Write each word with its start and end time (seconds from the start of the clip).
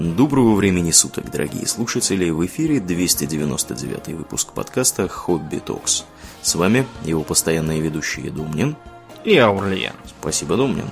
Доброго 0.00 0.54
времени 0.54 0.92
суток, 0.92 1.28
дорогие 1.28 1.66
слушатели! 1.66 2.30
В 2.30 2.46
эфире 2.46 2.78
299 2.78 4.16
выпуск 4.16 4.52
подкаста 4.52 5.08
«Хобби 5.08 5.56
Токс». 5.56 6.04
С 6.40 6.54
вами 6.54 6.86
его 7.02 7.24
постоянные 7.24 7.80
ведущие 7.80 8.30
Думнин 8.30 8.76
и 9.24 9.36
Аурлиен. 9.36 9.94
Спасибо, 10.06 10.56
Думнин. 10.56 10.88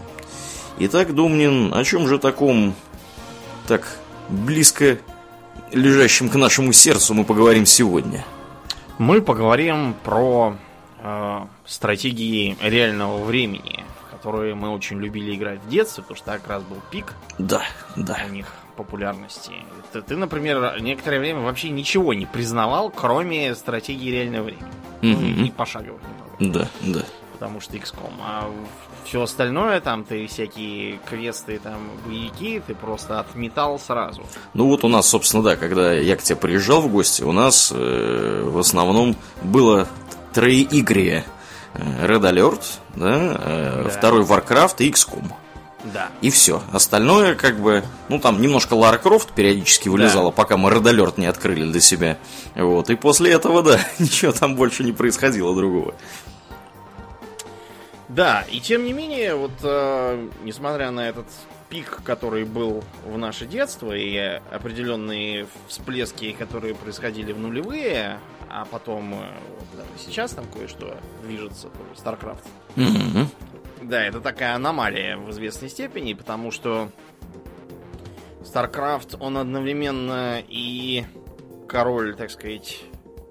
Итак, 0.81 1.15
Думнин, 1.15 1.73
о 1.73 1.85
чем 1.85 2.09
же 2.09 2.19
таком 2.19 2.75
так 3.69 3.87
близко 4.29 4.99
лежащем 5.71 6.29
к 6.29 6.35
нашему 6.35 6.73
сердцу 6.73 7.15
мы 7.15 7.23
поговорим 7.23 7.65
сегодня? 7.65 8.25
Мы 8.99 9.23
поговорим 9.23 9.95
про 10.03 10.57
э, 10.99 11.47
стратегии 11.65 12.57
реального 12.61 13.23
времени, 13.23 13.85
в 14.03 14.11
которые 14.11 14.57
мы 14.57 14.71
очень 14.71 14.99
любили 14.99 15.37
играть 15.37 15.61
в 15.63 15.69
детстве, 15.69 16.03
потому 16.03 16.17
что 16.17 16.33
как 16.33 16.49
раз 16.49 16.65
был 16.65 16.79
пик 16.91 17.15
да, 17.39 17.63
да. 17.95 18.19
у 18.29 18.33
них 18.33 18.47
популярности. 18.77 19.53
Ты, 19.93 20.03
ты, 20.03 20.17
например, 20.17 20.81
некоторое 20.81 21.19
время 21.21 21.41
вообще 21.41 21.71
ничего 21.71 22.15
не 22.15 22.27
признавал, 22.27 22.91
кроме 22.91 23.55
стратегии 23.55 24.11
реального 24.11 24.45
времени. 24.45 24.67
Мгм. 25.03 25.45
И 25.45 25.51
пошаговых 25.51 26.01
немного. 26.39 26.59
Да, 26.59 26.69
да. 26.83 27.05
Потому 27.33 27.61
что 27.61 27.77
XCOM. 27.77 28.13
А 28.23 28.51
все 29.05 29.23
остальное, 29.23 29.81
там, 29.81 30.05
ты 30.05 30.27
всякие 30.27 30.99
квесты, 31.09 31.59
там, 31.59 31.77
боевики, 32.07 32.61
ты 32.67 32.75
просто 32.75 33.21
отметал 33.21 33.79
сразу. 33.79 34.23
Ну 34.55 34.67
вот 34.69 34.85
у 34.85 34.89
нас, 34.89 35.07
собственно, 35.09 35.43
да, 35.43 35.57
когда 35.57 35.93
я 35.93 36.17
к 36.17 36.23
тебе 36.23 36.37
приезжал 36.37 36.81
в 36.81 36.89
гости, 36.91 37.23
у 37.23 37.33
нас 37.33 37.73
э, 37.75 38.43
в 38.45 38.59
основном 38.59 39.15
было 39.43 39.87
троеигрие. 40.33 41.25
Э, 41.75 42.07
Red 42.07 42.23
Alert, 42.23 42.63
да, 42.95 43.37
э, 43.39 43.83
Да. 43.85 43.91
второй 43.91 44.23
Warcraft 44.25 44.77
и 44.79 44.91
XCOM. 44.91 45.31
Да. 45.93 46.11
И 46.21 46.31
все. 46.31 46.63
Остальное, 46.73 47.35
как 47.35 47.59
бы, 47.59 47.83
ну 48.09 48.19
там 48.19 48.41
немножко 48.41 48.75
Лара 48.75 48.99
Крофт 48.99 49.31
периодически 49.33 49.89
вылезала, 49.89 50.31
пока 50.31 50.57
мы 50.57 50.71
Alert 50.71 51.15
не 51.17 51.27
открыли 51.27 51.71
для 51.71 51.81
себя. 51.81 52.19
Вот. 52.55 52.91
И 52.91 52.97
после 52.97 53.33
этого, 53.33 53.63
да, 53.63 53.81
ничего 53.99 54.33
там 54.33 54.57
больше 54.57 54.85
не 54.85 54.93
происходило 54.93 55.55
другого. 55.55 55.95
Да, 58.09 58.45
и 58.51 58.61
тем 58.61 58.85
не 58.85 58.93
менее, 58.93 59.35
вот 59.35 59.53
э, 59.63 60.29
несмотря 60.43 60.91
на 60.91 61.09
этот 61.09 61.27
пик, 61.69 62.01
который 62.05 62.45
был 62.45 62.85
в 63.05 63.19
наше 63.19 63.47
детство, 63.47 63.93
и 63.93 64.41
определенные 64.51 65.47
всплески, 65.69 66.33
которые 66.33 66.75
происходили 66.75 67.33
в 67.33 67.39
нулевые, 67.39 68.19
а 68.49 68.65
потом 68.65 69.15
э, 69.15 69.17
вот, 69.59 69.69
даже 69.77 69.91
сейчас 69.99 70.33
там 70.33 70.47
кое-что 70.53 70.97
движется, 71.25 71.69
StarCraft. 71.97 72.45
Мгм. 72.77 73.29
Да, 73.83 74.03
это 74.03 74.21
такая 74.21 74.55
аномалия 74.55 75.17
в 75.17 75.31
известной 75.31 75.69
степени, 75.69 76.15
потому 76.15 76.51
что 76.51 76.91
StarCraft, 78.43 79.17
он 79.21 79.37
одновременно 79.37 80.43
и 80.49 81.05
король, 81.69 82.15
так 82.17 82.31
сказать, 82.31 82.83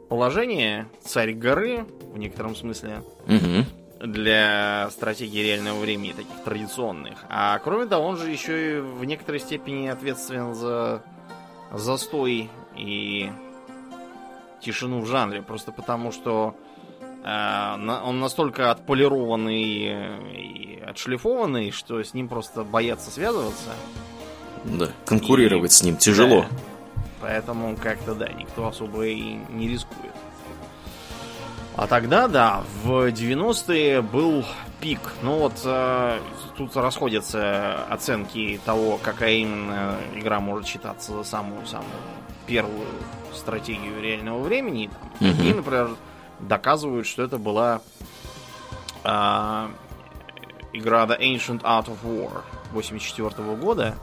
положения, 0.09 0.87
царь 1.03 1.33
горы, 1.33 1.85
в 2.13 2.17
некотором 2.17 2.55
смысле, 2.55 3.01
Мгм. 3.25 3.65
для 4.01 4.89
стратегии 4.91 5.39
реального 5.41 5.79
времени, 5.79 6.11
таких 6.11 6.43
традиционных. 6.43 7.25
А 7.29 7.57
кроме 7.59 7.87
того, 7.87 8.05
он 8.05 8.17
же 8.17 8.29
еще 8.29 8.77
и 8.77 8.79
в 8.81 9.03
некоторой 9.05 9.39
степени 9.39 9.87
ответственен 9.87 10.53
за 10.53 11.03
застой 11.71 12.49
и 12.77 13.31
тишину 14.61 14.99
в 15.01 15.07
жанре. 15.07 15.41
Просто 15.41 15.71
потому, 15.71 16.11
что 16.11 16.55
он 17.25 18.19
настолько 18.19 18.69
отполированный 18.69 19.87
э, 19.87 20.31
и 20.31 20.79
отшлифованный, 20.85 21.71
что 21.71 22.03
с 22.03 22.13
ним 22.13 22.27
просто 22.27 22.63
боятся 22.63 23.09
связываться. 23.09 23.71
Да. 24.63 24.89
Конкурировать 25.05 25.71
с 25.71 25.81
ним 25.81 25.97
тяжело. 25.97 26.41
Да. 26.41 26.47
Поэтому 27.21 27.75
как-то 27.77 28.13
да, 28.13 28.27
никто 28.29 28.67
особо 28.67 29.07
и 29.07 29.39
не 29.49 29.67
рискует. 29.67 30.13
А 31.75 31.87
тогда, 31.87 32.27
да, 32.27 32.63
в 32.83 33.07
90-е 33.07 34.01
был 34.01 34.45
пик. 34.79 34.99
Ну 35.23 35.39
вот 35.39 35.59
э, 35.65 36.19
тут 36.55 36.75
расходятся 36.75 37.83
оценки 37.85 38.59
того, 38.65 38.99
какая 39.01 39.33
именно 39.33 39.97
игра 40.13 40.39
может 40.39 40.67
считаться 40.67 41.13
за 41.13 41.23
самую-самую 41.23 41.89
первую 42.45 42.87
стратегию 43.33 43.99
реального 43.99 44.41
времени. 44.41 44.89
Там, 45.19 45.29
Мгм. 45.29 45.41
И, 45.43 45.53
например, 45.53 45.89
доказывают, 46.39 47.07
что 47.07 47.23
это 47.23 47.37
была 47.37 47.81
а, 49.03 49.71
игра 50.73 51.05
The 51.05 51.19
Ancient 51.19 51.61
Art 51.61 51.87
of 51.87 51.97
War 52.03 52.41
84 52.71 53.55
года. 53.55 53.95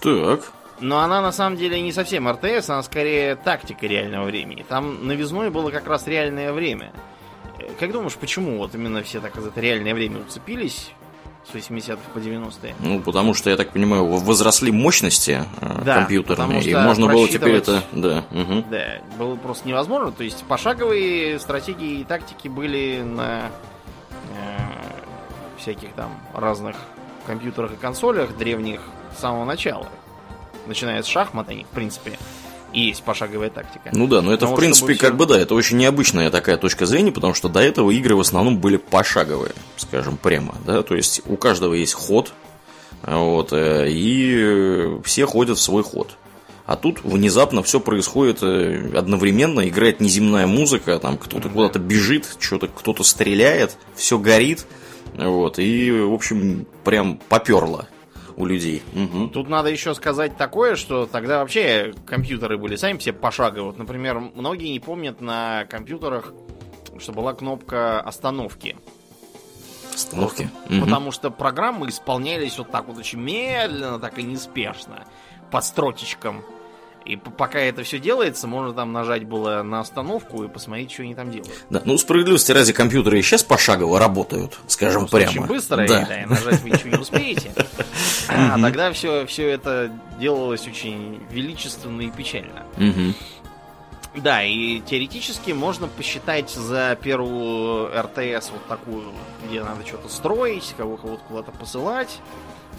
Так. 0.00 0.52
Но 0.80 0.98
она 1.00 1.20
на 1.20 1.32
самом 1.32 1.56
деле 1.56 1.80
не 1.80 1.92
совсем 1.92 2.28
РТС, 2.28 2.68
она 2.68 2.82
скорее 2.82 3.36
тактика 3.36 3.86
реального 3.86 4.24
времени. 4.26 4.64
Там 4.68 5.06
новизной 5.06 5.50
было 5.50 5.70
как 5.70 5.86
раз 5.86 6.06
реальное 6.06 6.52
время. 6.52 6.92
Э, 7.58 7.70
Как 7.78 7.92
думаешь, 7.92 8.14
почему 8.16 8.58
вот 8.58 8.74
именно 8.74 9.02
все 9.02 9.20
так 9.20 9.34
за 9.36 9.48
это 9.48 9.60
реальное 9.60 9.94
время 9.94 10.20
уцепились 10.20 10.90
с 11.50 11.54
80-х 11.54 12.00
по 12.12 12.18
90-е? 12.18 12.74
Ну, 12.80 13.00
потому 13.00 13.34
что, 13.34 13.50
я 13.50 13.56
так 13.56 13.70
понимаю, 13.70 14.06
возросли 14.06 14.72
мощности 14.72 15.44
э, 15.60 15.82
Да, 15.84 15.96
компьютерные, 15.96 16.62
и 16.62 16.74
можно 16.74 17.06
было 17.08 17.28
теперь 17.28 17.56
это... 17.56 17.82
Да. 17.92 18.24
мгм. 18.30 18.64
Да, 18.70 18.98
было 19.18 19.36
просто 19.36 19.68
невозможно. 19.68 20.12
То 20.12 20.24
есть 20.24 20.42
пошаговые 20.44 21.38
стратегии 21.38 22.00
и 22.00 22.04
тактики 22.04 22.48
были 22.48 23.02
на 23.02 23.50
э, 24.32 24.58
всяких 25.58 25.92
там 25.92 26.10
разных 26.32 26.76
компьютерах 27.26 27.72
и 27.72 27.76
консолях 27.76 28.36
древних 28.36 28.80
с 29.16 29.20
самого 29.20 29.44
начала. 29.44 29.88
Начиная 30.66 31.02
с 31.02 31.06
шахмат, 31.06 31.48
они, 31.48 31.64
в 31.64 31.68
принципе, 31.68 32.18
и 32.74 32.88
есть 32.88 33.02
пошаговая 33.02 33.50
тактика. 33.50 33.90
Ну 33.92 34.06
да, 34.06 34.20
но 34.20 34.32
это, 34.32 34.44
Но 34.44 34.48
в 34.48 34.50
вот 34.50 34.60
принципе, 34.60 34.94
чтобы 34.94 34.98
как 34.98 35.16
бы 35.16 35.26
да, 35.26 35.38
это 35.38 35.54
очень 35.54 35.78
необычная 35.78 36.30
такая 36.30 36.56
точка 36.56 36.86
зрения, 36.86 37.12
потому 37.12 37.32
что 37.32 37.48
до 37.48 37.60
этого 37.60 37.90
игры 37.90 38.16
в 38.16 38.20
основном 38.20 38.58
были 38.58 38.76
пошаговые, 38.76 39.52
скажем 39.76 40.16
прямо, 40.16 40.56
да, 40.66 40.82
то 40.82 40.94
есть 40.94 41.22
у 41.26 41.36
каждого 41.36 41.74
есть 41.74 41.94
ход, 41.94 42.32
вот, 43.02 43.52
э, 43.52 43.86
и 43.88 44.98
все 45.04 45.26
ходят 45.26 45.58
в 45.58 45.62
свой 45.62 45.82
ход. 45.82 46.16
А 46.66 46.76
тут 46.76 47.04
внезапно 47.04 47.62
все 47.62 47.78
происходит 47.78 48.42
э, 48.42 48.96
одновременно, 48.96 49.68
играет 49.68 50.00
неземная 50.00 50.46
музыка, 50.46 50.98
там 50.98 51.18
кто-то 51.18 51.48
куда-то 51.48 51.78
бежит, 51.78 52.36
что-то 52.40 52.68
кто-то 52.68 53.04
стреляет, 53.04 53.76
все 53.94 54.18
горит, 54.18 54.66
вот, 55.16 55.58
и, 55.58 55.92
в 55.92 56.12
общем, 56.12 56.66
прям 56.82 57.20
поперло 57.28 57.86
у 58.36 58.46
людей. 58.46 58.82
Мгм. 58.92 59.30
Тут 59.30 59.48
надо 59.48 59.68
еще 59.70 59.94
сказать 59.94 60.36
такое, 60.36 60.76
что 60.76 61.06
тогда 61.06 61.38
вообще 61.38 61.94
компьютеры 62.06 62.58
были 62.58 62.76
сами 62.76 62.98
все 62.98 63.12
пошаговые. 63.12 63.66
Вот, 63.66 63.78
например, 63.78 64.18
многие 64.18 64.68
не 64.68 64.80
помнят 64.80 65.20
на 65.20 65.66
компьютерах, 65.70 66.32
что 66.98 67.12
была 67.12 67.34
кнопка 67.34 68.00
остановки. 68.00 68.76
Остановки. 69.94 70.50
Мгм. 70.68 70.80
Потому 70.82 71.12
что 71.12 71.30
программы 71.30 71.88
исполнялись 71.88 72.58
вот 72.58 72.70
так 72.70 72.88
вот 72.88 72.98
очень 72.98 73.20
медленно, 73.20 73.98
так 73.98 74.18
и 74.18 74.22
неспешно, 74.22 75.04
под 75.50 75.64
строчечком. 75.64 76.42
И 77.04 77.16
пока 77.16 77.60
это 77.60 77.82
все 77.82 77.98
делается, 77.98 78.46
можно 78.46 78.72
там 78.72 78.92
нажать 78.92 79.24
было 79.24 79.62
на 79.62 79.80
остановку 79.80 80.42
и 80.44 80.48
посмотреть, 80.48 80.92
что 80.92 81.02
они 81.02 81.14
там 81.14 81.30
делают. 81.30 81.52
Да, 81.68 81.82
ну 81.84 81.98
справедливости 81.98 82.50
ради 82.52 82.72
компьютеры 82.72 83.18
и 83.18 83.22
сейчас 83.22 83.42
пошагово 83.44 83.98
работают, 83.98 84.58
скажем 84.68 85.06
Просто 85.06 85.16
прямо. 85.16 85.30
Очень 85.30 85.46
быстро, 85.46 85.76
да. 85.76 85.84
и, 85.84 86.06
да, 86.06 86.22
и 86.22 86.26
нажать 86.26 86.60
вы 86.62 86.70
ничего 86.70 86.90
не 86.90 86.98
успеете. 86.98 87.52
А 88.26 88.58
тогда 88.58 88.90
все, 88.92 89.26
все 89.26 89.50
это 89.50 89.92
делалось 90.18 90.66
очень 90.66 91.20
величественно 91.30 92.00
и 92.00 92.10
печально. 92.10 92.64
Да, 94.16 94.42
и 94.42 94.80
теоретически 94.80 95.50
можно 95.50 95.88
посчитать 95.88 96.50
за 96.50 96.96
первую 97.00 97.88
РТС 97.88 98.50
вот 98.50 98.64
такую, 98.68 99.12
где 99.46 99.62
надо 99.62 99.84
что-то 99.86 100.08
строить, 100.08 100.72
кого 100.76 100.96
кого-то 100.96 101.22
куда-то 101.28 101.50
посылать. 101.52 102.20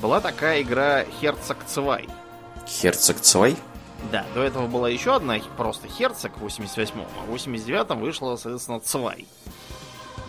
Была 0.01 0.21
такая 0.21 0.61
игра 0.61 1.03
Herzog 1.03 1.57
Цвай. 1.67 2.07
Херцог 2.67 3.19
Цвай? 3.19 3.55
Да, 4.11 4.25
до 4.35 4.41
этого 4.41 4.67
была 4.67 4.89
еще 4.89 5.15
одна 5.15 5.37
просто 5.57 5.87
Херцог 5.87 6.31
в 6.37 6.45
88-м, 6.45 7.05
а 7.21 7.31
в 7.31 7.33
89-м 7.35 7.99
вышла, 7.99 8.35
соответственно, 8.35 8.79
Цвай. 8.79 9.25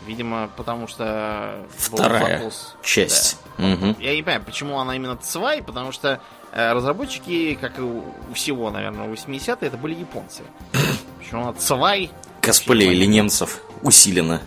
Видимо, 0.07 0.49
потому 0.57 0.87
что 0.87 1.65
Вторая 1.77 2.39
запрос- 2.39 2.75
часть. 2.83 3.39
Да. 3.59 3.65
Мгм. 3.67 3.97
Я 3.99 4.15
не 4.15 4.23
понимаю, 4.23 4.45
почему 4.45 4.79
она 4.79 4.95
именно 4.95 5.17
Цвай, 5.17 5.63
потому 5.63 5.91
что 5.91 6.21
э, 6.53 6.73
разработчики, 6.73 7.59
как 7.61 7.79
и 7.79 7.83
у 7.83 8.05
всего, 8.33 8.71
наверное, 8.71 9.09
80-е, 9.09 9.67
это 9.69 9.77
были 9.77 9.95
японцы. 9.95 10.43
Почему 11.19 11.43
она 11.43 11.53
Цвай? 11.55 12.11
Косплей 12.41 12.87
Вообще 12.87 13.01
лененцев 13.01 13.61
усиленно. 13.83 14.41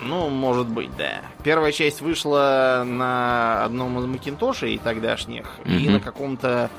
Ну, 0.00 0.28
может 0.28 0.66
быть, 0.66 0.94
да. 0.96 1.20
Первая 1.44 1.70
часть 1.72 2.00
вышла 2.00 2.82
на 2.84 3.64
одном 3.64 3.98
из 4.00 4.04
Макинтошей 4.06 4.76
тогдашних 4.78 5.46
и 5.64 5.70
Мгм. 5.70 5.92
на 5.94 6.00
каком-то 6.00 6.70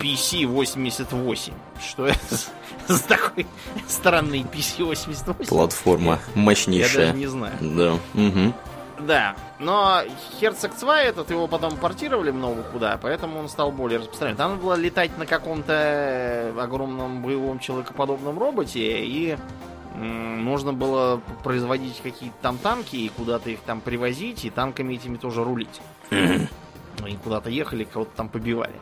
PC-88. 0.00 1.52
Что 1.80 2.06
это 2.06 2.36
за 2.88 3.02
такой 3.08 3.46
странный 3.88 4.40
PC-88? 4.42 5.48
Платформа 5.48 6.18
Я 6.34 6.40
мощнейшая. 6.40 7.06
даже 7.06 7.18
не 7.18 7.26
знаю. 7.26 7.54
Да. 7.60 7.98
мгм. 8.14 8.54
Да, 9.00 9.34
но 9.58 10.02
Herceg 10.40 10.78
2 10.78 11.00
этот 11.02 11.28
его 11.30 11.48
потом 11.48 11.76
портировали 11.76 12.30
много 12.30 12.62
куда, 12.62 12.96
поэтому 13.02 13.40
он 13.40 13.48
стал 13.48 13.72
более 13.72 13.98
распространен. 13.98 14.36
Там 14.36 14.52
надо 14.52 14.62
было 14.62 14.74
летать 14.74 15.18
на 15.18 15.26
каком-то 15.26 16.54
огромном 16.58 17.20
боевом 17.20 17.58
человекоподобном 17.58 18.38
роботе, 18.38 19.04
и 19.04 19.36
м, 19.96 20.44
можно 20.44 20.72
было 20.72 21.20
производить 21.42 22.00
какие-то 22.02 22.36
там 22.40 22.56
танки 22.56 22.94
и 22.96 23.08
куда-то 23.08 23.50
их 23.50 23.60
там 23.60 23.80
привозить, 23.80 24.44
и 24.44 24.50
танками 24.50 24.94
этими 24.94 25.16
тоже 25.16 25.42
рулить. 25.42 25.80
Они 26.10 27.16
куда-то 27.22 27.50
ехали, 27.50 27.82
кого-то 27.84 28.12
там 28.16 28.28
побивали. 28.28 28.74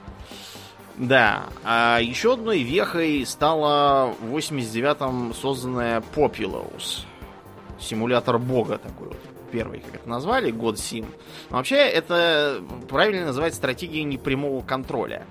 Да, 0.98 1.44
а 1.64 1.98
еще 2.00 2.34
одной 2.34 2.62
вехой 2.62 3.24
стала 3.26 4.14
в 4.20 4.36
89-м 4.36 5.34
созданная 5.34 6.02
Populous. 6.14 7.04
Симулятор 7.80 8.38
бога 8.38 8.78
такой 8.78 9.08
вот. 9.08 9.18
Первый, 9.50 9.80
как 9.80 9.96
это 9.96 10.08
назвали, 10.08 10.50
год. 10.50 10.78
Но 10.92 11.56
вообще 11.56 11.76
это 11.76 12.62
правильно 12.88 13.26
называть 13.26 13.54
стратегией 13.54 14.04
непрямого 14.04 14.62
контроля. 14.62 15.26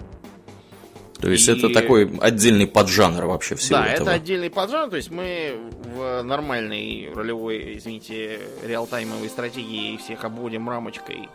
То 1.19 1.29
есть 1.29 1.47
И- 1.47 1.51
это 1.51 1.69
такой 1.73 2.11
отдельный 2.19 2.67
поджанр 2.67 3.25
вообще 3.25 3.55
всего 3.55 3.79
да, 3.79 3.85
этого. 3.87 4.07
это 4.09 4.15
отдельный 4.17 4.49
поджанр, 4.49 4.89
то 4.89 4.97
есть 4.97 5.11
мы 5.11 5.55
в 5.95 6.23
нормальной 6.23 7.11
ролевой, 7.15 7.77
извините, 7.77 8.39
реалтаймовой 8.63 9.29
стратегии 9.29 9.97
всех 9.97 10.23
обводим 10.23 10.67
рамочкой 10.67 11.29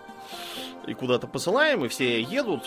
и 0.89 0.95
куда-то 0.95 1.27
посылаем, 1.29 1.85
и 1.85 1.89
все 1.89 2.21
едут, 2.21 2.63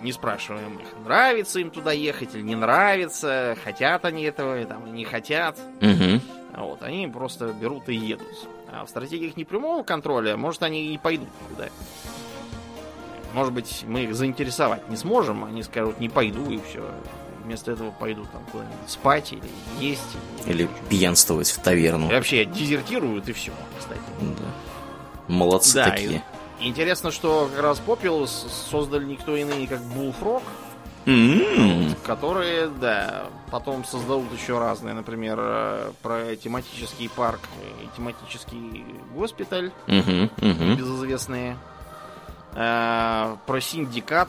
не 0.00 0.12
спрашиваем 0.12 0.78
их, 0.78 0.86
нравится 1.04 1.60
им 1.60 1.70
туда 1.70 1.92
ехать 1.92 2.34
или 2.34 2.42
не 2.42 2.54
нравится, 2.54 3.56
хотят 3.62 4.04
они 4.04 4.22
этого, 4.24 4.64
там, 4.64 4.86
или 4.86 4.96
не 4.96 5.04
хотят. 5.04 5.58
Мгм. 5.80 6.20
Вот, 6.56 6.82
они 6.82 7.06
просто 7.06 7.52
берут 7.52 7.88
и 7.88 7.94
едут. 7.94 8.48
А 8.72 8.84
в 8.84 8.88
стратегиях 8.88 9.36
непрямого 9.36 9.82
контроля, 9.82 10.36
может, 10.36 10.62
они 10.62 10.94
и 10.94 10.98
пойдут 10.98 11.28
никуда. 11.48 11.68
Может 13.32 13.52
быть, 13.52 13.84
мы 13.86 14.04
их 14.04 14.14
заинтересовать 14.14 14.88
не 14.88 14.96
сможем, 14.96 15.44
они 15.44 15.62
скажут, 15.62 16.00
не 16.00 16.08
пойду, 16.08 16.50
и 16.50 16.58
все. 16.68 16.84
Вместо 17.44 17.72
этого 17.72 17.90
пойду 17.90 18.26
там 18.32 18.44
куда-нибудь 18.52 18.88
спать 18.88 19.32
или 19.32 19.42
есть. 19.78 20.02
Или 20.46 20.64
что-нибудь. 20.64 20.88
пьянствовать 20.88 21.50
в 21.50 21.58
таверну. 21.60 22.10
И 22.10 22.12
вообще 22.12 22.44
дезертируют 22.44 23.28
и 23.28 23.32
все, 23.32 23.52
кстати. 23.78 24.00
Да. 24.20 24.44
Молодцы 25.26 25.74
Да, 25.74 25.90
такие. 25.90 26.22
Интересно, 26.60 27.10
что 27.10 27.48
как 27.54 27.62
раз 27.62 27.80
Populous 27.84 28.48
создали 28.70 29.04
никто 29.04 29.34
иные, 29.34 29.66
как 29.66 29.80
Bullfrog, 29.80 30.42
М. 31.06 31.94
которые, 32.04 32.68
да, 32.68 33.24
потом 33.50 33.84
создадут 33.84 34.30
еще 34.38 34.58
разные, 34.58 34.94
например, 34.94 35.38
э, 35.40 35.92
про 36.02 36.36
тематический 36.36 37.08
парк 37.08 37.40
и 37.82 37.96
тематический 37.96 38.84
госпиталь. 39.14 39.72
Мгм, 39.86 40.30
мгм. 40.36 40.76
безызвестные. 40.76 41.56
Э, 42.54 43.36
Про 43.46 43.60
синдикат 43.60 44.28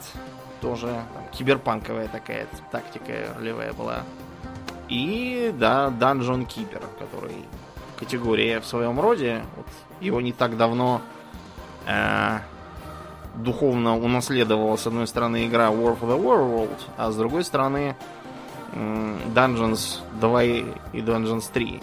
тоже 0.62 0.86
там, 0.86 1.24
киберпанковая 1.32 2.08
такая 2.08 2.46
тактика 2.70 3.34
ролевая 3.36 3.72
была. 3.74 4.04
И, 4.88 5.52
да, 5.58 5.88
Dungeon 5.88 6.46
Keeper, 6.46 6.82
который 6.98 7.44
категория 7.98 8.60
в 8.60 8.66
своем 8.66 8.98
роде. 9.00 9.42
Вот 9.56 9.66
его 10.00 10.20
не 10.20 10.32
так 10.32 10.56
давно 10.56 11.02
э, 11.86 12.38
духовно 13.36 13.96
унаследовала 13.96 14.76
с 14.76 14.86
одной 14.86 15.06
стороны 15.06 15.46
игра 15.46 15.68
War 15.68 15.98
for 15.98 16.08
the 16.08 16.20
World, 16.22 16.78
а 16.96 17.10
с 17.10 17.16
другой 17.16 17.44
стороны 17.44 17.96
м, 18.74 19.18
Dungeons 19.34 20.00
2 20.20 20.42
и 20.44 20.64
Dungeons 20.92 21.44
3 21.52 21.80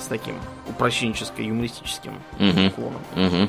с 0.00 0.06
таким 0.06 0.36
упрощенческо-юмористическим 0.68 2.14
Мгм. 2.38 2.66
уклоном. 2.66 3.00
Мгм. 3.14 3.48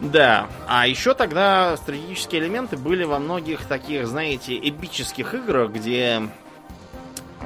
Да, 0.00 0.48
а 0.66 0.86
еще 0.88 1.14
тогда 1.14 1.76
стратегические 1.76 2.40
элементы 2.42 2.76
были 2.76 3.04
во 3.04 3.18
многих 3.20 3.64
таких, 3.66 4.08
знаете, 4.08 4.58
эпических 4.58 5.32
играх, 5.34 5.70
где 5.70 6.22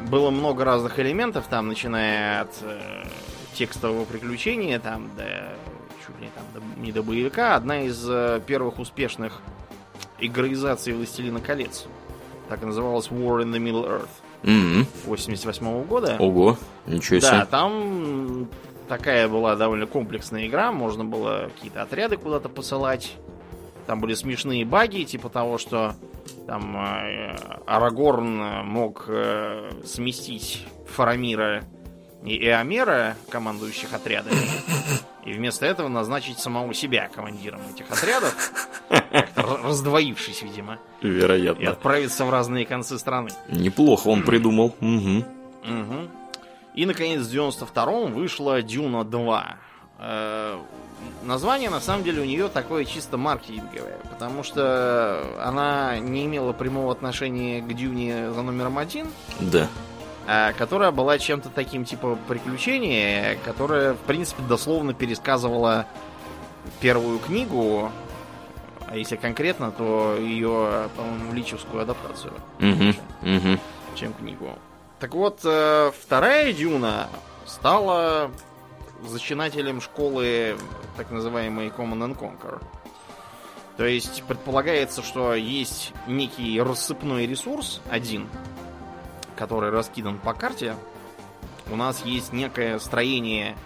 было 0.08 0.30
много 0.30 0.64
разных 0.64 0.98
элементов, 0.98 1.46
там, 1.50 1.68
начиная 1.68 2.42
от 2.42 2.54
э, 2.62 3.04
текстового 3.54 4.04
приключения, 4.04 4.78
там, 4.78 5.10
до, 5.16 5.24
ли 6.26 6.32
там, 6.34 6.82
не 6.82 6.92
до 6.92 7.02
боевика. 7.02 7.54
Одна 7.56 7.82
из 7.82 8.04
э, 8.08 8.40
первых 8.46 8.78
успешных 8.78 9.40
игроизаций 10.18 10.92
«Властелина 10.92 11.40
колец». 11.40 11.86
Так 12.48 12.62
и 12.62 12.66
называлась 12.66 13.08
War 13.08 13.42
in 13.42 13.52
the 13.52 13.58
Middle 13.58 13.88
Earth 13.88 14.08
М. 14.44 14.86
88 15.06 15.84
года. 15.84 16.16
Ого, 16.18 16.56
ничего 16.86 17.20
Да, 17.20 17.30
себе. 17.40 17.46
там 17.46 18.48
такая 18.88 19.26
была 19.28 19.56
довольно 19.56 19.86
комплексная 19.86 20.46
игра, 20.46 20.70
можно 20.70 21.04
было 21.04 21.50
какие-то 21.54 21.82
отряды 21.82 22.16
куда-то 22.16 22.48
посылать. 22.48 23.14
Там 23.86 24.00
были 24.00 24.14
смешные 24.14 24.64
баги, 24.64 25.04
типа 25.04 25.28
того, 25.28 25.58
что 25.58 25.94
там 26.46 26.76
э, 26.76 27.36
Арагорн 27.66 28.64
мог 28.66 29.04
э, 29.08 29.70
сместить 29.84 30.66
Фарамира 30.88 31.64
и 32.24 32.36
Эомера, 32.46 33.16
командующих 33.30 33.92
отрядами, 33.94 34.36
и 35.26 35.32
вместо 35.32 35.66
этого 35.66 35.88
назначить 35.88 36.38
самого 36.38 36.72
себя 36.72 37.08
командиром 37.14 37.60
этих 37.74 37.90
отрядов, 37.90 38.52
раздвоившись, 39.34 40.42
видимо, 40.42 40.78
и 41.00 41.08
Вероятно. 41.08 41.70
отправиться 41.70 42.24
в 42.24 42.30
разные 42.30 42.64
концы 42.64 42.98
страны. 42.98 43.30
Неплохо 43.48 44.08
он 44.08 44.22
придумал. 44.22 44.74
Мгм. 44.80 45.24
И, 46.74 46.86
наконец, 46.86 47.22
в 47.22 47.30
92-м 47.30 48.12
вышла 48.12 48.62
Дюна 48.62 49.04
2. 49.04 49.56
Э, 49.98 50.58
Название, 51.24 51.68
на 51.70 51.80
самом 51.80 52.04
деле, 52.04 52.22
у 52.22 52.24
нее 52.24 52.48
такое 52.48 52.84
чисто 52.86 53.16
маркетинговое, 53.18 53.98
потому 54.10 54.42
что 54.42 55.22
она 55.42 55.98
не 55.98 56.24
имела 56.24 56.52
прямого 56.52 56.90
отношения 56.92 57.60
к 57.60 57.70
Дюне 57.74 58.30
за 58.32 58.40
номером 58.42 58.78
один, 58.78 59.06
Да. 59.40 59.68
А 60.26 60.52
которая 60.52 60.90
была 60.90 61.18
чем-то 61.18 61.50
таким 61.50 61.84
типа 61.84 62.18
приключения, 62.28 63.38
которая, 63.44 63.94
в 63.94 64.00
принципе, 64.00 64.42
дословно 64.42 64.92
пересказывала 64.92 65.86
первую 66.80 67.18
книгу, 67.18 67.90
а 68.88 68.96
если 68.96 69.16
конкретно, 69.16 69.70
то 69.70 70.16
ее, 70.18 70.88
по-моему, 70.96 71.32
личевскую 71.32 71.82
адаптацию. 71.82 72.32
Мгм. 72.58 73.60
чем 73.94 74.12
книгу. 74.12 74.50
Так 75.00 75.14
вот, 75.14 75.40
э, 75.44 75.90
вторая 75.98 76.52
Дюна 76.52 77.08
стала 77.46 78.30
зачинателем 79.06 79.80
школы 79.80 80.56
так 80.96 81.10
называемой 81.10 81.68
Command 81.68 82.14
and 82.14 82.18
Conquer. 82.18 82.62
То 83.76 83.84
есть 83.84 84.22
предполагается, 84.24 85.02
что 85.02 85.34
есть 85.34 85.92
некий 86.06 86.60
рассыпной 86.60 87.26
ресурс 87.26 87.80
один, 87.90 88.28
который 89.36 89.70
раскидан 89.70 90.18
по 90.18 90.34
карте. 90.34 90.74
У 91.70 91.76
нас 91.76 92.04
есть 92.04 92.32
некое 92.32 92.78
строение, 92.78 93.56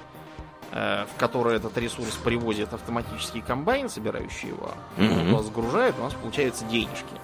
э, 0.72 1.04
в 1.04 1.18
которое 1.18 1.56
этот 1.56 1.76
ресурс 1.78 2.14
привозит 2.16 2.72
автоматический 2.72 3.40
комбайн, 3.40 3.88
собирающий 3.88 4.48
его. 4.48 4.72
Он 4.98 5.26
туда 5.30 5.42
загружает, 5.42 5.94
у 5.98 6.02
нас 6.02 6.14
получаются 6.14 6.64
денежки. 6.64 7.14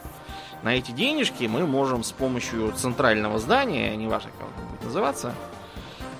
На 0.63 0.75
эти 0.75 0.91
денежки 0.91 1.45
мы 1.45 1.67
можем 1.67 2.03
с 2.03 2.13
помощью 2.13 2.73
центрального 2.73 3.39
здания, 3.39 3.95
неважно 3.97 4.31
как 4.39 4.49
оно 4.49 4.69
будет 4.71 4.85
называться, 4.85 5.35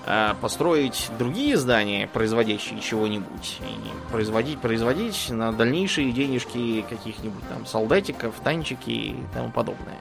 э, 0.07 0.35
построить 0.41 1.11
другие 1.19 1.57
здания, 1.57 2.07
производящие 2.07 2.81
чего-нибудь. 2.81 3.59
И 3.61 4.13
производить, 4.13 4.61
производить 4.61 5.31
на 5.31 5.53
дальнейшие 5.53 6.13
денежки 6.13 6.85
каких-нибудь 6.89 7.47
там 7.49 7.67
солдатиков, 7.67 8.35
танчики 8.43 8.91
и 8.91 9.17
тому 9.35 9.51
подобное. 9.51 10.01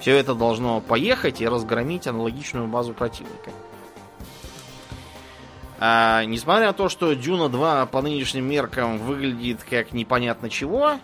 Все 0.00 0.16
это 0.16 0.34
должно 0.34 0.80
поехать 0.80 1.40
и 1.40 1.48
разгромить 1.48 2.06
аналогичную 2.06 2.68
базу 2.68 2.94
противника. 2.94 3.50
А, 5.78 6.24
несмотря 6.24 6.68
на 6.68 6.72
то, 6.72 6.88
что 6.88 7.14
Дюна 7.14 7.48
2 7.48 7.86
по 7.86 8.02
нынешним 8.02 8.48
меркам 8.48 8.98
выглядит 8.98 9.62
как 9.68 9.92
непонятно 9.92 10.48
чего, 10.48 10.98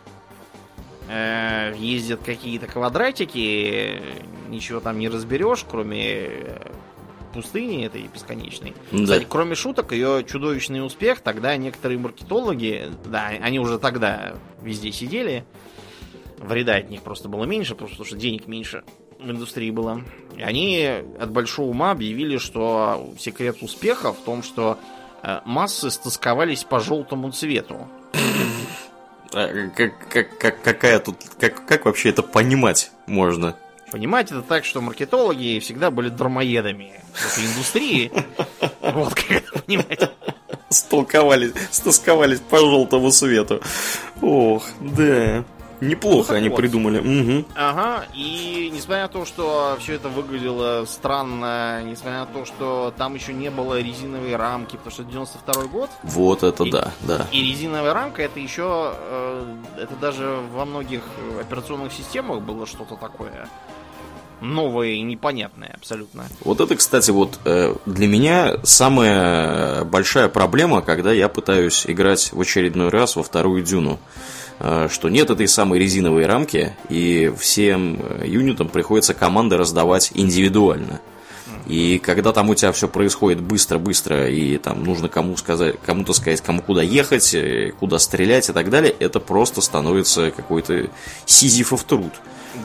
э, 1.08 1.74
ездят 1.76 2.22
какие-то 2.24 2.66
квадратики, 2.66 4.00
ничего 4.48 4.80
там 4.80 4.98
не 4.98 5.08
разберешь, 5.08 5.64
кроме 5.68 6.04
э, 6.04 6.70
пустыни 7.34 7.84
этой 7.84 8.02
бесконечной. 8.02 8.74
Да. 8.92 9.02
Кстати, 9.02 9.26
кроме 9.28 9.54
шуток, 9.54 9.92
ее 9.92 10.24
чудовищный 10.24 10.84
успех, 10.84 11.20
тогда 11.20 11.56
некоторые 11.56 11.98
маркетологи, 11.98 12.90
да, 13.04 13.26
они 13.26 13.58
уже 13.58 13.78
тогда 13.78 14.34
везде 14.62 14.90
сидели, 14.90 15.44
вреда 16.42 16.76
от 16.76 16.90
них 16.90 17.02
просто 17.02 17.28
было 17.28 17.44
меньше, 17.44 17.74
потому 17.74 18.04
что 18.04 18.16
денег 18.16 18.46
меньше 18.46 18.84
в 19.18 19.30
индустрии 19.30 19.70
было. 19.70 20.02
И 20.36 20.42
они 20.42 20.84
от 21.18 21.30
большого 21.30 21.70
ума 21.70 21.92
объявили, 21.92 22.38
что 22.38 23.12
секрет 23.18 23.58
успеха 23.62 24.12
в 24.12 24.18
том, 24.18 24.42
что 24.42 24.78
э, 25.22 25.40
массы 25.44 25.90
стосковались 25.90 26.64
по 26.64 26.80
желтому 26.80 27.30
цвету. 27.30 27.88
А 29.34 29.68
как, 29.74 30.08
как, 30.08 30.38
как, 30.38 30.62
какая 30.62 30.98
тут, 30.98 31.16
как, 31.38 31.64
как 31.64 31.86
вообще 31.86 32.10
это 32.10 32.22
понимать 32.22 32.90
можно? 33.06 33.56
Понимаете, 33.90 34.34
это 34.34 34.42
так, 34.42 34.64
что 34.64 34.80
маркетологи 34.80 35.58
всегда 35.60 35.90
были 35.90 36.08
дармоедами 36.08 37.00
в 37.12 37.32
этой 37.32 37.46
индустрии. 37.46 38.12
Вот 38.80 39.14
как 39.14 39.30
это 39.30 39.62
понимать. 39.62 40.10
Столковались, 40.68 41.52
стосковались 41.70 42.40
по 42.40 42.58
желтому 42.58 43.12
свету. 43.12 43.62
Ох, 44.20 44.66
да. 44.80 45.44
Неплохо 45.82 46.32
ну, 46.32 46.38
они 46.38 46.48
вот. 46.48 46.56
придумали. 46.56 46.98
Угу. 47.00 47.46
Ага, 47.56 48.06
и 48.14 48.70
несмотря 48.72 49.02
на 49.02 49.08
то, 49.08 49.24
что 49.24 49.76
все 49.80 49.94
это 49.94 50.08
выглядело 50.08 50.84
странно, 50.86 51.82
несмотря 51.82 52.20
на 52.20 52.26
то, 52.26 52.44
что 52.44 52.94
там 52.96 53.16
еще 53.16 53.32
не 53.32 53.50
было 53.50 53.80
резиновой 53.80 54.36
рамки, 54.36 54.76
потому 54.76 54.92
что 54.92 55.02
92 55.02 55.64
год. 55.64 55.90
Вот 56.04 56.44
это 56.44 56.62
и, 56.62 56.70
да, 56.70 56.92
да. 57.00 57.26
И 57.32 57.42
резиновая 57.42 57.92
рамка 57.92 58.22
это 58.22 58.38
еще, 58.38 58.94
э, 58.94 59.56
это 59.78 59.96
даже 59.96 60.38
во 60.54 60.64
многих 60.64 61.02
операционных 61.40 61.92
системах 61.92 62.42
было 62.42 62.64
что-то 62.64 62.94
такое 62.94 63.48
новое 64.40 64.88
и 64.90 65.02
непонятное 65.02 65.74
абсолютно. 65.74 66.26
Вот 66.44 66.60
это, 66.60 66.76
кстати, 66.76 67.10
вот 67.10 67.38
э, 67.44 67.74
для 67.86 68.06
меня 68.06 68.56
самая 68.62 69.84
большая 69.84 70.28
проблема, 70.28 70.82
когда 70.82 71.12
я 71.12 71.28
пытаюсь 71.28 71.86
играть 71.86 72.32
в 72.32 72.40
очередной 72.40 72.88
раз 72.90 73.16
во 73.16 73.22
вторую 73.22 73.62
дюну. 73.62 73.98
Э, 74.58 74.88
что 74.90 75.08
нет 75.08 75.30
этой 75.30 75.48
самой 75.48 75.78
резиновой 75.78 76.26
рамки, 76.26 76.74
и 76.88 77.32
всем 77.38 77.98
э, 78.00 78.24
юнитам 78.26 78.68
приходится 78.68 79.14
команды 79.14 79.56
раздавать 79.56 80.12
индивидуально. 80.14 81.00
И 81.66 81.98
когда 81.98 82.32
там 82.32 82.50
у 82.50 82.54
тебя 82.54 82.72
все 82.72 82.88
происходит 82.88 83.40
быстро-быстро, 83.40 84.28
и 84.28 84.58
там 84.58 84.84
нужно 84.84 85.08
кому 85.08 85.36
сказать, 85.36 85.76
кому-то 85.86 86.12
сказать, 86.12 86.40
кому 86.40 86.60
куда 86.60 86.82
ехать, 86.82 87.34
э, 87.34 87.72
куда 87.78 87.98
стрелять 87.98 88.48
и 88.48 88.52
так 88.52 88.70
далее, 88.70 88.94
это 88.98 89.20
просто 89.20 89.60
становится 89.60 90.30
какой-то 90.30 90.90
сизифов 91.24 91.84
труд. 91.84 92.12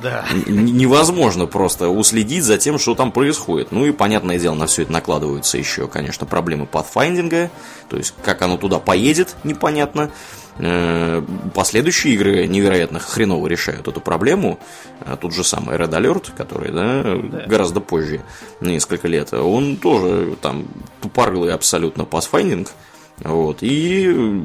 Да. 0.01 0.25
Невозможно 0.45 1.45
просто 1.45 1.89
уследить 1.89 2.43
за 2.43 2.57
тем, 2.57 2.77
что 2.77 2.95
там 2.95 3.11
происходит. 3.11 3.71
Ну 3.71 3.85
и, 3.85 3.91
понятное 3.91 4.39
дело, 4.39 4.55
на 4.55 4.67
все 4.67 4.83
это 4.83 4.91
накладываются 4.91 5.57
еще, 5.57 5.87
конечно, 5.87 6.25
проблемы 6.25 6.65
подфайндинга, 6.65 7.49
то 7.89 7.97
есть 7.97 8.13
как 8.23 8.41
оно 8.41 8.57
туда 8.57 8.79
поедет, 8.79 9.35
непонятно. 9.43 10.11
Э, 10.59 11.23
последующие 11.53 12.15
игры 12.15 12.47
невероятно 12.47 12.99
хреново 12.99 13.47
решают 13.47 13.87
эту 13.87 14.01
проблему. 14.01 14.59
А 15.01 15.15
тут 15.15 15.33
же 15.33 15.43
самый 15.43 15.77
Red 15.77 15.91
Alert, 15.91 16.31
который 16.35 16.71
да, 16.71 17.03
да. 17.03 17.45
гораздо 17.47 17.79
позже, 17.79 18.21
несколько 18.59 19.07
лет, 19.07 19.33
он 19.33 19.77
тоже 19.77 20.35
там 20.41 20.67
тупорылый 21.01 21.53
абсолютно 21.53 22.05
пасфайндинг. 22.05 22.71
Вот, 23.19 23.59
и 23.61 24.43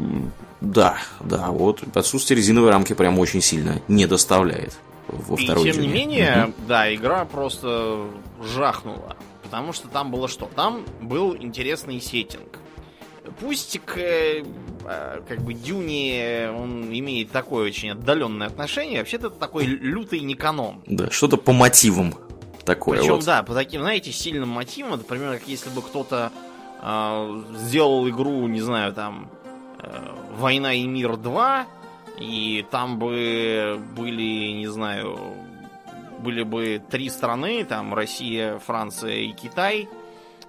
да, 0.61 0.97
да, 1.21 1.49
вот 1.49 1.83
отсутствие 1.95 2.39
резиновой 2.39 2.71
рамки 2.71 2.95
прям 2.95 3.19
очень 3.19 3.43
сильно 3.43 3.83
не 3.89 4.07
доставляет 4.07 4.73
во 5.13 5.37
и 5.37 5.45
второй 5.45 5.71
тем 5.71 5.83
не 5.83 5.89
менее, 5.89 6.47
угу. 6.47 6.55
да, 6.69 6.93
игра 6.95 7.25
просто 7.25 8.07
жахнула. 8.43 9.17
Потому 9.43 9.73
что 9.73 9.89
там 9.89 10.11
было 10.11 10.29
что? 10.29 10.47
Там 10.55 10.85
был 11.01 11.37
интересный 11.37 12.01
сеттинг. 12.01 12.59
Пусть 13.41 13.81
к 13.85 13.97
э, 13.99 14.43
как 15.29 15.43
бы 15.43 15.55
Дюни 15.55 16.49
он 16.49 16.93
имеет 16.93 17.31
такое 17.31 17.67
очень 17.67 17.91
отдаленное 17.91 18.47
отношение, 18.47 18.99
вообще-то 18.99 19.29
это 19.29 19.37
такой 19.37 19.65
лютый 19.65 20.21
неканом. 20.21 20.83
Да, 20.87 21.11
что-то 21.11 21.37
по 21.37 21.53
мотивам 21.53 22.15
такое. 22.65 22.99
Причем, 22.99 23.17
вот. 23.17 23.25
да, 23.25 23.43
по 23.43 23.55
таким, 23.55 23.83
знаете, 23.83 24.13
сильным 24.13 24.49
мотивам, 24.49 24.93
например, 24.93 25.39
как 25.39 25.49
если 25.49 25.71
бы 25.71 25.83
кто-то 25.83 26.33
э, 26.81 27.43
сделал 27.59 28.09
игру, 28.09 28.47
не 28.49 28.61
знаю, 28.61 28.93
там, 28.93 29.31
э, 29.81 29.89
Война 30.37 30.73
и 30.75 30.85
мир 30.87 31.17
2, 31.17 31.67
и 32.19 32.65
там 32.71 32.99
бы 32.99 33.81
были, 33.97 34.53
не 34.53 34.67
знаю, 34.67 35.19
были 36.21 36.43
бы 36.43 36.81
три 36.91 37.09
страны, 37.11 37.65
там 37.65 37.95
Россия, 37.95 38.59
Франция 38.59 39.17
и 39.17 39.33
Китай, 39.33 39.89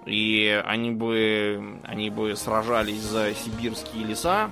и 0.06 0.62
они 0.66 0.92
бы, 0.92 1.80
они 1.84 2.10
бы 2.10 2.36
сражались 2.36 3.02
за 3.02 3.34
сибирские 3.34 4.06
леса, 4.06 4.52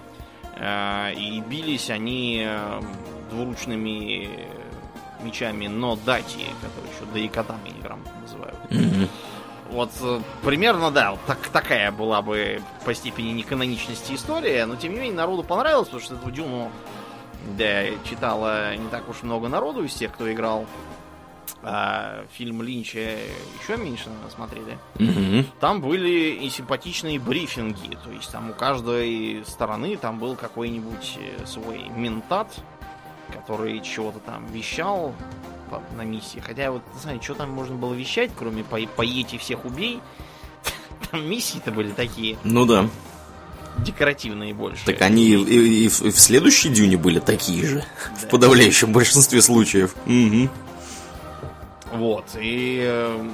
э, 0.56 1.13
и 1.13 1.41
бились 1.41 1.89
они 1.89 2.44
э, 2.46 2.82
двуручными 3.30 4.30
мечами 5.22 5.68
но 5.68 5.96
дати, 5.96 6.46
которые 6.62 6.91
еще 6.94 7.06
даикатами 7.13 7.70
неграмотно 7.70 8.13
называют. 8.22 8.58
Mm-hmm. 8.70 9.10
Вот 9.72 9.91
э, 10.01 10.20
примерно, 10.44 10.91
да, 10.91 11.12
вот 11.12 11.20
так, 11.25 11.39
такая 11.50 11.91
была 11.91 12.22
бы 12.22 12.62
по 12.86 12.94
степени 12.94 13.32
неканоничности 13.32 14.13
история, 14.13 14.65
но 14.65 14.75
тем 14.75 14.94
не 14.94 15.00
менее 15.00 15.15
народу 15.15 15.44
понравилось, 15.44 15.88
потому 15.88 16.03
что 16.03 16.15
эту 16.15 16.32
Дюну 16.32 16.72
да, 17.58 17.86
читала 18.04 18.76
не 18.76 18.88
так 18.90 19.10
уж 19.10 19.24
много 19.24 19.48
народу 19.48 19.84
из 19.84 19.94
тех, 19.94 20.12
кто 20.14 20.32
играл 20.32 20.66
а 21.64 22.26
фильм 22.34 22.64
Линча 22.64 23.00
еще 23.62 23.78
меньше 23.78 24.10
наверное, 24.10 24.32
смотрели. 24.32 24.78
Угу. 24.96 25.46
Там 25.60 25.82
были 25.82 26.32
и 26.32 26.50
симпатичные 26.50 27.20
брифинги. 27.20 27.98
То 28.04 28.12
есть 28.12 28.32
там 28.32 28.50
у 28.50 28.54
каждой 28.54 29.44
стороны 29.46 29.96
там 29.98 30.18
был 30.18 30.36
какой-нибудь 30.36 31.18
э, 31.20 31.46
свой 31.46 31.90
ментат, 31.96 32.48
который 33.32 33.80
чего-то 33.82 34.20
там 34.20 34.48
вещал 34.48 35.14
на 35.96 36.02
миссии. 36.02 36.40
Хотя 36.40 36.72
вот, 36.72 36.82
не 36.94 37.00
знаю, 37.00 37.22
что 37.22 37.36
там 37.36 37.52
можно 37.52 37.76
было 37.76 37.94
вещать, 37.94 38.32
кроме 38.36 38.64
по 38.64 38.80
поедь 38.96 39.34
и 39.34 39.38
всех 39.38 39.64
убей. 39.64 40.02
Там 41.12 41.30
миссии-то 41.30 41.72
были 41.72 41.92
такие. 41.92 42.38
Ну 42.44 42.66
да. 42.66 42.88
Декоративные 43.80 44.54
больше. 44.54 44.86
Так 44.86 45.01
они 45.01 45.30
и, 45.30 45.36
и, 45.36 45.86
и 45.86 45.88
в 45.88 46.20
следующей 46.20 46.70
дюне 46.70 46.98
были 46.98 47.20
такие 47.20 47.66
же. 47.66 47.75
Да. 47.75 47.86
В 48.28 48.30
подавляющем 48.30 48.92
большинстве 48.92 49.42
случаев. 49.42 49.96
Угу. 50.06 50.50
Вот, 51.94 52.25
и 52.40 52.82
э, 52.84 53.30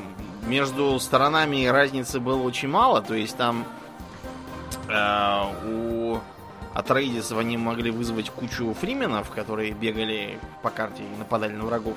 между 0.47 0.99
сторонами 0.99 1.65
разницы 1.65 2.19
было 2.19 2.41
очень 2.41 2.69
мало, 2.69 3.01
то 3.01 3.13
есть 3.13 3.37
там 3.37 3.65
э, 4.89 5.43
у 5.65 6.19
Атрейдисов 6.73 7.37
они 7.37 7.57
могли 7.57 7.91
вызвать 7.91 8.29
кучу 8.29 8.73
фрименов, 8.79 9.29
которые 9.31 9.73
бегали 9.73 10.39
по 10.61 10.69
карте 10.69 11.03
и 11.03 11.17
нападали 11.17 11.53
на 11.53 11.65
врагов. 11.65 11.95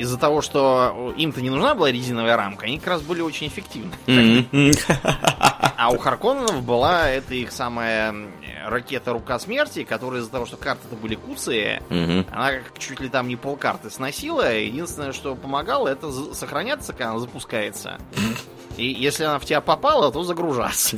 Из-за 0.00 0.16
того, 0.16 0.40
что 0.40 1.12
им-то 1.18 1.42
не 1.42 1.50
нужна 1.50 1.74
была 1.74 1.92
резиновая 1.92 2.34
рамка, 2.34 2.64
они 2.64 2.78
как 2.78 2.88
раз 2.88 3.02
были 3.02 3.20
очень 3.20 3.48
эффективны. 3.48 3.92
А 5.76 5.90
у 5.90 5.98
Харконненов 5.98 6.62
была 6.62 7.10
это 7.10 7.34
их 7.34 7.52
самая 7.52 8.14
ракета 8.66 9.12
Рука 9.12 9.38
Смерти, 9.38 9.84
которая 9.84 10.20
из-за 10.20 10.30
того, 10.30 10.46
что 10.46 10.56
карты-то 10.56 10.96
были 10.96 11.16
куцые, 11.16 11.82
она 12.32 12.52
чуть 12.78 13.00
ли 13.00 13.10
там 13.10 13.28
не 13.28 13.36
полкарты 13.36 13.90
сносила. 13.90 14.50
Единственное, 14.54 15.12
что 15.12 15.34
помогало, 15.34 15.88
это 15.88 16.10
сохраняться, 16.32 16.92
когда 16.92 17.10
она 17.10 17.18
запускается. 17.18 18.00
И 18.78 18.86
если 18.86 19.24
она 19.24 19.38
в 19.38 19.44
тебя 19.44 19.60
попала, 19.60 20.10
то 20.10 20.22
загружаться. 20.22 20.96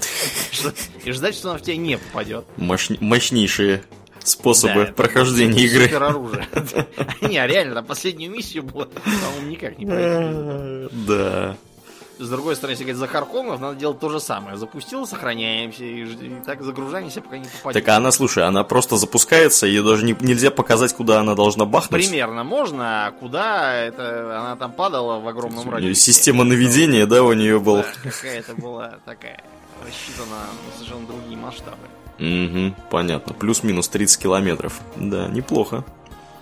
И 1.04 1.10
ждать, 1.10 1.34
что 1.34 1.50
она 1.50 1.58
в 1.58 1.62
тебя 1.62 1.76
не 1.76 1.98
попадет. 1.98 2.44
Мощнейшие 2.56 3.82
способы 4.28 4.86
да, 4.86 4.92
прохождения 4.92 5.64
игры. 5.64 5.84
Супероружие. 5.84 6.46
Не, 7.22 7.46
реально, 7.46 7.74
на 7.74 7.82
последнюю 7.82 8.30
миссию 8.30 8.62
было, 8.62 8.84
по-моему, 8.84 9.48
никак 9.48 9.78
не 9.78 9.86
пройти. 9.86 10.88
Да. 11.06 11.56
С 12.18 12.28
другой 12.28 12.54
стороны, 12.54 12.74
если 12.74 12.84
говорить 12.84 13.00
за 13.00 13.08
Харконов, 13.08 13.60
надо 13.60 13.76
делать 13.76 13.98
то 13.98 14.08
же 14.08 14.20
самое. 14.20 14.56
Запустил, 14.56 15.06
сохраняемся, 15.06 15.82
и, 15.82 16.04
и 16.04 16.34
так 16.46 16.62
загружаемся, 16.62 17.20
пока 17.20 17.38
не 17.38 17.46
попадем. 17.46 17.80
Так 17.80 17.88
она, 17.96 18.12
слушай, 18.12 18.44
она 18.44 18.62
просто 18.62 18.96
запускается, 18.96 19.66
ее 19.66 19.82
даже 19.82 20.04
не, 20.04 20.14
нельзя 20.20 20.52
показать, 20.52 20.94
куда 20.94 21.18
она 21.18 21.34
должна 21.34 21.64
бахнуть. 21.64 22.00
Примерно 22.00 22.44
можно, 22.44 23.06
а 23.06 23.10
куда 23.10 23.74
это 23.74 24.38
она 24.38 24.56
там 24.56 24.72
падала 24.72 25.18
в 25.18 25.26
огромном 25.26 25.68
радиусе. 25.68 26.00
Система 26.00 26.44
наведения, 26.44 27.06
да, 27.06 27.24
у 27.24 27.32
нее 27.32 27.58
была. 27.58 27.82
Да, 27.82 28.10
какая-то 28.10 28.54
была 28.54 28.98
такая, 29.04 29.42
рассчитана 29.84 30.46
на 30.66 30.76
совершенно 30.76 31.06
другие 31.06 31.36
масштабы. 31.36 31.88
Угу, 32.18 32.74
понятно. 32.90 33.34
Плюс-минус 33.34 33.88
30 33.88 34.22
километров. 34.22 34.80
Да, 34.96 35.28
неплохо. 35.28 35.84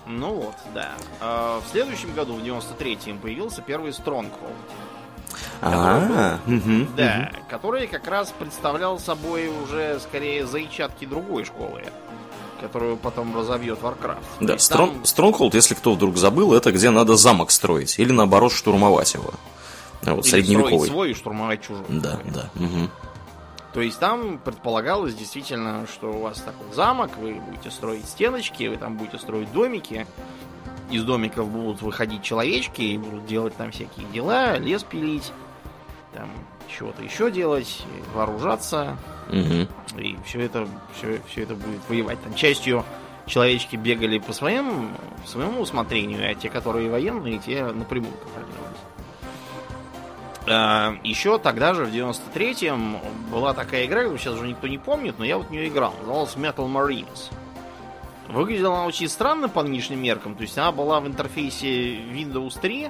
Ну 0.05 0.33
вот, 0.33 0.55
да. 0.73 0.91
А 1.19 1.61
в 1.61 1.71
следующем 1.71 2.13
году, 2.13 2.35
в 2.35 2.43
93-м, 2.43 3.19
появился 3.19 3.61
первый 3.61 3.91
Stronghold. 3.91 4.31
А, 5.61 6.39
угу, 6.45 6.87
да, 6.97 7.29
угу. 7.31 7.45
который 7.49 7.87
как 7.87 8.07
раз 8.07 8.33
представлял 8.37 8.99
собой 8.99 9.47
уже 9.63 9.99
скорее 9.99 10.45
зайчатки 10.45 11.05
другой 11.05 11.45
школы, 11.45 11.83
которую 12.59 12.97
потом 12.97 13.35
разовьет 13.37 13.79
Warcraft. 13.79 14.17
Да, 14.39 14.55
Strong, 14.55 14.67
там... 14.67 15.01
Stronghold, 15.03 15.51
если 15.53 15.75
кто 15.75 15.93
вдруг 15.93 16.17
забыл, 16.17 16.53
это 16.53 16.71
где 16.71 16.89
надо 16.89 17.15
замок 17.15 17.51
строить 17.51 17.99
или 17.99 18.11
наоборот 18.11 18.51
штурмовать 18.51 19.13
его. 19.13 19.33
Вот, 20.01 20.25
или 20.25 20.31
средневековый. 20.31 20.89
свой 20.89 21.11
и 21.11 21.13
штурмовать 21.13 21.61
чужой. 21.61 21.85
Да, 21.89 22.19
да. 22.25 22.49
Угу. 22.55 22.89
То 23.73 23.81
есть 23.81 23.99
там 23.99 24.37
предполагалось 24.37 25.15
действительно, 25.15 25.87
что 25.87 26.11
у 26.11 26.21
вас 26.21 26.41
такой 26.41 26.73
замок, 26.73 27.11
вы 27.17 27.35
будете 27.35 27.71
строить 27.71 28.05
стеночки, 28.05 28.67
вы 28.67 28.77
там 28.77 28.97
будете 28.97 29.17
строить 29.17 29.51
домики, 29.53 30.05
из 30.89 31.03
домиков 31.03 31.49
будут 31.49 31.81
выходить 31.81 32.21
человечки 32.21 32.81
и 32.81 32.97
будут 32.97 33.25
делать 33.25 33.55
там 33.55 33.71
всякие 33.71 34.05
дела, 34.07 34.57
лес 34.57 34.83
пилить, 34.83 35.31
там 36.13 36.29
чего-то 36.67 37.01
еще 37.01 37.31
делать, 37.31 37.83
вооружаться. 38.13 38.97
Угу. 39.29 39.99
И 40.01 40.17
все 40.25 40.41
это, 40.41 40.67
все, 40.97 41.21
все 41.29 41.43
это 41.43 41.55
будет 41.55 41.79
воевать. 41.87 42.21
Там 42.21 42.33
частью 42.33 42.83
человечки 43.25 43.77
бегали 43.77 44.19
по 44.19 44.33
своим, 44.33 44.89
своему 45.25 45.61
усмотрению, 45.61 46.29
а 46.29 46.35
те, 46.35 46.49
которые 46.49 46.89
военные, 46.89 47.39
те 47.39 47.65
напрямую 47.65 48.13
контролировались. 48.13 48.70
Э, 50.47 50.95
Еще 51.03 51.37
тогда 51.37 51.73
же, 51.73 51.85
в 51.85 51.89
93-м, 51.93 52.99
была 53.31 53.53
такая 53.53 53.85
игра, 53.85 53.99
которую 53.99 54.19
сейчас 54.19 54.33
уже 54.35 54.47
никто 54.47 54.67
не 54.67 54.77
помнит, 54.77 55.15
но 55.19 55.25
я 55.25 55.37
вот 55.37 55.47
в 55.47 55.51
нее 55.51 55.67
играл. 55.67 55.93
Называлась 55.99 56.35
Metal 56.35 56.67
Marines. 56.67 57.31
Выглядела 58.27 58.75
она 58.77 58.85
очень 58.85 59.09
странно 59.09 59.49
по 59.49 59.61
нынешним 59.61 60.01
меркам. 60.01 60.35
То 60.35 60.43
есть 60.43 60.57
она 60.57 60.71
была 60.71 60.99
в 60.99 61.07
интерфейсе 61.07 61.95
Windows 61.95 62.59
3. 62.59 62.89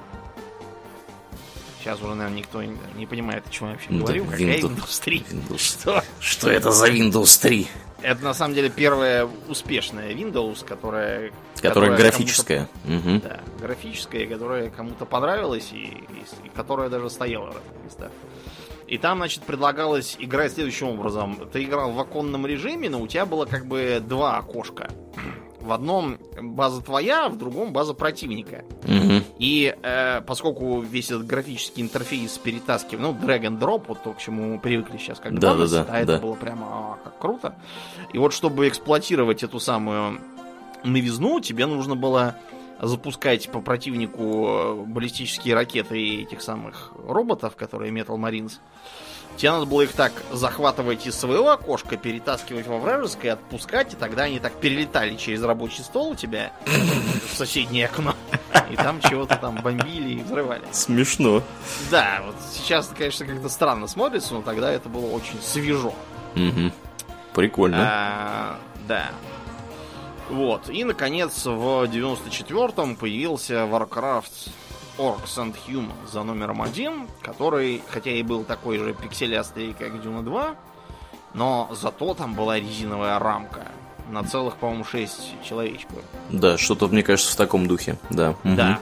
Сейчас 1.79 1.99
уже, 1.99 2.13
наверное, 2.13 2.37
никто 2.37 2.61
не, 2.61 3.05
понимает, 3.07 3.43
о 3.47 3.49
чем 3.49 3.67
я 3.69 3.73
вообще 3.73 3.87
Да, 3.89 3.97
говорю. 3.97 4.25
Какая 4.25 4.59
Windows- 4.59 4.69
Windows 4.75 5.03
3? 5.03 5.25
Windows. 5.31 5.57
Что? 5.79 6.03
Что 6.19 6.49
это 6.51 6.71
за 6.71 6.89
Windows 6.91 7.41
3? 7.41 7.67
Это 8.01 8.23
на 8.23 8.33
самом 8.33 8.55
деле 8.55 8.69
первая 8.69 9.27
успешная 9.47 10.11
Windows, 10.13 10.65
которая... 10.65 11.31
Которая 11.61 11.89
кому-то- 11.91 12.03
графическая. 12.03 12.67
Мгм. 12.85 13.19
Да, 13.19 13.39
графическая, 13.59 14.25
которая 14.27 14.69
кому-то 14.69 15.05
понравилась 15.05 15.69
и, 15.71 15.77
и- 15.77 16.45
и 16.45 16.49
которая 16.55 16.89
даже 16.89 17.09
стояла 17.09 17.51
в 17.51 17.55
разных 17.55 17.83
местах. 17.85 18.11
И 18.87 18.97
там, 18.97 19.19
значит, 19.19 19.43
предлагалось 19.43 20.15
играть 20.19 20.51
следующим 20.53 20.87
образом. 20.89 21.47
Ты 21.53 21.63
играл 21.63 21.91
в 21.91 21.99
оконном 21.99 22.45
режиме, 22.45 22.89
но 22.89 22.99
у 22.99 23.07
тебя 23.07 23.25
было 23.25 23.45
как 23.45 23.65
бы 23.65 24.01
два 24.05 24.37
окошка. 24.37 24.89
В 25.61 25.71
одном 25.71 26.17
база 26.41 26.81
твоя, 26.81 27.29
в 27.29 27.37
другом 27.37 27.71
база 27.71 27.93
противника. 27.93 28.65
Мгм. 28.83 29.23
И 29.37 29.75
э, 29.81 30.21
поскольку 30.21 30.81
весь 30.81 31.11
этот 31.11 31.25
графический 31.25 31.83
интерфейс 31.83 32.37
перетаскивал, 32.37 33.13
ну, 33.13 33.13
drag 33.13 33.41
and 33.43 33.59
drop, 33.59 33.85
вот 33.87 34.03
то, 34.03 34.13
к 34.13 34.17
чему 34.17 34.53
мы 34.53 34.59
привыкли 34.59 34.97
сейчас 34.97 35.19
как 35.19 35.37
Да, 35.37 35.55
да, 35.55 35.67
да, 35.67 35.85
а 35.89 35.99
это 35.99 36.13
да. 36.13 36.19
было 36.19 36.33
прямо 36.33 36.67
а, 36.67 36.97
как 37.03 37.19
круто. 37.19 37.55
И 38.13 38.17
вот 38.17 38.33
чтобы 38.33 38.67
эксплуатировать 38.67 39.43
эту 39.43 39.59
самую 39.59 40.19
новизну, 40.83 41.39
тебе 41.39 41.65
нужно 41.65 41.95
было 41.95 42.35
запускать 42.81 43.49
по 43.49 43.61
противнику 43.61 44.47
э, 44.47 44.83
баллистические 44.87 45.53
ракеты 45.53 46.23
этих 46.23 46.41
самых 46.41 46.91
роботов, 47.07 47.55
которые 47.55 47.91
Metal 47.91 48.17
Marines. 48.17 48.53
Тебе 49.41 49.53
надо 49.53 49.65
было 49.65 49.81
их 49.81 49.93
так 49.93 50.13
захватывать 50.31 51.07
из 51.07 51.15
своего 51.15 51.49
окошка, 51.49 51.97
перетаскивать 51.97 52.67
во 52.67 52.77
вражеское, 52.77 53.33
отпускать, 53.33 53.91
и 53.91 53.95
тогда 53.95 54.25
они 54.25 54.39
так 54.39 54.53
перелетали 54.53 55.15
через 55.15 55.41
рабочий 55.41 55.81
стол 55.81 56.11
у 56.11 56.15
тебя 56.15 56.53
в 56.67 57.35
соседнее 57.35 57.87
окно. 57.87 58.13
И 58.69 58.75
там 58.75 59.01
чего-то 59.01 59.37
там 59.37 59.55
бомбили 59.63 60.19
и 60.19 60.21
взрывали. 60.21 60.61
Смешно. 60.71 61.41
Да, 61.89 62.21
вот 62.23 62.35
сейчас, 62.53 62.93
конечно, 62.95 63.25
как-то 63.25 63.49
странно 63.49 63.87
смотрится, 63.87 64.35
но 64.35 64.43
тогда 64.43 64.71
это 64.71 64.89
было 64.89 65.07
очень 65.07 65.41
свежо. 65.41 65.95
Мгм. 66.35 66.71
Прикольно. 67.33 67.77
А, 67.81 68.59
да. 68.87 69.09
Вот. 70.29 70.69
И, 70.69 70.83
наконец, 70.83 71.47
в 71.47 71.85
94-м 71.85 72.95
появился 72.95 73.55
Warcraft 73.55 74.51
Orcs 74.97 75.37
and 75.37 75.55
Humans 75.67 76.11
за 76.11 76.23
номером 76.23 76.61
один, 76.61 77.07
который, 77.21 77.81
хотя 77.89 78.11
и 78.11 78.23
был 78.23 78.43
такой 78.43 78.77
же 78.77 78.93
пикселястый, 78.93 79.73
как 79.77 80.01
Дюна 80.01 80.23
2, 80.23 80.55
но 81.33 81.69
зато 81.71 82.13
там 82.13 82.33
была 82.33 82.59
резиновая 82.59 83.19
рамка 83.19 83.67
на 84.09 84.23
целых, 84.23 84.57
по-моему, 84.57 84.83
6 84.83 85.43
человечков. 85.43 85.99
Да, 86.29 86.57
что-то, 86.57 86.87
мне 86.87 87.03
кажется, 87.03 87.33
в 87.33 87.35
таком 87.35 87.67
духе. 87.67 87.97
Да. 88.09 88.35
Да. 88.43 88.79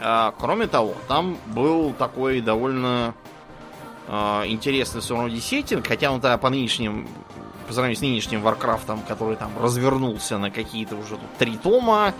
А, 0.00 0.34
кроме 0.38 0.66
того, 0.66 0.94
там 1.08 1.36
был 1.46 1.92
такой 1.92 2.40
довольно 2.40 3.14
а, 4.08 4.44
интересный 4.46 5.02
в 5.02 5.04
своем 5.04 5.22
роде 5.22 5.40
сеттинг, 5.40 5.86
хотя 5.86 6.10
он 6.10 6.20
тогда 6.20 6.38
по 6.38 6.48
нынешним, 6.48 7.06
по 7.66 7.74
сравнению 7.74 7.98
с 7.98 8.00
нынешним 8.00 8.40
Варкрафтом, 8.40 9.00
который 9.06 9.36
там 9.36 9.50
развернулся 9.60 10.38
на 10.38 10.50
какие-то 10.50 10.96
уже 10.96 11.10
тут 11.10 11.36
три 11.38 11.56
тома, 11.58 12.14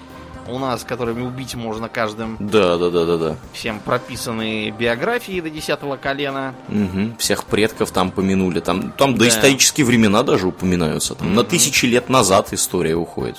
у 0.51 0.59
нас, 0.59 0.85
которыми 0.85 1.23
убить 1.23 1.55
можно 1.55 1.89
каждым, 1.89 2.37
Да, 2.41 2.77
да, 2.77 2.91
да, 2.91 3.05
да, 3.07 3.17
да. 3.17 3.37
всем 3.53 3.81
прописаны 3.81 4.71
биографии 4.71 5.41
до 5.41 5.51
десятого 5.51 5.97
колена. 5.97 6.55
Мгм. 6.69 7.17
Всех 7.19 7.45
предков 7.45 7.91
там 7.91 8.11
помянули. 8.11 8.61
Там, 8.61 8.93
там 8.93 9.15
Да. 9.15 9.21
доисторические 9.21 9.87
времена 9.87 10.23
даже 10.23 10.47
упоминаются. 10.49 11.15
Там 11.15 11.35
на 11.35 11.43
Мгм. 11.43 11.51
тысячи 11.51 11.87
лет 11.87 12.09
назад 12.09 12.53
история 12.53 12.95
уходит. 12.97 13.39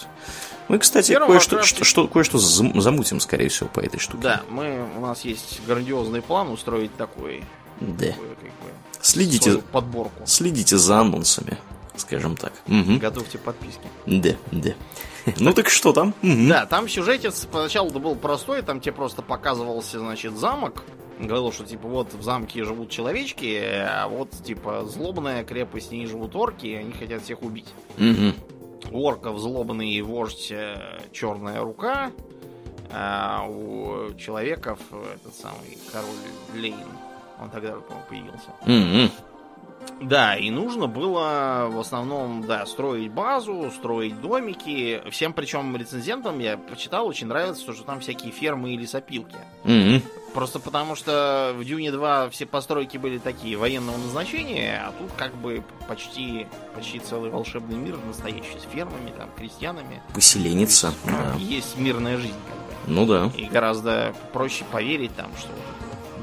Мы, 0.68 0.80
кстати, 0.80 1.13
кое-что, 1.13 1.63
что, 1.63 1.84
что- 1.84 2.08
кое-что 2.08 2.38
зам- 2.38 2.80
замутим, 2.80 3.20
скорее 3.20 3.50
всего, 3.50 3.68
по 3.68 3.82
этой 3.82 4.00
штуке. 4.00 4.24
Да, 4.24 4.41
мы, 4.50 4.86
у 4.98 5.01
нас 5.01 5.25
есть 5.25 5.60
грандиозный 5.68 6.22
план 6.22 6.50
устроить 6.50 6.96
такой, 6.96 7.44
Да. 7.81 8.07
такой, 8.07 8.27
как 8.29 8.44
бы, 8.46 8.72
Следите, 9.01 9.57
подборку. 9.72 10.24
следите 10.25 10.77
за 10.77 11.00
анонсами, 11.00 11.57
скажем 11.98 12.38
так. 12.38 12.53
Мгм. 12.68 13.00
Готовьте 13.00 13.38
подписки. 13.38 13.81
Да, 14.05 14.31
да. 14.51 14.72
Ну 15.40 15.53
так 15.53 15.70
что 15.70 15.94
там? 15.94 16.14
Да, 16.22 16.66
там 16.66 16.88
сюжетец 16.88 17.46
поначалу 17.46 17.90
был 18.00 18.16
простой, 18.16 18.62
там 18.62 18.79
тебе 18.79 18.94
просто 18.94 19.22
показывался, 19.22 20.00
значит, 20.00 20.38
замок. 20.38 20.84
Говорил, 21.20 21.51
что 21.51 21.66
типа 21.66 21.88
вот 21.88 22.14
в 22.14 22.24
замке 22.24 22.64
живут 22.64 22.90
человечки, 22.90 23.62
а 23.64 24.07
вот 24.07 24.31
типа 24.44 24.86
злобная 24.86 25.44
крепость, 25.44 25.90
в 25.90 25.92
ней 25.92 26.07
живут 26.07 26.36
орки, 26.36 26.66
и 26.66 26.74
они 26.74 26.92
хотят 26.94 27.22
всех 27.24 27.44
убить. 27.44 27.68
У 28.90 29.03
орков 29.05 29.38
злобный 29.38 30.01
вождь 30.01 30.51
черная 31.12 31.62
рука, 31.62 32.12
а 32.92 33.46
у 33.48 34.14
человеков 34.16 34.79
э, 34.92 35.16
этот 35.16 35.34
самый 35.36 35.77
король 35.92 36.10
Лейн. 36.55 36.75
Он 37.40 37.50
тогда, 37.50 37.74
по-моему, 37.74 38.05
появился. 38.10 39.12
Да, 40.01 40.35
и 40.35 40.50
нужно 40.50 40.87
было 40.87 41.67
в 41.72 41.79
основном, 41.79 42.44
да, 42.44 42.65
строить 42.65 43.11
базу, 43.11 43.72
строить 43.75 44.20
домики. 44.20 45.01
Всем, 45.11 45.31
причем 45.33 45.75
рецензентам, 45.77 46.39
я 46.39 46.57
почитал, 46.57 47.07
очень 47.07 47.27
нравится, 47.27 47.65
то, 47.65 47.74
что 47.74 47.83
там 47.83 48.00
всякие 48.00 48.31
фермы 48.31 48.74
и 48.74 48.77
лесопилки. 48.77 49.35
Мгм. 49.63 50.01
Просто 50.33 50.59
потому, 50.59 50.96
что 50.96 51.53
в 51.55 51.63
Дюне 51.63 51.91
2 51.91 52.29
все 52.29 52.46
постройки 52.46 52.98
были 52.98 53.17
такие 53.17 53.57
военного 53.57 53.98
назначения, 53.98 54.81
а 54.87 54.91
тут 54.94 55.11
как 55.17 55.35
бы 55.35 55.63
почти, 55.87 56.48
почти 56.74 57.00
целый 57.00 57.29
волшебный 57.29 57.75
мир 57.75 57.98
настоящий, 58.07 58.57
с 58.59 58.74
фермами, 58.74 59.11
там, 59.17 59.29
крестьянами. 59.37 60.01
Поселенница. 60.13 60.94
Да. 61.05 61.35
Есть 61.37 61.77
мирная 61.77 62.17
жизнь, 62.17 62.33
как 62.48 62.57
бы. 62.57 62.94
Ну 62.94 63.05
да. 63.05 63.29
И 63.37 63.46
гораздо 63.46 64.15
проще 64.33 64.63
поверить 64.72 65.15
там, 65.15 65.29
что 65.37 65.50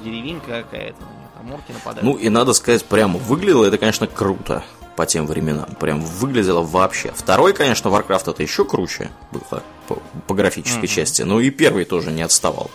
деревенька 0.03 0.63
какая-то, 0.63 1.05
орки 1.53 1.73
нападают. 1.73 2.03
Ну 2.03 2.15
и 2.17 2.29
надо 2.29 2.53
сказать 2.53 2.85
прямо, 2.85 3.19
выглядело 3.19 3.65
это, 3.65 3.79
конечно, 3.79 4.07
круто 4.07 4.63
по 4.97 5.07
тем 5.07 5.27
временам. 5.27 5.67
Прям 5.79 6.01
выглядело 6.01 6.63
вообще. 6.63 7.13
Второй, 7.15 7.53
конечно, 7.53 7.89
Warcraft 7.89 8.31
это 8.33 8.43
еще 8.43 8.65
круче 8.65 9.11
было 9.31 9.63
по, 9.87 9.95
по 10.27 10.35
графической 10.35 10.81
Мгм. 10.81 10.89
части. 10.89 11.23
Но 11.23 11.41
и 11.41 11.51
первый 11.51 11.85
тоже 11.85 12.11
не 12.11 12.23
отставал. 12.23 12.71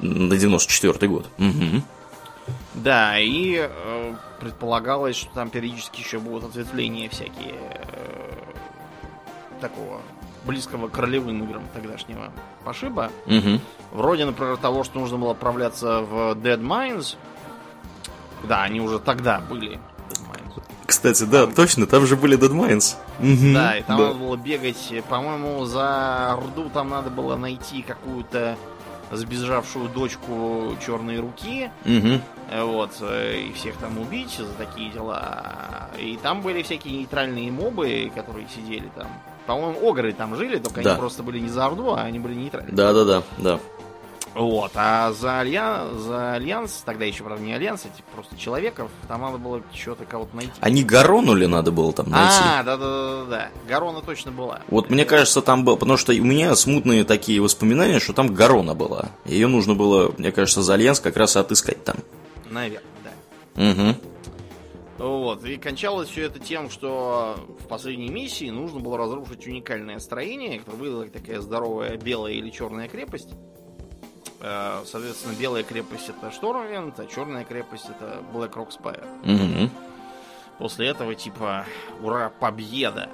На 0.00 0.36
94 0.36 1.08
год. 1.08 1.26
Мгм. 1.38 1.82
Да, 2.74 3.18
и 3.18 3.56
э, 3.68 4.14
предполагалось, 4.40 5.16
что 5.16 5.30
там 5.34 5.50
периодически 5.50 6.00
еще 6.00 6.18
будут 6.20 6.50
ответвления 6.50 7.08
всякие 7.08 7.54
э, 7.56 8.32
такого 9.60 10.00
близкого 10.44 10.88
к 10.88 10.96
ролевым 10.96 11.42
играм 11.44 11.62
тогдашнего 11.74 12.30
пошиба. 12.64 13.10
Мгм. 13.26 13.60
Вроде, 13.92 14.24
например, 14.24 14.56
того, 14.56 14.84
что 14.84 15.00
нужно 15.00 15.18
было 15.18 15.32
отправляться 15.32 16.00
в 16.02 16.34
Dead 16.36 16.60
Mines. 16.60 17.16
Да, 18.44 18.62
они 18.62 18.80
уже 18.80 18.98
тогда 18.98 19.40
были. 19.40 19.78
Кстати, 20.86 21.24
да, 21.24 21.46
точно, 21.46 21.86
там 21.86 22.06
же 22.06 22.16
были 22.16 22.38
Dead 22.38 22.50
Mines. 22.50 22.96
Мгм. 23.18 23.52
Да, 23.52 23.76
и 23.76 23.82
там 23.82 23.98
Да. 23.98 24.06
надо 24.08 24.18
было 24.18 24.36
бегать. 24.36 24.90
По-моему, 25.08 25.64
за 25.66 26.32
Орду 26.32 26.70
там 26.72 26.88
надо 26.88 27.10
было 27.10 27.36
найти 27.36 27.82
какую-то 27.82 28.56
сбежавшую 29.12 29.90
дочку 29.90 30.76
черной 30.84 31.18
руки. 31.20 31.70
Э, 31.84 32.62
Вот, 32.64 32.92
э, 33.02 33.38
и 33.48 33.52
всех 33.52 33.76
там 33.76 33.98
убить 33.98 34.38
за 34.38 34.52
такие 34.64 34.90
дела. 34.90 35.90
И 35.98 36.18
там 36.22 36.40
были 36.40 36.62
всякие 36.62 36.94
нейтральные 37.00 37.52
мобы, 37.52 38.10
которые 38.14 38.46
сидели 38.48 38.90
там. 38.96 39.08
По-моему, 39.46 39.86
огры 39.86 40.12
там 40.14 40.36
жили, 40.36 40.56
только 40.58 40.82
Да. 40.82 40.92
они 40.92 40.98
просто 40.98 41.22
были 41.22 41.38
не 41.38 41.48
за 41.50 41.66
Орду, 41.66 41.92
а 41.94 42.00
они 42.02 42.18
были 42.18 42.34
нейтральные. 42.34 42.74
Да, 42.74 42.92
да, 42.94 43.04
да, 43.04 43.22
да. 43.36 43.60
Вот, 44.38 44.70
а 44.76 45.12
за, 45.12 45.40
Алья... 45.40 45.88
за 45.94 46.34
Альянс, 46.34 46.82
тогда 46.84 47.04
еще, 47.04 47.24
правда, 47.24 47.44
не 47.44 47.52
Альянс, 47.52 47.84
а 47.86 47.88
типа 47.88 48.08
просто 48.14 48.38
человеков, 48.38 48.88
там 49.08 49.22
надо 49.22 49.38
было 49.38 49.62
что-то 49.74 50.04
кого-то 50.04 50.36
найти. 50.36 50.52
А 50.60 50.70
не 50.70 50.84
Гарону 50.84 51.34
ли 51.34 51.48
надо 51.48 51.72
было 51.72 51.92
там 51.92 52.08
найти? 52.08 52.36
А, 52.40 52.62
да-да-да-да. 52.62 53.48
Гарона 53.68 54.00
точно 54.00 54.30
была. 54.30 54.60
Вот 54.68 54.90
мне 54.90 55.04
кажется, 55.04 55.42
там 55.42 55.64
был, 55.64 55.76
потому 55.76 55.96
что 55.96 56.12
у 56.12 56.24
меня 56.24 56.54
смутные 56.54 57.02
такие 57.02 57.40
воспоминания, 57.40 57.98
что 57.98 58.12
там 58.12 58.32
Гарона 58.32 58.76
была. 58.76 59.06
Ее 59.24 59.48
нужно 59.48 59.74
было, 59.74 60.14
мне 60.16 60.30
кажется, 60.30 60.62
за 60.62 60.74
Альянс 60.74 61.00
как 61.00 61.16
раз 61.16 61.34
и 61.34 61.40
отыскать 61.40 61.82
там. 61.82 61.96
Наверное, 62.48 62.82
да. 63.56 63.70
Угу. 63.70 63.96
Вот, 64.98 65.44
и 65.44 65.56
кончалось 65.56 66.10
все 66.10 66.26
это 66.26 66.38
тем, 66.38 66.70
что 66.70 67.36
в 67.60 67.66
последней 67.66 68.08
миссии 68.08 68.50
нужно 68.50 68.78
было 68.78 68.98
разрушить 68.98 69.46
уникальное 69.48 69.98
строение, 69.98 70.60
которое 70.60 70.76
было 70.76 71.04
как 71.04 71.12
такая 71.12 71.40
здоровая 71.40 71.96
белая 71.96 72.34
или 72.34 72.50
черная 72.50 72.88
крепость. 72.88 73.30
Э, 74.40 74.82
Соответственно, 74.86 75.34
белая 75.34 75.62
крепость 75.62 76.08
это 76.08 76.30
Stormwind, 76.30 76.98
а 77.00 77.06
черная 77.06 77.44
крепость 77.44 77.86
это 77.88 78.22
Blackrock 78.32 78.70
Spire. 78.70 79.06
Угу. 79.24 79.70
После 80.58 80.88
этого 80.88 81.14
типа 81.14 81.64
ура, 82.02 82.30
победа. 82.40 83.08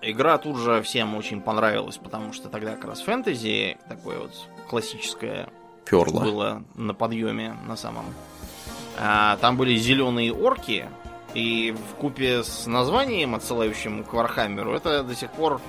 Игра 0.00 0.36
тут 0.38 0.58
же 0.58 0.82
всем 0.82 1.14
очень 1.14 1.40
понравилась, 1.40 1.96
потому 1.96 2.32
что 2.32 2.48
тогда 2.48 2.74
как 2.74 2.86
раз 2.86 3.02
фэнтези, 3.02 3.78
такое 3.88 4.18
вот 4.18 4.32
классическое, 4.68 5.48
Перла. 5.84 6.20
было 6.20 6.64
на 6.74 6.92
подъеме 6.92 7.56
на 7.66 7.76
самом. 7.76 8.06
А, 8.98 9.36
там 9.36 9.56
были 9.56 9.76
зеленые 9.76 10.32
орки, 10.32 10.88
и 11.34 11.72
в 11.72 11.94
купе 11.96 12.42
с 12.42 12.66
названием, 12.66 13.34
отсылающим 13.34 14.04
к 14.04 14.12
Вархаммеру, 14.12 14.74
это 14.74 15.02
до 15.02 15.14
сих 15.14 15.30
пор 15.30 15.60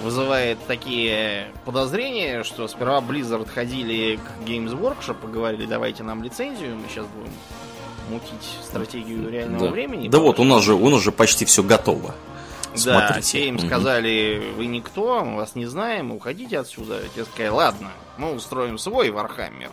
вызывает 0.00 0.58
такие 0.66 1.48
подозрения, 1.64 2.44
что 2.44 2.66
сперва 2.68 3.00
Blizzard 3.00 3.48
ходили 3.48 4.16
к 4.16 4.48
Games 4.48 4.70
Workshop 4.78 5.28
и 5.28 5.32
говорили, 5.32 5.66
давайте 5.66 6.02
нам 6.02 6.22
лицензию, 6.22 6.76
мы 6.76 6.88
сейчас 6.88 7.06
будем 7.06 7.32
мутить 8.10 8.58
стратегию 8.64 9.30
реального 9.30 9.66
да. 9.66 9.72
времени. 9.72 10.08
Да 10.08 10.18
вот, 10.18 10.38
у 10.38 10.44
нас 10.44 10.62
же, 10.62 10.74
у 10.74 10.88
нас 10.90 11.00
же 11.02 11.12
почти 11.12 11.44
все 11.44 11.62
готово. 11.62 12.14
Да, 12.74 12.78
Смотрите. 12.78 13.20
все 13.20 13.48
им 13.48 13.58
сказали, 13.58 14.42
вы 14.56 14.66
никто, 14.66 15.24
мы 15.24 15.36
вас 15.36 15.54
не 15.54 15.66
знаем, 15.66 16.10
уходите 16.10 16.58
отсюда. 16.58 17.00
Те 17.14 17.24
сказали, 17.24 17.48
ладно, 17.48 17.92
мы 18.16 18.32
устроим 18.32 18.78
свой 18.78 19.10
Вархаммер 19.10 19.70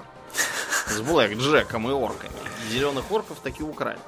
с 0.88 1.00
блэкджеком 1.00 1.90
и 1.90 1.94
орками. 1.94 2.34
Зеленых 2.70 3.10
орков 3.12 3.38
таки 3.42 3.64
украли. 3.64 4.00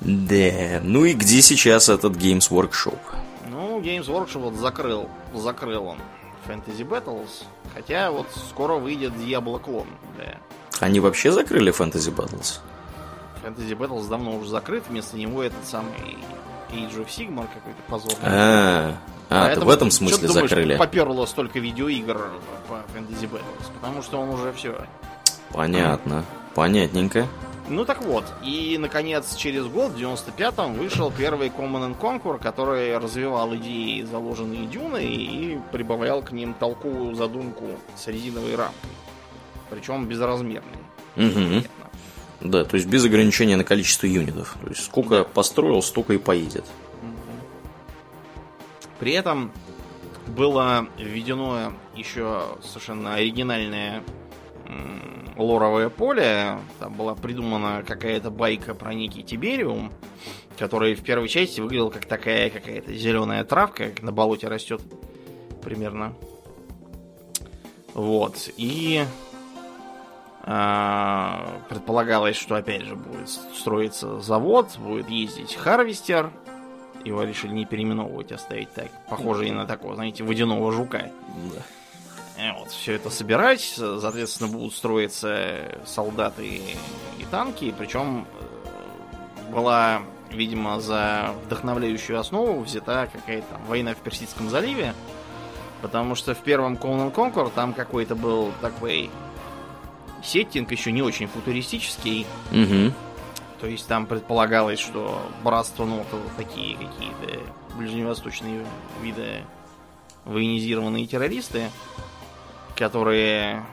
Да, 0.00 0.80
ну 0.82 1.04
и 1.04 1.12
где 1.12 1.40
сейчас 1.40 1.88
этот 1.88 2.16
Games 2.16 2.50
Workshop? 2.50 2.98
Ну, 3.50 3.80
Games 3.80 4.06
Workshop 4.06 4.38
вот 4.38 4.54
закрыл, 4.54 5.08
закрыл 5.34 5.86
он 5.86 5.98
Fantasy 6.46 6.86
Battles, 6.86 7.44
хотя 7.74 8.10
вот 8.10 8.26
скоро 8.50 8.74
выйдет 8.74 9.12
Diablo 9.12 9.58
клон. 9.58 9.86
Да. 10.18 10.36
Они 10.80 11.00
вообще 11.00 11.30
закрыли 11.30 11.72
Fantasy 11.72 12.14
Battles? 12.14 12.60
Fantasy 13.44 13.76
Battles 13.76 14.08
давно 14.08 14.36
уже 14.36 14.48
закрыт, 14.48 14.84
вместо 14.88 15.16
него 15.16 15.42
этот 15.42 15.64
самый 15.64 16.18
Age 16.70 17.04
of 17.04 17.06
Sigmar 17.06 17.46
какой-то 17.52 17.82
позорный. 17.88 18.18
А, 18.22 18.96
а 19.30 19.44
ты 19.44 19.46
Поэтому 19.46 19.66
в 19.66 19.70
этом 19.70 19.90
смысле 19.90 20.18
ты 20.18 20.26
думаешь, 20.28 20.50
закрыли? 20.50 20.76
поперло 20.76 21.26
столько 21.26 21.58
видеоигр 21.58 22.30
по 22.68 22.74
Fantasy 22.96 23.28
Battles? 23.30 23.72
Потому 23.80 24.02
что 24.02 24.20
он 24.20 24.30
уже 24.30 24.52
все 24.52 24.86
Понятно. 25.52 26.24
Понятненько. 26.54 27.26
Ну 27.68 27.86
так 27.86 28.02
вот, 28.02 28.24
и 28.42 28.76
наконец 28.78 29.34
через 29.36 29.66
год, 29.66 29.92
в 29.92 29.96
95-м, 29.96 30.74
вышел 30.74 31.10
первый 31.10 31.48
Common 31.48 31.98
Conquer, 31.98 32.38
который 32.38 32.98
развивал 32.98 33.54
идеи, 33.56 34.02
заложенные 34.02 34.66
Дюной, 34.66 35.06
и 35.06 35.58
прибавлял 35.72 36.20
к 36.20 36.32
ним 36.32 36.52
толковую 36.52 37.14
задумку 37.14 37.64
с 37.96 38.06
резиновой 38.06 38.54
рамкой. 38.54 38.90
Причем 39.70 40.06
безразмерной. 40.06 40.78
Угу. 41.16 41.66
Да, 42.42 42.64
то 42.64 42.76
есть 42.76 42.86
без 42.86 43.04
ограничения 43.06 43.56
на 43.56 43.64
количество 43.64 44.06
юнитов. 44.06 44.56
То 44.62 44.68
есть 44.68 44.84
сколько 44.84 45.24
построил, 45.24 45.80
столько 45.80 46.12
и 46.12 46.18
поедет. 46.18 46.66
При 48.98 49.12
этом 49.12 49.50
было 50.26 50.86
введено 50.98 51.72
еще 51.96 52.42
совершенно 52.62 53.14
оригинальное 53.14 54.02
лоровое 55.36 55.88
поле. 55.88 56.58
Там 56.78 56.94
была 56.94 57.14
придумана 57.14 57.82
какая-то 57.86 58.30
байка 58.30 58.74
про 58.74 58.94
некий 58.94 59.22
Тибериум, 59.22 59.92
который 60.58 60.94
в 60.94 61.02
первой 61.02 61.28
части 61.28 61.60
выглядел 61.60 61.90
как 61.90 62.06
такая 62.06 62.50
какая-то 62.50 62.92
зеленая 62.92 63.44
травка, 63.44 63.90
как 63.90 64.02
на 64.02 64.12
болоте 64.12 64.48
растет 64.48 64.80
примерно. 65.62 66.14
Вот. 67.94 68.50
И 68.56 69.04
а, 70.42 71.62
предполагалось, 71.70 72.36
что 72.36 72.56
опять 72.56 72.82
же 72.82 72.96
будет 72.96 73.28
строиться 73.28 74.20
завод, 74.20 74.76
будет 74.78 75.08
ездить 75.08 75.54
Харвестер. 75.54 76.30
Его 77.04 77.22
решили 77.22 77.52
не 77.52 77.64
переименовывать, 77.66 78.32
оставить 78.32 78.72
так. 78.72 78.88
Похожий 79.08 79.50
на 79.50 79.66
такого, 79.66 79.94
знаете, 79.94 80.24
водяного 80.24 80.72
жука. 80.72 80.98
Э, 80.98 81.60
Вот, 82.36 82.70
все 82.70 82.94
это 82.94 83.10
собирать, 83.10 83.60
соответственно, 83.60 84.50
будут 84.50 84.74
строиться 84.74 85.78
солдаты 85.84 86.60
и 87.18 87.24
танки, 87.30 87.72
причем 87.76 88.26
э, 88.40 89.52
была, 89.52 90.02
видимо, 90.30 90.80
за 90.80 91.32
вдохновляющую 91.44 92.18
основу 92.18 92.60
взята 92.60 93.08
какая-то 93.12 93.60
война 93.68 93.94
в 93.94 93.98
Персидском 93.98 94.50
заливе, 94.50 94.94
потому 95.80 96.16
что 96.16 96.34
в 96.34 96.38
первом 96.38 96.74
Command 96.74 97.14
Conquer 97.14 97.52
там 97.54 97.72
какой-то 97.72 98.16
был 98.16 98.52
такой 98.60 99.10
сеттинг 100.24 100.72
еще 100.72 100.90
не 100.90 101.02
очень 101.02 101.28
футуристический, 101.28 102.26
Угу. 102.50 102.92
то 103.60 103.66
есть 103.66 103.86
там 103.86 104.06
предполагалось, 104.06 104.80
что 104.80 105.22
братство 105.44 105.84
Нота 105.84 106.16
вот 106.16 106.34
такие 106.36 106.76
какие-то 106.76 107.40
ближневосточные 107.76 108.66
виды 109.02 109.44
военизированные 110.24 111.06
террористы, 111.06 111.70
которые 112.76 113.64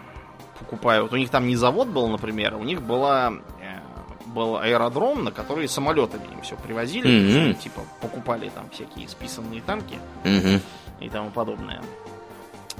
покупают. 0.59 1.11
У 1.11 1.15
них 1.17 1.29
там 1.29 1.47
не 1.47 1.55
завод 1.55 1.87
был, 1.87 2.07
например, 2.07 2.55
у 2.55 2.63
них 2.63 2.81
была 2.81 3.33
э, 3.61 3.79
был 4.27 4.57
аэродром, 4.57 5.23
на 5.23 5.31
который 5.31 5.67
самолетами 5.67 6.25
им 6.31 6.41
все 6.41 6.55
привозили, 6.55 7.07
Мгм. 7.07 7.25
причем, 7.53 7.55
типа 7.61 7.81
покупали 8.01 8.49
там 8.49 8.69
всякие 8.69 9.07
списанные 9.09 9.61
танки 9.61 9.97
Угу. 10.23 10.61
и 10.99 11.09
тому 11.09 11.29
подобное. 11.31 11.81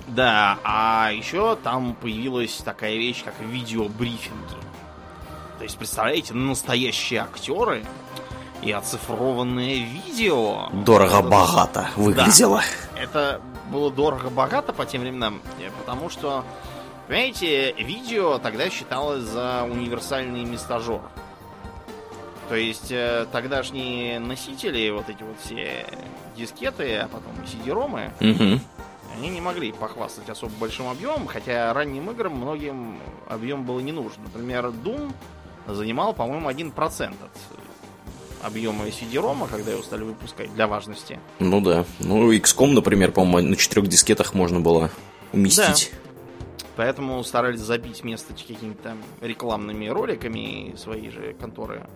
Да, 0.07 0.57
а 0.63 1.11
еще 1.13 1.55
там 1.63 1.95
появилась 1.95 2.55
такая 2.57 2.95
вещь, 2.95 3.23
как 3.23 3.33
видеобрифинги. 3.39 4.55
То 5.57 5.63
есть, 5.63 5.77
представляете, 5.77 6.33
настоящие 6.33 7.21
актеры 7.21 7.83
и 8.61 8.71
оцифрованное 8.71 9.79
видео. 9.79 10.69
Дорого-богато 10.71 11.89
выглядело. 11.95 12.61
Это 12.95 13.41
было 13.71 13.91
дорого-богато 13.91 14.73
по 14.73 14.85
тем 14.85 15.01
временам, 15.01 15.41
э, 15.59 15.69
потому 15.79 16.09
что, 16.09 16.43
понимаете, 17.07 17.73
видео 17.73 18.37
тогда 18.37 18.69
считалось 18.69 19.23
за 19.23 19.63
универсальный 19.69 20.43
местажер. 20.43 21.01
То 22.49 22.55
есть 22.55 22.91
э, 22.91 23.25
тогдашние 23.31 24.19
носители, 24.19 24.89
вот 24.89 25.09
эти 25.09 25.23
вот 25.23 25.37
все 25.43 25.85
дискеты, 26.35 26.97
а 26.97 27.07
потом 27.07 27.31
и 27.43 27.47
CD-ромы, 27.47 28.11
Угу. 28.19 28.59
они 29.17 29.29
не 29.29 29.39
могли 29.41 29.71
похвастать 29.71 30.29
особо 30.29 30.51
большим 30.59 30.89
объемом, 30.89 31.27
хотя 31.27 31.73
ранним 31.73 32.11
играм 32.11 32.33
многим 32.33 32.99
объем 33.29 33.63
было 33.63 33.79
не 33.79 33.93
нужен. 33.93 34.21
Например, 34.23 34.67
Doom 34.67 35.13
занимал, 35.65 36.13
по-моему, 36.13 36.49
1% 36.49 37.13
от 37.23 37.31
объема 38.43 38.85
CD-рома, 38.87 39.47
когда 39.47 39.71
его 39.71 39.83
стали 39.83 40.03
выпускать 40.03 40.53
для 40.53 40.67
важности. 40.67 41.19
Ну 41.39 41.61
да. 41.61 41.85
Ну, 41.99 42.31
XCOM, 42.33 42.73
например, 42.73 43.11
по-моему, 43.11 43.49
на 43.49 43.55
четырех 43.55 43.87
дискетах 43.87 44.33
можно 44.33 44.59
было 44.59 44.91
уместить. 45.33 45.91
Поэтому 46.75 47.23
старались 47.23 47.59
забить 47.59 48.03
место 48.03 48.33
какими-то 48.33 48.81
там 48.83 48.97
рекламными 49.19 49.87
роликами 49.87 50.73
своей 50.77 51.09
же 51.09 51.33
конторы. 51.39 51.87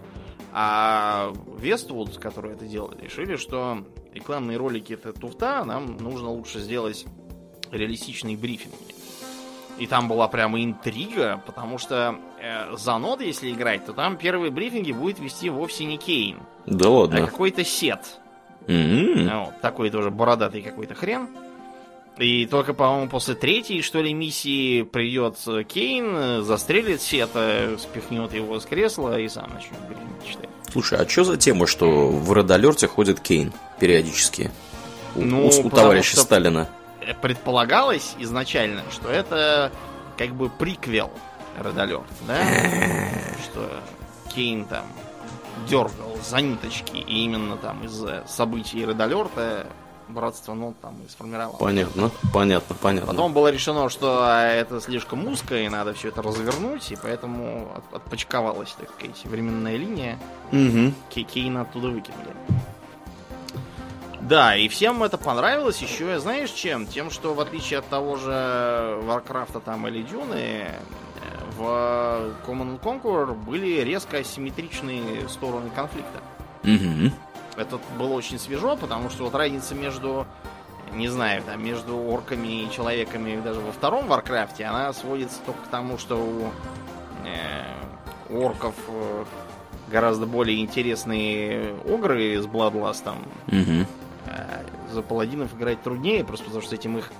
А 0.51 1.33
Westwood, 1.61 2.19
которые 2.19 2.55
это 2.55 2.65
делали, 2.65 3.01
решили, 3.01 3.35
что 3.35 3.85
рекламные 4.13 4.57
ролики 4.57 4.93
это 4.93 5.11
туфта, 5.11 5.63
нам 5.65 5.97
нужно 5.97 6.29
лучше 6.29 6.59
сделать 6.59 7.05
реалистичные 7.71 8.37
брифинги. 8.37 8.94
И 9.77 9.87
там 9.87 10.07
была 10.07 10.27
прямо 10.29 10.63
интрига, 10.63 11.41
потому 11.45 11.77
что 11.77 12.15
э, 12.41 12.75
за 12.77 12.97
нод, 12.97 13.19
если 13.21 13.51
играть, 13.51 13.85
то 13.85 13.91
там 13.93 14.15
первые 14.15 14.49
брифинги 14.51 14.93
будет 14.93 15.19
вести 15.19 15.49
вовсе 15.49 15.83
не 15.85 15.97
Кейн, 15.97 16.39
Да 16.65 16.87
а 16.87 16.91
ладно. 16.91 17.25
какой-то 17.25 17.65
сет. 17.65 17.99
М. 18.67 19.29
Вот, 19.45 19.61
такой 19.61 19.89
тоже 19.89 20.09
бородатый 20.11 20.61
какой-то 20.61 20.95
хрен. 20.95 21.27
И 22.17 22.45
только, 22.45 22.73
по-моему, 22.73 23.09
после 23.09 23.35
третьей, 23.35 23.81
что 23.81 24.01
ли, 24.01 24.13
миссии 24.13 24.83
придет 24.83 25.35
э, 25.47 25.63
Кейн, 25.63 26.05
э, 26.15 26.41
застрелит 26.41 27.01
Сета, 27.01 27.75
спихнет 27.77 28.33
его 28.33 28.57
с 28.61 28.65
кресла 28.65 29.19
и 29.19 29.27
сам 29.27 29.49
начнет 29.53 29.77
брифинг 29.89 30.23
читать. 30.25 30.49
Слушай, 30.71 30.99
а 30.99 31.09
что 31.09 31.25
за 31.25 31.35
тема, 31.37 31.67
что 31.67 32.07
в 32.07 32.31
Alert 32.31 32.87
ходит 32.87 33.19
Кейн 33.19 33.51
периодически? 33.79 34.51
У, 35.15 35.21
Ну, 35.21 35.47
у- 35.47 35.67
у 35.67 35.69
товарища 35.69 36.13
что- 36.13 36.21
Сталина. 36.21 36.69
Предполагалось 37.21 38.15
изначально, 38.19 38.83
что 38.91 39.09
это 39.09 39.71
как 40.17 40.29
бы 40.35 40.49
приквел 40.49 41.11
Alert, 41.59 42.03
да? 42.27 42.37
что 43.43 43.69
Кейн 44.33 44.65
там 44.65 44.85
дергал 45.67 46.17
за 46.23 46.41
ниточки, 46.41 46.97
и 46.97 47.23
именно 47.23 47.57
там 47.57 47.83
из-за 47.85 48.23
событий 48.27 48.79
Alert 48.83 49.67
братство 50.07 50.53
Нот 50.53 50.79
там 50.81 50.95
и 51.05 51.09
сформировалось. 51.09 51.57
Понятно, 51.59 52.11
понятно, 52.31 52.75
понятно. 52.79 53.07
Потом 53.07 53.33
было 53.33 53.49
решено, 53.51 53.89
что 53.89 54.19
а, 54.21 54.43
это 54.45 54.79
слишком 54.79 55.27
узко, 55.27 55.55
и 55.57 55.67
надо 55.67 55.93
все 55.93 56.09
это 56.09 56.21
развернуть, 56.21 56.91
и 56.91 56.95
поэтому 57.01 57.71
от- 57.75 57.95
отпочковалась, 57.95 58.75
так 58.79 58.89
сказать, 58.91 59.19
временная 59.25 59.77
линия. 59.77 60.19
Кей- 61.09 61.23
Кейна 61.23 61.61
оттуда 61.61 61.87
выкинули. 61.87 62.29
Да, 64.27 64.55
и 64.55 64.67
всем 64.67 65.03
это 65.03 65.19
понравилось 65.19 65.79
еще, 65.83 66.19
знаешь 66.19 66.49
чем? 66.49 66.87
Тем, 66.87 67.11
что 67.11 67.35
в 67.35 67.39
отличие 67.39 67.77
от 67.77 67.87
того 67.87 68.15
же 68.15 68.99
Варкрафта 69.03 69.59
там 69.59 69.87
или 69.87 70.01
Дюны, 70.01 70.35
э, 70.35 70.71
в 71.55 71.61
Common 72.47 72.79
and 72.79 72.79
Conquer 72.79 73.35
были 73.35 73.81
резко 73.81 74.17
асимметричные 74.17 75.29
стороны 75.29 75.69
конфликта. 75.69 76.21
Мгм. 76.63 77.13
Это 77.55 77.79
было 77.99 78.13
очень 78.13 78.39
свежо, 78.39 78.75
потому 78.75 79.11
что 79.11 79.25
вот 79.25 79.35
разница 79.35 79.75
между 79.75 80.25
не 80.93 81.07
знаю, 81.07 81.43
там 81.43 81.63
между 81.63 81.95
орками 81.97 82.63
и 82.63 82.71
человеками 82.71 83.39
даже 83.41 83.59
во 83.59 83.71
втором 83.71 84.07
Варкрафте, 84.07 84.65
она 84.65 84.91
сводится 84.93 85.39
только 85.45 85.61
к 85.61 85.67
тому, 85.67 85.97
что 85.97 86.15
у, 86.15 86.51
э, 87.27 88.33
орков 88.33 88.73
э, 88.87 89.25
гораздо 89.91 90.25
более 90.25 90.61
интересные 90.61 91.75
огры 91.85 92.41
с 92.41 92.47
Бладластом. 92.47 93.17
Угу. 93.47 93.85
А 94.27 94.63
за 94.91 95.01
паладинов 95.01 95.53
играть 95.55 95.81
труднее, 95.83 96.23
просто 96.23 96.45
потому 96.45 96.63
что 96.63 96.75
этим 96.75 96.97
их 96.97 97.11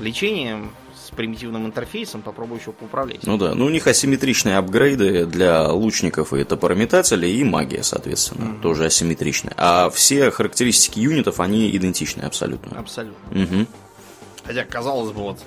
лечением 0.00 0.72
с 0.96 1.10
примитивным 1.10 1.66
интерфейсом 1.66 2.22
попробую 2.22 2.60
еще 2.60 2.72
поуправлять. 2.72 3.24
Ну 3.24 3.36
да, 3.36 3.54
ну 3.54 3.66
у 3.66 3.68
них 3.70 3.86
асимметричные 3.86 4.56
апгрейды 4.56 5.26
для 5.26 5.68
лучников 5.70 6.32
и 6.32 6.44
топорометателей, 6.44 7.32
и 7.36 7.44
магия, 7.44 7.82
соответственно, 7.82 8.46
Мгм. 8.46 8.60
тоже 8.62 8.86
асимметричная. 8.86 9.52
А 9.56 9.90
все 9.90 10.30
характеристики 10.30 11.00
юнитов, 11.00 11.40
они 11.40 11.74
идентичны 11.76 12.22
абсолютно. 12.22 12.78
Абсолютно. 12.78 13.42
Угу. 13.42 13.66
Хотя, 14.44 14.64
казалось 14.64 15.12
бы, 15.12 15.20
вот 15.22 15.38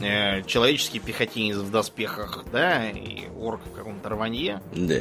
э, 0.00 0.42
человеческий 0.44 0.98
пехотинец 1.00 1.56
в 1.56 1.70
доспехах, 1.70 2.44
да, 2.52 2.88
и 2.90 3.24
орк 3.40 3.60
в 3.66 3.76
каком-то 3.76 4.08
рванье. 4.10 4.60
Да. 4.74 5.00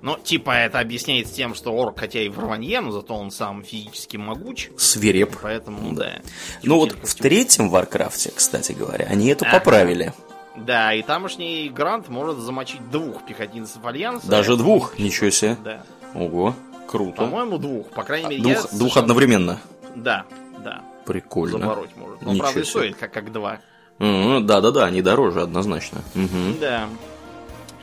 Но, 0.00 0.16
типа, 0.16 0.52
это 0.52 0.78
объясняется 0.78 1.34
тем, 1.34 1.54
что 1.54 1.72
орк, 1.76 1.98
хотя 1.98 2.20
и 2.20 2.28
в 2.28 2.38
рванье, 2.38 2.80
но 2.80 2.92
зато 2.92 3.14
он 3.14 3.30
сам 3.32 3.64
физически 3.64 4.16
могуч. 4.16 4.70
Свиреп. 4.76 5.36
Поэтому, 5.42 5.92
Да. 5.94 6.20
Ну 6.62 6.76
вот 6.76 6.92
в 7.02 7.14
третьем 7.16 7.68
Варкрафте, 7.68 8.30
кстати 8.34 8.72
говоря, 8.72 9.06
они 9.10 9.26
это 9.28 9.44
Ага. 9.46 9.58
поправили. 9.58 10.12
Да, 10.56 10.92
и 10.94 11.02
тамошний 11.02 11.68
грунт 11.68 12.08
может 12.08 12.38
замочить 12.38 12.88
двух 12.90 13.24
пехотинцев 13.26 13.84
Альянса. 13.84 14.26
Даже 14.28 14.56
двух, 14.56 14.98
ничего 14.98 15.30
себе. 15.30 15.56
Да. 15.64 15.82
Ого, 16.14 16.54
круто. 16.88 17.16
По-моему, 17.16 17.58
двух. 17.58 17.88
По 17.90 18.02
крайней 18.02 18.28
мере, 18.28 18.36
я 18.38 18.42
Двух, 18.42 18.56
двух 18.62 18.70
совершенно- 18.78 19.00
одновременно. 19.02 19.60
Да, 19.96 20.24
да. 20.64 20.82
Прикольно. 21.06 21.58
Забороть 21.58 21.96
может. 21.96 22.22
Но, 22.22 22.30
Ничего 22.32 22.44
правда, 22.44 22.64
себе. 22.64 22.70
стоит 22.70 22.96
как, 22.96 23.12
как 23.12 23.32
два. 23.32 23.58
Да-да-да, 23.98 24.84
они 24.84 25.02
дороже, 25.02 25.42
однозначно. 25.42 26.02
Мгм. 26.14 26.58
Да. 26.60 26.88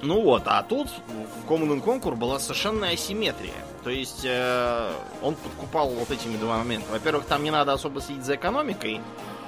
Ну 0.06 0.22
вот, 0.22 0.44
а 0.46 0.62
тут 0.62 0.88
в 0.90 1.50
Command 1.52 1.84
Conquer 1.84 2.16
была 2.16 2.40
совершенная 2.40 2.94
асимметрия. 2.94 3.54
То 3.84 3.90
есть 3.90 4.22
э, 4.24 4.92
он 5.24 5.34
подкупал 5.36 5.90
вот 5.90 6.12
этими 6.12 6.38
два 6.38 6.60
момента. 6.60 6.92
Во-первых, 6.92 7.26
там 7.26 7.44
не 7.44 7.50
надо 7.50 7.74
особо 7.74 8.02
следить 8.02 8.24
за 8.24 8.36
экономикой. 8.36 9.02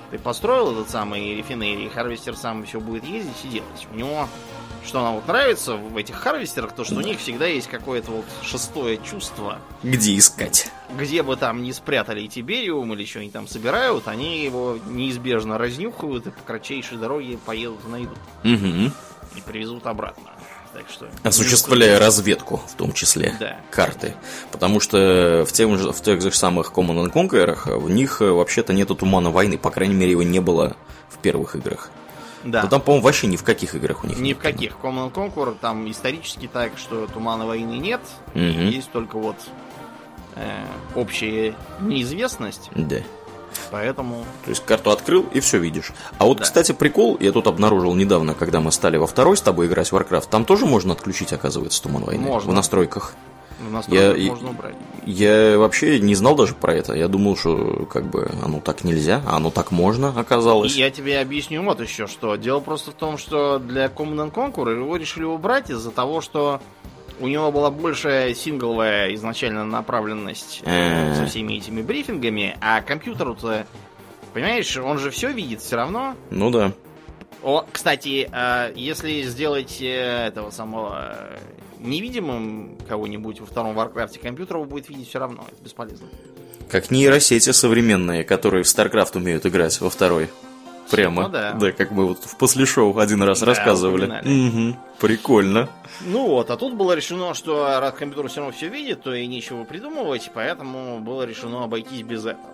Ты 0.10 0.18
построил 0.18 0.72
этот 0.72 0.90
самый 0.90 1.36
refinery, 1.36 1.90
harvester 1.90 2.36
сам 2.36 2.66
все 2.66 2.80
будет 2.80 3.04
ездить 3.04 3.36
и 3.44 3.48
делать. 3.50 3.88
У 3.92 3.96
него, 3.96 4.28
что 4.84 5.04
нам 5.04 5.16
вот 5.16 5.28
нравится 5.28 5.76
в 5.76 5.96
этих 5.96 6.16
харвестерах, 6.16 6.72
то 6.74 6.84
что 6.84 6.96
у 6.96 7.02
них 7.02 7.20
всегда 7.20 7.46
есть 7.46 7.68
какое-то 7.68 8.12
вот 8.12 8.26
шестое 8.42 8.98
чувство. 8.98 9.60
Где 9.84 10.18
искать? 10.18 10.72
Где 10.98 11.22
бы 11.22 11.36
там 11.36 11.62
ни 11.62 11.72
спрятали 11.72 12.26
Тибериум 12.26 12.94
или 12.94 13.06
что 13.06 13.20
они 13.20 13.30
там 13.30 13.48
собирают, 13.48 14.08
они 14.08 14.44
его 14.44 14.80
неизбежно 14.88 15.60
разнюхают 15.60 16.26
и 16.26 16.32
по 16.32 16.42
кратчайшей 16.42 16.98
дороге 16.98 17.38
поедут 17.38 17.80
и 17.86 17.90
найдут. 17.90 18.18
Мгм. 18.44 18.92
И 19.36 19.42
привезут 19.42 19.86
обратно. 19.86 20.32
Так 20.74 20.90
что... 20.90 21.08
Осуществляя 21.24 22.00
разведку, 22.00 22.62
в 22.68 22.74
том 22.76 22.94
числе, 22.94 23.36
Да. 23.40 23.58
карты. 23.72 24.14
Потому 24.52 24.80
что 24.80 25.46
в, 25.48 25.52
тем 25.52 25.78
же, 25.78 25.92
в 25.92 26.02
тех 26.02 26.22
же 26.22 26.32
самых 26.32 26.72
Command 26.74 27.06
and 27.08 27.14
Conquer 27.14 27.78
в 27.78 27.90
них 27.90 28.22
э, 28.22 28.30
вообще-то 28.30 28.74
нету 28.74 28.96
тумана 28.96 29.32
войны. 29.32 29.58
По 29.58 29.72
крайней 29.72 29.96
мере, 29.96 30.12
его 30.12 30.24
не 30.24 30.40
было 30.40 30.76
в 31.10 31.18
первых 31.18 31.56
играх. 31.56 31.90
Да. 32.44 32.62
Да 32.62 32.68
там, 32.68 32.82
по-моему, 32.82 33.04
вообще 33.06 33.28
ни 33.28 33.36
в 33.36 33.44
каких 33.44 33.76
играх 33.76 34.04
у 34.04 34.08
них 34.08 34.18
Ни 34.20 34.28
нет 34.30 34.38
в 34.38 34.42
каких. 34.42 34.74
Command 34.82 35.12
Conquer 35.12 35.58
там 35.60 35.90
исторически 35.90 36.48
так, 36.52 36.78
что 36.78 37.08
тумана 37.08 37.46
войны 37.46 37.78
нет. 37.78 38.02
Мгм. 38.36 38.70
Есть 38.70 38.92
только 38.92 39.18
вот 39.18 39.36
э, 40.36 40.66
общая 40.96 41.56
неизвестность. 41.82 42.70
Да. 42.76 42.98
Поэтому... 43.72 44.24
То 44.46 44.50
есть 44.52 44.64
карту 44.66 44.92
открыл 44.92 45.26
и 45.34 45.40
все 45.40 45.58
видишь. 45.60 45.92
А 46.18 46.26
вот, 46.26 46.38
Да. 46.38 46.44
кстати, 46.44 46.72
прикол, 46.72 47.18
я 47.20 47.32
тут 47.32 47.48
обнаружил 47.48 47.94
недавно, 47.96 48.34
когда 48.34 48.60
мы 48.62 48.72
стали 48.72 48.98
во 48.98 49.08
второй 49.08 49.38
с 49.38 49.42
тобой 49.42 49.68
играть 49.68 49.92
в 49.92 49.96
Warcraft, 49.96 50.28
там 50.30 50.46
тоже 50.46 50.66
можно 50.66 50.94
отключить, 50.94 51.34
оказывается, 51.34 51.82
туман 51.84 52.04
войны. 52.04 52.26
Можно. 52.26 52.52
В 52.52 52.54
настройках. 52.54 53.14
В 53.60 53.72
настройках 53.72 54.18
Я- 54.18 54.30
можно 54.30 54.50
убрать. 54.52 54.76
Я 55.06 55.58
вообще 55.58 56.00
не 56.00 56.14
знал 56.16 56.36
даже 56.36 56.54
про 56.54 56.76
это. 56.76 56.94
Я 56.94 57.08
думал, 57.08 57.36
что 57.36 57.88
как 57.92 58.06
бы 58.06 58.30
оно 58.44 58.60
так 58.60 58.84
нельзя, 58.84 59.22
а 59.26 59.38
оно 59.38 59.50
так 59.52 59.72
можно, 59.72 60.14
И 60.16 60.20
оказалось. 60.20 60.76
я 60.76 60.92
тебе 60.92 61.20
объясню 61.20 61.64
вот 61.64 61.80
еще 61.82 62.06
что. 62.08 62.36
Дело 62.36 62.60
просто 62.60 62.92
в 62.92 62.94
том, 62.94 63.18
что 63.18 63.58
для 63.58 63.86
Command 63.88 64.32
Conquer 64.32 64.78
его 64.80 64.96
решили 64.98 65.24
убрать 65.24 65.70
из-за 65.72 65.90
того, 65.92 66.22
что 66.22 66.62
у 67.20 67.28
него 67.28 67.52
была 67.52 67.72
большая 67.72 68.34
сингловая 68.34 69.14
изначально 69.16 69.66
направленность 69.66 70.62
э, 70.66 71.12
Э. 71.12 71.16
со 71.16 71.26
всеми 71.26 71.54
этими 71.54 71.82
брифингами, 71.82 72.58
а 72.62 72.82
компьютеру-то, 72.82 73.66
понимаешь, 74.34 74.76
он 74.78 75.00
же 75.00 75.10
все 75.12 75.32
видит 75.32 75.62
все 75.62 75.76
равно. 75.76 76.16
Ну 76.30 76.50
да. 76.52 76.74
О, 77.44 77.66
кстати, 77.72 78.30
э, 78.32 78.74
если 78.76 79.22
сделать 79.24 79.78
этого 79.80 80.50
самого 80.52 81.16
невидимым 81.80 82.78
кого-нибудь 82.88 83.40
во 83.40 83.46
втором 83.46 83.76
Варкрафте, 83.76 84.20
компьютер 84.20 84.58
его 84.58 84.66
будет 84.66 84.90
видеть 84.90 85.10
все 85.10 85.20
равно. 85.20 85.46
Это 85.52 85.64
бесполезно. 85.64 86.08
Как 86.70 86.92
нейросети 86.92 87.52
современные, 87.52 88.24
которые 88.24 88.64
в 88.64 88.68
StarCraft 88.68 89.16
умеют 89.18 89.46
играть 89.46 89.80
во 89.80 89.90
второй. 89.90 90.30
Прямо. 90.90 91.24
Ну 91.24 91.30
да. 91.30 91.72
как 91.72 91.92
мы 91.92 92.06
вот 92.08 92.20
в 92.24 92.38
послешоу 92.38 92.98
один 92.98 93.22
раз 93.24 93.40
Да, 93.42 93.48
рассказывали. 93.48 94.06
Мгм. 94.24 94.78
Прикольно. 95.00 95.70
Ну 96.02 96.28
вот, 96.28 96.50
а 96.50 96.58
тут 96.58 96.76
было 96.76 96.94
решено, 96.94 97.34
что 97.34 97.80
раз 97.80 97.94
компьютер 97.94 98.30
все 98.30 98.40
равно 98.42 98.54
все 98.56 98.68
видит, 98.70 99.04
то 99.04 99.14
и 99.14 99.26
нечего 99.28 99.64
придумывать, 99.64 100.32
поэтому 100.34 101.00
было 101.00 101.24
решено 101.24 101.64
обойтись 101.64 102.02
без 102.04 102.26
этого. 102.26 102.54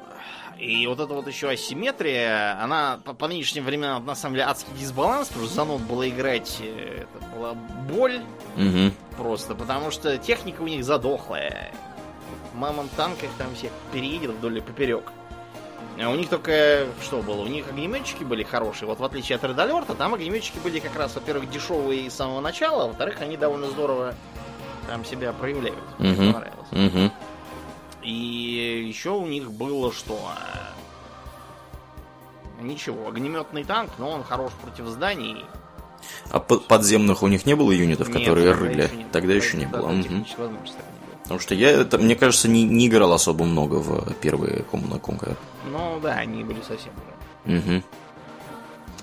И 0.60 0.86
вот 0.88 1.00
эта 1.00 1.14
вот 1.14 1.28
еще 1.28 1.50
асимметрия, 1.50 2.58
она 2.64 3.00
по, 3.04 3.14
по 3.14 3.28
нынешним 3.28 3.66
временам 3.66 4.06
на 4.06 4.16
самом 4.16 4.36
деле 4.36 4.46
адский 4.48 4.72
дисбаланс, 4.80 5.28
потому 5.30 5.48
что 5.48 5.56
за 5.56 5.66
нот 5.66 5.82
было 5.82 6.08
играть, 6.08 6.58
э, 6.62 7.04
это 7.04 7.26
была 7.36 7.54
боль 7.54 8.22
Мгм. 8.56 8.94
просто, 9.18 9.56
потому 9.56 9.92
что 9.92 10.18
техника 10.18 10.62
у 10.62 10.68
них 10.68 10.86
задохлая. 10.86 11.72
Мамон 12.54 12.88
танках 12.96 13.30
там 13.38 13.54
всех 13.56 13.72
переедет 13.92 14.32
вдоль 14.32 14.60
и 14.60 14.62
поперек. 14.62 15.12
А 16.02 16.10
у 16.10 16.16
них 16.16 16.30
только 16.30 16.88
что 17.02 17.22
было? 17.22 17.42
У 17.42 17.48
них 17.48 17.68
огнеметчики 17.70 18.24
были 18.24 18.44
хорошие. 18.44 18.88
Вот 18.88 19.00
в 19.00 19.04
отличие 19.04 19.36
от 19.36 19.44
Alert, 19.44 19.96
там 19.96 20.14
огнеметчики 20.14 20.58
были 20.60 20.80
как 20.80 20.96
раз, 20.96 21.14
во-первых, 21.16 21.50
дешевые 21.50 22.10
с 22.10 22.16
самого 22.16 22.42
начала, 22.42 22.86
а 22.86 22.88
во-вторых, 22.88 23.22
они 23.22 23.38
довольно 23.38 23.68
здорово 23.68 24.16
там 24.88 25.06
себя 25.06 25.34
проявляют. 25.34 25.78
Мне 26.00 26.12
Мгм. 26.14 26.34
понравилось. 26.34 26.68
Мгм. 26.72 27.12
И 28.02 28.86
еще 28.88 29.12
у 29.12 29.26
них 29.28 29.52
было 29.52 29.94
что? 29.94 30.20
Ничего, 32.60 33.08
огнеметный 33.08 33.64
танк, 33.64 33.92
но 33.98 34.10
он 34.10 34.24
хорош 34.24 34.52
против 34.62 34.88
зданий. 34.88 35.46
А 36.32 36.40
под- 36.40 36.68
подземных 36.68 37.24
у 37.24 37.28
них 37.28 37.46
не 37.46 37.56
было 37.56 37.72
юнитов, 37.72 38.10
Нет, 38.10 38.20
которые 38.20 38.52
тогда 38.54 38.66
рыли? 38.68 38.82
еще 38.84 38.96
не 38.96 39.04
было. 39.04 39.12
Тогда 39.14 39.34
еще 39.34 39.58
не 39.58 39.66
было. 39.66 39.90
не 39.92 40.08
было. 40.10 40.58
Потому 41.24 41.40
что 41.40 41.56
я, 41.56 41.72
это, 41.72 41.98
мне 41.98 42.16
кажется, 42.16 42.48
не, 42.50 42.64
не 42.64 42.88
играл 42.88 43.14
особо 43.14 43.46
много 43.46 43.76
в 43.76 44.14
первые 44.16 44.66
Command 44.72 45.00
Conquer. 45.02 45.36
Ну 45.72 46.00
да, 46.02 46.14
они 46.16 46.44
были 46.44 46.62
совсем. 46.62 46.92
Мгм. 47.46 47.84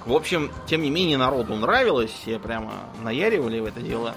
В 0.04 0.14
общем, 0.14 0.50
тем 0.66 0.82
не 0.82 0.90
менее, 0.90 1.18
народу 1.18 1.54
нравилось, 1.56 2.10
все 2.10 2.38
прямо 2.38 2.72
наяривали 3.02 3.60
в 3.60 3.66
это 3.66 3.80
дело. 3.80 4.14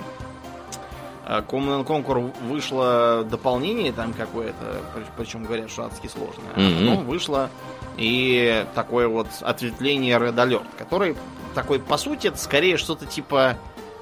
А 1.26 1.42
Command 1.42 1.86
and 1.86 1.88
Conquer 1.88 2.34
вышло 2.48 3.26
дополнение 3.30 3.94
там 3.94 4.12
какое-то, 4.14 4.82
при- 4.94 5.06
причем 5.18 5.44
говорят, 5.44 5.70
что 5.72 5.86
адски 5.86 6.08
сложное. 6.08 6.52
А 6.56 6.60
Мгм. 6.60 6.90
потом 6.90 7.06
вышло 7.06 7.50
и 7.98 8.66
такое 8.76 9.08
вот 9.08 9.28
ответвление 9.42 10.18
Red 10.18 10.36
Alert, 10.36 10.66
который 10.78 11.16
такой, 11.56 11.80
по 11.80 11.98
сути, 11.98 12.28
это 12.28 12.38
скорее 12.38 12.76
что-то 12.78 13.06
типа, 13.06 13.56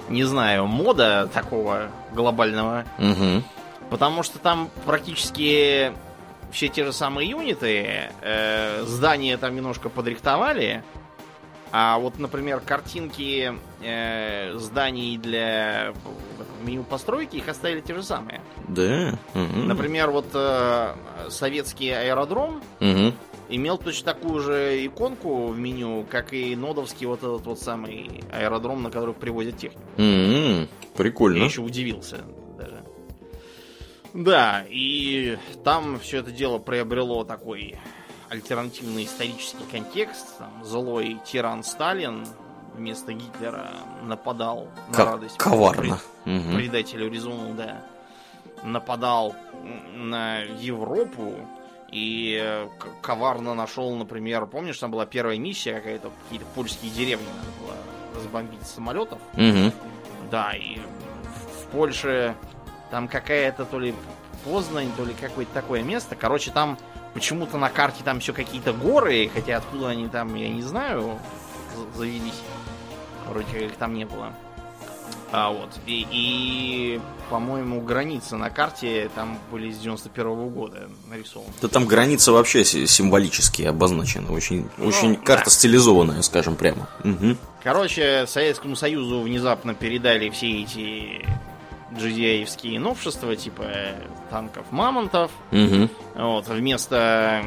не 0.08 0.24
знаю, 0.24 0.66
мода 0.66 1.28
такого 1.32 1.88
глобального. 2.12 2.84
Мгм. 2.98 3.44
Потому 3.92 4.22
что 4.22 4.38
там 4.38 4.70
практически 4.86 5.92
все 6.50 6.68
те 6.68 6.82
же 6.86 6.94
самые 6.94 7.28
юниты, 7.28 8.08
э, 8.22 8.84
здания 8.86 9.36
там 9.36 9.54
немножко 9.54 9.90
подрихтовали, 9.90 10.82
а 11.72 11.98
вот, 11.98 12.18
например, 12.18 12.60
картинки 12.60 13.52
э, 13.82 14.54
зданий 14.56 15.18
для 15.18 15.92
меню 16.62 16.84
постройки 16.84 17.36
их 17.36 17.48
оставили 17.48 17.82
те 17.82 17.94
же 17.94 18.02
самые. 18.02 18.40
Да. 18.66 19.18
Мгм. 19.34 19.68
Например, 19.68 20.10
вот 20.10 20.26
э, 20.32 20.94
советский 21.28 21.90
аэродром 21.90 22.62
Мгм. 22.80 23.12
имел 23.50 23.76
точно 23.76 24.14
такую 24.14 24.40
же 24.40 24.86
иконку 24.86 25.48
в 25.48 25.58
меню, 25.58 26.06
как 26.10 26.32
и 26.32 26.56
нодовский 26.56 27.06
вот 27.06 27.18
этот 27.18 27.44
вот 27.44 27.60
самый 27.60 28.24
аэродром, 28.32 28.82
на 28.82 28.90
который 28.90 29.12
привозят 29.12 29.58
технику. 29.58 29.84
Я 29.98 30.66
Прикольно. 30.96 31.44
еще 31.44 31.60
удивился. 31.60 32.22
Да, 34.14 34.64
и 34.68 35.38
там 35.64 35.98
все 35.98 36.18
это 36.18 36.30
дело 36.30 36.58
приобрело 36.58 37.24
такой 37.24 37.78
альтернативный 38.28 39.04
исторический 39.04 39.64
контекст. 39.70 40.38
Там 40.38 40.64
злой 40.64 41.18
тиран 41.24 41.62
Сталин 41.64 42.26
вместо 42.74 43.12
Гитлера 43.12 43.70
нападал 44.02 44.68
на 44.88 44.94
Как 44.94 45.06
радость. 45.06 45.36
коварно. 45.38 45.98
пред-. 46.24 46.54
Предателю 46.56 47.10
резонул, 47.10 47.52
да. 47.54 47.82
Нападал 48.62 49.34
на 49.94 50.40
Европу 50.42 51.34
И 51.90 52.40
э, 52.42 52.68
коварно 53.02 53.52
нашел, 53.54 53.94
например, 53.94 54.46
помнишь, 54.46 54.78
там 54.78 54.90
была 54.90 55.04
первая 55.04 55.36
миссия 55.36 55.74
какая-то, 55.74 56.10
какие-то 56.24 56.46
польские 56.54 56.90
деревни 56.90 57.26
надо 57.36 57.50
было 57.60 57.76
разбомбить 58.16 58.62
самолетов. 58.66 59.18
Угу. 59.34 59.72
Да, 60.30 60.52
и 60.54 60.78
в 60.78 61.66
Польше 61.72 62.34
там 62.92 63.08
какая-то 63.08 63.64
то 63.64 63.80
ли 63.80 63.94
Познань, 64.44 64.90
то 64.96 65.04
ли 65.04 65.14
какое-то 65.14 65.52
такое 65.54 65.82
место. 65.82 66.14
Короче, 66.14 66.50
там 66.50 66.78
почему-то 67.14 67.56
на 67.56 67.70
карте 67.70 68.02
там 68.04 68.20
все 68.20 68.34
какие-то 68.34 68.72
горы, 68.72 69.30
хотя 69.32 69.56
откуда 69.56 69.88
они 69.88 70.08
там, 70.08 70.34
я 70.34 70.50
не 70.50 70.62
знаю, 70.62 71.18
завелись. 71.96 72.42
Вроде 73.28 73.46
как 73.46 73.62
их 73.62 73.76
там 73.76 73.94
не 73.94 74.04
было. 74.04 74.34
А 75.30 75.50
вот. 75.50 75.70
И, 75.86 76.06
и 76.10 77.00
по-моему, 77.30 77.80
границы 77.80 78.36
на 78.36 78.50
карте 78.50 79.10
там 79.14 79.38
были 79.50 79.72
с 79.72 79.78
91 79.78 80.26
-го 80.26 80.50
года 80.50 80.90
нарисованы. 81.08 81.50
Да 81.62 81.68
там 81.68 81.86
граница 81.86 82.32
вообще 82.32 82.62
символически 82.64 83.62
обозначена. 83.62 84.30
Очень, 84.30 84.68
ну, 84.76 84.86
очень 84.86 85.16
карта 85.16 85.46
да. 85.46 85.50
стилизованная, 85.50 86.20
скажем 86.20 86.56
прямо. 86.56 86.88
Угу. 87.04 87.36
Короче, 87.62 88.26
Советскому 88.26 88.76
Союзу 88.76 89.22
внезапно 89.22 89.72
передали 89.72 90.28
все 90.28 90.62
эти 90.62 91.24
GDI-евские 91.96 92.78
новшества, 92.78 93.36
типа 93.36 93.64
танков 94.30 94.66
Мамонтов. 94.70 95.30
Угу. 95.50 95.88
Вот, 96.16 96.48
вместо 96.48 97.44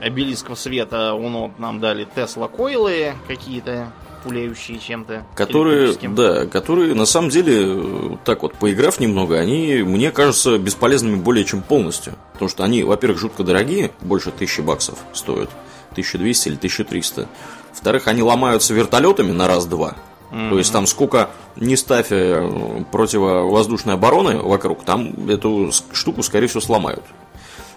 обелисков 0.00 0.58
света 0.58 1.14
он 1.14 1.52
нам 1.58 1.80
дали 1.80 2.06
Тесла 2.14 2.48
Койлы 2.48 3.14
какие-то 3.26 3.92
пуляющие 4.22 4.78
чем-то. 4.78 5.24
Которые, 5.34 5.94
да, 5.94 6.46
которые 6.46 6.94
на 6.94 7.06
самом 7.06 7.30
деле, 7.30 8.18
так 8.24 8.42
вот, 8.42 8.54
поиграв 8.54 9.00
немного, 9.00 9.38
они, 9.38 9.82
мне 9.84 10.10
кажутся, 10.10 10.58
бесполезными 10.58 11.16
более 11.16 11.44
чем 11.44 11.62
полностью. 11.62 12.14
Потому 12.32 12.48
что 12.48 12.64
они, 12.64 12.82
во-первых, 12.82 13.20
жутко 13.20 13.44
дорогие, 13.44 13.92
больше 14.00 14.30
тысячи 14.30 14.60
баксов 14.60 14.98
стоят. 15.12 15.50
1200 15.92 16.48
или 16.48 16.56
1300. 16.56 17.28
Во-вторых, 17.70 18.08
они 18.08 18.22
ломаются 18.22 18.74
вертолетами 18.74 19.32
на 19.32 19.48
раз-два. 19.48 19.94
Mm-hmm. 20.30 20.50
То 20.50 20.58
есть 20.58 20.72
там 20.72 20.86
сколько 20.86 21.30
не 21.56 21.76
ставь 21.76 22.08
э, 22.10 22.84
противовоздушной 22.92 23.94
обороны 23.94 24.38
вокруг, 24.38 24.84
там 24.84 25.28
эту 25.28 25.70
штуку, 25.92 26.22
скорее 26.22 26.48
всего, 26.48 26.60
сломают. 26.60 27.04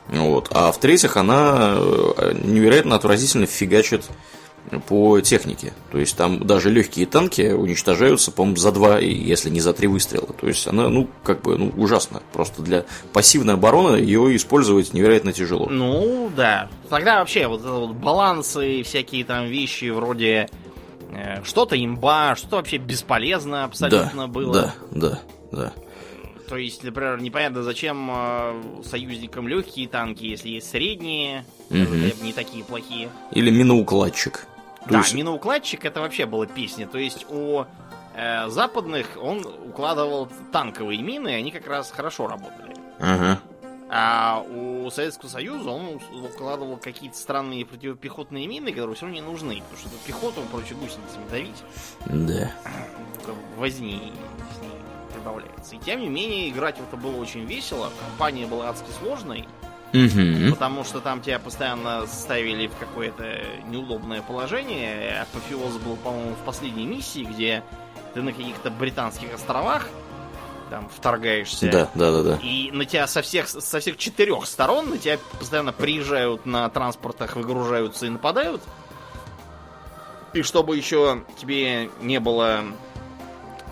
Вот. 0.09 0.49
А 0.51 0.71
в-третьих, 0.71 1.15
она 1.15 1.75
э, 1.75 2.33
невероятно 2.43 2.95
отвратительно 2.95 3.45
фигачит 3.45 4.09
по 4.87 5.19
технике. 5.21 5.73
То 5.91 5.97
есть 5.97 6.15
там 6.15 6.45
даже 6.45 6.69
легкие 6.69 7.05
танки 7.05 7.51
уничтожаются, 7.51 8.31
по-моему, 8.31 8.57
за 8.57 8.71
два, 8.71 8.99
если 8.99 9.49
не 9.49 9.59
за 9.59 9.73
три 9.73 9.87
выстрела. 9.87 10.27
То 10.27 10.47
есть 10.47 10.67
она, 10.67 10.89
ну, 10.89 11.07
как 11.23 11.41
бы, 11.41 11.57
ну, 11.57 11.71
ужасно. 11.77 12.21
Просто 12.31 12.61
для 12.61 12.85
пассивной 13.13 13.55
обороны 13.55 13.97
ее 13.97 14.35
использовать 14.35 14.93
невероятно 14.93 15.33
тяжело. 15.33 15.67
Ну, 15.69 16.29
да. 16.35 16.69
Тогда 16.89 17.19
вообще 17.19 17.47
вот, 17.47 17.61
вот 17.61 17.95
балансы, 17.95 18.83
всякие 18.83 19.25
там 19.25 19.47
вещи 19.47 19.89
вроде 19.89 20.49
что-то 21.43 21.83
имба, 21.83 22.35
что-то 22.35 22.57
вообще 22.57 22.77
бесполезно 22.77 23.63
абсолютно 23.63 24.21
да, 24.21 24.27
было. 24.27 24.53
Да, 24.53 24.73
да, 24.91 25.19
да. 25.51 25.73
То 26.51 26.57
есть, 26.57 26.83
например, 26.83 27.21
непонятно, 27.21 27.63
зачем 27.63 28.11
э, 28.11 28.81
союзникам 28.83 29.47
легкие 29.47 29.87
танки, 29.87 30.25
если 30.25 30.49
есть 30.49 30.69
средние, 30.69 31.45
угу. 31.69 32.23
не 32.23 32.33
такие 32.33 32.65
плохие. 32.65 33.09
Или 33.31 33.49
миноукладчик. 33.49 34.47
Да, 34.89 34.97
есть... 34.97 35.13
миноукладчик 35.13 35.85
это 35.85 36.01
вообще 36.01 36.25
была 36.25 36.47
песня. 36.47 36.87
То 36.87 36.97
есть 36.97 37.25
у 37.29 37.63
э, 38.15 38.49
западных 38.49 39.17
он 39.21 39.45
укладывал 39.45 40.27
танковые 40.51 41.01
мины, 41.01 41.29
и 41.29 41.35
они 41.35 41.51
как 41.51 41.67
раз 41.67 41.89
хорошо 41.89 42.27
работали. 42.27 42.75
Ага. 42.99 43.39
А 43.93 44.41
у 44.49 44.89
Советского 44.89 45.27
Союза 45.27 45.69
он 45.69 45.99
укладывал 46.23 46.77
какие-то 46.77 47.17
странные 47.17 47.65
противопехотные 47.65 48.47
мины, 48.47 48.71
которые 48.71 48.95
все 48.95 49.05
равно 49.05 49.19
не 49.19 49.25
нужны, 49.25 49.61
потому 49.69 49.77
что 49.77 49.89
пехоту 50.07 50.41
против 50.49 50.79
гусеницами 50.79 51.29
давить. 51.29 51.63
Да. 52.05 52.53
Возни 53.57 54.13
с 54.57 54.61
ней 54.61 54.71
прибавляется. 55.13 55.75
И 55.75 55.79
тем 55.79 55.99
не 55.99 56.07
менее, 56.07 56.49
играть 56.49 56.77
в 56.77 56.83
это 56.83 56.95
было 56.95 57.17
очень 57.17 57.43
весело. 57.43 57.91
Компания 57.99 58.47
была 58.47 58.69
адски 58.69 58.89
сложной. 59.01 59.45
Угу. 59.93 60.51
Потому 60.51 60.85
что 60.85 61.01
там 61.01 61.21
тебя 61.21 61.37
постоянно 61.37 62.07
ставили 62.07 62.67
в 62.67 62.77
какое-то 62.77 63.41
неудобное 63.67 64.21
положение. 64.21 65.19
Апофеоз 65.21 65.75
был, 65.79 65.97
по-моему, 65.97 66.33
в 66.35 66.45
последней 66.45 66.85
миссии, 66.85 67.25
где 67.25 67.61
ты 68.13 68.21
на 68.21 68.31
каких-то 68.31 68.71
британских 68.71 69.33
островах 69.33 69.89
там 70.71 70.87
вторгаешься. 70.87 71.69
Да, 71.69 71.89
да, 71.95 72.11
да, 72.11 72.23
да. 72.23 72.39
И 72.41 72.71
на 72.71 72.85
тебя 72.85 73.05
со 73.05 73.21
всех, 73.21 73.49
со 73.49 73.79
всех 73.81 73.97
четырех 73.97 74.45
сторон 74.45 74.89
на 74.89 74.97
тебя 74.97 75.19
постоянно 75.37 75.73
приезжают 75.73 76.45
на 76.45 76.69
транспортах, 76.69 77.35
выгружаются 77.35 78.05
и 78.05 78.09
нападают. 78.09 78.61
И 80.31 80.43
чтобы 80.43 80.77
еще 80.77 81.23
тебе 81.37 81.89
не 81.99 82.21
было, 82.21 82.63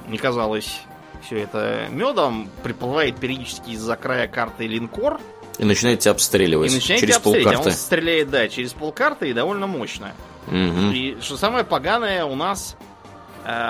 не 0.10 0.18
казалось 0.18 0.82
все 1.26 1.38
это 1.38 1.88
медом, 1.90 2.50
приплывает 2.64 3.16
периодически 3.16 3.70
из-за 3.70 3.96
края 3.96 4.28
карты 4.28 4.68
линкор, 4.68 5.22
и 5.58 5.64
начинает 5.64 6.00
тебя 6.00 6.12
обстреливать. 6.12 6.72
И 6.72 6.76
начинает 6.76 7.02
через 7.02 7.16
тебя 7.16 7.24
полкарты. 7.24 7.56
А 7.56 7.66
он 7.66 7.72
стреляет, 7.72 8.30
да, 8.30 8.48
через 8.50 8.74
полкарты 8.74 9.30
и 9.30 9.34
довольно 9.34 9.68
мощно. 9.68 10.14
Угу. 10.48 10.92
И 10.94 11.18
что 11.22 11.38
самое 11.38 11.64
поганое, 11.64 12.26
у 12.26 12.36
нас 12.36 12.76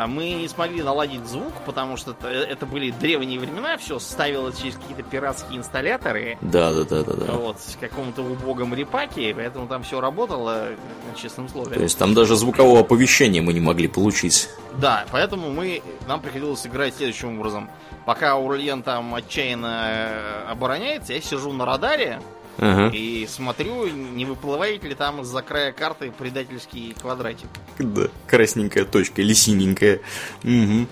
мы 0.07 0.31
не 0.31 0.47
смогли 0.47 0.81
наладить 0.81 1.25
звук, 1.25 1.53
потому 1.65 1.97
что 1.97 2.15
это, 2.27 2.65
были 2.65 2.91
древние 2.91 3.39
времена, 3.39 3.77
все 3.77 3.99
ставилось 3.99 4.57
через 4.59 4.75
какие-то 4.75 5.03
пиратские 5.03 5.59
инсталляторы. 5.59 6.37
Да, 6.41 6.73
да, 6.73 6.83
да, 6.83 7.03
да, 7.03 7.13
да. 7.13 7.33
Вот, 7.33 7.57
в 7.59 7.79
каком-то 7.79 8.21
убогом 8.23 8.73
репаке, 8.73 9.33
поэтому 9.35 9.67
там 9.67 9.83
все 9.83 10.01
работало 10.01 10.69
на 11.09 11.19
честном 11.19 11.49
слове. 11.49 11.75
То 11.75 11.83
есть 11.83 11.97
там 11.97 12.13
даже 12.13 12.35
звукового 12.35 12.81
оповещения 12.81 13.41
мы 13.41 13.53
не 13.53 13.61
могли 13.61 13.87
получить. 13.87 14.49
Да, 14.77 15.05
поэтому 15.11 15.49
мы, 15.51 15.81
нам 16.07 16.21
приходилось 16.21 16.65
играть 16.65 16.95
следующим 16.95 17.39
образом 17.39 17.69
пока 18.09 18.37
Урлен 18.37 18.81
там 18.81 19.13
отчаянно 19.13 19.83
э, 19.87 20.43
обороняется, 20.49 21.13
я 21.13 21.21
сижу 21.21 21.53
на 21.53 21.63
радаре 21.63 22.19
ага. 22.59 22.89
и 22.95 23.27
смотрю, 23.27 23.87
не 23.87 24.25
выплывает 24.25 24.83
ли 24.83 24.95
там 24.95 25.21
из-за 25.21 25.41
края 25.41 25.71
карты 25.71 26.11
предательский 26.17 26.95
квадратик. 26.99 27.47
Да, 27.79 28.07
красненькая 28.27 28.85
точка 28.85 29.21
или 29.21 29.33
синенькая. 29.33 30.01
Угу. 30.43 30.87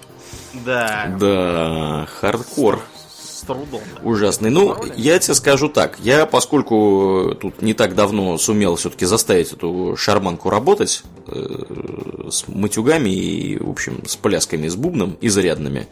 Да. 0.65 1.15
Да, 1.19 2.07
хардкор. 2.19 2.81
С, 3.07 3.39
с 3.39 3.41
трудом. 3.41 3.81
Да. 3.95 4.01
Ужасный. 4.03 4.49
Ну, 4.49 4.69
Пароли? 4.69 4.93
я 4.95 5.19
тебе 5.19 5.35
скажу 5.35 5.69
так. 5.69 5.99
Я, 5.99 6.25
поскольку 6.25 7.35
тут 7.39 7.61
не 7.61 7.73
так 7.73 7.95
давно 7.95 8.37
сумел 8.37 8.75
все-таки 8.75 9.05
заставить 9.05 9.53
эту 9.53 9.95
шарманку 9.97 10.49
работать 10.49 11.03
э, 11.27 12.27
с 12.29 12.47
матюгами 12.47 13.09
и, 13.09 13.57
в 13.57 13.69
общем, 13.69 14.05
с 14.05 14.15
плясками, 14.15 14.67
с 14.67 14.75
бубном 14.75 15.17
изрядными, 15.21 15.87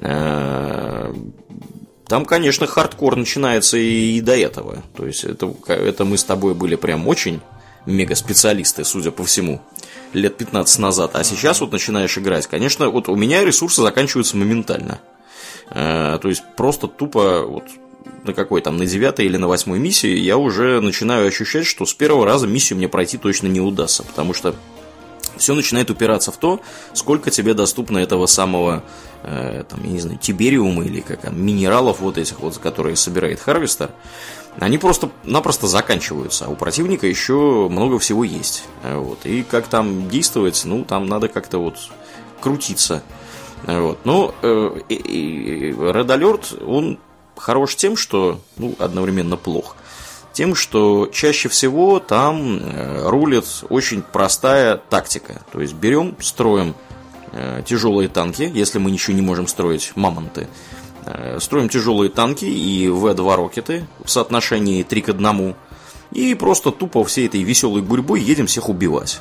Э, 0.00 1.12
там, 2.10 2.24
конечно, 2.24 2.66
хардкор 2.66 3.14
начинается 3.14 3.76
и 3.76 4.20
до 4.20 4.36
этого. 4.36 4.82
То 4.96 5.06
есть 5.06 5.22
это, 5.22 5.54
это 5.68 6.04
мы 6.04 6.18
с 6.18 6.24
тобой 6.24 6.54
были 6.54 6.74
прям 6.74 7.06
очень 7.06 7.40
мега-специалисты, 7.86 8.84
судя 8.84 9.12
по 9.12 9.22
всему, 9.22 9.62
лет 10.12 10.36
15 10.36 10.80
назад. 10.80 11.12
А 11.14 11.22
сейчас 11.22 11.60
вот 11.60 11.70
начинаешь 11.70 12.18
играть. 12.18 12.48
Конечно, 12.48 12.90
вот 12.90 13.08
у 13.08 13.14
меня 13.14 13.44
ресурсы 13.44 13.80
заканчиваются 13.82 14.36
моментально. 14.36 14.98
Э, 15.70 16.18
то 16.20 16.28
есть 16.28 16.42
просто 16.56 16.88
тупо 16.88 17.42
вот 17.46 17.66
на 18.24 18.32
какой 18.32 18.60
там, 18.60 18.76
на 18.76 18.86
девятой 18.86 19.26
или 19.26 19.36
на 19.36 19.46
восьмой 19.46 19.78
миссии 19.78 20.18
я 20.18 20.36
уже 20.36 20.80
начинаю 20.80 21.28
ощущать, 21.28 21.64
что 21.64 21.86
с 21.86 21.94
первого 21.94 22.26
раза 22.26 22.48
миссию 22.48 22.78
мне 22.78 22.88
пройти 22.88 23.18
точно 23.18 23.46
не 23.46 23.60
удастся, 23.60 24.02
потому 24.02 24.34
что 24.34 24.56
все 25.40 25.54
начинает 25.54 25.90
упираться 25.90 26.30
в 26.30 26.36
то, 26.36 26.60
сколько 26.92 27.30
тебе 27.30 27.54
доступно 27.54 27.98
этого 27.98 28.26
самого, 28.26 28.84
э, 29.22 29.64
там, 29.68 29.82
я 29.82 29.90
не 29.90 30.00
знаю, 30.00 30.18
тибериума 30.18 30.84
или 30.84 31.00
как 31.00 31.22
там, 31.22 31.40
минералов 31.42 32.00
вот 32.00 32.18
этих 32.18 32.40
вот, 32.40 32.58
которые 32.58 32.96
собирает 32.96 33.40
Харвестер. 33.40 33.90
Они 34.58 34.78
просто-напросто 34.78 35.66
заканчиваются, 35.66 36.44
а 36.44 36.48
у 36.48 36.56
противника 36.56 37.06
еще 37.06 37.68
много 37.70 37.98
всего 37.98 38.24
есть. 38.24 38.64
Вот. 38.84 39.24
И 39.24 39.42
как 39.42 39.68
там 39.68 40.08
действовать, 40.08 40.60
ну, 40.64 40.84
там 40.84 41.06
надо 41.06 41.28
как-то 41.28 41.58
вот 41.58 41.76
крутиться. 42.40 43.02
Вот. 43.64 43.98
Но 44.04 44.34
э, 44.42 44.46
Red 44.88 46.06
Alert, 46.06 46.64
он 46.64 46.98
хорош 47.36 47.76
тем, 47.76 47.96
что 47.96 48.40
ну, 48.56 48.74
одновременно 48.78 49.36
плох 49.36 49.76
тем, 50.40 50.54
что 50.54 51.06
чаще 51.12 51.50
всего 51.50 51.98
там 51.98 52.60
э, 52.62 53.06
рулит 53.10 53.44
очень 53.68 54.00
простая 54.00 54.78
тактика. 54.78 55.42
То 55.52 55.60
есть 55.60 55.74
берем, 55.74 56.16
строим 56.18 56.74
э, 57.32 57.62
тяжелые 57.66 58.08
танки, 58.08 58.50
если 58.54 58.78
мы 58.78 58.90
ничего 58.90 59.14
не 59.14 59.20
можем 59.20 59.46
строить, 59.46 59.92
мамонты. 59.96 60.48
Э, 61.04 61.36
строим 61.42 61.68
тяжелые 61.68 62.08
танки 62.08 62.46
и 62.46 62.86
В2 62.86 63.36
рокеты 63.36 63.86
в 64.02 64.10
соотношении 64.10 64.82
3 64.82 65.02
к 65.02 65.08
1. 65.10 65.54
И 66.12 66.34
просто 66.34 66.70
тупо 66.70 67.04
всей 67.04 67.26
этой 67.26 67.42
веселой 67.42 67.82
гурьбой 67.82 68.22
едем 68.22 68.46
всех 68.46 68.70
убивать. 68.70 69.20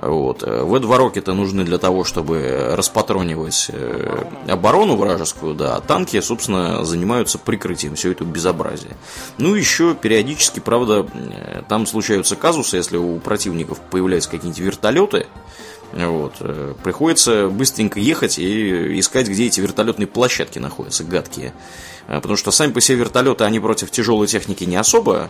Вот. 0.00 0.42
В2 0.42 0.96
рокеты 0.96 1.32
нужны 1.32 1.64
для 1.64 1.78
того, 1.78 2.04
чтобы 2.04 2.70
распатронивать 2.72 3.66
э, 3.72 4.24
оборону 4.46 4.96
вражескую, 4.96 5.54
да, 5.54 5.76
а 5.76 5.80
танки, 5.80 6.20
собственно, 6.20 6.84
занимаются 6.84 7.38
прикрытием 7.38 7.96
все 7.96 8.12
это 8.12 8.24
безобразие. 8.24 8.96
Ну, 9.38 9.54
еще 9.54 9.94
периодически, 9.94 10.60
правда, 10.60 11.06
э, 11.12 11.62
там 11.68 11.86
случаются 11.86 12.36
казусы, 12.36 12.76
если 12.76 12.96
у 12.96 13.18
противников 13.18 13.80
появляются 13.80 14.30
какие-нибудь 14.30 14.60
вертолеты, 14.60 15.26
вот. 15.92 16.34
э, 16.40 16.74
Приходится 16.84 17.48
быстренько 17.48 17.98
ехать 17.98 18.38
и 18.38 19.00
искать, 19.00 19.26
где 19.28 19.46
эти 19.46 19.60
вертолетные 19.60 20.06
площадки 20.06 20.58
находятся, 20.58 21.02
гадкие. 21.02 21.52
Потому 22.06 22.36
что 22.36 22.50
сами 22.52 22.72
по 22.72 22.80
себе 22.80 22.98
вертолеты, 22.98 23.44
они 23.44 23.60
против 23.60 23.90
тяжелой 23.90 24.28
техники 24.28 24.64
не 24.64 24.76
особо 24.76 25.28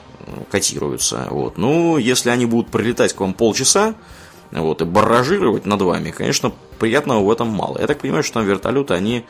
котируются. 0.50 1.26
Вот. 1.28 1.58
Ну, 1.58 1.98
если 1.98 2.30
они 2.30 2.46
будут 2.46 2.70
прилетать 2.70 3.14
к 3.14 3.20
вам 3.20 3.34
полчаса, 3.34 3.96
вот, 4.50 4.80
и 4.82 4.84
барражировать 4.84 5.66
над 5.66 5.82
вами, 5.82 6.10
конечно, 6.10 6.52
приятного 6.78 7.22
в 7.24 7.30
этом 7.30 7.48
мало. 7.48 7.78
Я 7.80 7.86
так 7.86 7.98
понимаю, 8.00 8.22
что 8.22 8.34
там 8.34 8.46
вертолеты, 8.46 8.94
они, 8.94 9.24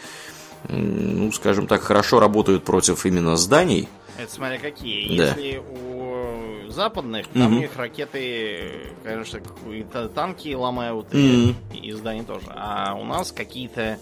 ну, 0.69 1.31
скажем 1.33 1.67
так, 1.67 1.83
хорошо 1.83 2.21
работают 2.21 2.65
против 2.65 3.05
именно 3.07 3.37
зданий. 3.37 3.89
Это 4.19 4.33
смотря 4.33 4.59
какие. 4.59 5.17
Да. 5.17 5.29
Если 5.29 5.59
у 5.59 6.71
западных, 6.71 7.29
там 7.29 7.43
Мгм. 7.45 7.57
у 7.57 7.61
них 7.61 7.77
ракеты, 7.77 8.93
конечно, 9.05 9.41
и 9.73 9.85
та- 9.85 10.09
танки 10.09 10.53
ломают, 10.55 11.07
и, 11.13 11.55
и 11.73 11.93
здания 11.93 12.25
тоже. 12.25 12.47
А 12.49 12.95
у 12.95 13.05
нас 13.05 13.31
какие-то 13.33 13.99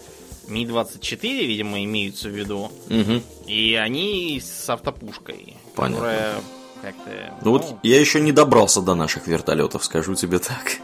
Ми-24, 0.47 1.45
видимо, 1.45 1.83
имеются 1.83 2.29
в 2.29 2.31
виду. 2.31 2.71
Мгм. 2.89 3.21
И 3.45 3.75
они 3.75 4.39
с 4.41 4.69
автопушкой, 4.69 5.57
Понятно. 5.75 5.95
которая 5.97 6.33
как-то... 6.81 7.33
Ну 7.43 7.51
вот 7.51 7.77
я 7.83 7.99
еще 7.99 8.19
не 8.19 8.31
добрался 8.31 8.81
до 8.81 8.95
наших 8.95 9.27
вертолетов, 9.27 9.83
скажу 9.85 10.15
тебе 10.15 10.39
так. 10.39 10.77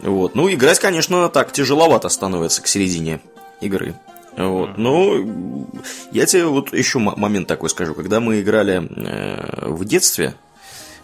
Вот. 0.00 0.34
Ну, 0.34 0.52
играть, 0.52 0.80
конечно, 0.80 1.28
так 1.30 1.52
тяжеловато 1.52 2.10
становится 2.10 2.60
к 2.60 2.66
середине 2.66 3.20
игры. 3.62 3.94
Вот. 4.36 4.76
Но 4.76 5.14
я 6.10 6.26
тебе 6.26 6.44
вот 6.46 6.72
еще 6.72 6.98
момент 6.98 7.48
такой 7.48 7.70
скажу. 7.70 7.94
Когда 7.94 8.20
мы 8.20 8.40
играли 8.40 8.86
э, 8.86 9.68
в 9.68 9.84
детстве, 9.84 10.34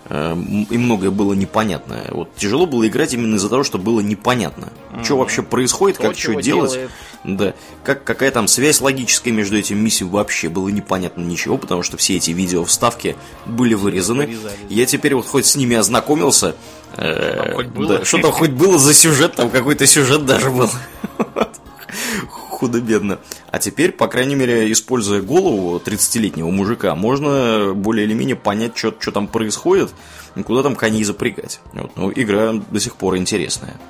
э, 0.06 0.36
и 0.70 0.76
многое 0.76 1.10
было 1.10 1.32
непонятно. 1.32 2.04
Вот 2.10 2.34
тяжело 2.34 2.66
было 2.66 2.86
играть 2.86 3.14
именно 3.14 3.36
из-за 3.36 3.48
того, 3.48 3.62
что 3.62 3.78
было 3.78 4.00
непонятно. 4.00 4.68
Что 5.02 5.16
вообще 5.16 5.42
происходит, 5.42 5.98
То, 5.98 6.08
как 6.08 6.18
что 6.18 6.34
делать. 6.40 6.72
делает. 6.72 6.90
Да. 7.22 7.52
Как, 7.84 8.02
какая 8.04 8.30
там 8.30 8.48
связь 8.48 8.80
логическая 8.80 9.32
между 9.32 9.58
этими 9.58 9.78
миссиями 9.78 10.10
вообще 10.10 10.48
было 10.48 10.68
непонятно 10.68 11.20
ничего, 11.22 11.58
потому 11.58 11.82
что 11.82 11.96
все 11.98 12.16
эти 12.16 12.30
видео 12.30 12.64
вставки 12.64 13.14
были 13.44 13.74
вырезаны. 13.74 14.36
Я 14.68 14.86
теперь 14.86 15.14
вот 15.14 15.26
хоть 15.26 15.44
с 15.46 15.54
ними 15.56 15.76
ознакомился. 15.76 16.56
э, 16.96 17.12
Что 17.12 17.42
там 17.44 17.52
хоть 17.54 17.66
было? 17.66 17.88
да, 17.98 18.04
что 18.04 18.18
там 18.18 18.32
хоть 18.32 18.50
было 18.50 18.78
за 18.78 18.94
сюжет, 18.94 19.34
там 19.34 19.50
какой-то 19.50 19.86
сюжет 19.86 20.24
даже 20.24 20.50
был. 20.50 20.70
Худо-бедно. 22.28 23.18
А 23.50 23.58
теперь, 23.58 23.92
по 23.92 24.06
крайней 24.06 24.34
мере, 24.34 24.70
используя 24.70 25.22
голову 25.22 25.78
30-летнего 25.84 26.50
мужика, 26.50 26.94
можно 26.94 27.72
более 27.74 28.06
или 28.06 28.12
менее 28.14 28.36
понять, 28.36 28.76
что 28.76 28.92
там 29.12 29.28
происходит, 29.28 29.90
и 30.36 30.42
куда 30.42 30.62
там 30.62 30.76
коней 30.76 31.02
запрягать. 31.04 31.60
Вот. 31.72 31.92
Ну, 31.96 32.12
игра 32.14 32.52
до 32.52 32.80
сих 32.80 32.96
пор 32.96 33.16
интересная. 33.16 33.80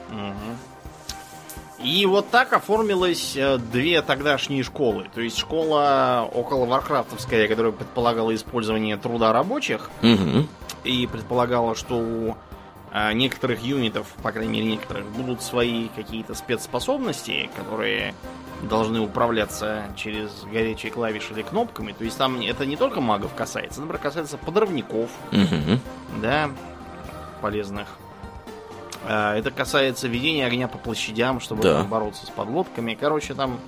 И 1.83 2.05
вот 2.07 2.31
так 2.31 2.53
оформилось 2.53 3.35
э, 3.37 3.57
две 3.59 4.03
тогдашние 4.03 4.63
школы. 4.63 5.07
То 5.15 5.21
есть 5.23 5.39
школа 5.39 6.29
около 6.33 6.67
Варкрафтовская, 6.67 7.49
которая 7.49 7.73
предполагала 7.73 8.35
использование 8.35 8.97
труда 8.99 9.33
рабочих, 9.33 9.91
Мгм. 10.03 10.47
и 10.85 11.07
предполагала, 11.07 11.75
что 11.75 11.95
у 11.97 12.37
э, 12.93 13.13
некоторых 13.15 13.63
юнитов, 13.63 14.09
по 14.23 14.31
крайней 14.31 14.53
мере 14.61 14.67
некоторых, 14.73 15.07
будут 15.07 15.43
свои 15.43 15.89
какие-то 15.97 16.35
спецспособности, 16.35 17.49
которые 17.57 18.15
должны 18.63 19.01
управляться 19.01 19.85
через 19.97 20.45
горячие 20.53 20.93
клавиши 20.93 21.33
или 21.33 21.41
кнопками. 21.41 21.93
То 21.93 22.05
есть 22.05 22.19
там 22.19 22.41
это 22.43 22.67
не 22.67 22.77
только 22.77 23.01
магов 23.01 23.33
касается, 23.35 23.81
например, 23.81 24.03
касается 24.03 24.37
подрывников, 24.37 25.09
Мгм. 25.31 25.81
да, 26.21 26.51
полезных. 27.41 27.89
А, 29.07 29.37
Это 29.37 29.51
касается 29.51 30.09
ведения 30.09 30.47
огня 30.47 30.69
по 30.69 30.79
площадям, 30.79 31.41
чтобы 31.41 31.63
Да. 31.63 31.83
бороться 31.85 32.27
с 32.27 32.31
подлодками. 32.31 32.95
Короче, 32.95 33.35
там 33.35 33.59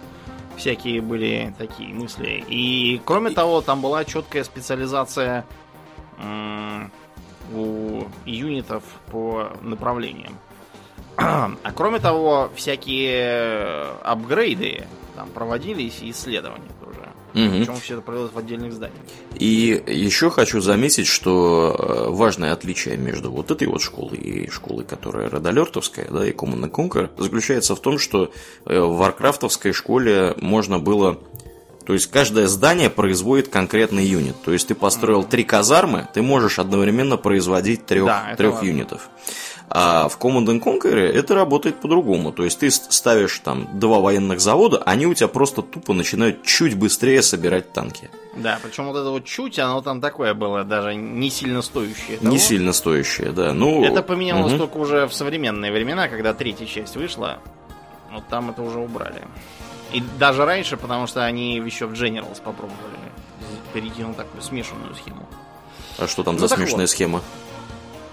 всякие 0.57 1.01
были 1.01 1.55
такие 1.59 1.95
мысли. 1.95 2.45
И 2.49 3.01
кроме 3.05 3.31
того, 3.31 3.61
там 3.63 3.81
была 3.81 4.05
четкая 4.05 4.45
специализация 4.45 5.45
у 7.55 8.05
юнитов 8.25 8.83
по 9.11 9.51
направлениям. 9.61 10.39
А 11.17 11.51
кроме 11.75 11.99
того, 11.99 12.51
всякие 12.55 13.83
апгрейды 14.03 14.87
там 15.15 15.29
проводились 15.29 16.01
и 16.01 16.11
исследования 16.11 16.71
Мгм. 17.35 17.59
Причем 17.59 17.77
все 17.81 17.95
это 17.95 18.03
проводилось 18.03 18.33
в 18.33 18.39
отдельных 18.39 18.73
зданиях. 18.73 19.01
И 19.37 19.83
еще 19.87 20.31
хочу 20.31 20.61
заметить, 20.61 21.07
что 21.07 21.75
э, 21.79 22.11
важное 22.11 22.53
отличие 22.53 22.97
между 22.97 23.31
вот 23.31 23.51
этой 23.51 23.69
вот 23.69 23.81
школой 23.81 24.19
и 24.19 24.51
школой, 24.51 24.85
которая 24.85 25.31
Red 25.31 25.45
Alert'овская, 25.45 26.09
да, 26.11 26.27
и 26.27 26.33
Command 26.33 26.69
and 26.69 26.71
Conquer, 26.71 27.11
заключается 27.17 27.75
в 27.75 27.81
том, 27.81 27.99
что 27.99 28.31
э, 28.67 28.79
в 28.79 28.97
Варкрафтовской 28.97 29.73
школе 29.73 30.35
можно 30.39 30.79
было 30.79 31.19
то 31.85 31.95
есть 31.95 32.07
каждое 32.11 32.47
здание 32.47 32.91
производит 32.91 33.49
конкретный 33.49 34.05
юнит. 34.05 34.37
То 34.45 34.53
есть 34.53 34.69
ты 34.69 34.75
построил 34.75 35.25
три 35.25 35.43
казармы, 35.45 36.07
ты 36.15 36.23
можешь 36.23 36.59
одновременно 36.59 37.17
производить 37.17 37.87
трех, 37.87 38.07
Да, 38.07 38.35
трех 38.37 38.55
важно. 38.55 39.01
А 39.75 40.09
в 40.09 40.19
Command 40.19 40.45
and 40.49 40.63
Conquer 40.63 40.95
это 40.95 41.35
работает 41.35 41.81
по-другому. 41.81 42.31
То 42.31 42.45
есть 42.45 42.59
ты 42.59 42.71
ставишь 42.71 43.39
там 43.39 43.67
два 43.79 44.01
военных 44.01 44.39
завода, 44.39 44.83
они 44.85 45.07
у 45.07 45.15
тебя 45.15 45.29
просто 45.29 45.63
тупо 45.63 45.95
начинают 45.95 46.43
чуть 46.43 46.77
быстрее 46.77 47.23
собирать 47.23 47.73
танки. 47.73 48.11
Да, 48.37 48.59
причем 48.63 48.89
вот 48.89 48.99
это 48.99 49.09
вот 49.09 49.25
чуть, 49.25 49.59
оно 49.59 49.81
там 49.81 50.03
такое 50.03 50.35
было, 50.35 50.65
даже 50.65 50.95
не 50.95 51.31
сильно 51.31 51.63
стоящее. 51.63 52.19
Не 52.21 52.27
того. 52.27 52.37
сильно 52.39 52.73
стоящие, 52.75 53.33
да. 53.33 53.55
Ну, 53.55 53.83
Это 53.83 54.03
поменялось 54.03 54.53
мгм. 54.53 54.61
только 54.61 54.77
уже 54.77 55.07
в 55.07 55.15
современные 55.15 55.73
времена, 55.73 56.09
когда 56.09 56.35
третья 56.35 56.67
часть 56.67 56.97
вышла. 56.97 57.39
Вот 58.13 58.29
там 58.29 58.51
это 58.51 58.61
уже 58.61 58.79
убрали. 58.79 59.23
И 59.95 60.03
даже 60.19 60.45
раньше, 60.45 60.77
потому 60.77 61.07
что 61.07 61.25
они 61.25 61.57
еще 61.57 61.87
в 61.87 61.93
Generals 61.95 62.43
попробовали 62.43 62.99
перейти 63.73 64.03
на 64.03 64.13
такую 64.13 64.43
смешанную 64.43 64.95
схему. 64.95 65.27
А 65.99 66.07
что 66.07 66.23
там 66.25 66.35
Ну, 66.35 66.41
за 66.47 66.49
смешная 66.55 66.81
вот. 66.81 66.91
схема? 66.91 67.23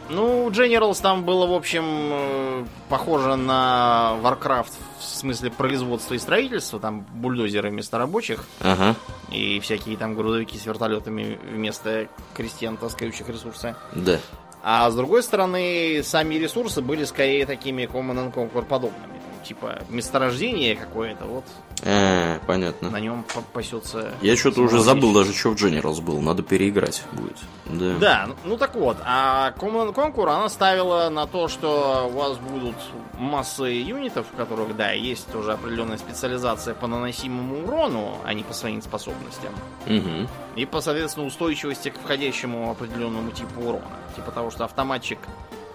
Ну, 0.10 0.50
Generals 0.50 1.02
там 1.02 1.24
было, 1.24 1.46
в 1.46 1.54
общем, 1.54 1.84
э, 1.86 2.66
похоже 2.90 3.36
на 3.36 4.18
Warcraft 4.24 4.72
в 5.00 5.04
смысле 5.04 5.52
производства 5.52 6.16
и 6.16 6.18
строительства. 6.20 6.80
Там 6.80 7.06
бульдозеры 7.14 7.70
вместо 7.70 7.98
рабочих 7.98 8.44
Ага, 8.62 8.96
и 9.32 9.60
всякие 9.60 9.98
там 9.98 10.16
грузовики 10.16 10.58
с 10.58 10.66
вертолетами 10.66 11.40
вместо 11.52 12.08
крестьян, 12.34 12.78
таскающих 12.78 13.30
ресурсы. 13.30 13.76
да. 13.94 14.20
А 14.62 14.90
с 14.90 14.96
другой 14.96 15.24
стороны, 15.24 16.02
сами 16.04 16.36
ресурсы 16.36 16.82
были 16.82 17.06
скорее 17.06 17.46
такими 17.46 17.84
Command 17.84 18.18
and 18.18 18.34
Conquer 18.34 18.66
подобными. 18.66 19.22
Типа 19.46 19.80
месторождение 19.90 20.76
какое-то, 20.76 21.24
вот 21.26 21.46
А, 21.86 22.40
понятно. 22.46 22.90
на 22.90 23.00
нем 23.00 23.26
пасется. 23.54 24.12
Я 24.22 24.36
что-то 24.36 24.62
уже 24.62 24.80
забыл 24.80 25.14
даже, 25.14 25.34
что 25.34 25.52
в 25.52 25.56
Generals 25.56 26.02
был. 26.02 26.20
Надо 26.22 26.44
переиграть 26.44 27.04
будет. 27.14 27.38
Да. 27.66 27.98
Да, 28.00 28.26
ну- 28.28 28.36
ну 28.44 28.58
так 28.58 28.76
вот, 28.76 28.98
а 29.06 29.54
Conquer 29.58 30.30
она 30.30 30.50
ставила 30.50 31.10
на 31.10 31.28
то, 31.28 31.48
что 31.48 32.10
у 32.12 32.18
вас 32.18 32.38
будут 32.38 32.76
массы 33.18 33.64
юнитов, 33.64 34.26
в 34.32 34.36
которых, 34.36 34.76
да, 34.76 34.92
есть 34.92 35.34
уже 35.36 35.54
определенная 35.54 35.98
специализация 35.98 36.74
по 36.74 36.88
наносимому 36.88 37.64
урону, 37.64 38.18
а 38.26 38.34
не 38.34 38.44
по 38.44 38.54
своим 38.54 38.82
способностям. 38.82 39.54
Мгм. 39.86 40.28
И 40.56 40.66
по, 40.66 40.82
соответственно, 40.82 41.28
устойчивости 41.28 41.90
к 41.90 42.00
входящему 42.00 42.72
определенному 42.72 43.32
типу 43.32 43.62
урона. 43.62 43.86
Типа 44.16 44.32
того, 44.32 44.52
что 44.52 44.66
автоматчик 44.66 45.20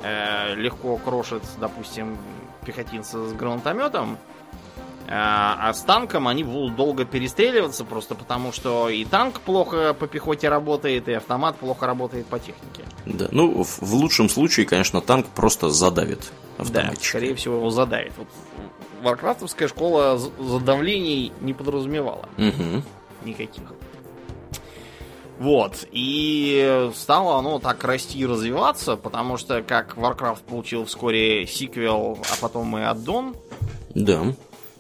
э, 0.03 0.55
легко 0.57 0.97
крошит, 0.99 1.43
допустим, 1.59 2.19
пехотинца 2.67 3.27
с 3.27 3.33
гранатометом, 3.33 4.19
а 5.09 5.73
с 5.75 5.83
танком 5.83 6.29
они 6.29 6.45
будут 6.45 6.77
долго 6.77 7.05
перестреливаться, 7.05 7.85
просто 7.85 8.15
потому 8.15 8.53
что 8.53 8.89
и 8.89 9.05
танк 9.05 9.41
плохо 9.41 9.95
по 9.95 10.07
пехоте 10.07 10.49
работает, 10.49 11.09
и 11.09 11.13
автомат 11.13 11.57
плохо 11.57 11.87
работает 11.87 12.27
по 12.27 12.39
технике. 12.39 12.85
Да. 13.07 13.29
Ну, 13.31 13.63
в, 13.65 13.81
в 13.83 13.95
лучшем 13.95 14.29
случае, 14.29 14.67
конечно, 14.67 15.01
танк 15.01 15.27
просто 15.27 15.69
задавит 15.71 16.33
Да, 16.59 16.63
автоматчика. 16.65 17.05
скорее 17.09 17.35
всего, 17.35 17.57
его 17.57 17.71
задавит. 17.71 18.13
Вот 18.17 18.29
Варкрафтовская 19.03 19.69
школа 19.69 20.19
задавлений 20.39 21.33
не 21.43 21.53
подразумевала. 21.53 22.29
Мгм. 22.39 22.83
никаких. 23.25 23.65
Вот, 25.39 25.85
и 25.91 26.91
стало 26.95 27.37
оно 27.39 27.59
так 27.59 27.83
расти 27.83 28.19
и 28.21 28.25
развиваться, 28.25 28.97
потому 28.97 29.37
что 29.37 29.63
как 29.63 29.97
Warcraft 29.97 30.45
получил 30.49 30.85
вскоре 30.85 31.45
сиквел, 31.47 32.19
а 32.31 32.35
потом 32.41 32.79
и 32.79 32.83
аддон, 32.83 33.35
Да. 33.95 34.23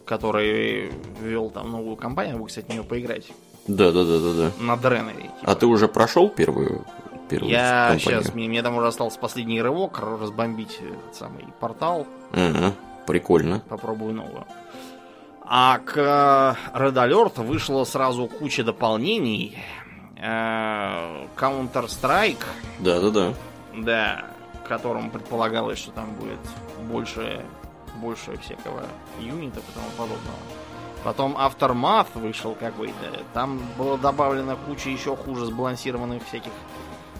Который 0.05 0.93
ввел 1.21 1.51
там 1.51 1.71
новую 1.71 1.97
кампанию, 1.97 2.39
вы, 2.41 2.47
кстати, 2.49 2.67
в 2.67 2.69
нее 2.71 2.85
поиграть, 2.85 3.27
Да, 3.67 3.91
да, 3.93 4.05
да, 4.05 4.19
да, 4.19 4.33
да. 4.35 4.51
на 4.65 4.77
Дренере. 4.77 5.23
типа. 5.23 5.35
А 5.43 5.55
ты 5.55 5.67
уже 5.67 5.89
прошел 5.89 6.29
первую 6.29 6.85
первую 7.29 7.51
Я 7.51 7.89
кампанию. 7.91 8.01
сейчас, 8.23 8.35
мне, 8.35 8.49
мне 8.49 8.63
там 8.63 8.77
уже 8.77 8.87
остался 8.89 9.19
последний 9.19 9.63
рывок, 9.63 9.99
разбомбить 9.99 10.79
этот 10.81 11.15
самый 11.17 11.47
портал, 11.59 12.07
Ага, 12.33 12.75
прикольно. 13.07 13.63
попробую 13.69 14.13
новую. 14.15 14.45
А 15.47 15.79
к 15.79 15.97
э, 15.97 16.79
Red 16.79 16.95
Alert 16.95 17.43
вышло 17.43 17.85
сразу 17.85 18.27
куча 18.29 18.63
дополнений. 18.65 19.59
Э, 20.19 21.27
Counter-Strike, 21.37 22.45
Да-да-да. 22.81 23.35
да, 23.75 24.25
которым 24.67 25.11
предполагалось, 25.11 25.79
что 25.79 25.91
там 25.93 26.13
будет 26.15 26.39
больше, 26.91 27.43
больше 28.05 28.37
всякого 28.39 28.83
юнита 29.19 29.61
и 29.61 29.73
тому 29.75 29.89
подобного. 29.97 30.39
Потом 31.03 31.37
Aftermath 31.37 32.09
вышел 32.15 32.55
какой-то. 32.55 33.23
Там 33.33 33.61
было 33.79 33.99
добавлено 33.99 34.57
куча 34.67 34.91
еще 34.91 35.17
хуже 35.17 35.47
сбалансированных 35.47 36.27
всяких 36.27 36.53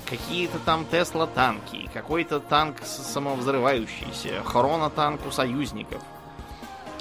какие-то 0.09 0.59
там 0.59 0.85
Тесла 0.87 1.27
танки, 1.27 1.89
какой-то 1.93 2.41
танк 2.41 2.77
самовзрывающийся, 2.85 4.43
Хрона 4.45 4.91
танк 4.91 5.21
у 5.27 5.31
союзников. 5.31 6.03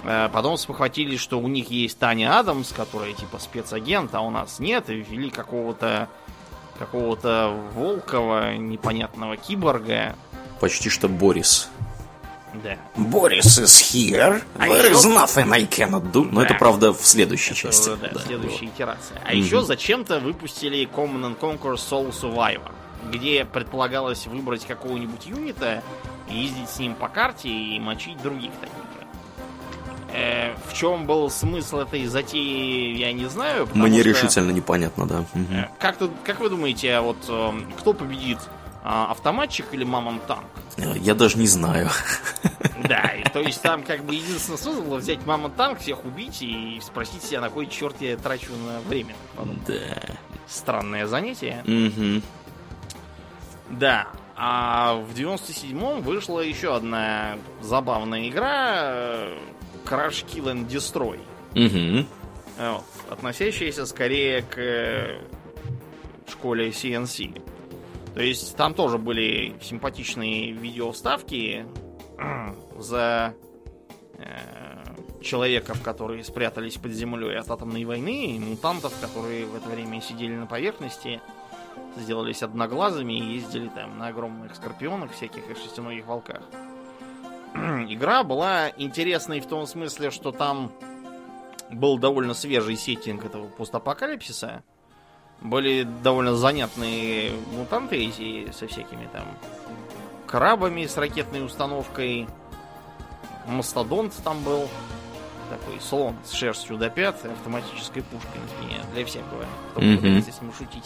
Э, 0.03 0.29
Потом 0.31 0.57
спохватились, 0.57 1.19
что 1.19 1.39
у 1.39 1.47
них 1.47 1.69
есть 1.69 1.99
Таня 1.99 2.39
Адамс, 2.39 2.71
которая 2.71 3.13
типа 3.13 3.39
спецагент, 3.39 4.15
а 4.15 4.21
у 4.21 4.29
нас 4.29 4.59
нет, 4.59 4.89
и 4.89 4.95
ввели 4.95 5.29
какого-то 5.29 6.07
какого-то 6.79 7.55
Волкова, 7.75 8.55
непонятного 8.55 9.37
киборга. 9.37 10.15
Почти 10.59 10.89
что 10.89 11.07
Борис. 11.07 11.69
Да. 12.61 12.77
Борис 12.95 13.57
is 13.57 13.65
here. 13.93 14.41
А 14.57 14.67
There 14.67 14.89
еще- 14.89 14.93
is 15.09 15.15
nothing 15.15 15.51
I 15.51 15.63
cannot 15.65 16.11
do. 16.11 16.27
Но 16.31 16.41
Да. 16.41 16.45
это, 16.45 16.53
правда, 16.55 16.93
в 16.93 17.01
следующей 17.05 17.51
Это, 17.51 17.61
части. 17.61 17.89
да, 17.99 18.09
Да, 18.13 18.19
следующая 18.19 18.65
итерация. 18.67 19.19
А 19.25 19.31
Мгм. 19.31 19.39
еще 19.41 19.61
зачем-то 19.63 20.19
выпустили 20.19 20.87
Command 20.87 21.35
and 21.35 21.39
Conquer 21.39 21.75
Soul 21.75 22.11
Survivor, 22.13 22.71
где 23.11 23.45
предполагалось 23.45 24.27
выбрать 24.27 24.65
какого-нибудь 24.65 25.25
юнита, 25.25 25.81
ездить 26.29 26.69
с 26.69 26.77
ним 26.79 26.93
по 26.95 27.07
карте 27.07 27.49
и 27.49 27.79
мочить 27.79 28.21
других 28.21 28.51
таких 28.61 28.75
же. 28.75 30.13
Э, 30.15 30.53
в 30.69 30.73
чем 30.75 31.07
был 31.07 31.29
смысл 31.31 31.79
этой 31.79 32.05
затеи, 32.05 32.95
я 32.97 33.11
не 33.13 33.25
знаю. 33.25 33.67
Мне 33.73 34.01
что, 34.01 34.09
решительно 34.09 34.51
непонятно, 34.51 35.07
да. 35.07 35.25
Э, 35.33 35.65
Как, 35.79 35.97
как 36.23 36.39
вы 36.39 36.49
думаете, 36.49 36.93
а 36.93 37.01
вот 37.01 37.17
э, 37.27 37.51
кто 37.79 37.93
победит? 37.93 38.37
А, 38.83 39.11
автоматчик 39.11 39.65
или 39.71 39.83
мамон 39.83 40.19
танк? 40.27 40.45
Э, 40.77 40.93
Я 40.97 41.15
даже 41.15 41.37
не 41.37 41.47
знаю. 41.47 41.89
Да, 42.87 43.01
и 43.15 43.23
то 43.29 43.39
есть 43.39 43.61
там 43.61 43.81
как 43.83 44.03
бы 44.03 44.13
единственное 44.13 44.57
смысл 44.57 44.81
было 44.81 44.97
взять 44.97 45.25
мамон 45.25 45.51
танк, 45.51 45.79
всех 45.79 46.03
убить 46.03 46.41
и 46.41 46.79
спросить 46.83 47.23
себя, 47.23 47.39
на 47.41 47.49
кой 47.49 47.67
черт 47.67 47.95
я 48.01 48.17
трачу 48.17 48.51
на 48.67 48.81
время. 48.81 49.15
Да. 49.67 50.15
Странное 50.47 51.07
занятие. 51.07 51.63
Мгм. 51.65 52.21
Да. 53.69 54.07
А 54.35 54.95
в 54.95 55.13
97-м 55.13 56.01
вышла 56.01 56.39
еще 56.41 56.75
одна 56.75 57.37
забавная 57.61 58.27
игра 58.27 58.81
э, 58.83 59.37
Crash 59.85 60.25
Kill 60.25 60.45
and 60.53 60.67
Destroy. 60.67 61.19
Э, 62.57 62.71
Вот, 62.71 62.83
относящаяся 63.09 63.85
скорее 63.85 64.41
к 64.41 64.57
э, 64.57 65.21
школе 66.29 66.69
CNC. 66.69 67.41
То 68.13 68.21
есть 68.21 68.55
там 68.55 68.73
тоже 68.73 68.97
были 68.97 69.55
симпатичные 69.61 70.51
видео-вставки 70.51 71.65
за 72.77 73.33
э, 74.19 75.21
человеков, 75.21 75.81
которые 75.81 76.23
спрятались 76.23 76.77
под 76.77 76.91
землей 76.91 77.37
от 77.39 77.49
атомной 77.49 77.85
войны, 77.85 78.35
и 78.35 78.39
мутантов, 78.39 78.93
которые 78.99 79.45
в 79.45 79.55
это 79.55 79.67
время 79.69 79.99
сидели 79.99 80.35
на 80.35 80.45
поверхности, 80.45 81.21
сделались 81.97 82.43
одноглазыми 82.43 83.13
и 83.13 83.35
ездили 83.35 83.69
там 83.69 83.97
на 83.97 84.07
огромных 84.07 84.55
скорпионах 84.55 85.11
всяких 85.11 85.49
и 85.49 85.55
шестиногих 85.55 86.05
волках. 86.05 86.43
Игра 87.55 88.23
была 88.23 88.69
интересной 88.77 89.39
в 89.39 89.47
том 89.47 89.65
смысле, 89.65 90.11
что 90.11 90.31
там 90.31 90.71
был 91.71 91.97
довольно 91.97 92.33
свежий 92.33 92.77
сеттинг 92.77 93.25
этого 93.25 93.47
постапокалипсиса. 93.47 94.63
Были 95.41 95.83
довольно 95.83 96.35
занятные 96.35 97.31
мутанты 97.51 97.97
эти 97.97 98.51
со 98.51 98.67
всякими 98.67 99.07
там 99.11 99.25
крабами 100.25 100.85
с 100.85 100.97
ракетной 100.97 101.45
установкой. 101.45 102.27
Мастодонт 103.47 104.13
там 104.23 104.41
был. 104.43 104.69
Такой 105.49 105.79
слон 105.81 106.15
с 106.25 106.31
шерстью 106.31 106.77
до 106.77 106.89
пят 106.89 107.23
автоматической 107.25 108.01
пушкой 108.01 108.41
на 108.41 108.47
спине. 108.47 108.81
Для 108.93 109.05
всякого, 109.05 109.45
кто 109.71 109.81
пытается 109.81 110.31
с 110.31 110.41
ним 110.41 110.53
шутить. 110.53 110.85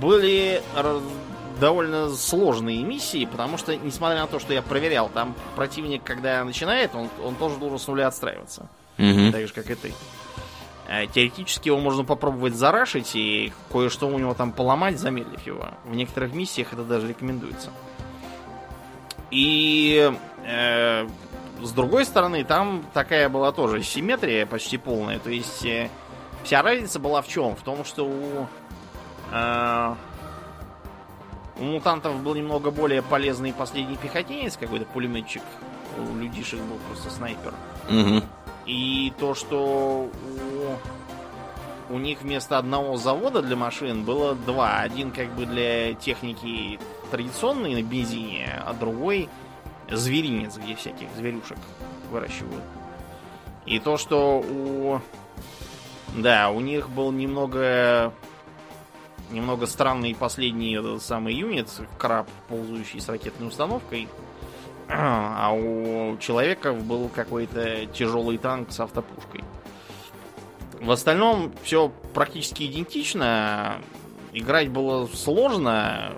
Были 0.00 0.62
довольно 1.60 2.10
сложные 2.10 2.82
миссии, 2.82 3.26
потому 3.26 3.58
что, 3.58 3.76
несмотря 3.76 4.20
на 4.20 4.26
то, 4.26 4.38
что 4.38 4.52
я 4.52 4.62
проверял, 4.62 5.08
там 5.08 5.34
противник, 5.54 6.02
когда 6.02 6.42
начинает, 6.44 6.94
он, 6.94 7.08
он 7.24 7.34
тоже 7.36 7.56
должен 7.56 7.78
с 7.78 7.86
нуля 7.86 8.08
отстраиваться. 8.08 8.68
Мгм. 8.98 9.32
Так 9.32 9.46
же, 9.46 9.52
как 9.52 9.70
и 9.70 9.74
ты. 9.74 9.94
Э, 10.88 11.06
Теоретически 11.06 11.68
его 11.68 11.78
можно 11.78 12.04
попробовать 12.04 12.54
зарашить 12.54 13.14
и 13.14 13.52
кое-что 13.70 14.08
у 14.08 14.18
него 14.18 14.34
там 14.34 14.52
поломать, 14.52 14.98
замедлив 14.98 15.44
его. 15.46 15.68
В 15.84 15.94
некоторых 15.94 16.32
миссиях 16.32 16.72
это 16.72 16.84
даже 16.84 17.08
рекомендуется. 17.08 17.70
И 19.30 20.12
э, 20.44 21.08
с 21.62 21.72
другой 21.72 22.04
стороны, 22.04 22.44
там 22.44 22.84
такая 22.92 23.28
была 23.28 23.52
тоже 23.52 23.82
симметрия 23.82 24.46
почти 24.46 24.76
полная. 24.78 25.18
То 25.18 25.30
есть 25.30 25.64
э, 25.64 25.90
вся 26.44 26.62
разница 26.62 26.98
была 26.98 27.22
в 27.22 27.28
чем? 27.28 27.56
В 27.56 27.62
том, 27.62 27.84
что 27.84 28.04
у, 28.06 28.46
э, 29.32 29.94
у 31.58 31.64
мутантов 31.64 32.22
был 32.22 32.34
немного 32.34 32.70
более 32.70 33.02
полезный 33.02 33.52
последний 33.52 33.96
пехотинец, 33.96 34.56
какой-то 34.56 34.84
пулеметчик. 34.86 35.42
У 35.98 36.16
людишек 36.16 36.60
был 36.60 36.76
просто 36.88 37.10
снайпер. 37.10 37.54
Мгм. 37.88 38.22
И 38.66 39.12
то, 39.18 39.34
что 39.34 40.10
у, 41.88 41.94
у 41.94 41.98
них 41.98 42.22
вместо 42.22 42.58
одного 42.58 42.96
завода 42.96 43.40
для 43.42 43.56
машин 43.56 44.04
было 44.04 44.34
два. 44.34 44.80
Один 44.80 45.12
как 45.12 45.32
бы 45.34 45.46
для 45.46 45.94
техники 45.94 46.80
традиционной 47.10 47.74
на 47.74 47.82
бензине, 47.82 48.60
а 48.66 48.72
другой 48.74 49.28
зверинец, 49.88 50.56
где 50.56 50.74
всяких 50.74 51.08
зверюшек 51.16 51.58
выращивают. 52.10 52.62
И 53.66 53.78
то, 53.78 53.96
что 53.96 54.40
у... 54.40 55.00
Да, 56.16 56.50
у 56.50 56.60
них 56.60 56.90
был 56.90 57.12
немного... 57.12 58.12
Немного 59.30 59.66
странный 59.66 60.14
последний 60.14 60.76
этот 60.76 61.02
самый 61.02 61.34
юнит, 61.34 61.68
краб, 61.98 62.28
ползающий 62.48 63.00
с 63.00 63.08
ракетной 63.08 63.48
установкой. 63.48 64.08
А 64.88 65.52
у 65.52 66.16
человеков 66.18 66.82
был 66.84 67.08
какой-то 67.08 67.86
тяжелый 67.86 68.38
танк 68.38 68.70
с 68.72 68.80
автопушкой. 68.80 69.42
В 70.80 70.90
остальном 70.90 71.52
все 71.62 71.90
практически 72.14 72.64
идентично. 72.64 73.76
Играть 74.32 74.68
было 74.68 75.06
сложно. 75.06 76.12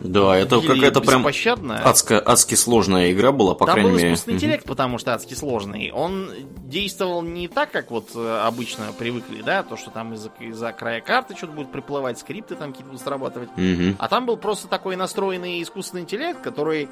Да, 0.00 0.36
это 0.36 0.60
какая-то 0.60 1.00
прям 1.00 1.26
адская, 1.26 2.22
адски 2.24 2.54
сложная 2.54 3.10
игра 3.10 3.32
была, 3.32 3.54
по 3.54 3.66
Там 3.66 3.74
крайней 3.74 3.90
был 3.90 3.96
мере. 3.96 4.08
искусственный 4.10 4.34
Мгм. 4.34 4.38
интеллект, 4.44 4.64
потому 4.64 4.98
что 4.98 5.14
адски 5.14 5.34
сложный. 5.34 5.90
Он 5.92 6.30
действовал 6.64 7.22
не 7.22 7.48
так, 7.48 7.72
как 7.72 7.90
вот 7.90 8.10
э, 8.14 8.40
обычно 8.44 8.84
привыкли, 8.96 9.42
да, 9.42 9.64
то, 9.64 9.76
что 9.76 9.90
там 9.90 10.14
из-за 10.14 10.30
из-за 10.38 10.72
края 10.72 11.00
карты 11.00 11.34
что-то 11.36 11.52
будет 11.52 11.72
приплывать, 11.72 12.18
скрипты 12.18 12.54
там 12.54 12.70
какие-то 12.70 12.90
будут 12.90 13.02
срабатывать. 13.02 13.48
Мгм. 13.56 13.96
А 13.98 14.08
там 14.08 14.24
был 14.26 14.36
просто 14.36 14.68
такой 14.68 14.94
настроенный 14.94 15.60
искусственный 15.62 16.02
интеллект, 16.02 16.40
который 16.42 16.88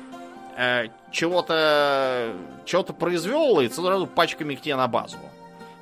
э, 0.57 0.89
чего-то 1.11 2.33
чего-то 2.65 2.93
произвел 2.93 3.61
и 3.61 3.69
сразу 3.69 4.07
пачками 4.07 4.55
к 4.55 4.61
тебе 4.61 4.77
на 4.77 4.89
базу. 4.89 5.17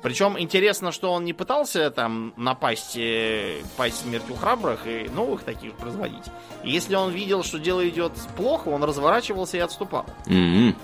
Причем 0.01 0.39
интересно, 0.39 0.91
что 0.91 1.11
он 1.11 1.25
не 1.25 1.33
пытался 1.33 1.89
там 1.89 2.33
напасть, 2.37 2.95
э, 2.95 3.61
пасть 3.75 4.01
смертью 4.01 4.35
храбрых 4.35 4.85
и 4.85 5.09
новых 5.09 5.41
таких 5.43 5.73
производить. 5.73 6.25
И 6.63 6.69
если 6.69 6.95
он 6.95 7.11
видел, 7.11 7.43
что 7.43 7.57
дело 7.57 7.87
идет 7.89 8.11
плохо, 8.37 8.67
он 8.69 8.83
разворачивался 8.83 9.57
и 9.57 9.61
отступал. 9.61 10.05
Мгм. 10.27 10.75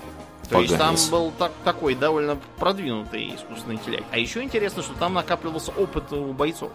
То 0.50 0.60
есть 0.60 0.72
там 0.76 0.96
Поганец. 0.96 1.08
был 1.08 1.32
так, 1.38 1.52
такой 1.64 1.94
довольно 1.94 2.36
продвинутый 2.58 3.36
искусственный 3.36 3.76
интеллект. 3.76 4.04
А 4.10 4.18
еще 4.18 4.42
интересно, 4.42 4.82
что 4.82 4.92
там 4.94 5.14
накапливался 5.14 5.70
опыт 5.70 6.12
у 6.12 6.32
бойцов. 6.32 6.72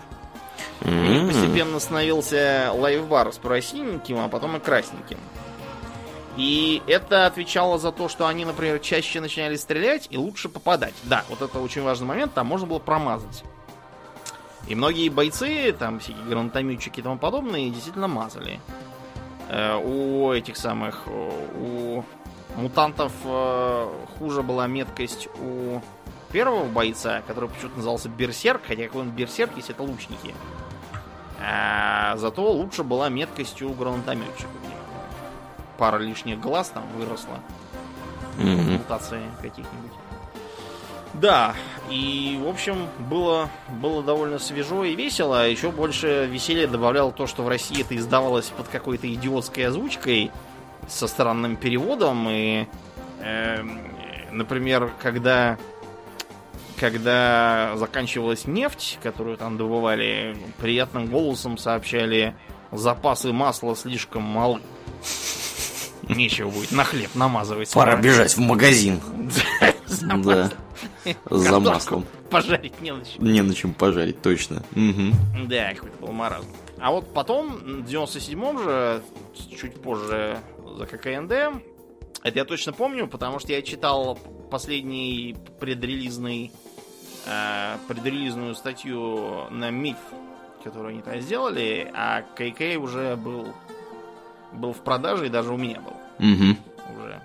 У 0.82 0.90
них 0.90 1.24
М. 1.24 1.28
постепенно 1.28 1.80
становился 1.80 2.72
лайфбар 2.74 3.34
с 3.34 3.38
просиненьким, 3.38 4.20
а 4.20 4.30
потом 4.30 4.56
и 4.56 4.60
красненьким. 4.60 5.20
И 6.38 6.84
это 6.86 7.26
отвечало 7.26 7.80
за 7.80 7.92
то, 7.92 8.08
что 8.08 8.28
они, 8.28 8.46
например, 8.46 8.78
чаще 8.80 9.20
начинали 9.20 9.56
стрелять 9.56 10.08
и 10.12 10.18
лучше 10.18 10.50
попадать. 10.50 10.94
Да, 11.04 11.26
вот 11.30 11.42
это 11.42 11.60
очень 11.60 11.82
важный 11.82 12.06
момент, 12.06 12.36
там 12.36 12.46
можно 12.46 12.68
было 12.68 12.78
промазать. 12.78 13.44
И 14.68 14.76
многие 14.76 15.10
бойцы, 15.10 15.72
там 15.72 16.00
всякие 16.00 16.24
гранатометчики 16.26 17.00
и 17.00 17.04
тому 17.04 17.18
подобное, 17.18 17.70
действительно 17.72 18.08
мазали. 18.08 18.60
Э, 19.50 19.78
у 19.78 20.32
этих 20.32 20.58
самых, 20.58 21.04
э, 21.08 21.48
у 21.60 22.04
мутантов 22.56 23.14
э, 23.24 23.90
хуже 24.20 24.44
была 24.44 24.68
меткость 24.68 25.30
у 25.40 25.82
первого 26.32 26.66
бойца, 26.66 27.22
который 27.26 27.50
почему-то 27.50 27.78
назывался 27.78 28.10
Берсерк, 28.10 28.62
хотя 28.68 28.84
какой 28.84 29.02
он 29.02 29.10
Берсерк, 29.10 29.52
если 29.56 29.74
это 29.74 29.82
лучники. 29.82 30.36
А 31.40 32.16
зато 32.18 32.52
лучше 32.52 32.84
была 32.84 33.10
меткость 33.10 33.62
у 33.64 33.74
гранатометчика. 33.74 34.50
Пара 35.78 35.98
лишних 35.98 36.40
глаз 36.40 36.70
там 36.70 36.84
выросла. 36.98 37.40
Мгм. 38.38 38.74
Мутации 38.74 39.22
каких-нибудь. 39.42 39.92
Да, 41.14 41.56
и, 41.90 42.40
в 42.44 42.48
общем, 42.48 42.88
было, 43.00 43.50
было 43.70 44.04
довольно 44.04 44.38
свежо 44.38 44.84
и 44.84 44.96
весело. 44.96 45.42
А 45.42 45.46
еще 45.46 45.72
больше 45.72 46.28
веселья 46.32 46.68
добавляло 46.68 47.12
то, 47.12 47.26
что 47.26 47.44
в 47.44 47.48
России 47.48 47.82
это 47.82 47.96
издавалось 47.96 48.48
под 48.48 48.68
какой-то 48.68 49.12
идиотской 49.12 49.68
озвучкой 49.68 50.32
со 50.88 51.08
странным 51.08 51.56
переводом. 51.56 52.28
И, 52.30 52.68
эм, 53.22 53.82
например, 54.32 54.92
когда, 55.02 55.58
когда 56.80 57.72
заканчивалась 57.78 58.46
нефть, 58.46 59.00
которую 59.02 59.38
там 59.38 59.58
добывали, 59.58 60.38
приятным 60.60 61.08
голосом 61.08 61.58
сообщали, 61.58 62.36
запасы 62.72 63.34
масла 63.34 63.76
слишком 63.76 64.22
малы. 64.22 64.62
Нечего 66.10 66.50
будет 66.50 66.72
на 66.72 66.84
хлеб 66.84 67.14
намазывать. 67.16 67.72
Пора 67.74 67.94
скоро. 67.94 68.04
бежать 68.04 68.36
в 68.36 68.40
магазин. 68.40 69.02
Да. 70.24 70.52
За 71.30 71.60
маслом. 71.60 72.06
Пожарить 72.30 72.82
не 72.82 72.92
на 72.92 73.06
чем. 73.06 73.24
Не 73.24 73.42
на 73.42 73.54
чем 73.54 73.74
пожарить, 73.74 74.22
точно. 74.22 74.62
Да, 74.74 75.74
какой-то 75.74 75.98
был 76.02 76.12
маразм. 76.12 76.48
А 76.80 76.92
вот 76.92 77.14
потом, 77.14 77.54
в 77.54 77.86
97-м 77.90 78.60
же, 78.64 79.02
чуть 79.58 79.82
позже 79.82 80.40
за 80.78 80.86
ККНД, 80.86 81.32
это 82.24 82.40
я 82.40 82.46
точно 82.46 82.74
помню, 82.74 83.08
потому 83.08 83.40
что 83.40 83.54
я 83.54 83.62
читал 83.62 84.20
последний 84.52 85.36
предрелизный, 85.60 86.52
э, 87.26 87.78
предрелизную 87.88 88.54
статью 88.56 89.50
на 89.50 89.70
МИФ, 89.72 89.98
которую 90.64 90.90
они 90.90 91.02
там 91.02 91.20
сделали, 91.22 91.90
а 91.96 92.22
КК 92.36 92.78
уже 92.78 93.16
был, 93.16 93.48
был 94.54 94.74
в 94.74 94.78
продаже 94.82 95.28
и 95.28 95.30
даже 95.30 95.54
у 95.54 95.58
меня 95.58 95.80
был 95.80 95.94
Мгм. 96.20 96.58
уже. 96.96 97.22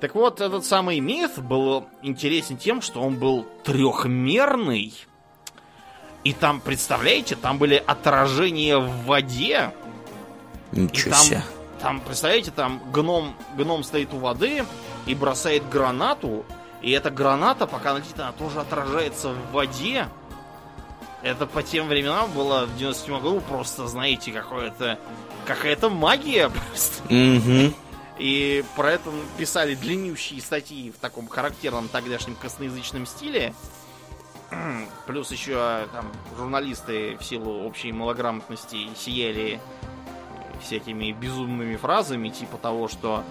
Так 0.00 0.14
вот, 0.14 0.40
этот 0.40 0.64
самый 0.64 1.00
миф 1.00 1.38
был 1.38 1.88
интересен 2.02 2.56
тем, 2.56 2.80
что 2.82 3.00
он 3.02 3.16
был 3.16 3.46
трехмерный. 3.64 4.94
И 6.24 6.32
там, 6.32 6.60
представляете, 6.60 7.36
там 7.36 7.58
были 7.58 7.82
отражения 7.84 8.78
в 8.78 9.04
воде. 9.04 9.72
Ничего 10.72 11.12
там, 11.12 11.20
себе. 11.20 11.42
там, 11.80 12.00
представляете, 12.00 12.50
там 12.50 12.80
гном, 12.92 13.34
гном 13.56 13.82
стоит 13.82 14.12
у 14.12 14.18
воды 14.18 14.64
и 15.06 15.14
бросает 15.14 15.68
гранату. 15.68 16.44
И 16.82 16.90
эта 16.92 17.10
граната, 17.10 17.66
пока 17.66 17.90
она 17.90 18.00
летит, 18.00 18.18
она 18.20 18.32
тоже 18.32 18.60
отражается 18.60 19.30
в 19.30 19.52
воде. 19.52 20.06
Это 21.22 21.46
по 21.46 21.62
тем 21.62 21.88
временам 21.88 22.30
было 22.32 22.66
в 22.66 22.76
97 22.76 23.20
году 23.20 23.40
просто, 23.40 23.86
знаете, 23.88 24.32
какое-то 24.32 24.98
какая-то 25.46 25.88
магия 25.90 26.48
просто. 26.48 27.02
Мгм. 27.12 27.74
И 28.18 28.64
про 28.76 28.92
это 28.92 29.10
писали 29.36 29.74
длиннющие 29.74 30.40
статьи 30.40 30.90
в 30.90 30.98
таком 30.98 31.28
характерном 31.28 31.88
тогдашнем 31.88 32.34
косноязычном 32.34 33.06
стиле. 33.06 33.54
Плюс 35.06 35.30
еще 35.30 35.86
там 35.92 36.10
журналисты 36.36 37.16
в 37.16 37.24
силу 37.24 37.64
общей 37.64 37.92
малограмотности 37.92 38.88
сияли 38.96 39.60
всякими 40.60 41.12
безумными 41.12 41.76
фразами, 41.76 42.28
типа 42.28 42.56
того, 42.56 42.88
что 42.88 43.24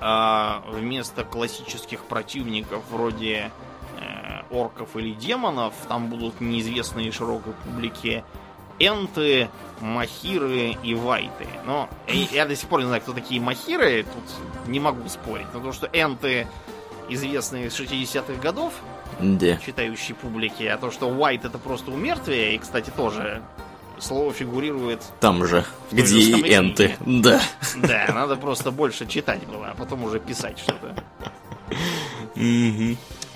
а, 0.00 0.62
вместо 0.70 1.24
классических 1.24 2.04
противников 2.04 2.82
вроде 2.90 3.34
э, 3.34 3.50
орков 4.50 4.96
или 4.96 5.12
демонов 5.12 5.74
там 5.88 6.08
будут 6.08 6.40
неизвестные 6.40 7.10
широкой 7.12 7.52
публике 7.64 8.24
энты, 8.78 9.48
махиры 9.80 10.76
и 10.82 10.94
вайты. 10.94 11.46
Но 11.66 11.88
я, 12.08 12.44
до 12.46 12.56
сих 12.56 12.68
пор 12.68 12.80
не 12.80 12.86
знаю, 12.86 13.02
кто 13.02 13.12
такие 13.12 13.40
махиры, 13.40 14.02
тут 14.04 14.68
не 14.68 14.80
могу 14.80 15.08
спорить. 15.08 15.46
Но 15.54 15.60
то, 15.60 15.72
что 15.72 15.88
энты 15.92 16.46
известные 17.08 17.70
с 17.70 17.78
60-х 17.78 18.40
годов, 18.40 18.72
Да. 19.20 19.56
читающей 19.58 20.14
публике, 20.14 20.70
а 20.72 20.78
то, 20.78 20.90
что 20.90 21.08
white 21.08 21.46
это 21.46 21.58
просто 21.58 21.90
умертвие, 21.92 22.54
и, 22.54 22.58
кстати, 22.58 22.90
тоже 22.90 23.42
слово 23.98 24.32
фигурирует 24.32 25.02
Там 25.20 25.46
же, 25.46 25.64
где 25.92 26.18
и 26.18 26.54
энты. 26.54 26.96
Да. 27.00 27.40
Да, 27.76 28.06
надо 28.12 28.36
просто 28.36 28.70
больше 28.70 29.06
читать 29.06 29.46
было, 29.46 29.68
а 29.68 29.74
потом 29.74 30.02
уже 30.04 30.18
писать 30.18 30.58
что-то. 30.58 30.96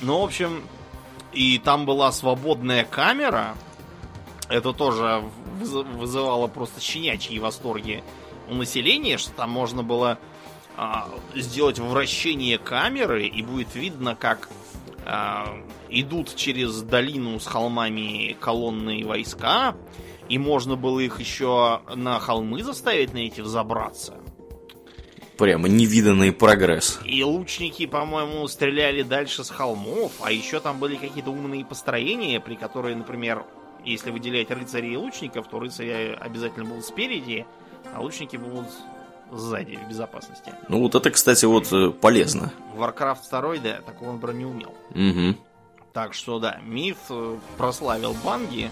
Ну, 0.01 0.20
в 0.20 0.24
общем, 0.24 0.62
и 1.32 1.59
там 1.59 1.86
была 1.86 2.12
свободная 2.12 2.84
камера. 2.84 3.57
Это 4.49 4.72
тоже 4.72 5.24
выз- 5.61 5.96
вызывало 5.96 6.46
просто 6.46 6.80
щенячьи 6.80 7.38
восторги 7.38 8.03
у 8.49 8.55
населения, 8.55 9.18
что 9.18 9.32
там 9.32 9.51
можно 9.51 9.82
было 9.82 10.18
а, 10.76 11.09
сделать 11.34 11.78
вращение 11.78 12.59
камеры, 12.59 13.26
и 13.26 13.42
будет 13.42 13.74
видно, 13.74 14.14
как 14.14 14.49
а, 15.05 15.59
идут 15.88 16.34
через 16.36 16.80
долину 16.82 17.38
с 17.40 17.46
холмами 17.46 18.36
колонны 18.40 19.05
войска, 19.05 19.76
и 20.28 20.38
можно 20.38 20.76
было 20.76 21.01
их 21.01 21.20
еще 21.20 21.80
на 21.94 22.20
холмы 22.20 22.62
заставить 22.62 23.12
на 23.14 23.18
эти 23.18 23.40
взобраться. 23.40 24.18
Прямо 25.39 25.68
невиданный 25.68 26.32
прогресс. 26.32 26.99
И 27.05 27.22
лучники, 27.22 27.86
по-моему, 27.86 28.47
стреляли 28.49 29.03
дальше 29.03 29.45
с 29.45 29.51
холмов, 29.51 30.12
а 30.20 30.32
еще 30.32 30.59
там 30.59 30.80
были 30.80 30.97
какие-то 30.97 31.30
умные 31.30 31.64
построения, 31.64 32.41
при 32.41 32.57
которые, 32.57 32.97
например, 32.97 33.45
если 33.84 34.11
выделять 34.11 34.51
рыцарей 34.51 34.95
и 34.95 34.97
лучников, 34.97 35.49
то 35.49 35.61
рыцари 35.61 36.18
обязательно 36.20 36.64
будут 36.64 36.84
спереди, 36.84 37.47
а 37.95 38.01
лучники 38.01 38.36
будут 38.36 38.66
сзади, 39.30 39.76
в 39.76 39.89
безопасности. 39.89 40.53
Ну 40.68 40.80
вот 40.80 40.97
это, 40.97 41.09
кстати, 41.11 41.45
вот 41.45 41.72
э, 41.72 41.91
полезно. 41.91 42.53
Warcraft 42.76 43.30
2, 43.30 43.57
да, 43.59 43.80
такого 43.82 44.11
он 44.11 44.39
не 44.39 44.45
умел. 44.45 44.74
Мгм. 44.91 45.36
Так 45.93 46.14
что 46.14 46.39
да, 46.39 46.59
миф 46.64 46.97
э, 47.11 47.36
прославил 47.57 48.16
Банги. 48.24 48.70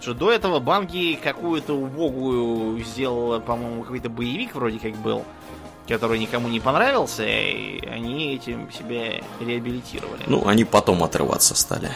Что 0.00 0.14
до 0.14 0.30
этого 0.30 0.60
Банги 0.60 1.18
какую-то 1.22 1.74
убогую 1.74 2.82
сделала, 2.84 3.40
по-моему, 3.40 3.82
какой-то 3.82 4.08
боевик 4.08 4.54
вроде 4.54 4.78
как 4.78 4.94
был, 4.96 5.24
который 5.86 6.18
никому 6.18 6.48
не 6.48 6.60
понравился, 6.60 7.24
и 7.26 7.84
они 7.86 8.34
этим 8.34 8.70
себя 8.72 9.20
реабилитировали. 9.40 10.22
Ну, 10.26 10.46
они 10.46 10.64
потом 10.64 11.02
отрываться 11.02 11.54
стали. 11.54 11.90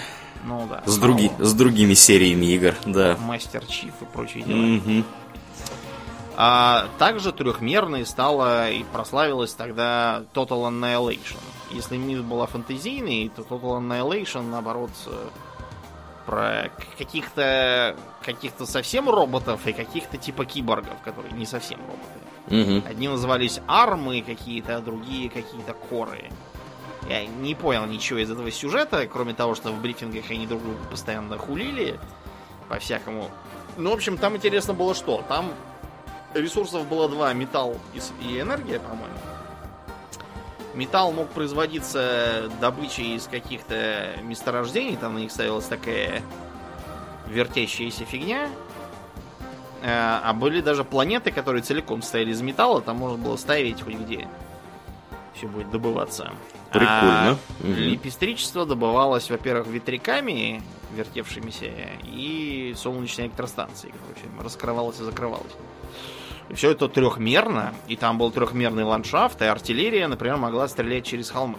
Ну 0.45 0.67
да. 0.69 0.83
С, 0.87 0.99
други- 0.99 1.33
с 1.39 1.53
другими 1.55 1.95
сериями 1.95 2.47
игр, 2.47 2.75
да. 2.87 3.17
Мастер 3.21 3.65
Чиф 3.67 3.95
и 4.01 4.05
прочие 4.07 4.43
дела. 4.43 4.57
Мгм. 4.57 5.05
А 6.37 6.89
также 6.99 7.33
трехмерной 7.33 8.07
стала 8.07 8.71
и 8.71 8.83
прославилась 8.85 9.53
тогда 9.53 10.23
Total 10.33 10.71
Annihilation. 10.71 11.37
Если 11.71 11.99
миф 11.99 12.25
была 12.25 12.47
фэнтезийной, 12.47 13.31
то 13.35 13.43
Total 13.43 13.81
Annihilation, 13.81 14.49
наоборот, 14.49 14.91
э, 15.07 15.29
про 16.25 16.71
каких-то 16.97 17.95
каких-то 18.25 18.65
совсем 18.65 19.11
роботов 19.11 19.61
и 19.67 19.73
каких-то 19.73 20.17
типа 20.17 20.45
киборгов, 20.47 20.95
которые 21.05 21.33
не 21.35 21.45
совсем 21.45 21.81
роботы. 21.81 22.30
Мгм. 22.51 22.83
Одни 22.87 23.09
назывались 23.09 23.61
армы 23.67 24.23
какие-то, 24.23 24.77
а 24.77 24.81
другие 24.81 25.31
какие-то 25.31 25.73
коры. 25.73 26.31
Я 27.09 27.27
не 27.27 27.55
понял 27.55 27.87
ничего 27.87 28.19
из 28.19 28.31
этого 28.31 28.51
сюжета, 28.51 29.07
кроме 29.07 29.35
того, 29.35 29.55
что 29.55 29.73
в 29.73 29.81
брифингах 29.81 30.31
они 30.31 30.47
друг 30.47 30.63
друга 30.63 30.79
постоянно 30.91 31.39
хулили 31.39 31.99
по-всякому. 32.69 33.31
Ну, 33.77 33.91
в 33.91 33.95
общем, 33.95 34.19
там 34.19 34.37
интересно 34.37 34.75
было 34.75 34.95
что? 34.95 35.25
Там 35.29 35.53
ресурсов 36.35 36.87
было 36.87 37.09
два, 37.09 37.33
металл 37.33 37.77
и 38.23 38.41
энергия, 38.41 38.81
по-моему. 38.81 39.15
Металл 40.75 41.13
мог 41.13 41.29
производиться 41.31 42.51
добычей 42.61 43.17
из 43.17 43.27
каких-то 43.27 44.17
месторождений, 44.23 44.97
там 44.97 45.15
на 45.15 45.19
них 45.19 45.33
ставилась 45.33 45.67
такая 45.67 46.23
вертящаяся 47.27 48.05
фигня. 48.05 48.49
Э, 49.83 50.21
А 50.23 50.33
были 50.33 50.61
даже 50.61 50.85
планеты, 50.85 51.31
которые 51.31 51.63
целиком 51.63 52.03
стояли 52.03 52.31
из 52.31 52.43
металла, 52.43 52.81
там 52.81 52.97
можно 52.97 53.19
было 53.19 53.37
ставить 53.37 53.83
хоть 53.83 53.95
где. 53.95 54.29
Все 55.35 55.47
будет 55.47 55.71
добываться. 55.71 56.33
Прикольно. 56.71 57.31
А. 57.31 57.37
Электричество 57.65 58.67
добывалось, 58.67 59.31
во-первых, 59.31 59.69
ветряками, 59.69 60.63
вертевшимися, 60.95 61.71
и 62.05 62.75
солнечной 62.77 63.27
электростанцией, 63.27 63.95
в 64.09 64.13
общем, 64.13 64.41
раскрывалось 64.41 65.01
и 65.01 65.05
закрывалось. 65.05 65.53
И 66.49 66.55
все 66.55 66.73
это 66.73 66.89
трехмерно, 66.89 67.73
и 67.89 67.97
там 67.97 68.19
был 68.19 68.31
трехмерный 68.31 68.85
ландшафт, 68.85 69.41
и 69.41 69.45
артиллерия, 69.47 70.09
например, 70.09 70.37
могла 70.37 70.69
стрелять 70.69 71.05
через 71.07 71.31
холмы. 71.31 71.59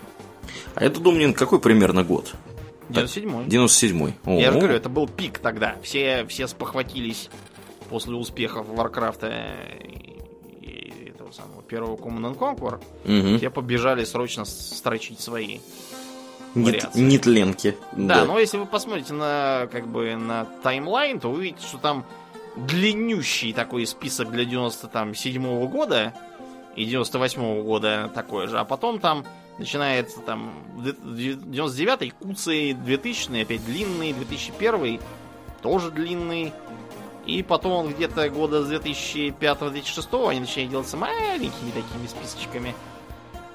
А 0.76 0.84
это, 0.84 1.00
Домнин, 1.00 1.34
какой 1.34 1.60
примерно 1.60 2.04
год? 2.04 2.34
97-й. 2.90 3.48
97-й. 3.48 4.40
Я 4.42 4.52
же 4.52 4.60
говорю, 4.60 4.76
это 4.76 4.90
был 4.90 5.08
пик 5.08 5.40
тогда. 5.40 5.76
Все, 5.82 6.26
все 6.28 6.48
спохватились 6.48 7.30
после 7.92 8.16
успехов 8.16 8.68
Варкрафта 8.70 9.30
и, 10.62 11.10
этого 11.14 11.32
самого 11.32 11.62
первого 11.62 11.98
Command 11.98 12.34
and 12.34 12.38
Conquer. 12.38 12.82
мгм. 13.04 13.38
Все 13.38 13.50
побежали 13.52 14.06
срочно 14.06 14.46
строчить 14.46 15.20
свои. 15.20 15.60
Нет-. 16.56 16.96
Нетленки. 16.96 17.78
Да, 17.92 18.26
но 18.26 18.40
если 18.40 18.58
вы 18.58 18.66
посмотрите 18.66 19.14
на 19.14 19.68
как 19.72 19.88
бы 19.88 20.16
на 20.16 20.46
таймлайн, 20.64 21.20
то 21.20 21.30
увидите, 21.30 21.66
что 21.66 21.78
там 21.78 22.06
длиннющий 22.56 23.54
такой 23.54 23.86
список 23.86 24.32
для 24.32 24.46
97 24.46 25.68
года 25.68 26.14
и 26.76 26.86
98 26.86 27.62
года 27.64 28.10
такой 28.14 28.48
же. 28.48 28.58
А 28.58 28.66
потом 28.66 29.00
там 29.00 29.26
начинается 29.58 30.20
там 30.22 30.54
99-й 30.78 32.12
куцый, 32.12 32.74
2000 32.74 33.42
опять 33.42 33.66
длинный, 33.66 34.14
2001 34.14 35.00
тоже 35.62 35.92
длинный. 35.92 36.54
И 37.26 37.44
потом 37.44 37.72
он 37.72 37.94
где-то 37.94 38.30
года 38.30 38.64
с 38.64 38.72
2005-2006 38.72 40.30
они 40.30 40.40
начинают 40.40 40.72
делаться 40.72 40.98
маленькими 40.98 41.72
такими 41.72 42.08
списочками 42.08 42.76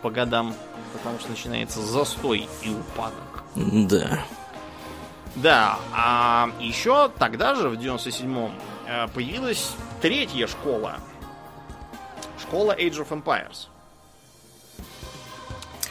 по 0.03 0.11
годам, 0.11 0.55
потому 0.93 1.19
что 1.19 1.31
начинается 1.31 1.81
застой 1.81 2.49
и 2.62 2.71
упадок. 2.71 3.45
Да. 3.55 4.25
Да, 5.35 5.79
а 5.93 6.51
еще 6.61 7.11
тогда 7.19 7.55
же, 7.55 7.69
в 7.69 7.75
97-м, 7.75 8.53
э, 8.87 9.09
появилась 9.09 9.73
третья 10.01 10.47
школа. 10.47 10.97
Школа 12.41 12.75
Age 12.79 13.07
of 13.07 13.09
Empires. 13.11 13.67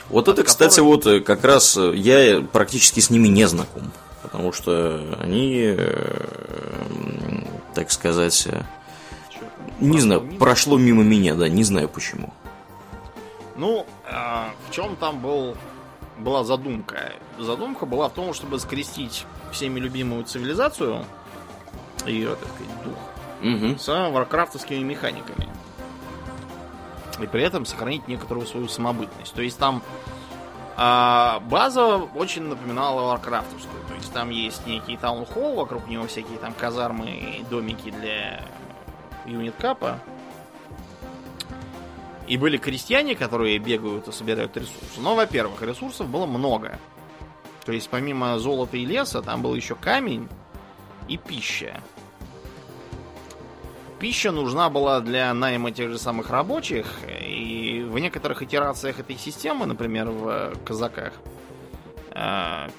Вот 0.10 0.28
это, 0.28 0.44
кстати, 0.44 0.80
вот 0.80 1.06
э, 1.06 1.20
как 1.20 1.44
раз 1.44 1.78
э, 1.78 1.94
я 1.96 2.42
практически 2.42 3.00
с 3.00 3.12
ними 3.12 3.28
не 3.28 3.48
знаком. 3.48 3.92
Потому 4.24 4.52
что 4.52 5.18
они, 5.20 5.76
так 7.76 7.92
сказать, 7.92 8.48
не 9.80 10.00
знаю, 10.00 10.28
прошло 10.40 10.78
мимо 10.78 11.04
меня, 11.04 11.36
да, 11.36 11.50
не 11.50 11.64
знаю 11.64 11.90
почему. 11.90 12.34
Ну, 13.56 13.86
в 14.06 14.72
чем 14.72 14.96
там 14.96 15.20
был 15.20 15.56
была 16.18 16.44
задумка? 16.44 17.14
Задумка 17.38 17.86
была 17.86 18.10
в 18.10 18.14
том, 18.14 18.34
чтобы 18.34 18.60
скрестить 18.60 19.26
всеми 19.52 19.80
любимую 19.80 20.24
цивилизацию, 20.24 21.06
ее, 22.06 22.36
так 22.36 22.50
сказать, 22.50 22.84
дух, 22.84 22.98
угу. 23.42 23.78
с 23.78 23.88
варкрафтовскими 23.88 24.84
механиками. 24.84 25.48
И 27.20 27.28
при 27.28 27.44
этом 27.44 27.66
сохранить 27.66 28.08
некоторую 28.08 28.46
свою 28.46 28.68
самобытность. 28.68 29.34
То 29.34 29.42
есть 29.42 29.58
там 29.58 29.82
а, 30.76 31.40
база 31.50 31.98
очень 32.16 32.44
напоминала 32.44 33.08
варкрафтовскую. 33.08 33.85
Есть 33.96 34.14
там 34.14 34.30
есть 34.30 34.66
некий 34.66 34.98
таунхолл, 34.98 35.56
вокруг 35.56 35.88
него 35.88 36.08
всякие 36.08 36.38
там 36.38 36.54
казармы 36.54 37.10
и 37.10 37.46
домики 37.50 37.92
для 37.92 38.44
юнит-капа. 39.26 40.00
И 42.28 42.38
были 42.38 42.58
крестьяне, 42.58 43.16
которые 43.16 43.60
бегают 43.60 44.08
и 44.08 44.12
собирают 44.12 44.58
ресурсы. 44.58 45.00
Но, 45.00 45.16
во-первых, 45.16 45.62
ресурсов 45.62 46.08
было 46.10 46.26
много. 46.26 46.80
То 47.66 47.72
есть, 47.72 47.90
помимо 47.90 48.38
золота 48.40 48.78
и 48.78 48.86
леса, 48.86 49.22
там 49.22 49.42
был 49.42 49.56
еще 49.56 49.76
камень 49.76 50.28
и 51.08 51.18
пища. 51.18 51.82
Пища 54.00 54.32
нужна 54.32 54.70
была 54.70 55.00
для 55.00 55.34
найма 55.34 55.72
тех 55.72 55.90
же 55.90 55.98
самых 55.98 56.30
рабочих, 56.30 56.86
и 57.08 57.86
в 57.88 57.98
некоторых 57.98 58.42
итерациях 58.42 59.00
этой 59.00 59.18
системы, 59.18 59.66
например, 59.66 60.10
в 60.10 60.54
казаках, 60.66 61.14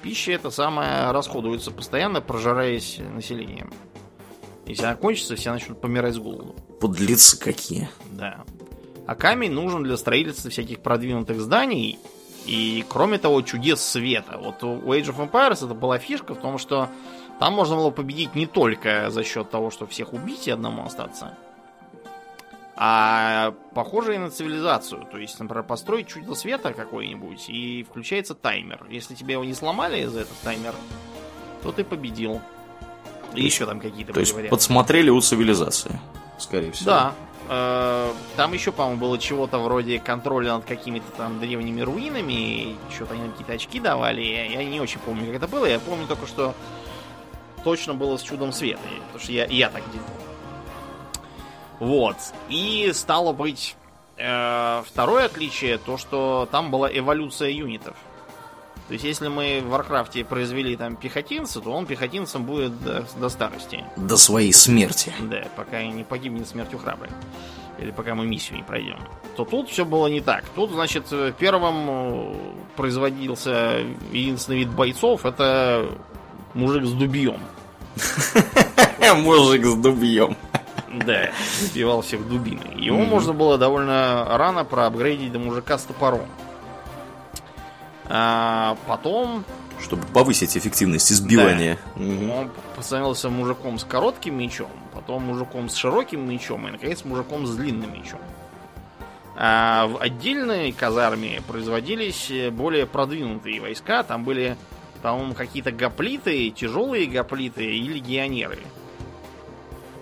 пища 0.01 0.31
это 0.31 0.49
самое 0.49 1.11
расходуется 1.11 1.71
постоянно, 1.71 2.21
прожираясь 2.21 2.99
населением. 2.99 3.71
Если 4.65 4.83
она 4.83 4.95
кончится, 4.95 5.35
все 5.35 5.51
начнут 5.51 5.79
помирать 5.79 6.15
с 6.15 6.17
голоду. 6.17 6.55
Подлецы 6.81 7.39
какие. 7.39 7.89
Да. 8.11 8.43
А 9.05 9.15
камень 9.15 9.51
нужен 9.51 9.83
для 9.83 9.95
строительства 9.95 10.49
всяких 10.51 10.81
продвинутых 10.81 11.39
зданий. 11.39 11.97
И, 12.45 12.83
кроме 12.89 13.17
того, 13.17 13.41
чудес 13.41 13.81
света. 13.81 14.37
Вот 14.41 14.63
у 14.63 14.77
Age 14.93 15.13
of 15.15 15.29
Empires 15.29 15.65
это 15.65 15.73
была 15.73 15.99
фишка 15.99 16.33
в 16.33 16.41
том, 16.41 16.57
что 16.57 16.89
там 17.39 17.53
можно 17.53 17.75
было 17.75 17.91
победить 17.91 18.35
не 18.35 18.45
только 18.45 19.09
за 19.09 19.23
счет 19.23 19.49
того, 19.49 19.69
что 19.69 19.85
всех 19.85 20.13
убить 20.13 20.47
и 20.47 20.51
одному 20.51 20.85
остаться, 20.85 21.37
а 22.77 23.53
похоже 23.73 24.15
и 24.15 24.17
на 24.17 24.29
цивилизацию. 24.29 25.05
То 25.11 25.17
есть, 25.17 25.39
например, 25.39 25.63
построить 25.63 26.07
чудо 26.07 26.35
света 26.35 26.73
какой-нибудь, 26.73 27.49
и 27.49 27.83
включается 27.83 28.35
таймер. 28.35 28.85
Если 28.89 29.15
тебе 29.15 29.33
его 29.33 29.43
не 29.43 29.53
сломали 29.53 30.05
за 30.05 30.21
этот 30.21 30.37
таймер, 30.43 30.75
то 31.63 31.71
ты 31.71 31.83
победил. 31.83 32.39
И 33.33 33.43
еще 33.43 33.65
там 33.65 33.79
какие-то 33.79 34.13
То 34.13 34.19
есть 34.19 34.33
варианты. 34.33 34.51
подсмотрели 34.51 35.09
у 35.09 35.19
цивилизации, 35.19 35.99
скорее 36.37 36.71
всего. 36.71 36.91
Да, 36.91 37.13
Э, 37.49 38.11
там 38.35 38.53
еще, 38.53 38.71
по-моему, 38.71 38.99
было 38.99 39.17
чего-то 39.17 39.57
вроде 39.59 39.99
контроля 39.99 40.53
над 40.53 40.65
какими-то 40.65 41.09
там 41.15 41.39
древними 41.39 41.81
руинами. 41.81 42.75
Что-то 42.93 43.13
они 43.13 43.29
какие-то 43.29 43.53
очки 43.53 43.79
давали. 43.79 44.21
Я, 44.21 44.63
не 44.63 44.81
очень 44.81 44.99
помню, 44.99 45.27
как 45.27 45.35
это 45.35 45.47
было. 45.47 45.65
Я 45.65 45.79
помню 45.79 46.07
только, 46.07 46.27
что 46.27 46.53
точно 47.63 47.93
было 47.93 48.17
с 48.17 48.21
чудом 48.21 48.51
света. 48.51 48.81
Потому 49.07 49.23
что 49.23 49.31
я, 49.31 49.45
я 49.45 49.69
так 49.69 49.83
делал. 49.91 50.05
Вот. 51.79 52.15
И 52.49 52.91
стало 52.93 53.33
быть, 53.33 53.75
э, 54.17 54.83
второе 54.85 55.25
отличие, 55.25 55.77
то, 55.77 55.97
что 55.97 56.47
там 56.51 56.71
была 56.71 56.89
эволюция 56.91 57.49
юнитов. 57.49 57.95
То 58.87 58.93
есть, 58.93 59.03
если 59.03 59.27
мы 59.27 59.61
в 59.61 59.69
Варкрафте 59.69 60.23
произвели 60.23 60.77
там 60.77 60.95
пехотинца, 60.95 61.59
то 61.59 61.71
он 61.71 61.85
пехотинцем 61.85 62.45
будет 62.45 62.81
до, 62.83 63.05
до 63.19 63.27
старости. 63.27 63.83
До 63.97 64.15
своей 64.15 64.53
смерти. 64.53 65.13
Да, 65.19 65.43
пока 65.57 65.83
не 65.83 66.05
погибнет 66.05 66.47
смертью 66.47 66.79
храбрых. 66.79 67.11
Или 67.79 67.91
пока 67.91 68.15
мы 68.15 68.25
миссию 68.25 68.57
не 68.57 68.63
пройдем. 68.63 68.97
То 69.35 69.43
тут 69.43 69.69
все 69.69 69.83
было 69.83 70.07
не 70.07 70.21
так. 70.21 70.45
Тут, 70.55 70.71
значит, 70.71 71.05
первым 71.37 71.75
э, 71.89 72.35
производился 72.77 73.83
единственный 74.11 74.59
вид 74.59 74.69
бойцов 74.69 75.25
это 75.25 75.89
мужик 76.53 76.85
с 76.85 76.91
дубьем. 76.91 77.39
Мужик 79.17 79.65
с 79.65 79.75
дубьем. 79.75 80.35
Да, 80.91 81.31
убивал 81.63 82.01
всех 82.01 82.27
дубиной. 82.27 82.81
Его 82.81 82.99
можно 82.99 83.33
было 83.33 83.57
довольно 83.57 84.25
рано 84.37 84.63
проапгрейдить 84.63 85.31
до 85.31 85.39
мужика 85.39 85.77
с 85.77 85.83
топором. 85.83 86.27
А 88.05 88.77
потом... 88.87 89.43
Чтобы 89.81 90.07
повысить 90.07 90.57
эффективность 90.57 91.11
избивания. 91.11 91.77
Да. 91.95 92.03
Угу. 92.03 92.31
Он 92.31 92.51
становился 92.81 93.29
мужиком 93.29 93.77
с 93.77 93.83
коротким 93.83 94.37
мечом, 94.37 94.71
потом 94.93 95.23
мужиком 95.23 95.69
с 95.69 95.75
широким 95.75 96.27
мечом 96.27 96.67
и, 96.67 96.71
наконец, 96.71 97.03
мужиком 97.03 97.45
с 97.45 97.55
длинным 97.55 97.93
мечом. 97.93 98.19
А 99.35 99.85
в 99.87 100.01
отдельной 100.01 100.71
казарме 100.71 101.41
производились 101.47 102.31
более 102.51 102.87
продвинутые 102.87 103.61
войска. 103.61 104.01
Там 104.01 104.23
были, 104.23 104.57
по-моему, 105.03 105.35
какие-то 105.35 105.71
гоплиты, 105.71 106.49
тяжелые 106.49 107.05
гоплиты 107.05 107.65
и 107.65 107.87
легионеры. 107.87 108.59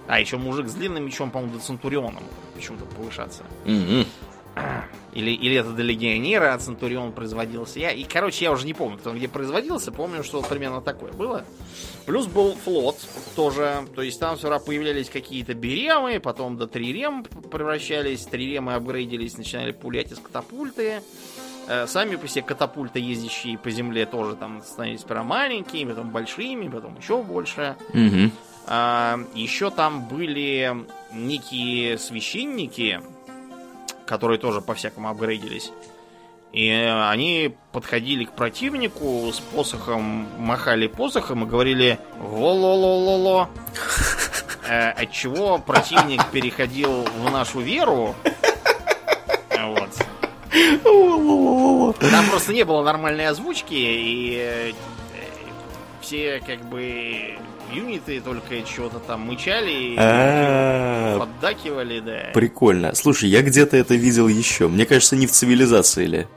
А, 0.07 0.19
еще 0.19 0.37
мужик 0.37 0.67
с 0.67 0.73
длинным 0.73 1.05
мечом, 1.05 1.31
по-моему, 1.31 1.55
до 1.55 1.59
Центурионом 1.59 2.23
почему-то 2.53 2.85
повышаться. 2.85 3.43
Угу. 3.65 4.05
Или, 5.13 5.31
или 5.31 5.55
это 5.55 5.69
до 5.69 5.81
легионера, 5.81 6.53
а 6.53 6.57
Центурион 6.57 7.13
производился. 7.13 7.79
Я, 7.79 7.91
и, 7.91 8.03
короче, 8.03 8.43
я 8.43 8.51
уже 8.51 8.65
не 8.65 8.73
помню, 8.73 8.97
кто 8.97 9.13
где 9.13 9.29
производился. 9.29 9.93
Помню, 9.93 10.25
что 10.25 10.41
примерно 10.41 10.81
такое 10.81 11.13
было. 11.13 11.45
Плюс 12.05 12.27
был 12.27 12.53
флот 12.53 12.97
тоже. 13.33 13.87
То 13.95 14.01
есть 14.01 14.19
там 14.19 14.37
сюда 14.37 14.59
появлялись 14.59 15.09
какие-то 15.09 15.53
беремы, 15.53 16.19
потом 16.19 16.57
до 16.57 16.67
трирем 16.67 17.23
превращались. 17.23 18.25
Триремы 18.25 18.73
апгрейдились, 18.73 19.37
начинали 19.37 19.71
пулять 19.71 20.11
из 20.11 20.19
катапульты. 20.19 21.01
Э, 21.67 21.87
сами 21.87 22.17
по 22.17 22.27
себе 22.27 22.41
катапульты, 22.43 22.99
ездящие 22.99 23.57
по 23.57 23.71
земле, 23.71 24.05
тоже 24.05 24.35
там 24.35 24.61
становились 24.63 25.03
прям 25.03 25.27
маленькими, 25.27 25.89
потом 25.89 26.11
большими, 26.11 26.67
потом 26.67 26.97
еще 26.97 27.23
больше. 27.23 27.77
Угу. 27.93 28.31
А, 28.67 29.19
еще 29.33 29.69
там 29.69 30.05
были 30.07 30.85
некие 31.11 31.97
священники, 31.97 33.01
которые 34.05 34.39
тоже 34.39 34.61
по-всякому 34.61 35.09
апгрейдились. 35.09 35.71
И 36.51 36.69
они 36.69 37.55
подходили 37.73 38.23
к 38.23 38.31
противнику 38.31 39.29
с 39.33 39.39
посохом, 39.39 40.27
махали 40.37 40.87
посохом 40.87 41.43
и 41.43 41.47
говорили 41.47 41.99
«Во-ло-ло-ло-ло». 42.17 43.49
Э, 44.67 44.89
от 44.89 45.11
чего 45.11 45.59
противник 45.59 46.25
переходил 46.31 47.03
в 47.03 47.31
нашу 47.31 47.59
веру. 47.59 48.15
Вот. 49.51 49.91
Там 51.99 52.25
просто 52.31 52.51
не 52.51 52.63
было 52.63 52.83
нормальной 52.83 53.27
озвучки, 53.27 53.75
и 53.75 54.37
э, 54.39 54.71
все 56.01 56.41
как 56.45 56.61
бы 56.65 57.37
юниты 57.75 58.21
только 58.21 58.61
чего-то 58.63 58.99
там 58.99 59.21
мычали, 59.21 59.95
а. 59.97 61.19
поддакивали, 61.19 61.99
да. 61.99 62.31
Прикольно. 62.33 62.95
Слушай, 62.95 63.29
я 63.29 63.41
где-то 63.41 63.77
это 63.77 63.95
видел 63.95 64.27
еще. 64.27 64.67
Мне 64.67 64.85
кажется, 64.85 65.15
не 65.15 65.27
в 65.27 65.31
цивилизации 65.31 66.05
ли. 66.05 66.27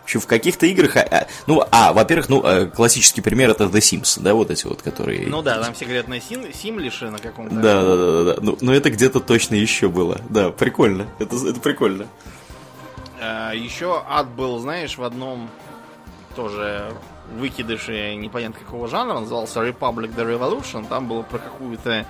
В 0.00 0.04
общем, 0.04 0.20
в 0.20 0.26
каких-то 0.26 0.64
играх, 0.64 0.96
а, 0.96 1.00
а, 1.00 1.26
ну, 1.46 1.62
а, 1.70 1.92
во-первых, 1.92 2.30
ну, 2.30 2.42
э, 2.42 2.66
классический 2.66 3.20
пример 3.20 3.50
это 3.50 3.64
The 3.64 3.78
Sims, 3.78 4.18
да, 4.22 4.32
вот 4.32 4.50
эти 4.50 4.66
вот, 4.66 4.80
которые... 4.80 5.26
Ну 5.26 5.42
да, 5.42 5.62
там 5.62 5.74
все 5.74 5.84
говорят 5.84 6.08
на 6.08 6.18
сим, 6.18 6.50
симлише 6.50 7.10
на 7.10 7.18
каком-то... 7.18 7.54
Да, 7.54 7.82
да, 7.82 7.96
да, 7.96 8.24
да, 8.24 8.40
ну, 8.40 8.56
но 8.62 8.72
это 8.72 8.88
где-то 8.88 9.20
точно 9.20 9.56
еще 9.56 9.90
было, 9.90 10.18
да, 10.30 10.48
прикольно, 10.48 11.06
это, 11.18 11.36
это 11.36 11.60
прикольно. 11.60 12.06
А, 13.20 13.52
еще 13.52 14.02
ад 14.08 14.30
был, 14.30 14.58
знаешь, 14.60 14.96
в 14.96 15.02
одном 15.02 15.50
тоже 16.34 16.90
выкидыши 17.36 18.14
непонятно 18.14 18.58
какого 18.58 18.88
жанра, 18.88 19.20
назывался 19.20 19.60
Republic 19.60 20.14
the 20.14 20.24
Revolution. 20.24 20.86
Там 20.88 21.08
было 21.08 21.22
про 21.22 21.38
какую-то 21.38 22.06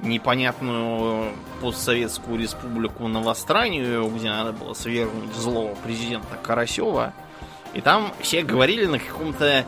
непонятную 0.00 1.32
постсоветскую 1.60 2.38
республику 2.38 3.08
Новостранию, 3.08 4.08
где 4.08 4.30
надо 4.30 4.52
было 4.52 4.74
свергнуть 4.74 5.34
злого 5.34 5.74
президента 5.76 6.36
Карасева. 6.42 7.12
И 7.74 7.80
там 7.80 8.12
все 8.20 8.42
говорили 8.42 8.86
на 8.86 8.98
каком-то 8.98 9.64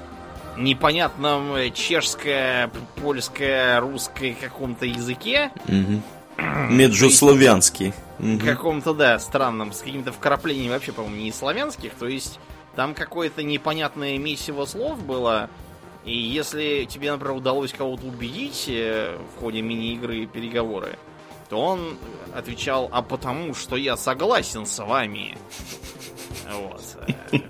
непонятном 0.56 1.72
чешско, 1.72 2.70
польско, 2.96 3.78
русской 3.80 4.36
каком-то 4.40 4.86
языке. 4.86 5.50
Угу. 5.66 6.02
Меджуславянский. 6.70 7.92
Угу. 8.18 8.40
Каком-то, 8.44 8.94
да, 8.94 9.18
странном, 9.18 9.72
с 9.72 9.80
каким-то 9.80 10.12
вкраплением 10.12 10.72
вообще, 10.72 10.92
по-моему, 10.92 11.16
не 11.16 11.32
славянских. 11.32 11.92
То 11.94 12.06
есть 12.06 12.38
там 12.76 12.94
какое-то 12.94 13.42
непонятное 13.42 14.18
месиво 14.18 14.64
слов 14.64 15.02
было. 15.04 15.50
И 16.04 16.16
если 16.16 16.86
тебе, 16.88 17.12
например, 17.12 17.36
удалось 17.36 17.72
кого-то 17.72 18.06
убедить 18.06 18.66
э, 18.68 19.18
в 19.36 19.40
ходе 19.40 19.60
мини-игры 19.60 20.26
переговоры, 20.26 20.98
то 21.50 21.60
он 21.60 21.98
отвечал, 22.34 22.88
а 22.90 23.02
потому 23.02 23.54
что 23.54 23.76
я 23.76 23.96
согласен 23.96 24.66
с 24.66 24.78
вами. 24.84 25.36
Вот. 26.50 26.82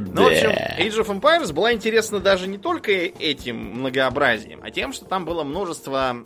Ну, 0.00 0.22
в 0.22 0.26
общем, 0.28 0.50
Age 0.50 1.04
of 1.04 1.20
Empires 1.20 1.52
была 1.52 1.72
интересна 1.72 2.20
даже 2.20 2.46
не 2.46 2.56
только 2.56 2.92
этим 2.92 3.56
многообразием, 3.56 4.60
а 4.62 4.70
тем, 4.70 4.92
что 4.92 5.06
там 5.06 5.24
было 5.24 5.42
множество 5.42 6.22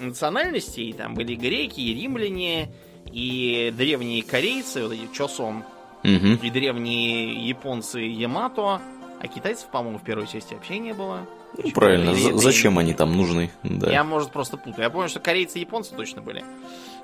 национальностей. 0.00 0.92
Там 0.92 1.14
были 1.14 1.34
греки, 1.34 1.80
и 1.80 1.94
римляне, 1.94 2.72
и 3.10 3.72
древние 3.76 4.22
корейцы, 4.22 4.82
вот 4.82 4.92
эти 4.92 5.08
чосон, 5.12 5.64
угу. 6.02 6.26
и 6.42 6.50
древние 6.50 7.48
японцы 7.48 8.00
Ямато, 8.00 8.80
а 9.20 9.28
китайцев, 9.28 9.68
по-моему, 9.68 9.98
в 9.98 10.02
первой 10.02 10.26
части 10.26 10.54
вообще 10.54 10.78
не 10.78 10.92
было. 10.92 11.26
Ну, 11.56 11.70
правильно, 11.72 12.14
за- 12.14 12.36
зачем 12.36 12.78
они 12.78 12.94
там 12.94 13.16
нужны? 13.16 13.50
Да. 13.62 13.90
Я, 13.90 14.04
может, 14.04 14.30
просто 14.30 14.56
путаю. 14.56 14.84
Я 14.84 14.90
помню, 14.90 15.08
что 15.08 15.20
корейцы 15.20 15.58
и 15.58 15.60
японцы 15.60 15.94
точно 15.94 16.22
были. 16.22 16.44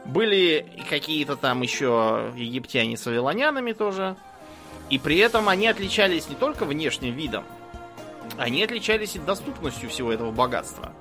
Были 0.04 0.66
какие-то 0.88 1.36
там 1.36 1.62
еще 1.62 2.32
египтяне 2.34 2.96
с 2.96 3.04
вавилонянами 3.04 3.72
тоже. 3.72 4.16
И 4.90 4.98
при 4.98 5.18
этом 5.18 5.48
они 5.48 5.66
отличались 5.66 6.28
не 6.28 6.34
только 6.34 6.64
внешним 6.64 7.14
видом, 7.14 7.44
они 8.38 8.62
отличались 8.62 9.16
и 9.16 9.18
доступностью 9.18 9.90
всего 9.90 10.12
этого 10.12 10.30
богатства. 10.30 10.92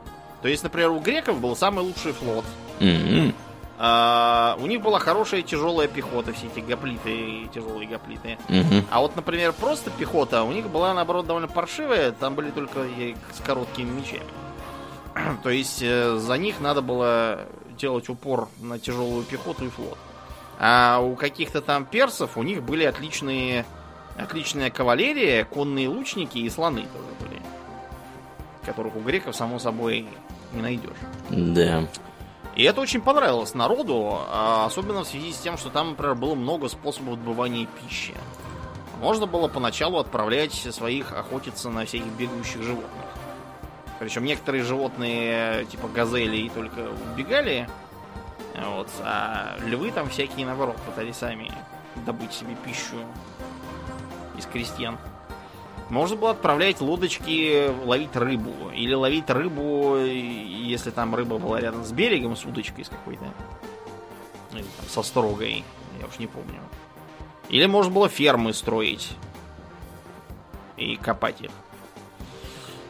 То 0.41 0.49
есть, 0.49 0.63
например, 0.63 0.91
у 0.91 0.99
греков 0.99 1.39
был 1.39 1.55
самый 1.55 1.83
лучший 1.83 2.11
флот. 2.11 2.45
Mm-hmm. 2.79 3.33
А, 3.79 4.57
у 4.59 4.65
них 4.65 4.81
была 4.81 4.99
хорошая 4.99 5.43
тяжелая 5.43 5.87
пехота, 5.87 6.33
все 6.33 6.47
эти 6.47 6.59
гоплиты, 6.61 7.47
тяжелые 7.53 7.87
гоплиты. 7.87 8.37
Угу. 8.49 8.85
А 8.89 9.01
вот, 9.01 9.15
например, 9.15 9.53
просто 9.53 9.91
пехота 9.91 10.43
у 10.43 10.51
них 10.51 10.67
была, 10.67 10.93
наоборот, 10.93 11.27
довольно 11.27 11.47
паршивая, 11.47 12.11
там 12.11 12.33
были 12.33 12.49
только 12.49 12.87
с 13.33 13.39
короткими 13.45 13.89
мечами. 13.89 14.23
То 15.43 15.49
есть 15.49 15.81
э, 15.83 16.17
за 16.17 16.37
них 16.37 16.59
надо 16.59 16.81
было 16.81 17.41
делать 17.77 18.09
упор 18.09 18.49
на 18.59 18.79
тяжелую 18.79 19.23
пехоту 19.23 19.65
и 19.65 19.69
флот. 19.69 19.97
А 20.59 20.99
у 20.99 21.15
каких-то 21.15 21.61
там 21.61 21.85
персов 21.85 22.35
у 22.35 22.41
них 22.41 22.63
были 22.63 22.83
отличные, 22.83 23.63
отличная 24.17 24.71
кавалерия, 24.71 25.45
конные 25.45 25.87
лучники 25.87 26.39
и 26.39 26.49
слоны 26.49 26.81
тоже 26.81 27.29
были. 27.29 27.41
Которых 28.65 28.95
у 28.95 28.99
греков, 29.01 29.35
само 29.35 29.59
собой, 29.59 30.07
не 30.51 30.61
найдешь. 30.63 30.97
Да. 31.29 31.87
И 32.57 32.63
это 32.63 32.81
очень 32.81 33.01
понравилось 33.01 33.53
народу, 33.53 34.17
а 34.29 34.65
особенно 34.65 35.03
в 35.03 35.07
связи 35.07 35.31
с 35.31 35.37
тем, 35.37 35.59
что 35.59 35.69
там, 35.69 35.89
например, 35.89 36.15
было 36.15 36.33
много 36.33 36.69
способов 36.69 37.19
добывания 37.19 37.67
пищи. 37.67 38.15
Можно 38.99 39.27
было 39.27 39.47
поначалу 39.47 39.99
отправлять 39.99 40.53
своих 40.53 41.13
охотиться 41.13 41.69
на 41.69 41.85
всяких 41.85 42.07
бегающих 42.13 42.63
животных. 42.63 43.05
Причем 43.99 44.25
некоторые 44.25 44.63
животные, 44.63 45.65
типа 45.65 45.87
газели, 45.87 46.49
только 46.49 46.89
убегали, 47.13 47.69
вот, 48.55 48.89
а 49.01 49.55
львы 49.63 49.91
там 49.91 50.09
всякие, 50.09 50.47
наоборот, 50.47 50.77
пытались 50.77 51.17
сами 51.17 51.51
добыть 52.07 52.33
себе 52.33 52.55
пищу 52.65 52.97
из 54.35 54.47
крестьян. 54.47 54.97
Можно 55.89 56.17
было 56.17 56.31
отправлять 56.31 56.81
лодочки 56.81 57.69
ловить 57.85 58.15
рыбу. 58.15 58.71
Или 58.73 58.93
ловить 58.93 59.29
рыбу, 59.29 59.97
если 59.97 60.91
там 60.91 61.15
рыба 61.15 61.37
была 61.37 61.59
рядом 61.59 61.85
с 61.85 61.91
берегом, 61.91 62.35
с 62.35 62.45
удочкой 62.45 62.85
с 62.85 62.89
какой-то. 62.89 63.25
Или 64.53 64.63
там 64.63 64.89
со 64.89 65.01
строгой. 65.01 65.63
Я 65.99 66.07
уж 66.07 66.19
не 66.19 66.27
помню. 66.27 66.59
Или 67.49 67.65
можно 67.65 67.91
было 67.91 68.09
фермы 68.09 68.53
строить. 68.53 69.11
И 70.75 70.97
копать 70.97 71.41
их. 71.41 71.51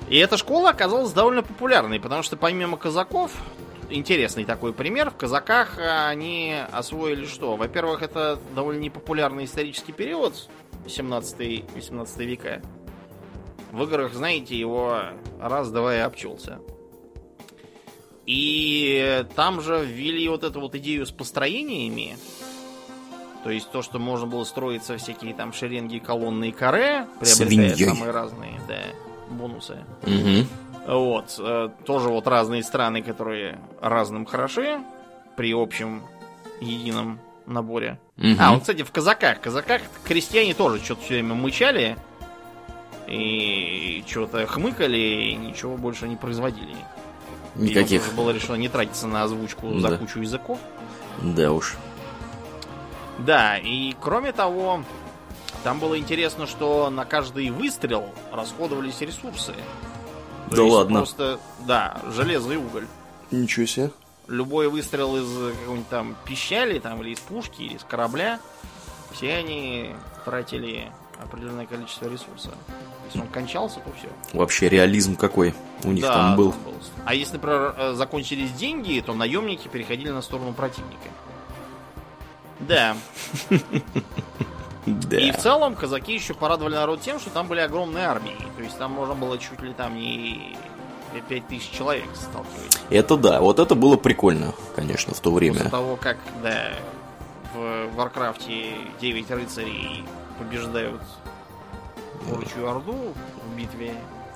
И 0.10 0.18
эта 0.18 0.38
школа 0.38 0.70
оказалась 0.70 1.12
довольно 1.12 1.44
популярной, 1.44 2.00
потому 2.00 2.24
что 2.24 2.38
помимо 2.38 2.78
казаков, 2.78 3.32
интересный 3.90 4.46
такой 4.46 4.74
пример, 4.74 5.12
в 5.12 5.18
казаках 5.18 5.78
они 5.80 6.56
освоили 6.72 7.26
что? 7.26 7.58
Во-первых, 7.58 8.02
это 8.02 8.40
довольно 8.56 8.80
непопулярный 8.80 9.46
исторический 9.46 9.92
период, 9.92 10.50
17-18 10.86 12.26
века. 12.26 12.62
В 13.72 13.84
играх, 13.84 14.14
знаете, 14.14 14.58
его 14.58 15.00
раз-два 15.40 15.96
и 15.96 16.00
обчелся. 16.00 16.60
И 18.26 19.26
там 19.36 19.62
же 19.62 19.86
ввели 19.86 20.28
вот 20.28 20.44
эту 20.44 20.60
вот 20.60 20.76
идею 20.76 21.06
с 21.06 21.12
построениями. 21.12 22.18
То 23.44 23.52
есть 23.52 23.72
то, 23.72 23.82
что 23.82 24.00
можно 24.00 24.28
было 24.28 24.44
строиться 24.44 24.98
всякие 24.98 25.34
там 25.34 25.54
шеренги, 25.54 26.00
колонны 26.00 26.50
и 26.50 26.52
каре, 26.52 27.08
приобретая 27.20 27.76
Свиньей. 27.76 27.86
самые 27.86 28.12
разные 28.12 28.60
да, 28.68 28.80
бонусы. 29.30 29.78
Угу. 30.04 30.94
Вот. 30.94 31.36
Э, 31.40 31.70
тоже 31.86 32.10
вот 32.10 32.28
разные 32.28 32.64
страны, 32.64 33.02
которые 33.02 33.60
разным 33.80 34.26
хороши 34.26 34.80
при 35.38 35.54
общем 35.54 36.04
едином 36.60 37.20
наборе. 37.46 38.00
Угу. 38.18 38.36
А, 38.40 38.52
вот, 38.52 38.62
кстати, 38.62 38.84
в 38.84 38.92
казаках. 38.92 39.38
В 39.38 39.42
казаках 39.42 39.82
крестьяне 40.04 40.54
тоже 40.54 40.84
что-то 40.84 41.04
все 41.04 41.14
время 41.14 41.36
мычали 41.36 41.98
и 43.08 44.04
что-то 44.08 44.46
хмыкали, 44.46 44.98
и 44.98 45.36
ничего 45.36 45.78
больше 45.78 46.08
не 46.08 46.16
производили. 46.16 46.76
Никаких. 47.56 48.08
И 48.08 48.16
было 48.16 48.32
решено 48.32 48.56
не 48.56 48.70
тратиться 48.70 49.08
на 49.08 49.24
озвучку 49.24 49.74
да. 49.76 49.90
за 49.90 49.98
кучу 49.98 50.20
языков. 50.20 50.60
Да 51.22 51.52
уж. 51.52 51.76
Да, 53.20 53.58
и 53.58 53.96
кроме 54.00 54.32
того, 54.32 54.84
там 55.64 55.80
было 55.80 55.98
интересно, 55.98 56.46
что 56.46 56.90
на 56.90 57.06
каждый 57.06 57.50
выстрел 57.50 58.10
расходовались 58.32 59.02
ресурсы. 59.02 59.54
То 60.50 60.56
да 60.56 60.64
ладно. 60.64 61.00
Просто, 61.00 61.40
да, 61.66 62.00
железо 62.14 62.54
и 62.54 62.58
уголь. 62.58 62.86
Ничего 63.32 63.66
себе. 63.66 63.92
Любой 64.28 64.68
выстрел 64.68 65.16
из 65.18 65.58
какой-нибудь 65.58 65.90
там 65.90 66.16
пищали, 66.26 66.80
там, 66.80 67.02
или 67.02 67.12
из 67.12 67.20
пушки, 67.20 67.62
или 67.62 67.76
из 67.76 67.84
корабля, 67.84 68.40
все 69.12 69.36
они 69.36 69.96
тратили 70.26 70.92
определенное 71.22 71.66
количество 71.66 72.08
ресурса. 72.08 72.52
Если 73.06 73.20
он 73.20 73.28
кончался, 73.28 73.80
то 73.80 73.92
все. 73.98 74.10
Вообще 74.38 74.70
реализм 74.70 75.16
какой 75.16 75.54
у 75.84 75.92
них 75.92 76.04
да, 76.04 76.14
там 76.14 76.36
был. 76.36 76.50
был. 76.50 76.74
А 77.06 77.14
если, 77.14 77.34
например, 77.34 77.76
э, 77.78 77.94
закончились 77.94 78.52
деньги, 78.52 79.02
то 79.06 79.14
наемники 79.14 79.68
переходили 79.68 80.10
на 80.10 80.22
сторону 80.22 80.54
противника. 80.54 81.10
Да. 82.60 82.96
Да. 84.88 85.20
И 85.20 85.34
в 85.34 85.38
целом 85.38 85.76
казаки 85.76 86.14
еще 86.14 86.34
порадовали 86.34 86.76
народ 86.76 87.02
тем, 87.02 87.20
что 87.20 87.30
там 87.30 87.48
были 87.48 87.60
огромные 87.60 88.06
армии. 88.06 88.38
То 88.56 88.64
есть 88.64 88.78
там 88.78 88.94
можно 88.94 89.16
было 89.16 89.38
чуть 89.38 89.62
ли 89.62 89.74
там 89.74 89.98
не 89.98 90.56
5000 91.28 91.72
человек 91.72 92.08
сталкивать. 92.16 92.80
Это 92.90 93.18
да, 93.18 93.42
вот 93.42 93.60
это 93.60 93.76
было 93.76 93.98
прикольно, 93.98 94.54
конечно, 94.78 95.14
в 95.14 95.20
то 95.20 95.34
время. 95.34 95.56
После 95.56 95.70
того, 95.72 95.98
как, 95.98 96.18
да, 96.42 96.70
в 97.54 97.96
Варкрафте 97.96 98.76
9 99.02 99.32
рыцарей 99.32 100.06
побеждают 100.40 101.02
Орочью 102.32 102.70
Орду 102.70 103.14
в 103.44 103.58
битве 103.58 103.94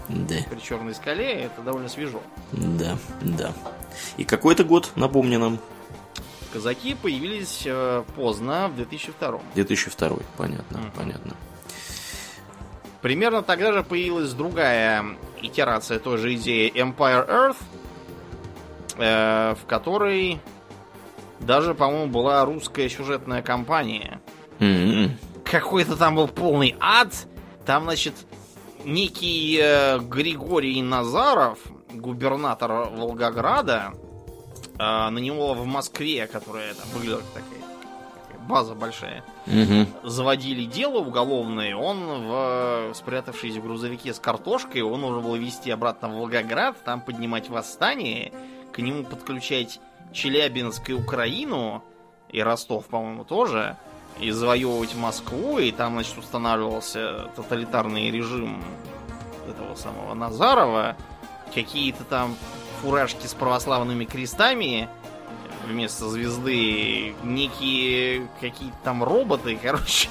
да. 0.08 0.36
при 0.50 0.60
Черной 0.60 0.94
скале, 0.94 1.44
это 1.44 1.62
довольно 1.62 1.90
свежо. 1.90 2.22
Да, 2.52 2.98
да. 3.22 3.54
И 4.18 4.24
какой 4.24 4.54
это 4.54 4.64
год, 4.64 4.92
напомни 4.96 5.38
нам? 5.38 5.60
Казаки 6.54 6.96
появились 6.96 7.64
э, 7.66 8.04
поздно, 8.16 8.68
в 8.68 8.76
2002. 8.76 9.40
2002, 9.56 10.18
понятно, 10.38 10.78
mm. 10.78 10.92
понятно. 10.96 11.36
Примерно 13.02 13.42
тогда 13.42 13.72
же 13.74 13.84
появилась 13.84 14.34
другая 14.34 15.06
итерация 15.42 15.98
той 16.00 16.18
же 16.18 16.36
идеи 16.36 16.72
Empire 16.74 17.28
Earth, 17.28 17.58
э, 18.98 19.56
в 19.56 19.66
которой 19.66 20.40
даже, 21.40 21.74
по-моему, 21.74 22.12
была 22.12 22.46
русская 22.46 22.90
сюжетная 22.90 23.42
кампания. 23.42 24.22
Mm-hmm. 24.60 25.12
Какой-то 25.52 25.98
там 25.98 26.16
был 26.16 26.30
полный 26.30 26.78
ад. 26.80 27.10
Там, 27.66 27.84
значит, 27.84 28.14
некий 28.86 29.60
э, 29.62 30.00
Григорий 30.00 30.82
Назаров, 30.82 31.60
губернатор 31.94 32.72
Волгограда, 32.90 33.92
э, 33.94 34.78
на 34.80 35.18
него 35.18 35.54
в 35.54 35.66
Москве, 35.66 36.26
которая 36.28 36.74
там 36.74 36.88
выглядела 36.94 37.22
такая, 37.34 37.60
такая 38.24 38.48
база 38.48 38.76
большая, 38.76 39.26
Угу. 39.46 40.08
заводили 40.10 40.64
дело 40.64 41.00
уголовное, 41.00 41.76
он, 41.76 41.98
в, 42.00 42.94
спрятавшись 42.94 43.58
в 43.58 43.62
грузовике 43.62 44.14
с 44.14 44.20
картошкой, 44.20 44.84
он 44.84 45.04
уже 45.04 45.20
был 45.20 45.36
вести 45.36 45.70
обратно 45.70 46.08
в 46.08 46.14
Волгоград, 46.14 46.78
там 46.86 47.02
поднимать 47.02 47.50
восстание, 47.50 48.32
к 48.72 48.80
нему 48.80 49.04
подключать 49.04 49.82
Челябинск 50.14 50.92
и 50.92 50.94
Украину, 50.94 51.84
и 52.30 52.42
Ростов, 52.42 52.86
по-моему, 52.86 53.26
тоже, 53.26 53.78
и 54.20 54.32
завоевывать 54.32 54.96
Москву, 54.96 55.58
и 55.60 55.72
там, 55.72 55.94
значит, 55.94 56.18
устанавливался 56.18 57.30
тоталитарный 57.36 58.12
режим 58.12 58.64
этого 59.50 59.76
самого 59.76 60.14
Назарова, 60.14 60.96
какие-то 61.54 62.04
там 62.04 62.36
фуражки 62.82 63.26
с 63.28 63.34
православными 63.34 64.06
крестами 64.06 64.88
вместо 65.68 66.10
звезды, 66.10 67.14
некие 67.24 68.28
какие-то 68.40 68.76
там 68.84 69.04
роботы, 69.04 69.58
короче, 69.62 70.10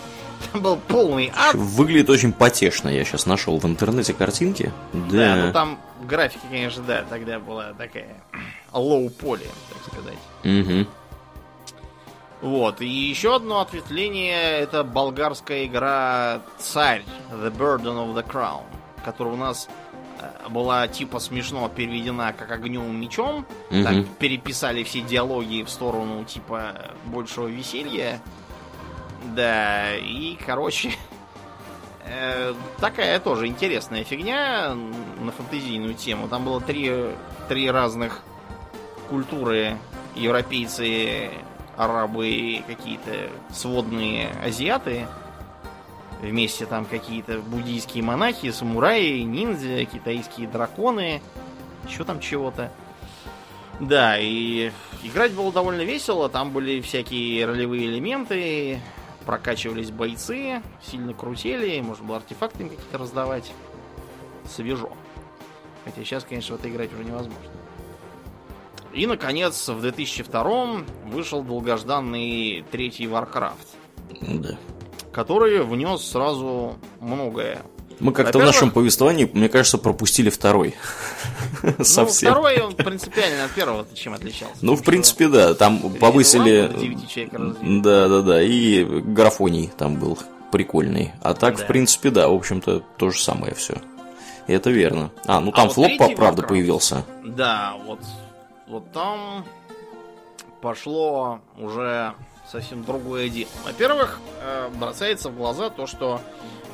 там 0.53 0.63
был 0.63 0.77
полный 0.77 1.33
ад. 1.37 1.55
Выглядит 1.55 2.11
очень 2.11 2.33
потешно. 2.33 2.89
Я 2.89 3.05
сейчас 3.05 3.27
нашел 3.27 3.59
в 3.59 3.65
интернете 3.67 4.13
картинки. 4.15 4.73
Да, 4.93 5.37
Да. 5.37 5.47
ну 5.47 5.53
там 5.53 5.79
графика, 6.03 6.45
конечно, 6.51 6.83
да, 6.83 7.05
тогда 7.09 7.39
была 7.39 7.73
такая 7.75 8.09
low 8.73 9.11
poly, 9.11 9.47
так 9.69 9.93
сказать. 9.93 10.19
Мгм. 10.45 10.87
Вот, 12.41 12.81
и 12.81 12.89
еще 12.89 13.37
одно 13.37 13.61
ответвление 13.61 14.61
это 14.61 14.83
болгарская 14.83 15.67
игра 15.67 16.41
Царь, 16.59 17.05
The 17.31 17.55
Burden 17.55 17.97
of 17.97 18.15
the 18.15 18.27
Crown, 18.27 18.63
которая 19.05 19.35
у 19.35 19.37
нас 19.37 19.69
э, 20.21 20.49
была 20.49 20.89
типа 20.89 21.19
смешно 21.19 21.69
переведена 21.69 22.33
как 22.33 22.51
огнем 22.51 22.99
мечом. 22.99 23.45
Мгм. 23.71 23.85
Так 23.85 24.07
переписали 24.19 24.85
все 24.85 25.03
диалоги 25.03 25.63
в 25.63 25.69
сторону 25.69 26.25
типа 26.25 26.93
большего 27.05 27.47
веселья. 27.47 28.23
Да, 29.37 29.95
и 29.97 30.39
короче, 30.47 30.93
э, 32.05 32.55
такая 32.79 33.21
тоже 33.21 33.49
интересная 33.49 34.03
фигня 34.05 34.75
на 35.21 35.31
фантазийную 35.31 35.93
тему. 35.93 36.27
Там 36.27 36.47
было 36.47 36.63
три, 36.63 36.91
три 37.49 37.71
разных 37.71 38.23
культуры. 39.11 39.77
Европейцы, 40.17 41.31
арабы 41.81 42.63
какие-то 42.67 43.31
сводные 43.51 44.29
азиаты. 44.45 45.07
Вместе 46.21 46.67
там 46.67 46.85
какие-то 46.85 47.39
буддийские 47.39 48.05
монахи, 48.05 48.51
самураи, 48.51 49.21
ниндзя, 49.21 49.87
китайские 49.87 50.47
драконы. 50.47 51.23
Еще 51.89 52.05
там 52.05 52.21
чего-то. 52.21 52.71
Да, 53.81 54.19
и 54.19 54.73
играть 55.03 55.33
было 55.33 55.51
довольно 55.51 55.81
весело. 55.81 56.29
Там 56.29 56.51
были 56.51 56.83
всякие 56.83 57.47
ролевые 57.47 57.87
элементы, 57.87 58.79
прокачивались 59.25 59.91
бойцы, 59.91 60.61
сильно 60.83 61.15
крутели, 61.15 61.81
можно 61.81 62.05
было 62.05 62.17
артефакты 62.19 62.65
какие-то 62.65 62.99
раздавать. 62.99 63.51
Свежо. 64.45 64.93
Хотя 65.87 66.05
сейчас, 66.05 66.25
конечно, 66.25 66.57
в 66.57 66.61
это 66.61 66.69
играть 66.69 66.93
уже 66.93 67.05
невозможно. 67.05 67.60
И, 68.93 69.07
наконец, 69.07 69.69
в 69.69 69.81
2002 69.81 70.83
вышел 71.07 71.43
долгожданный 71.43 72.65
третий 72.71 73.05
Warcraft, 73.07 73.53
Да. 74.21 74.57
который 75.13 75.63
внес 75.65 76.03
сразу 76.03 76.75
многое. 77.01 77.63
Мы 78.01 78.13
как-то 78.13 78.39
в 78.39 78.43
нашем 78.43 78.71
повествовании, 78.71 79.31
мне 79.33 79.49
кажется, 79.51 79.77
пропустили 79.77 80.31
второй. 80.31 80.75
Ну, 81.63 81.85
Совсем. 81.85 82.31
второй 82.33 82.59
он 82.61 82.75
принципиально 82.75 83.45
от 83.45 83.51
первого 83.53 83.87
чем 83.95 84.15
отличался. 84.15 84.55
Ну, 84.63 84.75
в 84.75 84.83
принципе, 84.83 85.29
да, 85.29 85.53
там 85.55 85.79
повысили... 85.79 86.71
Да, 87.83 88.09
да, 88.09 88.23
да, 88.23 88.43
и 88.43 88.85
графоний 88.85 89.71
там 89.77 89.97
был 89.97 90.19
прикольный. 90.51 91.13
А 91.23 91.35
так, 91.35 91.57
Да. 91.59 91.65
в 91.65 91.67
принципе, 91.67 92.11
да, 92.11 92.29
в 92.29 92.33
общем-то, 92.35 92.83
то 92.97 93.11
же 93.11 93.21
самое 93.23 93.55
все. 93.55 93.75
Это 94.47 94.71
верно. 94.71 95.11
А, 95.27 95.41
ну 95.41 95.53
там 95.53 95.69
вот 95.69 95.75
флоп, 95.75 96.17
правда, 96.17 96.43
Warcraft- 96.43 96.49
появился. 96.49 97.05
Да, 97.25 97.75
вот, 97.87 98.01
вот 98.71 98.93
там 98.93 99.45
пошло 100.63 101.41
уже 101.59 102.15
совсем 102.51 102.85
другое 102.85 103.29
дело. 103.29 103.51
Во-первых, 103.65 104.21
э, 104.41 104.71
бросается 104.75 105.29
в 105.29 105.37
глаза 105.37 105.71
то, 105.71 105.87
что 105.87 106.21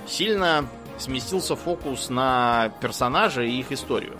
сильно 0.07 0.67
сместился 0.99 1.57
фокус 1.57 2.09
на 2.11 2.71
персонажей 2.81 3.51
и 3.51 3.61
их 3.61 3.73
историю. 3.73 4.17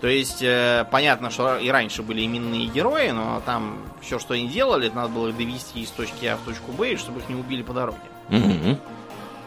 То 0.00 0.08
есть, 0.08 0.42
э, 0.42 0.86
понятно, 0.90 1.30
что 1.30 1.58
и 1.58 1.68
раньше 1.68 2.02
были 2.02 2.26
именные 2.26 2.66
герои, 2.66 3.10
но 3.10 3.40
там 3.46 3.78
все, 4.00 4.18
что 4.18 4.34
они 4.34 4.48
делали, 4.48 4.88
надо 4.88 5.10
было 5.10 5.28
их 5.28 5.36
довести 5.36 5.82
из 5.82 5.90
точки 5.90 6.26
А 6.26 6.36
в 6.36 6.40
точку 6.40 6.72
Б, 6.72 6.96
чтобы 6.96 7.20
их 7.20 7.28
не 7.28 7.36
убили 7.36 7.62
по 7.62 7.72
дороге. 7.72 8.00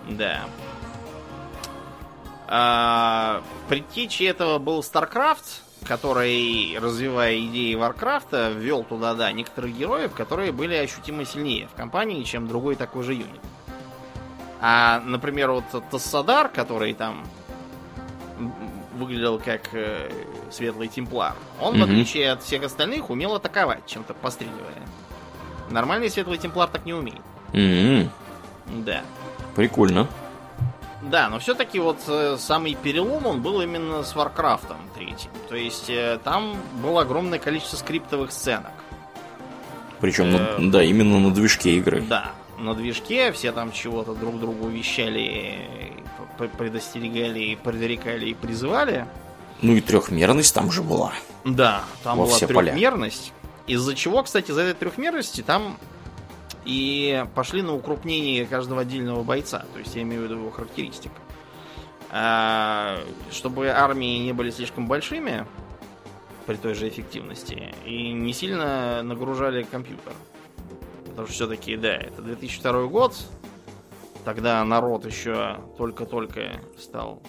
Да. 0.09 0.41
А, 2.47 3.41
предтечей 3.67 4.29
этого 4.29 4.59
был 4.59 4.81
StarCraft, 4.81 5.64
который, 5.85 6.77
развивая 6.79 7.37
идеи 7.39 7.75
Варкрафта, 7.75 8.51
ввел 8.51 8.83
туда, 8.83 9.13
да, 9.13 9.31
некоторых 9.31 9.75
героев, 9.77 10.13
которые 10.13 10.51
были 10.51 10.75
ощутимо 10.75 11.25
сильнее 11.25 11.67
в 11.71 11.77
компании, 11.77 12.23
чем 12.23 12.47
другой 12.47 12.75
такой 12.75 13.03
же 13.03 13.13
юнит. 13.13 13.39
А, 14.61 14.99
например, 15.05 15.51
вот 15.51 15.65
Тассадар, 15.91 16.49
который 16.49 16.93
там 16.93 17.25
выглядел 18.97 19.39
как 19.39 19.69
э, 19.73 20.09
светлый 20.51 20.87
темплар, 20.87 21.35
он, 21.61 21.73
в 21.73 21.77
Мгм. 21.77 21.83
отличие 21.83 22.31
от 22.31 22.43
всех 22.43 22.63
остальных, 22.63 23.09
умел 23.09 23.35
атаковать, 23.35 23.85
чем-то 23.85 24.13
постреливая. 24.13 24.81
Нормальный 25.69 26.09
светлый 26.09 26.37
темплар 26.37 26.69
так 26.69 26.85
не 26.85 26.93
умеет. 26.93 27.21
М, 27.53 28.09
Да. 28.67 29.01
Прикольно. 29.55 30.07
Да, 31.01 31.29
но 31.29 31.39
все-таки 31.39 31.79
вот 31.79 31.99
э, 32.07 32.37
самый 32.39 32.75
перелом 32.75 33.25
он 33.25 33.41
был 33.41 33.61
именно 33.61 34.03
с 34.03 34.15
Варкрафтом 34.15 34.77
третьим. 34.95 35.29
То 35.49 35.55
есть 35.55 35.89
э, 35.89 36.19
там 36.23 36.55
было 36.81 37.01
огромное 37.01 37.37
количество 37.39 37.77
скриптовых 37.77 38.31
сценок. 38.31 38.71
Причем, 39.99 40.31
на- 40.31 40.37
Э, 40.37 40.57
да, 40.59 40.83
именно 40.83 41.19
на 41.19 41.31
движке 41.33 41.71
игры. 41.77 42.01
Да, 42.01 42.31
на 42.57 42.73
движке 42.73 43.31
все 43.33 43.51
там 43.51 43.71
чего-то 43.71 44.13
друг 44.15 44.39
другу 44.39 44.67
вещали, 44.67 45.91
предостерегали, 46.57 47.55
предрекали 47.55 48.27
и 48.27 48.33
призывали. 48.33 49.05
Ну 49.61 49.73
и 49.75 49.81
трехмерность 49.81 50.53
там 50.53 50.71
же 50.71 50.81
была. 50.81 51.13
Да, 51.43 51.83
там 52.03 52.17
Во 52.17 52.25
была 52.25 52.39
поля. 52.39 52.71
трехмерность. 52.71 53.31
Из-за 53.67 53.95
чего, 53.95 54.23
кстати, 54.23 54.51
из-за 54.51 54.61
этой 54.61 54.77
трехмерности 54.79 55.41
там 55.41 55.77
и 56.65 57.25
пошли 57.35 57.61
на 57.61 57.73
укрупнение 57.73 58.45
каждого 58.45 58.81
отдельного 58.81 59.23
бойца. 59.23 59.65
То 59.73 59.79
есть 59.79 59.95
я 59.95 60.01
имею 60.01 60.21
в 60.21 60.23
виду 60.25 60.35
его 60.35 60.51
характеристик. 60.51 61.11
А, 62.11 62.99
чтобы 63.31 63.69
армии 63.69 64.17
не 64.19 64.33
были 64.33 64.49
слишком 64.49 64.87
большими 64.87 65.45
при 66.45 66.55
той 66.55 66.73
же 66.73 66.87
эффективности 66.87 67.73
и 67.85 68.11
не 68.11 68.33
сильно 68.33 69.01
нагружали 69.03 69.63
компьютер. 69.63 70.13
Потому 71.07 71.27
что 71.27 71.35
все-таки, 71.35 71.77
да, 71.77 71.95
это 71.95 72.21
2002 72.21 72.85
год. 72.87 73.15
Тогда 74.23 74.63
народ 74.63 75.05
еще 75.05 75.59
только-только 75.77 76.61
стал 76.79 77.21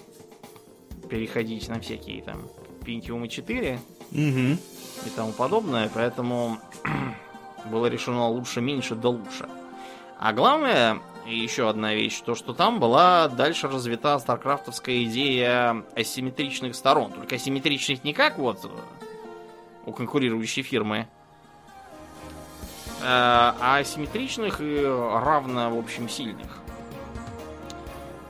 переходить 1.11 1.69
на 1.69 1.79
всякие 1.81 2.23
там 2.23 2.49
Pentium 2.81 3.27
4 3.29 3.79
и 4.13 5.11
тому 5.15 5.33
подобное, 5.33 5.91
поэтому 5.93 6.59
было 7.71 7.87
решено 7.87 8.29
лучше 8.29 8.61
меньше 8.61 8.95
да 8.95 9.09
лучше. 9.09 9.49
А 10.19 10.33
главное, 10.33 11.01
еще 11.27 11.69
одна 11.69 11.95
вещь, 11.95 12.21
то 12.21 12.35
что 12.35 12.55
там 12.55 12.81
была 12.81 13.29
дальше 13.29 13.69
развита 13.69 14.19
старткрафтовская 14.19 15.05
идея 15.05 15.85
асимметричных 15.95 16.75
сторон. 16.75 17.13
Только 17.13 17.37
асимметричных 17.37 18.05
не 18.05 18.13
как 18.13 18.39
вот 18.39 18.65
э, 18.65 18.69
у 19.85 19.93
конкурирующей 19.93 20.63
фирмы, 20.63 21.09
э, 23.01 23.05
а 23.05 23.79
асимметричных 23.79 24.61
и 24.61 24.83
равно, 24.85 25.71
в 25.71 25.79
общем, 25.79 26.09
сильных. 26.09 26.59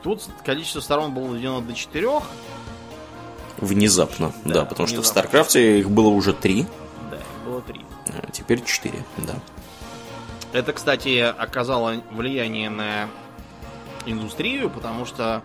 Тут 0.03 0.23
количество 0.45 0.79
сторон 0.79 1.13
было 1.13 1.29
доведено 1.29 1.61
до 1.61 1.73
четырех, 1.73 2.23
Внезапно, 3.57 4.33
да, 4.45 4.53
Да, 4.53 4.65
потому 4.65 4.87
что 4.87 4.97
в 4.97 4.99
внезапно. 4.99 5.21
Старкрафте 5.21 5.79
их 5.79 5.89
было 5.89 6.09
уже 6.09 6.33
три, 6.33 6.67
да, 7.09 7.17
их 7.17 7.45
было 7.45 7.61
три. 7.61 7.86
Теперь 8.31 8.63
четыре, 8.63 9.03
да. 9.17 9.35
Это, 10.53 10.73
кстати, 10.73 11.19
оказало 11.19 11.95
влияние 12.11 12.69
на 12.69 13.09
индустрию, 14.05 14.69
потому 14.69 15.05
что 15.05 15.41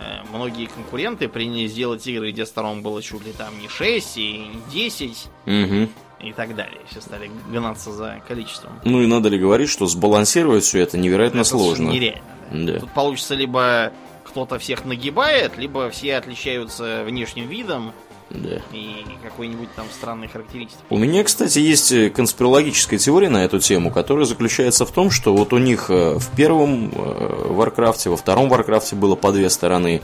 э, 0.00 0.02
многие 0.32 0.66
конкуренты 0.66 1.28
приняли 1.28 1.66
сделать 1.66 2.06
игры, 2.06 2.32
где 2.32 2.46
сторон 2.46 2.82
было 2.82 3.02
чуть 3.02 3.24
ли 3.26 3.32
там 3.32 3.58
не 3.60 3.68
6 3.68 4.16
и 4.16 4.38
не 4.38 4.62
10 4.72 5.26
Мгм. 5.46 5.90
и 6.20 6.32
так 6.32 6.54
далее. 6.56 6.80
Все 6.90 7.00
стали 7.00 7.30
гнаться 7.50 7.92
за 7.92 8.20
количеством. 8.26 8.80
Ну 8.84 9.02
и 9.02 9.06
надо 9.06 9.28
ли 9.28 9.38
говорить, 9.38 9.68
что 9.68 9.86
сбалансировать 9.86 10.64
все 10.64 10.80
это 10.80 10.96
невероятно 10.96 11.40
Это 11.40 11.48
сложно. 11.50 11.90
Нереально. 11.90 12.22
да. 12.50 12.72
Да. 12.74 12.80
Тут 12.80 12.90
получится 12.92 13.34
либо 13.34 13.92
кто-то 14.24 14.58
всех 14.58 14.84
нагибает, 14.86 15.58
либо 15.58 15.90
все 15.90 16.16
отличаются 16.16 17.02
внешним 17.04 17.48
видом 17.48 17.92
Да. 18.30 18.60
И 18.72 19.04
какой-нибудь 19.22 19.68
там 19.74 19.86
странной 19.92 20.28
характеристики. 20.28 20.80
У 20.90 20.98
меня, 20.98 21.24
кстати, 21.24 21.58
есть 21.58 21.92
э, 21.92 22.10
конспирологическая 22.10 22.98
теория 22.98 23.30
на 23.30 23.44
эту 23.44 23.58
тему, 23.58 23.90
которая 23.90 24.24
заключается 24.26 24.84
в 24.84 24.90
том, 24.90 25.10
что 25.10 25.34
вот 25.34 25.52
у 25.52 25.58
них 25.58 25.90
э, 25.90 26.18
в 26.18 26.36
первом 26.36 26.90
э, 26.92 27.46
Варкрафте, 27.50 28.10
во 28.10 28.16
втором 28.16 28.48
Варкрафте 28.48 28.96
было 28.96 29.14
по 29.14 29.32
две 29.32 29.48
стороны. 29.50 30.02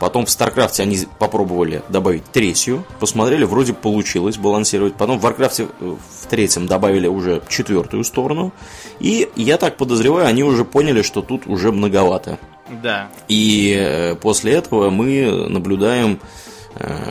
Потом 0.00 0.24
в 0.24 0.30
Старкрафте 0.30 0.82
они 0.82 1.00
попробовали 1.18 1.82
добавить 1.90 2.24
третью, 2.24 2.86
посмотрели, 2.98 3.44
вроде 3.44 3.74
получилось 3.74 4.38
балансировать. 4.38 4.94
Потом 4.94 5.18
в 5.18 5.20
Варкрафте 5.20 5.66
в 5.80 6.26
третьем 6.30 6.66
добавили 6.66 7.08
уже 7.08 7.42
четвертую 7.46 8.04
сторону. 8.04 8.52
И 9.00 9.28
я 9.36 9.58
так 9.58 9.76
подозреваю, 9.76 10.26
они 10.26 10.44
уже 10.44 10.64
поняли, 10.64 11.02
что 11.02 11.20
тут 11.20 11.46
уже 11.46 11.72
многовато. 11.72 12.38
Да. 12.82 13.10
И 13.28 14.16
после 14.22 14.54
этого 14.54 14.88
мы 14.88 15.46
наблюдаем, 15.50 16.20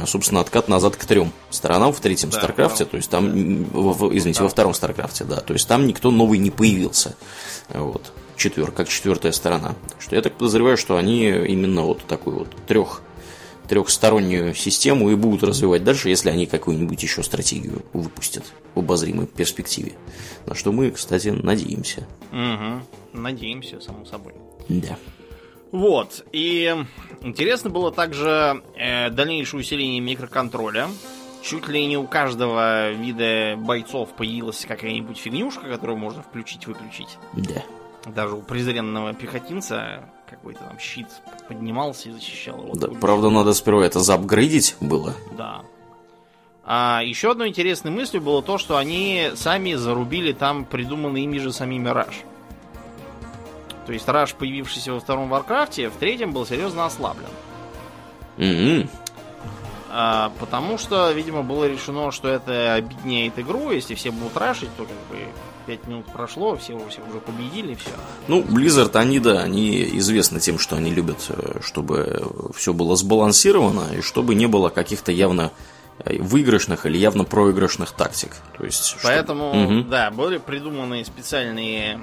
собственно, 0.06 0.42
откат 0.42 0.68
назад 0.68 0.96
к 0.96 1.06
трем 1.06 1.32
сторонам 1.50 1.92
в 1.94 2.00
третьем 2.00 2.30
Да, 2.30 2.38
Старкрафте, 2.38 2.86
да. 2.86 2.92
то 2.92 2.98
есть 2.98 3.10
там, 3.10 3.30
в- 3.66 4.16
извините, 4.18 4.44
во 4.44 4.50
втором 4.50 4.74
Старкрафте, 4.74 5.24
да, 5.24 5.38
то 5.42 5.54
есть 5.54 5.68
там 5.68 5.88
никто 5.88 6.12
новый 6.12 6.38
не 6.40 6.52
появился, 6.52 7.16
вот, 7.70 8.12
четвер, 8.36 8.72
как 8.72 8.88
четвертая 8.88 9.32
сторона. 9.32 9.76
Так 9.90 10.02
что 10.02 10.16
я 10.16 10.22
так 10.22 10.34
подозреваю, 10.34 10.78
что 10.78 10.98
они 10.98 11.28
именно 11.28 11.82
вот 11.84 12.06
такую 12.06 12.40
вот 12.40 12.56
трех 12.68 13.02
трехстороннюю 13.68 14.56
систему 14.56 15.10
и 15.12 15.16
будут 15.16 15.44
развивать 15.44 15.84
дальше, 15.84 16.08
если 16.10 16.30
они 16.30 16.46
какую-нибудь 16.46 17.04
еще 17.04 17.22
стратегию 17.22 17.82
выпустят 17.92 18.46
в 18.76 18.80
обозримой 18.80 19.28
перспективе. 19.28 19.94
На 20.46 20.56
что 20.56 20.72
мы, 20.72 20.90
кстати, 20.92 21.28
надеемся. 21.30 22.08
Угу. 22.32 23.20
Надеемся, 23.22 23.82
само 23.82 24.06
собой. 24.06 24.34
Да. 24.70 24.98
Вот. 25.72 26.26
И 26.32 26.76
интересно 27.22 27.70
было 27.70 27.92
также 27.92 28.64
э, 28.76 29.10
дальнейшее 29.10 29.62
усиление 29.62 30.00
микроконтроля. 30.00 30.88
Чуть 31.44 31.68
ли 31.68 31.86
не 31.86 31.98
у 31.98 32.06
каждого 32.06 32.92
вида 32.92 33.56
бойцов 33.58 34.14
появилась 34.14 34.66
какая-нибудь 34.66 35.18
фигнюшка, 35.18 35.68
которую 35.68 35.98
можно 35.98 36.22
включить-выключить. 36.24 37.18
Да. 37.34 37.64
Даже 38.06 38.36
у 38.36 38.42
презренного 38.42 39.14
пехотинца 39.14 40.10
какой-то 40.30 40.62
там 40.62 40.80
щит 40.80 41.08
поднимался 41.48 42.10
и 42.10 42.12
защищал 42.12 42.64
его. 42.64 42.76
Да, 42.76 42.88
правда, 42.88 43.30
надо 43.30 43.54
сперва 43.54 43.86
это 43.86 44.00
заапгрейдить 44.00 44.76
было. 44.82 45.14
Да. 45.38 45.62
А 46.66 47.02
еще 47.04 47.32
одной 47.32 47.50
интересной 47.50 47.92
мыслью 47.92 48.22
было 48.22 48.42
то, 48.42 48.58
что 48.58 48.76
они 48.76 49.30
сами 49.36 49.74
зарубили 49.76 50.34
там 50.34 50.66
придуманный 50.66 51.24
ими 51.24 51.38
же 51.38 51.54
самими 51.54 51.88
Раш. 51.88 52.24
То 53.88 53.94
есть 53.94 54.08
Раш, 54.08 54.34
появившийся 54.36 54.92
во 54.94 55.00
втором 55.00 55.30
Варкрафте, 55.30 55.90
в 55.90 55.94
третьем 55.94 56.34
был 56.34 56.46
серьезно 56.46 56.86
ослаблен. 56.86 57.30
М-м. 58.38 58.90
А, 59.90 60.32
потому 60.40 60.78
что, 60.78 61.12
видимо, 61.14 61.42
было 61.42 61.66
решено, 61.68 62.12
что 62.12 62.28
это 62.28 62.76
обедняет 62.76 63.40
игру. 63.40 63.72
Если 63.72 63.96
все 63.96 64.12
будут 64.12 64.36
рашить, 64.36 64.70
то 64.76 64.84
как 64.84 64.98
бы 65.10 65.24
5 65.66 65.88
минут 65.88 66.06
прошло, 66.08 66.58
все, 66.58 66.78
все 66.90 67.02
уже 67.10 67.20
победили, 67.20 67.76
все. 67.76 67.92
Ну, 68.28 68.42
Blizzard, 68.42 68.96
они, 68.98 69.20
да, 69.20 69.40
они 69.42 69.84
известны 69.98 70.42
тем, 70.42 70.60
что 70.60 70.76
они 70.76 70.92
любят, 70.92 71.26
э, 71.30 71.60
чтобы 71.64 72.30
все 72.54 72.74
было 72.74 72.96
сбалансировано 72.98 73.94
и 73.98 74.02
чтобы 74.02 74.36
не 74.36 74.48
было 74.48 74.68
каких-то 74.70 75.14
явно 75.14 75.52
э, 76.06 76.22
выигрышных 76.22 76.86
или 76.86 76.98
явно 76.98 77.24
проигрышных 77.24 77.92
тактик. 77.92 78.36
То 78.58 78.66
есть, 78.66 78.86
чтобы- 78.86 79.04
Поэтому, 79.04 79.54
Мгм. 79.54 79.90
да, 79.90 80.12
были 80.12 80.38
придуманы 80.38 81.04
специальные 81.06 82.00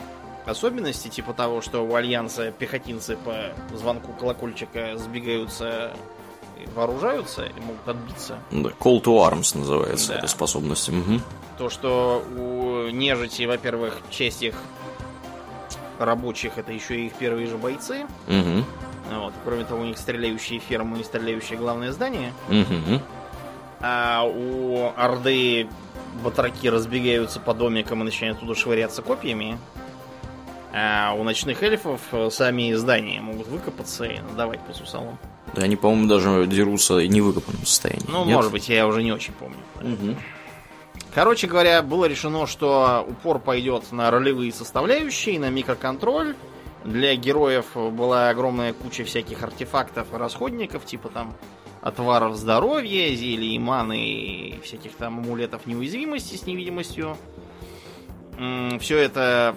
особенности, 0.47 1.09
типа 1.09 1.33
того, 1.33 1.61
что 1.61 1.81
у 1.85 1.95
Альянса 1.95 2.51
пехотинцы 2.53 3.17
по 3.17 3.35
звонку 3.77 4.13
колокольчика 4.13 4.97
сбегаются 4.97 5.93
вооружаются 6.75 7.45
и 7.45 7.61
могут 7.61 7.87
отбиться. 7.87 8.39
Да, 8.51 8.71
Call 8.71 9.03
to 9.03 9.19
Arms 9.31 9.57
называется 9.59 10.13
Да. 10.13 10.19
эта 10.19 10.27
способность. 10.29 10.89
Мгм. 10.89 11.21
То, 11.59 11.69
что 11.69 12.25
у 12.39 12.89
нежити, 12.89 13.43
во-первых, 13.45 14.01
часть 14.11 14.43
их 14.43 14.55
рабочих 15.99 16.57
это 16.57 16.73
еще 16.73 16.97
и 17.01 17.07
их 17.07 17.15
первые 17.15 17.47
же 17.49 17.57
бойцы. 17.59 18.07
Мгм. 18.29 18.65
Вот. 19.13 19.35
Кроме 19.45 19.65
того, 19.65 19.83
у 19.83 19.85
них 19.85 19.99
стреляющие 19.99 20.59
фермы 20.59 21.01
и 21.01 21.05
стреляющее 21.05 21.59
главное 21.59 21.93
здание. 21.93 22.33
Мгм. 22.49 23.01
А 23.81 24.23
у 24.25 24.93
Орды 24.97 25.69
батраки 26.23 26.69
разбегаются 26.69 27.41
по 27.41 27.53
домикам 27.53 28.01
и 28.01 28.05
начинают 28.05 28.41
туда 28.41 28.55
швыряться 28.55 29.03
копьями. 29.03 29.59
А 30.77 31.15
у 31.17 31.23
ночных 31.23 31.63
эльфов 31.63 32.01
э, 32.11 32.31
сами 32.31 32.73
здания 32.73 33.21
могут 33.21 33.47
выкопаться 33.47 34.07
и 34.07 34.19
надавать 34.19 34.59
по 34.67 34.73
сусалам. 34.73 35.21
Да, 35.55 35.63
они, 35.63 35.77
по-моему, 35.77 36.09
даже 36.09 36.49
дерутся 36.49 36.99
и 36.99 37.07
не 37.07 37.21
в 37.21 37.27
выкопанном 37.27 37.65
состоянии. 37.65 38.05
Ну, 38.09 38.25
Нет? 38.25 38.35
может 38.35 38.51
быть, 38.51 38.69
я 38.69 38.85
уже 38.89 39.05
не 39.05 39.13
очень 39.13 39.35
помню. 39.35 39.59
Мгм. 39.81 40.17
Короче 41.15 41.47
говоря, 41.47 41.81
было 41.81 42.07
решено, 42.07 42.49
что 42.49 43.07
упор 43.09 43.39
пойдет 43.39 43.93
на 43.93 44.11
ролевые 44.11 44.53
составляющие, 44.53 45.39
на 45.39 45.49
микроконтроль. 45.49 46.35
Для 46.83 47.15
героев 47.15 47.67
была 47.77 48.31
огромная 48.31 48.73
куча 48.73 49.05
всяких 49.05 49.45
артефактов 49.45 50.13
и 50.13 50.17
расходников, 50.17 50.85
типа 50.85 51.09
там 51.09 51.35
отваров 51.83 52.35
здоровья, 52.35 53.15
зелий, 53.15 53.57
маны 53.61 54.09
и 54.09 54.61
всяких 54.65 54.97
там 54.97 55.21
амулетов 55.21 55.67
неуязвимости 55.67 56.35
с 56.35 56.47
невидимостью. 56.47 57.17
Все 58.81 58.99
это 58.99 59.55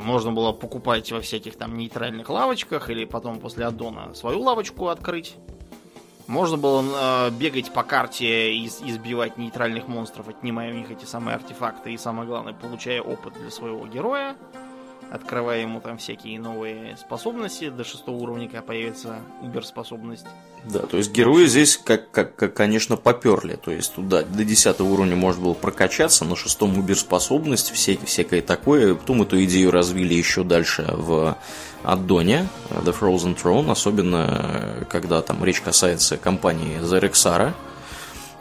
можно 0.00 0.32
было 0.32 0.52
покупать 0.52 1.10
во 1.12 1.20
всяких 1.20 1.56
там 1.56 1.76
нейтральных 1.76 2.28
лавочках 2.30 2.90
или 2.90 3.04
потом 3.04 3.38
после 3.38 3.66
аддона 3.66 4.14
свою 4.14 4.40
лавочку 4.40 4.88
открыть. 4.88 5.36
Можно 6.30 6.56
было 6.58 6.84
э, 7.26 7.30
бегать 7.30 7.72
по 7.72 7.82
карте 7.82 8.54
и 8.54 8.66
избивать 8.66 9.36
нейтральных 9.36 9.88
монстров, 9.88 10.28
отнимая 10.28 10.72
у 10.72 10.76
них 10.76 10.88
эти 10.88 11.04
самые 11.04 11.34
артефакты 11.34 11.92
и, 11.92 11.98
самое 11.98 12.28
главное, 12.28 12.52
получая 12.52 13.02
опыт 13.02 13.34
для 13.34 13.50
своего 13.50 13.84
героя, 13.88 14.36
открывая 15.10 15.62
ему 15.62 15.80
там 15.80 15.98
всякие 15.98 16.38
новые 16.38 16.96
способности. 16.96 17.68
До 17.68 17.84
шестого 17.84 18.16
уровня 18.16 18.48
появится 18.62 19.16
убер-способность. 19.42 20.26
Да, 20.64 20.80
то 20.80 20.98
есть 20.98 21.10
герои 21.12 21.46
здесь, 21.46 21.78
как, 21.78 22.10
как, 22.10 22.36
как, 22.36 22.54
конечно, 22.54 22.96
поперли. 22.96 23.56
То 23.56 23.70
есть 23.70 23.94
туда 23.94 24.22
до 24.22 24.44
10 24.44 24.80
уровня 24.80 25.16
можно 25.16 25.42
было 25.42 25.54
прокачаться, 25.54 26.24
на 26.24 26.36
шестом 26.36 26.78
убер-способность, 26.78 27.70
все, 27.70 27.98
всякое 28.04 28.42
такое. 28.42 28.94
Потом 28.94 29.22
эту 29.22 29.42
идею 29.44 29.70
развили 29.70 30.14
еще 30.14 30.44
дальше 30.44 30.86
в 30.92 31.36
аддоне 31.82 32.46
The 32.70 32.94
Frozen 32.98 33.40
Throne, 33.42 33.70
особенно 33.70 34.26
э, 34.28 34.84
когда 34.90 35.22
там 35.22 35.42
речь 35.44 35.60
касается 35.60 36.18
компании 36.18 36.78
Zerexara. 36.80 37.54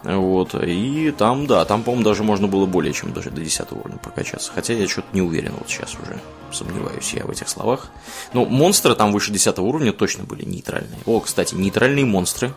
Вот, 0.04 0.56
и 0.56 1.12
там, 1.12 1.46
да, 1.46 1.66
там, 1.66 1.84
по-моему, 1.84 2.06
даже 2.06 2.24
можно 2.24 2.48
было 2.48 2.66
более 2.66 2.94
чем 2.94 3.12
даже 3.12 3.32
до 3.32 3.42
10 3.42 3.72
уровня 3.74 3.98
прокачаться. 3.98 4.52
Хотя 4.54 4.74
я 4.74 4.88
что-то 4.88 5.08
не 5.14 5.22
уверен, 5.22 5.54
вот 5.58 5.70
сейчас 5.70 5.94
уже 5.96 6.20
сомневаюсь 6.52 7.14
я 7.14 7.26
в 7.26 7.30
этих 7.30 7.50
словах. 7.50 7.90
Но 8.34 8.46
монстры 8.46 8.96
там 8.96 9.12
выше 9.12 9.32
10 9.32 9.60
уровня 9.60 9.92
точно 9.92 10.24
были 10.24 10.46
нейтральные. 10.46 11.00
О, 11.06 11.20
кстати, 11.20 11.54
нейтральные 11.56 12.06
монстры. 12.06 12.54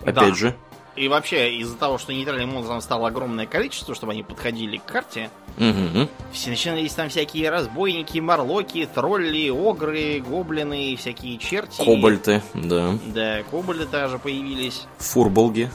Опять 0.00 0.14
Да. 0.14 0.34
же. 0.34 0.56
И 0.94 1.08
вообще, 1.08 1.56
из-за 1.56 1.76
того, 1.76 1.96
что 1.96 2.12
нейтральных 2.12 2.46
монстров 2.48 2.82
стало 2.84 3.08
огромное 3.08 3.46
количество, 3.46 3.94
чтобы 3.94 4.12
они 4.12 4.22
подходили 4.22 4.76
к 4.76 4.84
карте, 4.84 5.30
Мгм. 5.56 6.06
все 6.32 6.50
начинались 6.50 6.92
там 6.92 7.08
всякие 7.08 7.48
разбойники, 7.48 8.18
морлоки, 8.18 8.86
тролли, 8.94 9.48
огры, 9.48 10.20
гоблины, 10.20 10.94
всякие 10.96 11.38
черти. 11.38 11.82
Кобальты, 11.82 12.42
да. 12.52 12.98
Да, 13.06 13.42
кобальды 13.50 13.86
тоже 13.86 14.18
появились. 14.18 14.82
Фурболги. 14.98 15.70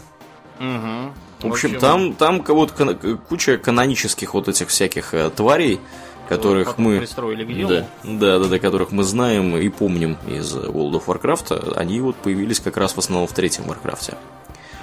Угу. 0.59 1.49
В 1.49 1.51
общем, 1.51 1.79
там, 1.79 2.13
там 2.13 2.41
кого-то 2.41 2.95
куча 3.29 3.57
канонических 3.57 4.33
вот 4.33 4.47
этих 4.47 4.69
всяких 4.69 5.13
э, 5.13 5.29
тварей, 5.29 5.79
которых 6.27 6.77
мы... 6.77 6.99
пристроили 6.99 7.43
к 7.43 7.55
делу. 7.55 7.69
Да, 7.69 7.87
да, 8.03 8.39
да, 8.39 8.47
да, 8.47 8.59
которых 8.59 8.91
мы 8.91 9.03
знаем 9.03 9.55
и 9.55 9.69
помним 9.69 10.17
из 10.27 10.55
World 10.55 11.01
of 11.01 11.05
Warcraft, 11.05 11.77
они 11.77 12.01
вот 12.01 12.15
появились 12.15 12.59
как 12.59 12.77
раз 12.77 12.93
в 12.93 12.97
основном 12.97 13.27
в 13.27 13.33
третьем 13.33 13.65
Warcraft. 13.65 14.15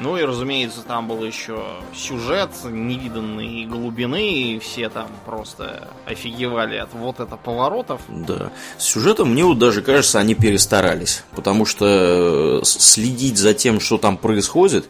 Ну 0.00 0.16
и, 0.16 0.22
разумеется, 0.22 0.82
там 0.82 1.06
был 1.06 1.22
еще 1.22 1.62
сюжет 1.94 2.50
невиданной 2.64 3.64
глубины, 3.64 4.32
и 4.32 4.58
все 4.58 4.88
там 4.88 5.06
просто 5.24 5.88
офигевали 6.04 6.76
от 6.76 6.92
вот 6.94 7.20
это 7.20 7.36
поворотов. 7.36 8.00
Да. 8.08 8.50
С 8.76 8.84
сюжетом 8.84 9.30
мне 9.30 9.44
вот 9.44 9.58
даже 9.58 9.82
кажется, 9.82 10.18
они 10.18 10.34
перестарались. 10.34 11.22
Потому 11.30 11.64
что 11.64 12.60
э, 12.60 12.64
следить 12.64 13.38
за 13.38 13.54
тем, 13.54 13.78
что 13.78 13.96
там 13.96 14.16
происходит, 14.16 14.88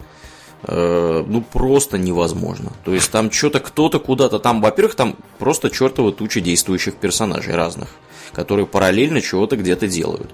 ну 0.68 1.42
просто 1.52 1.98
невозможно. 1.98 2.72
То 2.84 2.94
есть 2.94 3.10
там 3.10 3.30
что-то 3.30 3.60
кто-то 3.60 3.98
куда-то 4.00 4.38
там, 4.38 4.60
во-первых, 4.60 4.94
там 4.94 5.16
просто 5.38 5.70
чертова 5.70 6.12
туча 6.12 6.40
действующих 6.40 6.94
персонажей 6.96 7.54
разных, 7.54 7.88
которые 8.32 8.66
параллельно 8.66 9.20
чего-то 9.20 9.56
где-то 9.56 9.86
делают. 9.88 10.30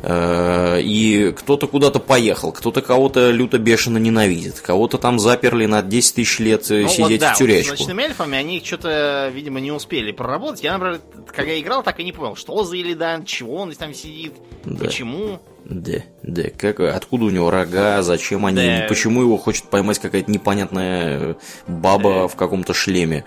Э, 0.00 0.80
И 0.80 1.32
кто-то 1.36 1.66
куда-то 1.66 1.98
поехал, 1.98 2.52
кто-то 2.52 2.82
кого-то 2.82 3.30
люто 3.30 3.58
бешено 3.58 3.98
ненавидит, 3.98 4.60
кого-то 4.60 4.96
там 4.96 5.18
заперли 5.18 5.66
на 5.66 5.82
10 5.82 6.14
тысяч 6.14 6.38
лет 6.38 6.70
э, 6.70 6.82
Ну 6.82 6.88
сидеть 6.88 7.10
вот 7.10 7.20
да, 7.20 7.26
в 7.26 7.30
вот 7.30 7.38
тюрячку. 7.38 7.76
с 7.76 7.80
ночными 7.80 8.02
эльфами 8.04 8.38
они 8.38 8.62
что-то, 8.64 9.30
видимо, 9.34 9.58
не 9.60 9.72
успели 9.72 10.12
проработать. 10.12 10.62
Я, 10.62 10.78
например, 10.78 11.00
когда 11.34 11.58
играл, 11.58 11.82
так 11.82 11.98
и 11.98 12.04
не 12.04 12.12
понял, 12.12 12.36
что 12.36 12.62
за 12.64 12.76
Илидан, 12.76 13.24
чего 13.24 13.56
он 13.56 13.72
там 13.72 13.92
сидит, 13.92 14.34
Да. 14.64 14.84
почему. 14.84 15.40
Да, 15.68 15.98
да, 16.22 16.44
как, 16.56 16.80
откуда 16.80 17.26
у 17.26 17.30
него 17.30 17.50
рога, 17.50 18.02
зачем 18.02 18.46
они, 18.46 18.56
Да. 18.56 18.86
почему 18.88 19.20
его 19.20 19.36
хочет 19.36 19.64
поймать 19.64 19.98
какая-то 19.98 20.30
непонятная 20.30 21.36
баба 21.66 22.26
в 22.26 22.36
каком-то 22.36 22.72
шлеме. 22.72 23.26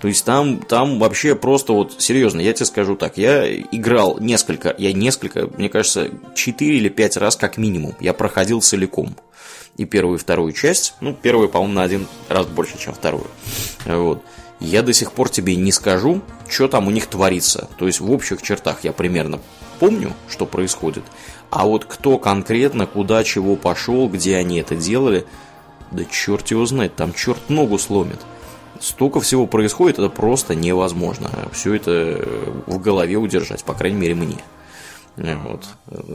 То 0.00 0.08
есть 0.08 0.24
там, 0.24 0.58
там 0.62 0.98
вообще 0.98 1.34
просто 1.34 1.74
вот, 1.74 2.00
серьезно, 2.00 2.40
я 2.40 2.54
тебе 2.54 2.64
скажу 2.64 2.96
так, 2.96 3.18
я 3.18 3.46
играл 3.54 4.16
несколько, 4.18 4.74
я 4.78 4.94
несколько, 4.94 5.48
мне 5.58 5.68
кажется, 5.68 6.08
4 6.34 6.76
или 6.78 6.88
5 6.88 7.18
раз 7.18 7.36
как 7.36 7.58
минимум, 7.58 7.94
я 8.00 8.14
проходил 8.14 8.62
целиком. 8.62 9.14
И 9.76 9.84
первую, 9.84 10.16
и 10.18 10.20
вторую 10.20 10.52
часть, 10.52 10.94
ну, 11.00 11.14
первую, 11.14 11.48
по-моему, 11.48 11.74
на 11.74 11.82
один 11.82 12.06
раз 12.28 12.46
больше, 12.46 12.78
чем 12.78 12.94
вторую. 12.94 13.26
Вот. 13.84 14.22
Я 14.62 14.82
до 14.82 14.92
сих 14.92 15.10
пор 15.10 15.28
тебе 15.28 15.56
не 15.56 15.72
скажу, 15.72 16.22
что 16.48 16.68
там 16.68 16.86
у 16.86 16.92
них 16.92 17.06
творится. 17.06 17.68
То 17.78 17.86
есть 17.86 17.98
в 17.98 18.10
общих 18.12 18.42
чертах 18.42 18.84
я 18.84 18.92
примерно 18.92 19.40
помню, 19.80 20.12
что 20.28 20.46
происходит. 20.46 21.02
А 21.50 21.66
вот 21.66 21.84
кто 21.84 22.16
конкретно, 22.16 22.86
куда, 22.86 23.24
чего 23.24 23.56
пошел, 23.56 24.08
где 24.08 24.36
они 24.36 24.60
это 24.60 24.76
делали, 24.76 25.26
да 25.90 26.04
черт 26.04 26.48
его 26.52 26.64
знает, 26.64 26.94
там 26.94 27.12
черт 27.12 27.50
ногу 27.50 27.76
сломит. 27.76 28.20
Столько 28.80 29.20
всего 29.20 29.48
происходит, 29.48 29.98
это 29.98 30.08
просто 30.08 30.54
невозможно. 30.54 31.30
Все 31.52 31.74
это 31.74 32.24
в 32.66 32.78
голове 32.78 33.16
удержать, 33.16 33.64
по 33.64 33.74
крайней 33.74 33.98
мере 33.98 34.14
мне. 34.14 34.38
Э, 35.16 35.36
Вот. 35.36 35.66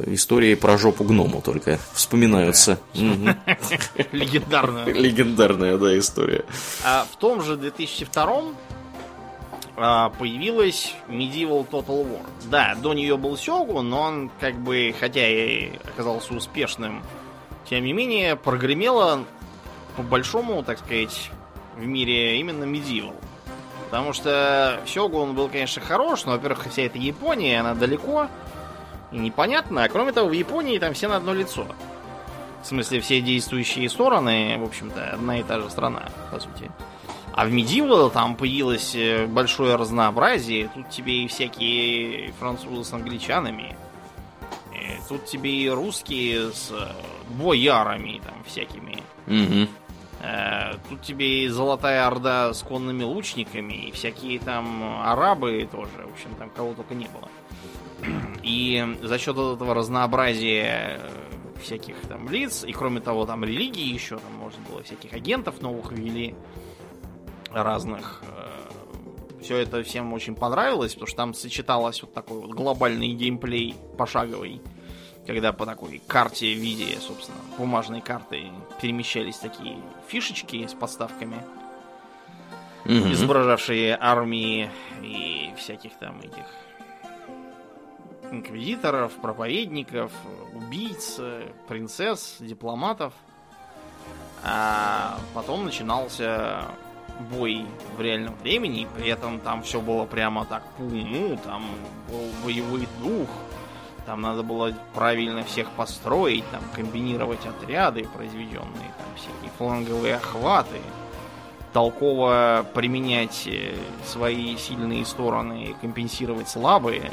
Истории 0.08 0.56
про 0.56 0.78
жопу 0.78 1.04
гному 1.04 1.42
только 1.42 1.80
вспоминаются. 1.94 2.80
Мгм. 2.94 3.36
Легендарную. 4.12 4.94
Легендарная, 4.94 5.78
да, 5.78 5.98
история. 5.98 6.46
А 6.84 7.06
в 7.12 7.16
том 7.18 7.42
же 7.42 7.58
2002 7.58 8.44
а, 9.80 10.10
появилась 10.10 10.96
Medieval 11.08 11.68
Total 11.70 12.04
War. 12.04 12.22
Да, 12.46 12.76
до 12.76 12.94
нее 12.94 13.16
был 13.18 13.38
Сёгу, 13.38 13.82
но 13.84 14.02
он 14.02 14.32
как 14.40 14.56
бы, 14.56 14.96
хотя 15.00 15.28
и 15.28 15.72
оказался 15.84 16.34
успешным, 16.34 17.04
тем 17.70 17.84
не 17.84 17.94
менее 17.94 18.36
прогремело 18.36 19.26
по 19.96 20.02
большому, 20.02 20.64
так 20.64 20.80
сказать, 20.80 21.30
в 21.76 21.86
мире 21.86 22.40
именно 22.40 22.64
Medieval. 22.64 23.14
Потому 23.90 24.14
что 24.14 24.82
Сёгу 24.88 25.20
он 25.20 25.36
был, 25.36 25.48
конечно, 25.48 25.82
хорош, 25.82 26.26
но, 26.26 26.32
во-первых, 26.32 26.66
вся 26.72 26.82
эта 26.82 26.98
Япония, 26.98 27.60
она 27.60 27.76
далеко 27.76 28.30
непонятно. 29.12 29.84
А 29.84 29.90
кроме 29.90 30.12
того, 30.12 30.30
в 30.30 30.34
Японии 30.34 30.80
там 30.80 30.94
все 30.94 31.08
на 31.08 31.18
одно 31.18 31.34
лицо. 31.34 31.66
В 32.62 32.66
смысле, 32.66 33.00
все 33.00 33.22
действующие 33.22 33.90
стороны, 33.90 34.58
в 34.60 34.64
общем-то, 34.64 35.12
одна 35.14 35.40
и 35.40 35.44
та 35.44 35.60
же 35.60 35.70
страна, 35.70 36.10
по 36.32 36.40
сути. 36.40 36.70
А 37.34 37.46
в 37.46 37.50
Medieval 37.50 38.10
там 38.12 38.36
появилось 38.36 38.96
э, 38.96 39.28
большое 39.28 39.76
разнообразие. 39.76 40.70
Тут 40.74 40.90
тебе 40.90 41.24
и 41.24 41.28
всякие 41.28 42.32
французы 42.40 42.84
с 42.84 42.92
англичанами. 42.94 43.76
И 44.74 45.00
тут 45.08 45.26
тебе 45.26 45.52
и 45.52 45.70
русские 45.70 46.52
с 46.52 46.72
э, 46.72 46.88
боярами 47.30 48.22
там 48.26 48.44
всякими. 48.44 49.04
Э, 50.20 50.74
Тут 50.90 51.04
тебе 51.04 51.46
и 51.46 51.48
Золотая 51.48 52.08
Орда 52.08 52.54
с 52.54 52.64
конными 52.64 53.04
лучниками, 53.04 53.74
и 53.74 53.92
всякие 53.92 54.40
там 54.40 55.02
арабы 55.06 55.70
тоже, 55.72 55.92
в 56.10 56.14
общем, 56.14 56.34
там 56.40 56.50
кого 56.50 56.74
только 56.74 56.96
не 56.96 57.06
было. 57.08 57.30
И 58.44 58.98
за 59.02 59.18
счет 59.18 59.36
этого 59.38 59.74
разнообразия 59.74 61.00
э, 61.02 61.10
всяких 61.62 61.96
там 62.08 62.30
лиц, 62.30 62.64
и 62.64 62.72
кроме 62.72 63.02
того, 63.02 63.26
там 63.26 63.44
религии 63.44 63.94
еще, 63.94 64.18
там 64.18 64.34
можно 64.38 64.60
было 64.70 64.84
всяких 64.84 65.14
агентов 65.14 65.62
новых 65.62 65.92
ввели, 65.92 66.36
разных. 67.52 68.22
Все 69.42 69.58
это 69.58 69.82
всем 69.84 70.12
очень 70.14 70.36
понравилось, 70.36 70.94
потому 70.94 71.08
что 71.08 71.18
там 71.18 71.34
сочеталось 71.34 72.02
вот 72.02 72.14
такой 72.14 72.40
вот 72.42 72.52
глобальный 72.52 73.14
геймплей 73.14 73.76
пошаговый, 73.98 74.62
когда 75.26 75.54
по 75.54 75.66
такой 75.66 76.02
карте 76.08 76.54
в 76.54 76.58
виде, 76.58 76.98
собственно, 77.00 77.38
бумажной 77.58 78.02
карты 78.02 78.48
перемещались 78.82 79.38
такие 79.38 79.78
фишечки 80.08 80.66
с 80.68 80.74
подставками, 80.74 81.38
Мгм. 82.86 83.12
изображавшие 83.12 83.98
армии 84.00 84.70
и 85.02 85.52
всяких 85.58 85.94
там 86.00 86.20
этих 86.20 86.46
инквизиторов, 88.32 89.14
проповедников, 89.14 90.12
убийц, 90.54 91.20
принцесс, 91.68 92.38
дипломатов. 92.40 93.14
А 94.44 95.20
потом 95.34 95.66
начинался 95.66 96.66
бой 97.32 97.66
в 97.98 98.02
реальном 98.02 98.36
времени, 98.38 98.82
и 98.82 98.88
при 98.96 99.10
этом 99.10 99.40
там 99.40 99.64
все 99.64 99.82
было 99.82 100.06
прямо 100.06 100.46
так 100.46 100.64
по 100.78 100.82
уму, 100.82 101.38
там 101.44 101.66
был 102.10 102.30
боевой 102.44 102.88
дух, 103.02 103.28
там 104.06 104.22
надо 104.22 104.44
было 104.44 104.74
правильно 104.94 105.44
всех 105.44 105.70
построить, 105.72 106.50
там 106.52 106.62
комбинировать 106.74 107.46
отряды, 107.46 108.08
произведенные, 108.16 108.94
там 108.98 109.08
всякие 109.16 109.52
фланговые 109.58 110.16
охваты, 110.16 110.80
толково 111.74 112.66
применять 112.74 113.48
э, 113.48 113.76
свои 114.06 114.56
сильные 114.58 115.06
стороны 115.06 115.66
и 115.66 115.74
компенсировать 115.74 116.48
слабые, 116.48 117.12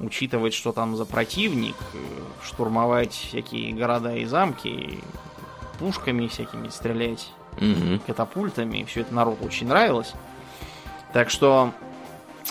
учитывать, 0.00 0.54
что 0.54 0.72
там 0.72 0.96
за 0.96 1.04
противник, 1.04 1.76
э, 1.94 1.98
штурмовать 2.44 3.12
всякие 3.12 3.72
города 3.72 4.14
и 4.14 4.24
замки, 4.24 5.00
пушками 5.78 6.26
всякими 6.28 6.68
стрелять 6.68 7.28
Мгм. 7.60 8.00
катапультами. 8.06 8.84
Все 8.84 9.02
это 9.02 9.14
народу 9.14 9.44
очень 9.44 9.68
нравилось. 9.68 10.12
Так 11.12 11.30
что 11.30 11.70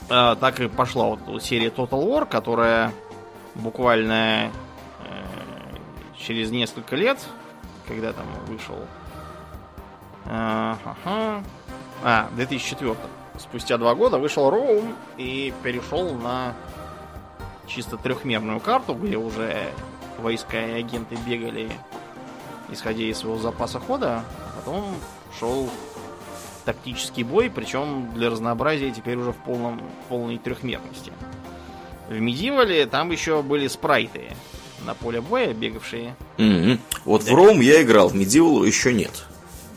э, 0.10 0.36
так 0.40 0.60
и 0.62 0.68
пошла 0.68 1.06
вот 1.08 1.20
вот 1.28 1.44
серия 1.44 1.68
Total 1.70 2.02
War, 2.02 2.26
которая 2.26 2.92
буквально 3.56 4.46
э, 4.46 4.50
через 6.18 6.50
несколько 6.52 6.96
лет, 6.96 7.20
когда 7.88 8.14
там 8.14 8.26
вышел... 8.48 8.78
э, 10.26 10.76
ага, 10.86 11.44
а, 12.04 12.28
в 12.32 12.36
2004 12.36 12.96
спустя 13.40 13.78
два 13.78 13.96
года 13.96 14.18
вышел 14.18 14.50
Роум 14.50 14.96
и 15.18 15.54
перешел 15.64 16.14
на 16.16 16.54
чисто 17.68 17.98
трехмерную 17.98 18.60
карту, 18.60 18.94
где 18.96 19.18
уже 19.18 19.72
войска 20.20 20.60
и 20.66 20.72
агенты 20.80 21.18
бегали, 21.28 21.72
исходя 22.72 23.04
из 23.04 23.18
своего 23.20 23.38
запаса 23.40 23.80
хода. 23.80 24.24
а 24.38 24.60
Потом 24.60 24.96
шел 25.40 25.70
тактический 26.66 27.24
бой, 27.24 27.50
причем 27.54 28.12
для 28.14 28.30
разнообразия 28.30 28.92
теперь 28.92 29.18
уже 29.18 29.32
в 29.32 29.38
полном, 29.38 29.82
полной 30.10 30.38
трехмерности. 30.38 31.12
В 32.10 32.20
Медивале 32.20 32.86
там 32.86 33.12
еще 33.12 33.42
были 33.42 33.68
спрайты 33.68 34.30
на 34.86 34.94
поле 34.94 35.22
боя 35.22 35.54
бегавшие. 35.54 36.16
Мгм. 36.38 36.80
Вот 37.06 37.24
в 37.24 37.28
Да. 37.28 37.36
Ром 37.36 37.60
я 37.62 37.82
играл, 37.82 38.10
в 38.10 38.16
Medieval 38.16 38.66
еще 38.66 38.94
нет. 38.94 39.26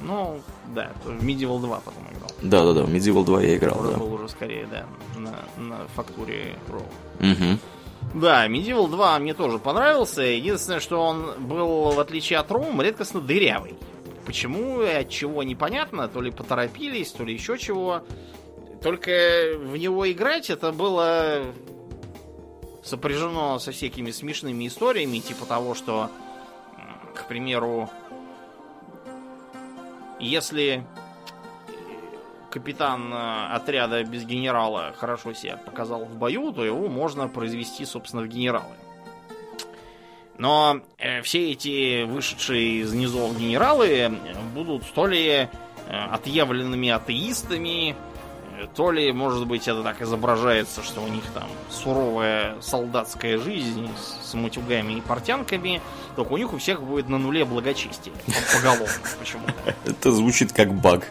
Ну, 0.00 0.40
да, 0.74 0.92
в 1.04 1.24
Medieval 1.24 1.60
2 1.60 1.80
потом 1.80 2.02
играл. 2.14 2.30
Да-да-да, 2.42 2.82
в 2.82 2.90
Medieval 2.90 3.24
2 3.24 3.42
я 3.42 3.56
играл, 3.56 3.76
Который 3.76 3.92
да. 3.92 3.98
был 3.98 4.12
уже 4.14 4.28
скорее, 4.28 4.66
да, 4.66 4.84
на, 5.18 5.62
на 5.62 5.78
фактуре 5.94 6.54
Роу. 6.68 6.82
Мгм. 7.20 7.58
Да, 8.14 8.46
Medieval 8.48 8.88
2 8.88 9.18
мне 9.18 9.34
тоже 9.34 9.58
понравился. 9.58 10.22
Единственное, 10.22 10.80
что 10.80 11.00
он 11.00 11.46
был, 11.46 11.90
в 11.90 12.00
отличие 12.00 12.38
от 12.38 12.50
Рум, 12.50 12.80
редкостно 12.80 13.20
дырявый. 13.20 13.74
Почему 14.24 14.82
и 14.82 14.88
от 14.88 15.08
чего 15.08 15.42
непонятно, 15.42 16.08
то 16.08 16.20
ли 16.20 16.30
поторопились, 16.30 17.12
то 17.12 17.24
ли 17.24 17.34
еще 17.34 17.58
чего. 17.58 18.02
Только 18.82 19.56
в 19.58 19.76
него 19.76 20.10
играть 20.10 20.50
это 20.50 20.72
было 20.72 21.44
сопряжено 22.82 23.58
со 23.58 23.72
всякими 23.72 24.10
смешными 24.10 24.66
историями, 24.66 25.18
типа 25.18 25.44
того, 25.44 25.74
что, 25.74 26.10
к 27.14 27.26
примеру, 27.26 27.90
если 30.20 30.84
капитан 32.50 33.12
э, 33.12 33.46
отряда 33.54 34.02
без 34.04 34.24
генерала 34.24 34.94
хорошо 34.96 35.32
себя 35.34 35.56
показал 35.56 36.04
в 36.04 36.14
бою, 36.16 36.52
то 36.52 36.64
его 36.64 36.88
можно 36.88 37.28
произвести, 37.28 37.84
собственно, 37.84 38.22
в 38.22 38.28
генералы. 38.28 38.74
Но 40.38 40.80
э, 40.98 41.22
все 41.22 41.52
эти 41.52 42.04
вышедшие 42.04 42.80
из 42.82 42.92
низов 42.92 43.38
генералы 43.38 43.86
э, 43.88 44.10
будут 44.54 44.84
то 44.92 45.06
ли 45.06 45.48
отъявленными 45.88 46.88
атеистами, 46.88 47.94
то 48.74 48.90
ли, 48.90 49.12
может 49.12 49.46
быть, 49.46 49.68
это 49.68 49.84
так 49.84 50.02
изображается, 50.02 50.82
что 50.82 51.00
у 51.00 51.06
них 51.06 51.22
там 51.32 51.48
суровая 51.70 52.60
солдатская 52.60 53.38
жизнь 53.38 53.88
с, 54.22 54.34
матюгами 54.34 54.94
и 54.94 55.00
портянками, 55.00 55.80
только 56.16 56.32
у 56.32 56.36
них 56.38 56.52
у 56.52 56.58
всех 56.58 56.82
будет 56.82 57.08
на 57.08 57.18
нуле 57.18 57.44
благочестие. 57.44 58.12
по- 58.26 58.56
Поголовно 58.56 58.88
почему-то. 59.20 59.52
Это 59.84 60.10
звучит 60.10 60.52
как 60.52 60.74
баг. 60.74 61.06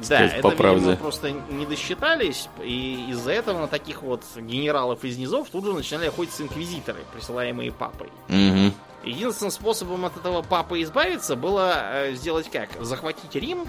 Да, 0.00 0.06
сказать 0.06 0.32
это, 0.32 0.42
по 0.42 0.48
видимо, 0.50 0.78
правде. 0.80 0.96
просто 0.96 1.30
не 1.30 1.66
досчитались, 1.66 2.48
и 2.62 3.06
из-за 3.10 3.32
этого 3.32 3.60
на 3.60 3.68
таких 3.68 4.02
вот 4.02 4.22
генералов 4.36 5.04
из 5.04 5.18
низов 5.18 5.48
тут 5.50 5.64
же 5.64 5.72
начинали 5.72 6.08
охотиться 6.08 6.42
инквизиторы, 6.42 7.00
присылаемые 7.12 7.72
папой. 7.72 8.10
Мгм. 8.28 8.72
Единственным 9.04 9.50
способом 9.52 10.04
от 10.04 10.16
этого 10.16 10.42
папы 10.42 10.82
избавиться 10.82 11.36
было 11.36 11.72
э, 11.76 12.14
сделать 12.14 12.50
как? 12.50 12.70
Захватить 12.80 13.34
Рим, 13.34 13.66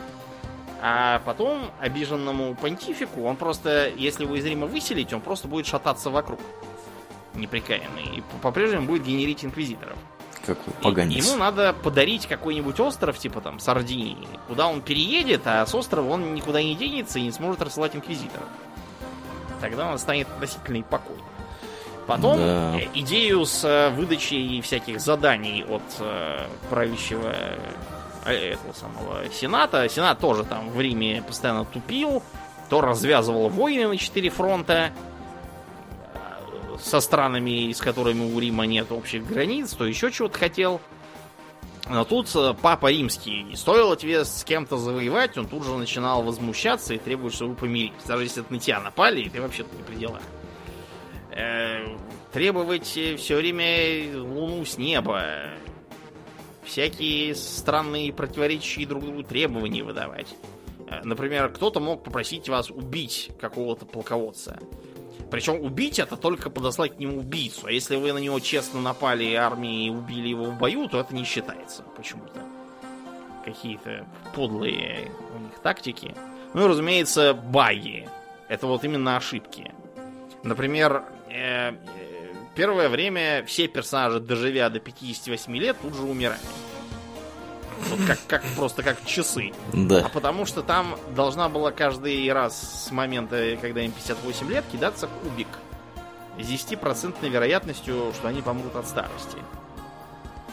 а 0.81 1.21
потом 1.25 1.71
обиженному 1.79 2.55
понтифику, 2.55 3.23
он 3.23 3.35
просто, 3.35 3.89
если 3.95 4.23
его 4.23 4.35
из 4.35 4.45
Рима 4.45 4.65
выселить, 4.65 5.13
он 5.13 5.21
просто 5.21 5.47
будет 5.47 5.67
шататься 5.67 6.09
вокруг. 6.09 6.39
неприкаянный, 7.35 8.17
и 8.17 8.23
по-прежнему 8.41 8.87
будет 8.87 9.03
генерить 9.03 9.45
инквизиторов. 9.45 9.97
Какой 10.55 10.73
поганец. 10.81 11.25
Ему 11.25 11.37
надо 11.37 11.73
подарить 11.73 12.27
какой-нибудь 12.27 12.79
остров, 12.79 13.17
типа 13.17 13.41
там 13.41 13.59
Сардинии, 13.59 14.27
куда 14.47 14.67
он 14.67 14.81
переедет, 14.81 15.41
а 15.45 15.65
с 15.65 15.75
острова 15.75 16.09
он 16.09 16.33
никуда 16.33 16.61
не 16.63 16.75
денется 16.75 17.19
и 17.19 17.23
не 17.23 17.31
сможет 17.31 17.61
рассылать 17.61 17.95
инквизиторов. 17.95 18.47
Тогда 19.61 19.91
он 19.91 19.99
станет 19.99 20.27
относительный 20.29 20.83
покой. 20.83 21.17
Потом 22.07 22.37
Да. 22.37 22.79
идею 22.95 23.45
с 23.45 23.63
э, 23.63 23.89
выдачей 23.91 24.61
всяких 24.61 24.99
заданий 24.99 25.63
от 25.63 25.83
э, 25.99 26.47
правящего 26.69 27.35
э, 28.25 28.53
этого 28.53 28.73
самого 28.73 29.29
Сената. 29.31 29.87
Сенат 29.89 30.17
тоже 30.19 30.43
там 30.43 30.71
в 30.71 30.81
Риме 30.81 31.21
постоянно 31.21 31.65
тупил, 31.65 32.23
то 32.69 32.81
развязывал 32.81 33.49
войны 33.49 33.87
на 33.87 33.97
четыре 33.97 34.31
фронта 34.31 34.89
со 36.79 36.99
странами, 36.99 37.71
с 37.71 37.79
которыми 37.79 38.33
у 38.33 38.39
Рима 38.39 38.65
нет 38.65 38.91
общих 38.91 39.25
границ, 39.25 39.73
то 39.73 39.85
еще 39.85 40.11
чего-то 40.11 40.37
хотел. 40.37 40.81
Но 41.89 42.05
тут 42.05 42.29
э, 42.35 42.53
Папа 42.61 42.91
Римский, 42.91 43.47
стоило 43.55 43.97
тебе 43.97 44.23
с 44.23 44.43
кем-то 44.43 44.77
завоевать, 44.77 45.37
он 45.37 45.47
тут 45.47 45.63
же 45.63 45.71
начинал 45.75 46.21
возмущаться 46.21 46.93
и 46.93 46.99
требовать, 46.99 47.33
чтобы 47.33 47.51
вы 47.51 47.57
помирились. 47.57 48.03
Даже 48.05 48.23
если 48.23 48.43
это 48.43 48.53
на 48.53 48.59
тебя 48.59 48.79
напали, 48.79 49.27
ты 49.27 49.41
вообще 49.41 49.63
тут 49.63 49.73
не 49.73 49.83
при 49.83 49.95
делах. 49.95 50.21
Э, 51.31 51.97
требовать 52.31 52.85
все 52.85 53.35
время 53.35 54.21
луну 54.21 54.65
с 54.65 54.77
неба. 54.77 55.23
Всякие 56.63 57.33
странные 57.33 58.13
противоречащие 58.13 58.85
друг 58.85 59.03
другу 59.03 59.23
требования 59.23 59.83
выдавать. 59.83 60.27
Э, 60.87 61.01
Например, 61.03 61.49
кто-то 61.49 61.79
мог 61.79 62.03
попросить 62.03 62.49
вас 62.49 62.69
убить 62.69 63.31
какого-то 63.39 63.87
полководца. 63.87 64.59
Причем 65.31 65.61
убить 65.61 65.99
это 65.99 66.17
только 66.17 66.49
подослать 66.49 66.95
к 66.95 66.99
нему 66.99 67.19
убийцу. 67.19 67.67
А 67.67 67.71
если 67.71 67.95
вы 67.95 68.13
на 68.13 68.17
него 68.17 68.39
честно 68.39 68.81
напали 68.81 69.33
армией 69.33 69.87
и 69.87 69.89
убили 69.91 70.27
его 70.29 70.45
в 70.45 70.57
бою, 70.57 70.87
то 70.87 70.99
это 70.99 71.13
не 71.13 71.23
считается 71.23 71.83
почему-то. 71.95 72.41
Какие-то 73.45 74.07
подлые 74.33 75.11
у 75.35 75.39
них 75.39 75.59
тактики. 75.61 76.15
Ну 76.53 76.65
и, 76.65 76.67
разумеется, 76.67 77.33
баги. 77.33 78.09
Это 78.47 78.65
вот 78.65 78.83
именно 78.83 79.17
ошибки. 79.17 79.71
Например, 80.43 81.03
э, 81.29 81.71
э, 81.71 81.73
первое 82.55 82.89
время 82.89 83.43
все 83.45 83.67
персонажи, 83.67 84.19
доживя 84.19 84.69
до 84.69 84.79
58 84.79 85.55
лет, 85.57 85.77
тут 85.81 85.95
же 85.95 86.01
умирали. 86.03 86.39
Вот 87.89 87.99
как, 88.05 88.19
как 88.27 88.43
просто 88.55 88.83
как 88.83 89.03
часы. 89.05 89.53
А 89.73 89.77
Да. 89.77 90.09
потому 90.13 90.45
что 90.45 90.61
там 90.61 90.97
должна 91.15 91.49
была 91.49 91.71
каждый 91.71 92.31
раз 92.31 92.85
с 92.87 92.91
момента, 92.91 93.57
когда 93.61 93.81
им 93.81 93.91
58 93.91 94.49
лет, 94.49 94.65
кидаться 94.71 95.07
кубик. 95.07 95.47
С 96.37 96.47
10% 96.47 97.27
вероятностью, 97.29 98.13
что 98.15 98.27
они 98.27 98.41
помрут 98.41 98.75
от 98.75 98.87
старости. 98.87 99.37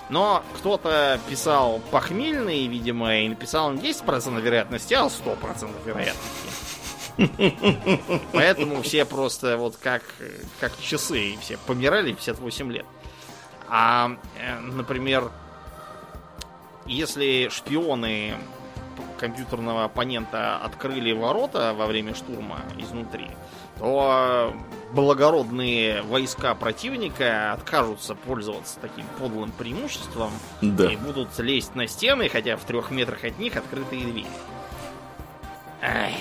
Но 0.08 0.42
кто-то 0.56 1.18
писал 1.28 1.80
похмельный, 1.90 2.66
видимо, 2.68 3.18
и 3.18 3.28
написал 3.28 3.72
не 3.72 3.80
10% 3.80 4.40
вероятности, 4.40 4.94
а 4.94 5.06
100% 5.06 5.68
вероятности. 5.84 6.48
Поэтому 8.32 8.82
все 8.82 9.04
просто 9.04 9.56
вот 9.56 9.76
как, 9.76 10.02
как 10.60 10.72
часы, 10.80 11.36
все 11.40 11.56
помирали 11.66 12.12
в 12.12 12.16
58 12.16 12.72
лет. 12.72 12.86
А, 13.68 14.16
э, 14.38 14.58
например, 14.60 15.30
если 16.86 17.48
шпионы 17.50 18.34
компьютерного 19.18 19.84
оппонента 19.84 20.56
открыли 20.58 21.12
ворота 21.12 21.74
во 21.74 21.86
время 21.86 22.14
штурма 22.14 22.60
изнутри, 22.78 23.30
то 23.78 24.54
благородные 24.92 26.02
войска 26.02 26.54
противника 26.54 27.52
откажутся 27.52 28.14
пользоваться 28.14 28.78
таким 28.80 29.04
подлым 29.18 29.52
преимуществом 29.52 30.30
Да. 30.60 30.90
и 30.92 30.96
будут 30.96 31.38
лезть 31.38 31.74
на 31.74 31.86
стены, 31.86 32.28
хотя 32.28 32.56
в 32.56 32.64
трех 32.64 32.90
метрах 32.90 33.24
от 33.24 33.38
них 33.38 33.56
открытые 33.56 34.04
двери. 34.04 34.26
Ай, 35.82 36.14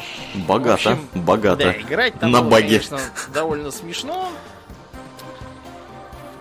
Богато, 0.47 0.89
в 0.89 0.91
общем, 0.93 1.07
богато. 1.23 1.63
Да, 1.63 1.71
играть 1.79 2.19
там 2.19 2.31
На 2.31 2.41
было, 2.41 2.51
баге. 2.51 2.67
конечно, 2.79 2.99
довольно 3.33 3.71
смешно. 3.71 4.29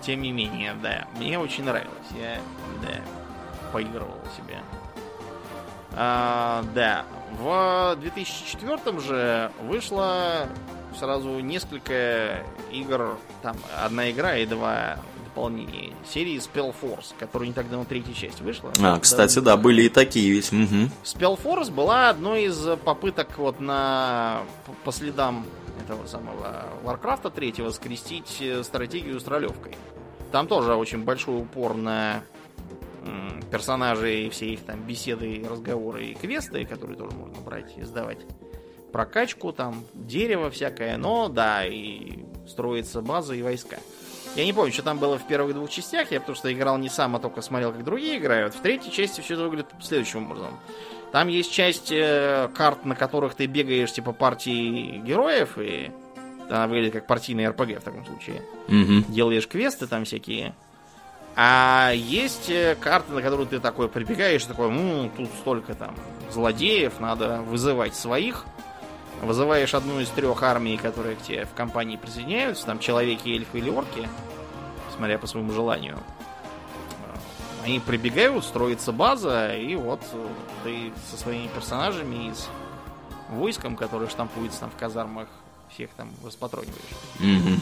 Тем 0.01 0.21
не 0.21 0.31
менее, 0.31 0.75
да, 0.83 1.05
мне 1.17 1.39
очень 1.39 1.63
нравилось. 1.63 1.89
Я, 2.19 2.37
да, 2.81 2.99
поигрывал 3.75 4.15
себе. 4.37 4.61
А, 5.91 6.63
да, 6.73 7.03
в 7.37 7.97
2004 7.99 8.99
же 9.01 9.51
вышло 9.63 10.47
сразу 10.97 11.39
несколько 11.39 12.41
игр, 12.71 13.17
там 13.41 13.57
одна 13.83 14.09
игра 14.11 14.37
и 14.37 14.45
два 14.45 14.97
дополнения 15.25 15.91
серии 16.09 16.37
Spellforce, 16.37 17.13
которая 17.19 17.49
не 17.49 17.53
так 17.53 17.69
давно 17.69 17.83
третья 17.83 18.13
часть 18.13 18.39
вышла. 18.39 18.71
А, 18.81 18.97
кстати, 18.97 19.39
да, 19.39 19.57
были 19.57 19.81
и 19.83 19.89
такие 19.89 20.31
ведь. 20.31 20.53
Мгм. 20.53 20.89
Spellforce 21.03 21.69
была 21.69 22.09
одной 22.09 22.45
из 22.45 22.57
попыток 22.85 23.37
вот 23.37 23.59
на 23.59 24.43
по 24.85 24.93
следам 24.93 25.45
этого 25.83 26.07
самого 26.07 26.63
Warcraft 26.85 27.29
третьего 27.31 27.71
скрестить 27.71 28.37
э, 28.39 28.63
стратегию 28.63 29.19
с 29.19 29.27
ролевкой. 29.27 29.75
Там 30.31 30.47
тоже 30.47 30.75
очень 30.75 31.03
большой 31.03 31.41
упор 31.41 31.75
на 31.75 32.23
персонажей, 33.51 34.29
все 34.29 34.53
их 34.53 34.61
там 34.61 34.81
беседы, 34.81 35.43
разговоры 35.49 36.05
и 36.05 36.13
квесты, 36.13 36.65
которые 36.65 36.97
тоже 36.97 37.15
можно 37.15 37.41
брать 37.41 37.73
и 37.77 37.83
сдавать. 37.83 38.19
Прокачку, 38.91 39.51
там, 39.51 39.83
дерево 39.93 40.49
всякое, 40.49 40.97
но 40.97 41.27
да, 41.27 41.65
и 41.65 42.23
строится 42.47 43.01
база 43.01 43.35
и 43.35 43.41
войска. 43.41 43.77
Я 44.35 44.45
не 44.45 44.53
помню, 44.53 44.73
что 44.73 44.83
там 44.83 44.99
было 44.99 45.17
в 45.17 45.27
первых 45.27 45.53
двух 45.53 45.69
частях, 45.69 46.11
я 46.11 46.19
потому 46.19 46.35
что 46.35 46.51
играл 46.51 46.77
не 46.77 46.89
сам, 46.89 47.15
а 47.15 47.19
только 47.19 47.41
смотрел, 47.41 47.71
как 47.71 47.83
другие 47.83 48.17
играют. 48.17 48.53
В 48.53 48.61
третьей 48.61 48.91
части 48.91 49.21
все 49.21 49.35
это 49.35 49.43
выглядит 49.43 49.67
следующим 49.81 50.25
образом. 50.25 50.59
Там 51.11 51.29
есть 51.29 51.51
часть 51.53 51.91
э, 51.91 52.49
карт, 52.53 52.83
на 52.83 52.95
которых 52.95 53.35
ты 53.35 53.45
бегаешь 53.45 53.93
типа 53.93 54.11
партии 54.11 54.97
героев, 54.97 55.57
и 55.57 55.91
она 56.49 56.67
выглядит 56.67 56.93
как 56.93 57.07
партийный 57.07 57.47
РПГ 57.47 57.79
в 57.79 57.83
таком 57.83 58.05
случае. 58.05 58.41
Мгм. 58.67 59.05
Делаешь 59.07 59.47
квесты 59.47 59.87
там 59.87 60.03
всякие. 60.03 60.53
А 61.35 61.91
есть 61.93 62.49
э, 62.49 62.75
карты, 62.79 63.11
на 63.11 63.21
которые 63.21 63.45
ты 63.45 63.59
такой 63.59 63.89
прибегаешь, 63.89 64.45
такой, 64.45 64.71
ну, 64.71 65.11
тут 65.15 65.29
столько 65.41 65.73
там 65.75 65.93
злодеев, 66.31 66.99
надо 66.99 67.41
вызывать 67.41 67.95
своих. 67.95 68.45
Вызываешь 69.21 69.73
одну 69.73 69.99
из 69.99 70.09
трех 70.09 70.43
армий, 70.43 70.77
которые 70.77 71.15
к 71.15 71.21
тебе 71.21 71.45
в 71.45 71.53
компании 71.53 71.97
присоединяются, 71.97 72.65
там 72.65 72.79
человеки, 72.79 73.29
эльфы 73.29 73.57
или 73.59 73.69
орки, 73.69 74.07
смотря 74.95 75.17
по 75.17 75.27
своему 75.27 75.51
желанию. 75.51 75.97
Они 77.63 77.79
прибегают, 77.79 78.45
строится 78.45 78.91
база, 78.91 79.55
и 79.55 79.75
вот 79.75 80.01
э, 80.13 80.27
ты 80.63 80.93
со 81.09 81.17
своими 81.17 81.47
персонажами 81.47 82.29
и 82.29 82.33
с 82.33 82.47
войском, 83.29 83.75
которое 83.75 84.07
штампуется 84.07 84.61
там 84.61 84.69
в 84.69 84.75
казармах, 84.75 85.27
всех 85.73 85.89
там 85.97 86.11
распатрониваешь. 86.23 86.75
Мгм. 87.19 87.61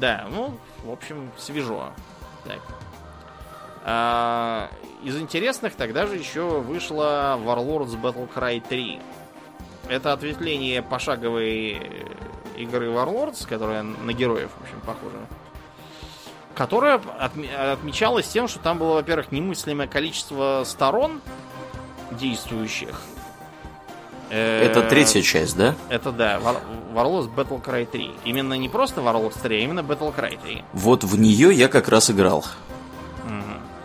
Да, 0.00 0.26
ну, 0.30 0.58
в 0.82 0.90
общем, 0.90 1.30
свежо. 1.38 1.92
Так. 2.44 2.60
А, 3.84 4.70
из 5.02 5.16
интересных 5.18 5.74
тогда 5.74 6.06
же 6.06 6.16
еще 6.16 6.60
вышла 6.60 7.38
Warlords 7.42 8.00
Battle 8.00 8.28
Cry 8.34 8.62
3. 8.66 9.00
Это 9.88 10.12
ответвление 10.12 10.82
пошаговой 10.82 11.72
э, 11.72 12.06
игры 12.56 12.88
Warlords, 12.88 13.46
которая 13.46 13.82
на 13.82 14.12
героев, 14.12 14.50
в 14.58 14.62
общем, 14.62 14.80
похожа. 14.80 15.18
Которая 16.54 16.98
отме- 16.98 17.54
отмечалась 17.54 18.28
тем, 18.28 18.48
что 18.48 18.60
там 18.60 18.78
было, 18.78 18.94
во-первых, 18.94 19.32
немыслимое 19.32 19.86
количество 19.86 20.62
сторон 20.64 21.20
действующих. 22.12 22.98
Это 24.34 24.80
Э, 24.80 24.88
третья 24.88 25.22
часть, 25.22 25.56
да? 25.56 25.74
это 25.88 26.10
да, 26.12 26.38
War- 26.40 26.60
Warlords 26.94 27.30
Battle 27.34 27.62
Cry 27.62 27.86
3. 27.86 28.10
Именно 28.24 28.54
не 28.54 28.68
просто 28.68 29.00
Warlords 29.00 29.40
3, 29.42 29.56
а 29.56 29.60
именно 29.60 29.80
Battle 29.80 30.14
Cry 30.14 30.38
3. 30.42 30.64
Вот 30.72 31.04
в 31.04 31.18
нее 31.18 31.52
я 31.52 31.68
как 31.68 31.88
раз 31.88 32.10
играл. 32.10 32.44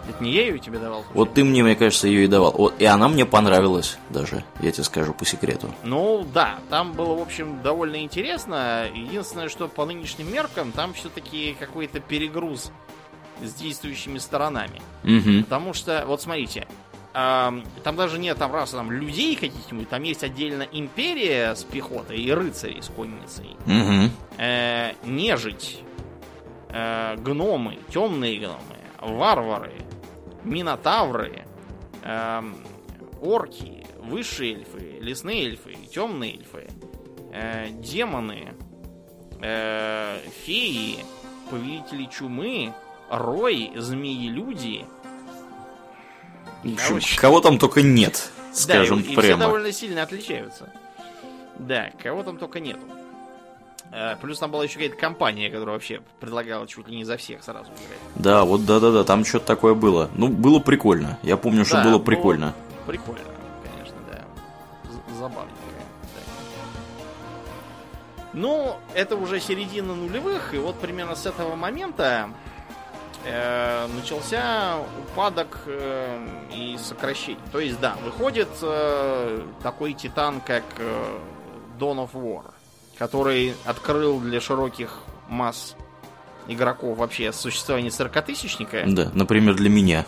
Это 0.09 0.23
не 0.23 0.31
я 0.31 0.47
ее 0.47 0.57
тебе 0.57 0.79
давал? 0.79 1.05
Вот 1.13 1.35
ты 1.35 1.43
мне, 1.43 1.61
мне 1.63 1.75
кажется, 1.75 2.07
ее 2.07 2.23
и 2.23 2.27
давал. 2.27 2.51
Вот, 2.53 2.73
и 2.79 2.85
она 2.85 3.07
мне 3.09 3.27
понравилась 3.27 3.99
даже, 4.09 4.43
я 4.59 4.71
тебе 4.71 4.83
скажу 4.83 5.13
по 5.13 5.23
секрету. 5.23 5.71
Ну 5.83 6.25
да, 6.33 6.57
там 6.71 6.93
было, 6.93 7.13
в 7.15 7.21
общем, 7.21 7.61
довольно 7.61 8.01
интересно. 8.01 8.87
Единственное, 8.93 9.49
что 9.49 9.67
по 9.67 9.85
нынешним 9.85 10.31
меркам 10.33 10.71
там 10.71 10.93
все-таки 10.93 11.55
какой-то 11.59 11.99
перегруз 11.99 12.71
с 13.43 13.53
действующими 13.53 14.17
сторонами. 14.17 14.81
Угу. 15.03 15.43
Потому 15.43 15.73
что, 15.75 16.03
вот 16.07 16.23
смотрите, 16.23 16.67
там 17.11 17.95
даже 17.95 18.19
нет 18.19 18.37
там 18.37 18.53
раз 18.53 18.71
там 18.71 18.91
людей 18.91 19.35
каких-нибудь, 19.35 19.89
там 19.89 20.03
есть 20.03 20.23
отдельно 20.23 20.67
империя 20.71 21.55
с 21.55 21.63
пехотой 21.63 22.21
и 22.21 22.31
рыцари 22.31 22.81
с 22.81 22.87
конницей. 22.87 23.57
Угу. 23.65 24.11
э, 24.37 24.93
нежить, 25.03 25.81
э, 26.69 27.15
гномы, 27.17 27.79
темные 27.89 28.37
гномы, 28.39 28.77
варвары, 29.01 29.73
минотавры, 30.43 31.45
эм, 32.03 32.55
орки, 33.21 33.85
высшие 33.97 34.55
эльфы, 34.55 34.97
лесные 35.01 35.45
эльфы, 35.45 35.75
темные 35.91 36.33
эльфы, 36.35 36.67
э, 37.31 37.69
демоны, 37.71 38.53
э, 39.41 40.19
феи, 40.45 40.97
повелители 41.49 42.05
чумы, 42.05 42.73
рой, 43.09 43.71
змеи-люди. 43.75 44.85
Короче, 46.63 47.17
Кого 47.17 47.41
там 47.41 47.57
только 47.57 47.81
нет, 47.81 48.29
скажем 48.53 49.01
да, 49.01 49.09
и, 49.09 49.15
прямо. 49.15 49.21
И 49.21 49.31
все 49.31 49.37
довольно 49.37 49.71
сильно 49.71 50.03
отличаются. 50.03 50.69
Да, 51.57 51.89
кого 52.01 52.23
там 52.23 52.37
только 52.37 52.59
нету. 52.59 52.81
Э, 53.91 54.15
плюс 54.21 54.39
там 54.39 54.51
была 54.51 54.63
еще 54.63 54.75
какая-то 54.75 54.97
компания, 54.97 55.49
которая 55.49 55.73
вообще 55.73 56.01
предлагала 56.19 56.67
чуть 56.67 56.87
ли 56.87 56.95
не 56.95 57.05
за 57.05 57.17
всех 57.17 57.43
сразу 57.43 57.67
играть. 57.71 57.99
Да, 58.15 58.43
вот 58.45 58.65
да-да-да, 58.65 59.03
там 59.03 59.25
что-то 59.25 59.45
такое 59.45 59.73
было. 59.73 60.09
Ну, 60.15 60.27
было 60.27 60.59
прикольно. 60.59 61.17
Я 61.23 61.37
помню, 61.37 61.65
что 61.65 61.77
да, 61.77 61.83
было 61.83 61.99
прикольно. 61.99 62.53
Прикольно, 62.85 63.21
конечно, 63.63 63.97
да. 64.11 64.23
Забавненько. 65.17 65.55
Ну, 68.33 68.75
это 68.93 69.15
уже 69.15 69.39
середина 69.39 69.95
нулевых, 69.95 70.53
и 70.53 70.57
вот 70.59 70.79
примерно 70.79 71.15
с 71.15 71.25
этого 71.25 71.55
момента 71.55 72.29
э, 73.25 73.87
начался 73.95 74.77
упадок 75.03 75.59
э, 75.65 76.27
и 76.53 76.77
сокращение. 76.77 77.43
То 77.51 77.59
есть, 77.59 77.79
да, 77.79 77.95
выходит 78.03 78.49
э, 78.61 79.41
такой 79.63 79.93
титан, 79.93 80.41
как 80.41 80.63
э, 80.77 81.19
Dawn 81.79 82.07
of 82.07 82.13
War 82.13 82.45
который 82.99 83.55
открыл 83.65 84.19
для 84.19 84.41
широких 84.41 84.99
масс 85.29 85.75
игроков 86.47 86.97
вообще 86.97 87.31
существование 87.31 87.91
40-тысячника. 87.91 88.83
Да, 88.85 89.09
например, 89.13 89.55
для 89.55 89.69
меня. 89.69 90.05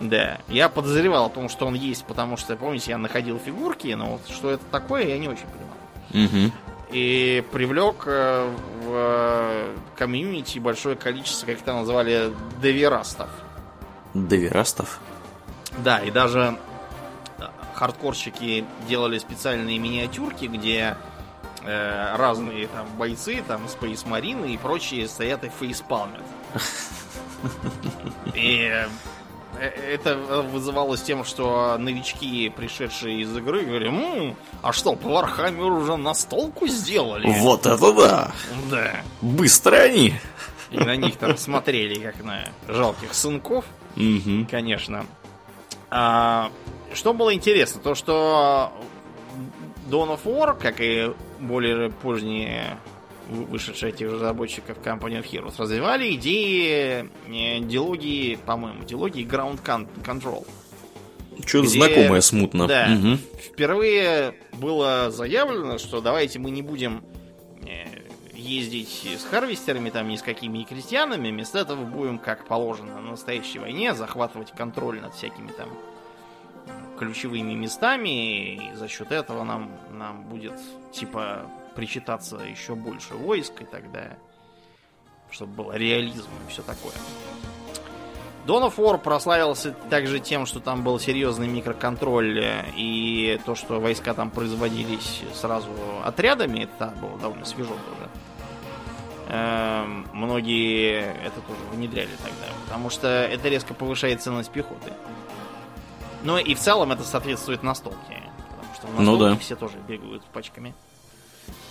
Да, 0.00 0.38
я 0.48 0.68
подозревал 0.68 1.26
о 1.26 1.30
том, 1.30 1.48
что 1.48 1.66
он 1.66 1.74
есть, 1.74 2.04
потому 2.04 2.36
что, 2.36 2.56
помните, 2.56 2.90
я 2.90 2.98
находил 2.98 3.38
фигурки, 3.38 3.88
но 3.94 4.06
вот 4.12 4.28
что 4.28 4.50
это 4.50 4.64
такое, 4.70 5.06
я 5.06 5.18
не 5.18 5.28
очень 5.28 5.46
понимал. 5.46 6.28
Угу. 6.28 6.52
И 6.94 7.44
привлек 7.50 8.04
э, 8.06 8.54
в 8.82 8.88
э, 8.88 9.76
комьюнити 9.96 10.60
большое 10.60 10.94
количество, 10.94 11.46
как 11.46 11.60
это 11.60 11.72
назвали, 11.72 12.32
деверастов. 12.62 13.28
Деверастов? 14.14 15.00
Да, 15.78 15.98
и 15.98 16.12
даже 16.12 16.56
хардкорщики 17.74 18.64
делали 18.88 19.18
специальные 19.18 19.80
миниатюрки, 19.80 20.44
где 20.44 20.96
э, 21.64 22.16
разные 22.16 22.68
там 22.68 22.86
бойцы, 22.96 23.42
там 23.48 23.62
Space 23.64 24.06
Marine 24.06 24.48
и 24.48 24.56
прочие 24.56 25.08
стоят 25.08 25.42
и 25.42 25.48
фейспалмят. 25.48 26.22
И 28.34 28.70
э, 28.72 28.86
это 29.64 30.16
вызывалось 30.16 31.02
тем, 31.02 31.24
что 31.24 31.76
новички, 31.78 32.48
пришедшие 32.50 33.22
из 33.22 33.36
игры, 33.36 33.64
говорили, 33.64 33.88
М, 33.88 34.36
а 34.62 34.72
что, 34.72 34.94
по 34.94 35.08
Warhammer 35.08 35.72
уже 35.72 35.96
настолку 35.96 36.66
сделали? 36.66 37.26
Вот 37.38 37.66
это 37.66 37.92
да! 37.92 38.32
Да. 38.70 39.02
Быстро 39.20 39.76
они! 39.76 40.14
И 40.70 40.76
на 40.76 40.96
них 40.96 41.16
там 41.16 41.36
смотрели, 41.36 42.00
как 42.00 42.22
на 42.24 42.48
жалких 42.68 43.14
сынков. 43.14 43.64
Угу. 43.96 44.48
Конечно. 44.50 45.06
А, 45.90 46.50
что 46.92 47.14
было 47.14 47.32
интересно, 47.32 47.80
то 47.80 47.94
что 47.94 48.72
Dawn 49.88 50.18
of 50.18 50.20
War, 50.24 50.58
как 50.58 50.80
и 50.80 51.12
более 51.38 51.90
поздние 51.90 52.78
вышедшие 53.28 53.92
этих 53.92 54.10
разработчиков 54.10 54.78
Company 54.78 55.20
of 55.20 55.30
Heroes, 55.30 55.54
развивали 55.58 56.14
идеи 56.14 57.08
э, 57.28 57.60
дилогии, 57.60 58.38
по-моему, 58.44 58.84
дилогии 58.84 59.26
Ground 59.26 59.62
Control. 59.62 60.46
Что-то 61.46 61.68
знакомое 61.68 62.20
смутно. 62.20 62.66
Да. 62.68 62.88
Угу. 62.92 63.18
Впервые 63.52 64.34
было 64.52 65.10
заявлено, 65.10 65.78
что 65.78 66.00
давайте 66.00 66.38
мы 66.38 66.50
не 66.50 66.62
будем 66.62 67.02
э, 67.66 67.86
ездить 68.34 69.06
с 69.18 69.24
харвестерами, 69.24 69.90
там 69.90 70.08
ни 70.08 70.16
с 70.16 70.22
какими 70.22 70.58
и 70.58 70.64
крестьянами, 70.64 71.30
вместо 71.30 71.58
этого 71.58 71.84
будем, 71.84 72.18
как 72.18 72.46
положено 72.46 73.00
на 73.00 73.10
настоящей 73.10 73.58
войне, 73.58 73.94
захватывать 73.94 74.52
контроль 74.52 75.00
над 75.00 75.14
всякими 75.14 75.48
там 75.48 75.70
ключевыми 76.98 77.54
местами, 77.54 78.70
и 78.70 78.74
за 78.74 78.88
счет 78.88 79.10
этого 79.10 79.42
нам, 79.42 79.70
нам 79.90 80.22
будет, 80.24 80.54
типа, 80.92 81.50
причитаться 81.74 82.36
еще 82.36 82.74
больше 82.74 83.14
войск 83.14 83.60
и 83.60 83.64
так 83.64 83.90
далее. 83.92 84.18
Чтобы 85.30 85.64
был 85.64 85.72
реализм 85.72 86.28
и 86.46 86.50
все 86.50 86.62
такое. 86.62 86.92
Dawn 88.46 88.68
of 88.68 88.76
War 88.76 88.98
прославился 88.98 89.72
также 89.88 90.20
тем, 90.20 90.44
что 90.44 90.60
там 90.60 90.82
был 90.82 90.98
серьезный 90.98 91.48
микроконтроль 91.48 92.38
э, 92.40 92.64
и 92.76 93.40
то, 93.46 93.54
что 93.54 93.80
войска 93.80 94.12
там 94.12 94.30
производились 94.30 95.22
сразу 95.32 95.70
отрядами, 96.04 96.64
это 96.64 96.92
было 97.00 97.18
довольно 97.18 97.46
свежо 97.46 97.70
тоже. 97.70 98.10
Эм, 99.28 100.06
многие 100.12 101.16
это 101.24 101.40
тоже 101.40 101.60
внедряли 101.72 102.10
тогда, 102.22 102.52
потому 102.66 102.90
что 102.90 103.08
это 103.08 103.48
резко 103.48 103.72
повышает 103.72 104.20
ценность 104.20 104.50
пехоты. 104.50 104.92
Ну 106.22 106.36
и 106.36 106.54
в 106.54 106.58
целом 106.58 106.92
это 106.92 107.02
соответствует 107.02 107.62
настолке. 107.62 108.22
Потому 108.50 108.74
что 108.74 108.86
в 108.88 109.00
ну, 109.00 109.16
да. 109.16 109.36
все 109.36 109.56
тоже 109.56 109.78
бегают 109.88 110.22
пачками. 110.24 110.74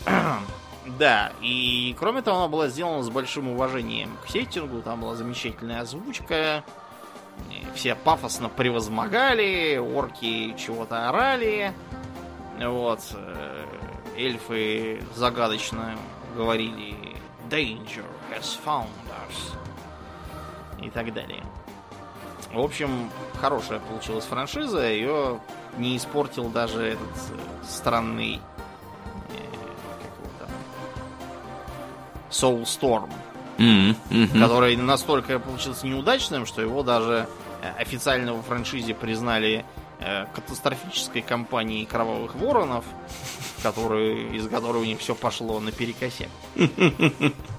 да, 0.99 1.31
и 1.41 1.95
кроме 1.99 2.21
того, 2.21 2.37
она 2.37 2.47
была 2.47 2.67
сделана 2.67 3.03
с 3.03 3.09
большим 3.09 3.49
уважением 3.49 4.17
к 4.25 4.29
сеттингу. 4.29 4.81
Там 4.81 5.01
была 5.01 5.15
замечательная 5.15 5.81
озвучка. 5.81 6.63
Все 7.73 7.95
пафосно 7.95 8.49
превозмогали, 8.49 9.77
орки 9.77 10.55
чего-то 10.57 11.09
орали. 11.09 11.73
Вот. 12.59 12.99
Э, 13.13 13.65
эльфы 14.15 15.01
загадочно 15.15 15.97
говорили 16.35 16.95
Danger 17.49 18.05
has 18.31 18.57
found 18.63 18.89
us. 19.27 19.55
И 20.83 20.89
так 20.89 21.13
далее. 21.13 21.43
В 22.51 22.59
общем, 22.59 23.09
хорошая 23.41 23.79
получилась 23.79 24.25
франшиза, 24.25 24.87
ее 24.87 25.39
не 25.77 25.97
испортил 25.97 26.49
даже 26.49 26.83
этот 26.83 27.17
э, 27.31 27.65
странный 27.67 28.39
Soulstorm, 32.33 33.09
mm-hmm. 33.57 33.95
Mm-hmm. 34.09 34.39
который 34.39 34.75
настолько 34.75 35.39
получился 35.39 35.85
неудачным, 35.87 36.45
что 36.45 36.61
его 36.61 36.83
даже 36.83 37.27
э, 37.61 37.69
официально 37.79 38.33
в 38.33 38.41
франшизе 38.41 38.93
признали 38.93 39.65
э, 39.99 40.25
катастрофической 40.33 41.21
компанией 41.21 41.85
кровавых 41.85 42.35
воронов, 42.35 42.85
которые, 43.63 44.35
из 44.35 44.47
которой 44.49 44.81
у 44.81 44.85
них 44.85 44.99
все 44.99 45.15
пошло 45.15 45.59
наперекосяк. 45.59 46.29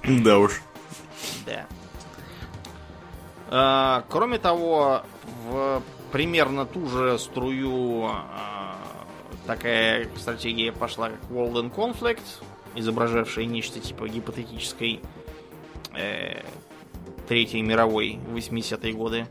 Да 0.04 0.38
уж. 0.38 0.60
Да. 1.46 1.66
А, 3.48 4.04
кроме 4.08 4.38
того, 4.38 5.02
в 5.46 5.82
примерно 6.10 6.66
ту 6.66 6.88
же 6.88 7.18
струю 7.18 8.06
а, 8.08 8.76
такая 9.46 10.08
стратегия 10.16 10.72
пошла, 10.72 11.10
как 11.10 11.20
World 11.30 11.54
and 11.54 11.74
Conflict, 11.74 12.22
изображавшая 12.74 13.44
нечто 13.46 13.80
типа 13.80 14.08
гипотетической 14.08 15.00
э, 15.96 16.42
Третьей 17.28 17.62
мировой 17.62 18.18
80-е 18.28 18.92
годы. 18.92 19.26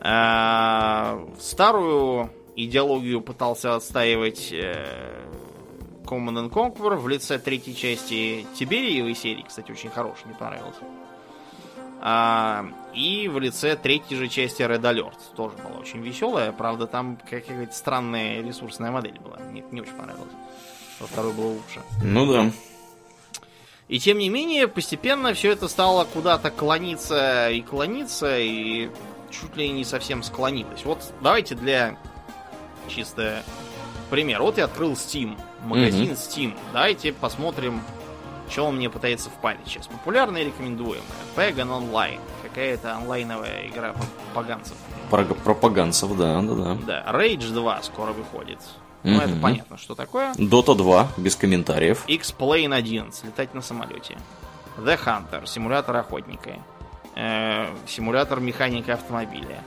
А, 0.00 1.24
старую 1.38 2.30
идеологию 2.56 3.20
пытался 3.20 3.74
отстаивать 3.76 4.52
э, 4.52 5.24
Command 6.04 6.48
and 6.48 6.50
Conquer 6.50 6.96
в 6.96 7.06
лице 7.08 7.38
третьей 7.38 7.76
части 7.76 8.46
Тибериевой 8.54 9.14
серии, 9.14 9.44
кстати, 9.46 9.70
очень 9.70 9.90
хороший, 9.90 10.26
мне 10.26 10.34
понравился. 10.34 10.82
А, 12.00 12.66
и 12.94 13.28
в 13.28 13.38
лице 13.38 13.76
третьей 13.76 14.16
же 14.16 14.28
части 14.28 14.62
Red 14.62 14.82
Alert. 14.82 15.18
Тоже 15.36 15.56
была 15.56 15.80
очень 15.80 16.00
веселая. 16.00 16.52
Правда, 16.52 16.86
там 16.86 17.18
какая-то 17.28 17.72
странная 17.72 18.42
ресурсная 18.42 18.90
модель 18.90 19.18
была. 19.18 19.38
Мне 19.38 19.64
не 19.70 19.80
очень 19.80 19.94
понравилось. 19.94 20.32
Во 21.00 21.06
второй 21.06 21.32
было 21.32 21.48
лучше. 21.48 21.82
Ну 22.02 22.32
да. 22.32 22.50
И 23.88 23.98
тем 23.98 24.18
не 24.18 24.28
менее, 24.28 24.68
постепенно 24.68 25.32
все 25.32 25.52
это 25.52 25.66
стало 25.66 26.04
куда-то 26.04 26.50
клониться 26.50 27.50
и 27.50 27.62
клониться, 27.62 28.38
и 28.38 28.90
чуть 29.30 29.56
ли 29.56 29.70
не 29.70 29.84
совсем 29.84 30.22
склонилось. 30.22 30.84
Вот 30.84 31.02
давайте 31.22 31.54
для 31.54 31.96
чисто 32.88 33.42
пример. 34.10 34.42
Вот 34.42 34.58
я 34.58 34.64
открыл 34.64 34.92
Steam, 34.92 35.38
магазин 35.64 36.10
mm-hmm. 36.10 36.14
Steam. 36.14 36.58
Давайте 36.72 37.12
посмотрим, 37.14 37.82
что 38.50 38.66
он 38.66 38.76
мне 38.76 38.90
пытается 38.90 39.30
впарить 39.30 39.66
сейчас? 39.66 39.86
Популярная 39.86 40.42
и 40.42 40.46
рекомендуемая. 40.46 41.02
Pagan 41.36 41.68
Online. 41.68 42.20
Какая-то 42.42 42.94
онлайновая 42.96 43.68
игра 43.68 43.94
пропаганцев. 44.32 44.76
Про 45.10 45.24
пропаганцев, 45.24 46.16
да, 46.16 46.40
да, 46.42 46.54
да. 46.54 46.74
Да, 46.86 47.12
Rage 47.12 47.52
2 47.52 47.82
скоро 47.82 48.12
выходит. 48.12 48.58
Ну, 49.02 49.20
это 49.20 49.34
понятно, 49.40 49.76
что 49.76 49.94
такое. 49.94 50.32
Dota 50.34 50.74
2, 50.74 51.08
без 51.16 51.36
комментариев. 51.36 52.04
X-Plane 52.06 52.74
11, 52.74 53.24
летать 53.24 53.54
на 53.54 53.62
самолете. 53.62 54.18
The 54.76 54.98
Hunter, 55.02 55.46
симулятор 55.46 55.96
охотника. 55.96 56.58
Э, 57.14 57.66
симулятор 57.86 58.40
механика 58.40 58.94
автомобиля. 58.94 59.62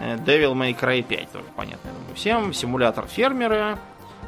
Э, 0.00 0.16
Devil 0.16 0.54
May 0.54 0.78
Cry 0.78 1.02
5, 1.02 1.32
тоже 1.32 1.44
понятно, 1.56 1.90
думаю, 1.90 2.14
всем. 2.14 2.52
Симулятор 2.52 3.06
фермера. 3.06 3.78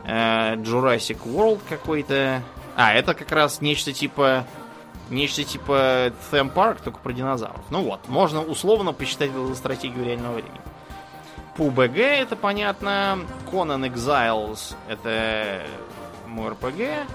Э, 0.05 0.57
Jurassic 0.57 1.19
World 1.25 1.61
какой-то. 1.69 2.43
А, 2.77 2.95
это 2.95 3.15
как 3.15 3.31
раз 3.33 3.61
нечто 3.61 3.93
типа 3.93 4.47
Нечто 5.11 5.43
типа 5.43 6.13
Theme 6.31 6.53
Park, 6.55 6.79
только 6.85 6.99
про 7.01 7.13
динозавров. 7.13 7.65
Ну 7.71 7.83
вот, 7.83 8.09
можно 8.09 8.43
условно 8.43 8.93
посчитать 8.93 9.31
это 9.31 9.45
за 9.45 9.57
стратегию 9.57 10.05
реального 10.05 10.35
времени. 10.35 10.61
PUBG 11.61 11.99
это 11.99 12.37
понятно. 12.37 13.19
Conan 13.53 13.87
Exiles 13.93 14.75
это 14.89 15.67
мой 16.27 16.53
RPG. 16.53 17.07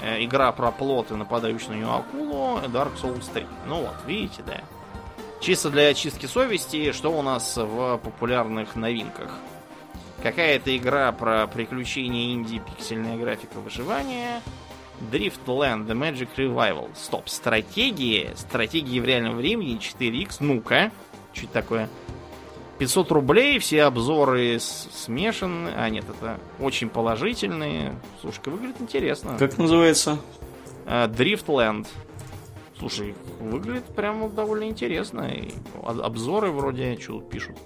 Э, 0.00 0.24
игра 0.24 0.52
про 0.52 0.70
плот 0.70 1.10
и 1.10 1.14
нападающую 1.14 1.70
на 1.70 1.74
нее 1.74 1.92
акулу. 1.92 2.60
Dark 2.68 2.94
Souls 3.02 3.28
3. 3.32 3.44
Ну 3.66 3.80
вот, 3.80 3.96
видите, 4.06 4.44
да. 4.46 4.60
Чисто 5.40 5.70
для 5.70 5.88
очистки 5.88 6.26
совести, 6.26 6.92
что 6.92 7.10
у 7.10 7.22
нас 7.22 7.56
в 7.56 7.98
популярных 7.98 8.76
новинках? 8.76 9.32
Какая-то 10.22 10.74
игра 10.76 11.10
про 11.10 11.48
приключения 11.48 12.32
Индии, 12.32 12.62
пиксельная 12.64 13.16
графика 13.16 13.58
выживания. 13.58 14.40
Driftland 15.10 15.88
The 15.88 15.98
Magic 15.98 16.28
Revival. 16.36 16.90
Стоп, 16.94 17.28
стратегии, 17.28 18.30
стратегии 18.36 19.00
в 19.00 19.04
реальном 19.04 19.36
времени 19.36 19.76
4X. 19.78 20.36
Ну-ка, 20.38 20.92
что 21.32 21.46
это 21.46 21.52
такое? 21.52 21.88
500 22.78 23.12
рублей, 23.12 23.58
все 23.58 23.84
обзоры 23.84 24.58
смешаны. 24.58 25.70
А, 25.76 25.88
нет, 25.88 26.04
это 26.08 26.38
очень 26.58 26.88
положительные. 26.88 27.94
Слушай, 28.20 28.40
выглядит 28.46 28.80
интересно. 28.80 29.36
Как 29.38 29.58
называется? 29.58 30.18
Uh, 30.86 31.10
Driftland. 31.10 31.86
Слушай, 32.78 33.14
выглядит 33.40 33.84
прямо 33.94 34.28
довольно 34.28 34.64
интересно. 34.64 35.22
И 35.32 35.52
обзоры 35.82 36.50
вроде 36.50 36.98
что 37.00 37.20
пишут. 37.20 37.56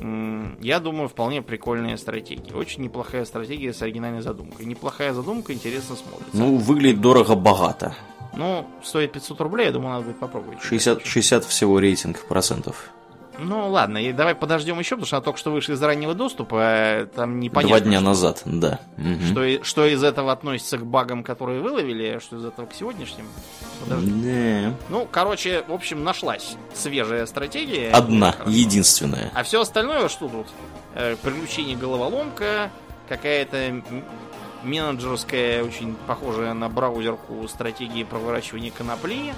Я 0.00 0.78
думаю, 0.78 1.08
вполне 1.08 1.42
прикольная 1.42 1.96
стратегия. 1.96 2.54
Очень 2.54 2.84
неплохая 2.84 3.24
стратегия 3.24 3.72
с 3.72 3.82
оригинальной 3.82 4.22
задумкой. 4.22 4.64
Неплохая 4.64 5.12
задумка, 5.12 5.52
интересно 5.52 5.96
смотрится. 5.96 6.36
Ну, 6.36 6.56
выглядит 6.56 7.00
дорого-богато. 7.00 7.96
Ну, 8.36 8.64
стоит 8.84 9.10
500 9.12 9.40
рублей, 9.40 9.66
я 9.66 9.72
думаю, 9.72 9.94
надо 9.94 10.04
будет 10.06 10.20
попробовать. 10.20 10.62
60, 10.62 11.04
60 11.04 11.44
всего 11.44 11.80
рейтинг 11.80 12.24
процентов. 12.26 12.90
Ну 13.38 13.68
ладно, 13.70 13.98
и 13.98 14.12
давай 14.12 14.34
подождем 14.34 14.78
еще, 14.78 14.96
потому 14.96 15.06
что 15.06 15.16
она 15.16 15.24
только 15.24 15.38
что 15.38 15.50
вышла 15.52 15.72
из 15.74 15.82
раннего 15.82 16.14
доступа, 16.14 16.58
а 16.60 17.06
там 17.06 17.38
непонятно. 17.38 17.78
Два 17.78 17.86
дня 17.86 17.98
что, 17.98 18.06
назад, 18.06 18.42
да. 18.44 18.80
Что, 19.30 19.64
что 19.64 19.86
из 19.86 20.02
этого 20.02 20.32
относится 20.32 20.78
к 20.78 20.84
багам, 20.84 21.22
которые 21.22 21.60
выловили, 21.60 22.16
а 22.16 22.20
что 22.20 22.36
из 22.36 22.44
этого 22.44 22.66
к 22.66 22.74
сегодняшним. 22.74 23.26
Да. 23.86 24.74
Ну, 24.88 25.06
короче, 25.10 25.64
в 25.68 25.72
общем, 25.72 26.02
нашлась 26.02 26.56
свежая 26.74 27.26
стратегия. 27.26 27.90
Одна, 27.92 28.34
единственная. 28.46 29.30
А 29.34 29.44
все 29.44 29.60
остальное 29.60 30.08
что 30.08 30.28
тут? 30.28 30.48
Э, 30.94 31.14
приключение 31.22 31.76
головоломка, 31.76 32.70
какая-то 33.08 33.82
менеджерская, 34.64 35.62
очень 35.62 35.94
похожая 36.06 36.54
на 36.54 36.68
браузерку 36.68 37.46
стратегии 37.46 38.02
проворачивания 38.02 38.72
конопли, 38.72 39.32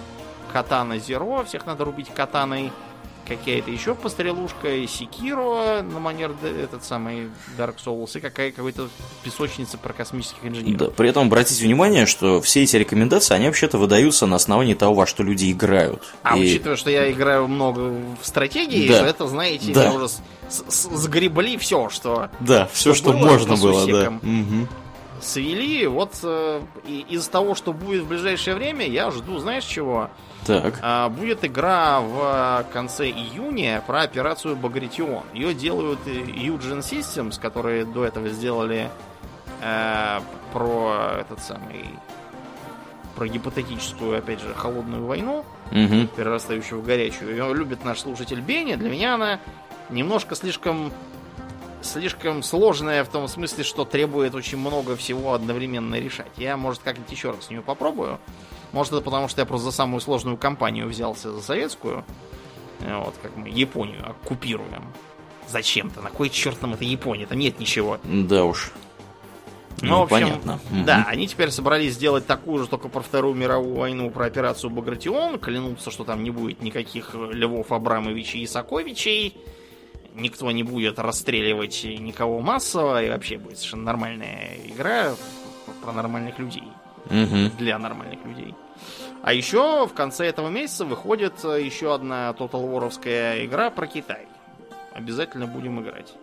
катана 0.52 0.98
Зеро, 0.98 1.44
всех 1.44 1.66
надо 1.66 1.84
рубить 1.84 2.08
катаной 2.08 2.72
какая-то 3.26 3.70
еще 3.70 3.94
пострелушка, 3.94 4.68
и 4.68 4.86
Секиро 4.86 5.82
на 5.82 5.98
манер 6.00 6.34
этот 6.42 6.84
самый 6.84 7.30
Dark 7.56 7.76
Souls, 7.84 8.16
и 8.16 8.20
какая 8.20 8.50
какая-то 8.50 8.88
песочница 9.22 9.78
про 9.78 9.92
космических 9.92 10.44
инженеров. 10.44 10.78
Да, 10.78 10.86
при 10.90 11.08
этом 11.08 11.26
обратите 11.26 11.64
внимание, 11.64 12.06
что 12.06 12.40
все 12.40 12.62
эти 12.62 12.76
рекомендации, 12.76 13.34
они 13.34 13.46
вообще-то 13.46 13.78
выдаются 13.78 14.26
на 14.26 14.36
основании 14.36 14.74
того, 14.74 14.94
во 14.94 15.06
что 15.06 15.22
люди 15.22 15.50
играют. 15.50 16.02
А 16.22 16.36
и... 16.36 16.42
учитывая, 16.42 16.76
что 16.76 16.90
я 16.90 17.10
играю 17.10 17.48
много 17.48 17.94
в 18.20 18.26
стратегии, 18.26 18.88
да. 18.88 19.06
это, 19.06 19.26
знаете, 19.26 19.72
да. 19.72 19.84
я 19.84 19.92
уже 19.92 20.08
с 20.08 20.20
-с 20.48 20.96
сгребли 20.96 21.56
все, 21.58 21.88
что... 21.90 22.30
Да, 22.40 22.68
все, 22.72 22.94
что, 22.94 23.10
что 23.10 23.18
было, 23.18 23.30
можно 23.30 23.56
было, 23.56 23.86
да. 23.86 24.08
Угу 24.08 24.68
свели. 25.22 25.86
Вот 25.86 26.14
э, 26.22 26.62
из 26.86 27.28
того, 27.28 27.54
что 27.54 27.72
будет 27.72 28.04
в 28.04 28.08
ближайшее 28.08 28.56
время, 28.56 28.86
я 28.86 29.10
жду, 29.10 29.38
знаешь 29.38 29.64
чего? 29.64 30.10
Так. 30.46 30.78
А, 30.82 31.08
будет 31.08 31.44
игра 31.44 32.00
в 32.00 32.66
конце 32.72 33.08
июня 33.08 33.82
про 33.86 34.02
операцию 34.02 34.56
Багратион. 34.56 35.24
Ее 35.34 35.54
делают 35.54 36.00
Eugene 36.06 36.80
Systems, 36.80 37.40
которые 37.40 37.84
до 37.84 38.04
этого 38.04 38.28
сделали 38.28 38.88
э, 39.60 40.20
про 40.52 41.18
этот 41.20 41.40
самый 41.40 41.86
про 43.16 43.28
гипотетическую, 43.28 44.16
опять 44.16 44.40
же, 44.40 44.54
холодную 44.54 45.04
войну, 45.04 45.44
угу. 45.70 46.06
перерастающую 46.16 46.80
в 46.80 46.84
горячую. 46.84 47.32
Ее 47.32 47.52
любит 47.54 47.84
наш 47.84 48.00
слушатель 48.00 48.40
Бенни. 48.40 48.76
Для 48.76 48.88
меня 48.88 49.14
она 49.16 49.40
немножко 49.90 50.34
слишком 50.34 50.92
слишком 51.82 52.42
сложная 52.42 53.04
в 53.04 53.08
том 53.08 53.28
смысле, 53.28 53.64
что 53.64 53.84
требует 53.84 54.34
очень 54.34 54.58
много 54.58 54.96
всего 54.96 55.34
одновременно 55.34 55.96
решать. 55.96 56.30
Я, 56.36 56.56
может, 56.56 56.82
как-нибудь 56.82 57.10
еще 57.10 57.30
раз 57.30 57.46
с 57.46 57.50
нее 57.50 57.62
попробую. 57.62 58.18
Может, 58.72 58.92
это 58.92 59.02
потому, 59.02 59.28
что 59.28 59.40
я 59.40 59.46
просто 59.46 59.70
за 59.70 59.76
самую 59.76 60.00
сложную 60.00 60.36
компанию 60.36 60.88
взялся 60.88 61.32
за 61.32 61.42
советскую. 61.42 62.04
Э, 62.80 63.02
вот, 63.04 63.14
как 63.22 63.36
мы 63.36 63.48
Японию 63.48 64.08
оккупируем. 64.08 64.84
Зачем-то? 65.48 66.00
На 66.00 66.10
кой 66.10 66.28
черт 66.30 66.62
нам 66.62 66.74
это 66.74 66.84
Япония? 66.84 67.26
Там 67.26 67.38
нет 67.38 67.58
ничего. 67.58 67.98
Да 68.04 68.44
уж. 68.44 68.72
Ну, 69.82 69.88
ну 69.88 69.98
в 70.00 70.02
общем, 70.02 70.40
понятно. 70.40 70.60
Да, 70.84 71.06
они 71.08 71.26
теперь 71.26 71.50
собрались 71.50 71.94
сделать 71.94 72.26
такую 72.26 72.62
же, 72.62 72.68
только 72.68 72.88
про 72.88 73.00
Вторую 73.00 73.34
мировую 73.34 73.76
войну, 73.76 74.10
про 74.10 74.26
операцию 74.26 74.70
Багратион. 74.70 75.38
Клянутся, 75.38 75.90
что 75.90 76.04
там 76.04 76.22
не 76.22 76.30
будет 76.30 76.62
никаких 76.62 77.14
Львов 77.14 77.72
Абрамовичей 77.72 78.42
и 78.42 78.46
Саковичей. 78.46 79.36
Никто 80.14 80.50
не 80.50 80.62
будет 80.62 80.98
расстреливать 80.98 81.84
никого 81.84 82.40
массово. 82.40 83.02
И 83.02 83.08
вообще 83.08 83.38
будет 83.38 83.58
совершенно 83.58 83.84
нормальная 83.84 84.58
игра 84.66 85.14
про 85.82 85.92
нормальных 85.92 86.38
людей 86.38 86.64
угу. 87.10 87.50
для 87.58 87.78
нормальных 87.78 88.24
людей. 88.24 88.54
А 89.22 89.34
еще 89.34 89.86
в 89.86 89.92
конце 89.92 90.26
этого 90.26 90.48
месяца 90.48 90.84
выходит 90.84 91.44
э, 91.44 91.62
еще 91.62 91.94
одна 91.94 92.30
Total 92.30 92.62
War'овская 92.62 93.44
игра 93.44 93.70
про 93.70 93.86
Китай. 93.86 94.26
Обязательно 94.92 95.46
будем 95.46 95.80
играть. 95.80 96.14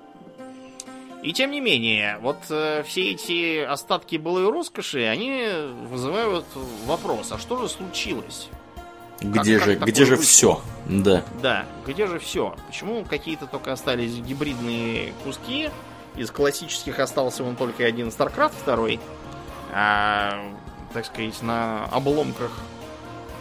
И 1.22 1.34
тем 1.34 1.51
не 1.51 1.61
менее, 1.61 2.18
вот 2.22 2.38
э, 2.49 2.84
все 2.88 3.11
эти 3.11 3.59
остатки 3.59 4.18
былой 4.18 4.49
роскоши, 4.49 5.03
они 5.03 5.47
вызывают 5.89 6.45
вопрос, 6.85 7.31
а 7.31 7.38
что 7.38 7.61
же 7.61 7.69
случилось? 7.69 8.49
Где 9.19 9.57
как, 9.57 9.68
же, 9.68 9.76
как 9.76 9.88
где 9.88 10.05
же 10.05 10.18
все? 10.18 10.61
Да. 10.85 11.23
Да, 11.41 11.65
где 11.85 12.05
же 12.05 12.19
все? 12.19 12.55
Почему 12.68 13.03
какие-то 13.03 13.47
только 13.47 13.73
остались 13.73 14.14
гибридные 14.15 15.14
куски? 15.23 15.69
Из 16.15 16.31
классических 16.31 16.99
остался 16.99 17.43
он 17.43 17.55
только 17.55 17.84
один 17.85 18.07
StarCraft 18.07 18.64
2. 18.65 18.99
А 19.72 20.39
так 20.98 21.06
сказать, 21.06 21.44
на 21.44 21.86
обломках 21.91 22.49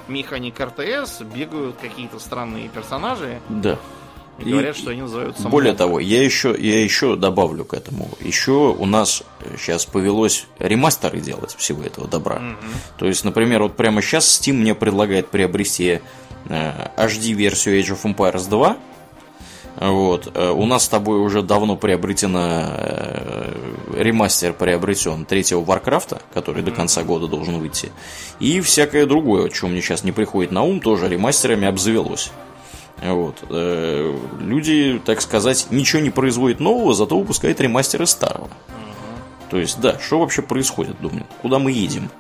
механик 0.09 0.61
РТС 0.61 1.23
бегают 1.23 1.77
какие-то 1.81 2.19
странные 2.19 2.69
персонажи. 2.69 3.41
Да. 3.49 3.79
И, 4.39 4.43
и 4.43 4.53
говорят, 4.53 4.77
что 4.77 4.91
они 4.91 5.01
называются 5.01 5.49
Более 5.49 5.73
моб. 5.73 5.79
того, 5.79 5.99
я 5.99 6.23
еще, 6.23 6.55
я 6.59 6.85
еще 6.85 7.17
добавлю 7.17 7.65
к 7.65 7.73
этому. 7.73 8.11
Еще 8.21 8.53
у 8.53 8.85
нас 8.85 9.23
сейчас 9.57 9.87
повелось 9.87 10.49
ремастеры 10.59 11.21
делать 11.21 11.55
всего 11.57 11.83
этого 11.83 12.07
добра. 12.07 12.37
Угу. 12.37 12.67
То 12.99 13.07
есть, 13.07 13.25
например, 13.25 13.63
вот 13.63 13.75
прямо 13.75 14.03
сейчас 14.03 14.27
Steam 14.39 14.57
мне 14.57 14.75
предлагает 14.75 15.29
приобрести 15.29 16.01
э, 16.51 16.89
HD-версию 16.99 17.81
Age 17.81 17.97
of 17.97 18.15
Empires 18.15 18.51
2 18.51 18.77
вот. 19.79 20.31
Э, 20.35 20.51
у 20.51 20.65
нас 20.67 20.85
с 20.85 20.89
тобой 20.89 21.21
уже 21.21 21.43
давно 21.43 21.77
приобретено 21.77 22.65
э, 22.69 23.53
ремастер 23.95 24.53
приобретен 24.53 25.25
третьего 25.27 25.63
Варкрафта, 25.63 26.23
который 26.33 26.63
до 26.63 26.71
конца 26.71 27.03
года 27.03 27.27
должен 27.27 27.59
выйти. 27.59 27.93
И 28.41 28.61
всякое 28.61 29.07
другое, 29.07 29.51
что 29.51 29.67
мне 29.67 29.83
сейчас 29.83 30.03
не 30.03 30.13
приходит 30.13 30.51
на 30.51 30.63
ум, 30.63 30.81
тоже 30.81 31.09
ремастерами 31.09 31.69
обзавелось. 31.69 32.31
Вот. 33.03 33.45
Э, 33.51 34.17
люди, 34.41 35.01
так 35.05 35.21
сказать, 35.21 35.67
ничего 35.71 36.01
не 36.01 36.11
производят 36.11 36.61
нового, 36.61 36.95
зато 36.95 37.19
выпускают 37.19 37.61
ремастеры 37.61 38.07
старого. 38.07 38.49
То 39.51 39.59
есть, 39.59 39.81
да, 39.81 39.99
что 39.99 40.21
вообще 40.21 40.43
происходит, 40.43 40.97
думаю? 41.01 41.27
Куда 41.43 41.59
мы 41.59 41.71
едем? 41.71 42.11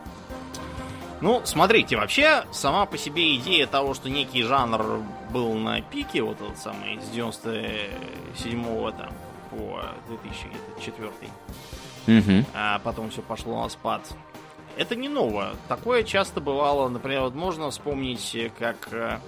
Ну, 1.20 1.40
смотрите, 1.44 1.96
вообще, 1.96 2.44
сама 2.52 2.84
по 2.84 2.98
себе 2.98 3.36
идея 3.36 3.66
того, 3.66 3.94
что 3.94 4.10
некий 4.10 4.42
жанр 4.42 5.02
был 5.30 5.54
на 5.54 5.80
пике, 5.80 6.22
вот 6.22 6.40
этот 6.40 6.58
самый, 6.58 7.00
с 7.00 7.16
97-го 7.16 8.90
там 8.90 9.12
по 9.50 9.82
2004 10.08 11.08
угу. 12.06 12.46
а 12.54 12.78
потом 12.80 13.10
все 13.10 13.22
пошло 13.22 13.62
на 13.62 13.68
спад. 13.68 14.02
Это 14.76 14.94
не 14.94 15.08
ново. 15.08 15.54
Такое 15.68 16.02
часто 16.02 16.40
бывало, 16.40 16.88
например, 16.88 17.22
вот 17.22 17.34
можно 17.34 17.70
вспомнить, 17.70 18.36
как 18.58 18.88
э, 18.92 19.18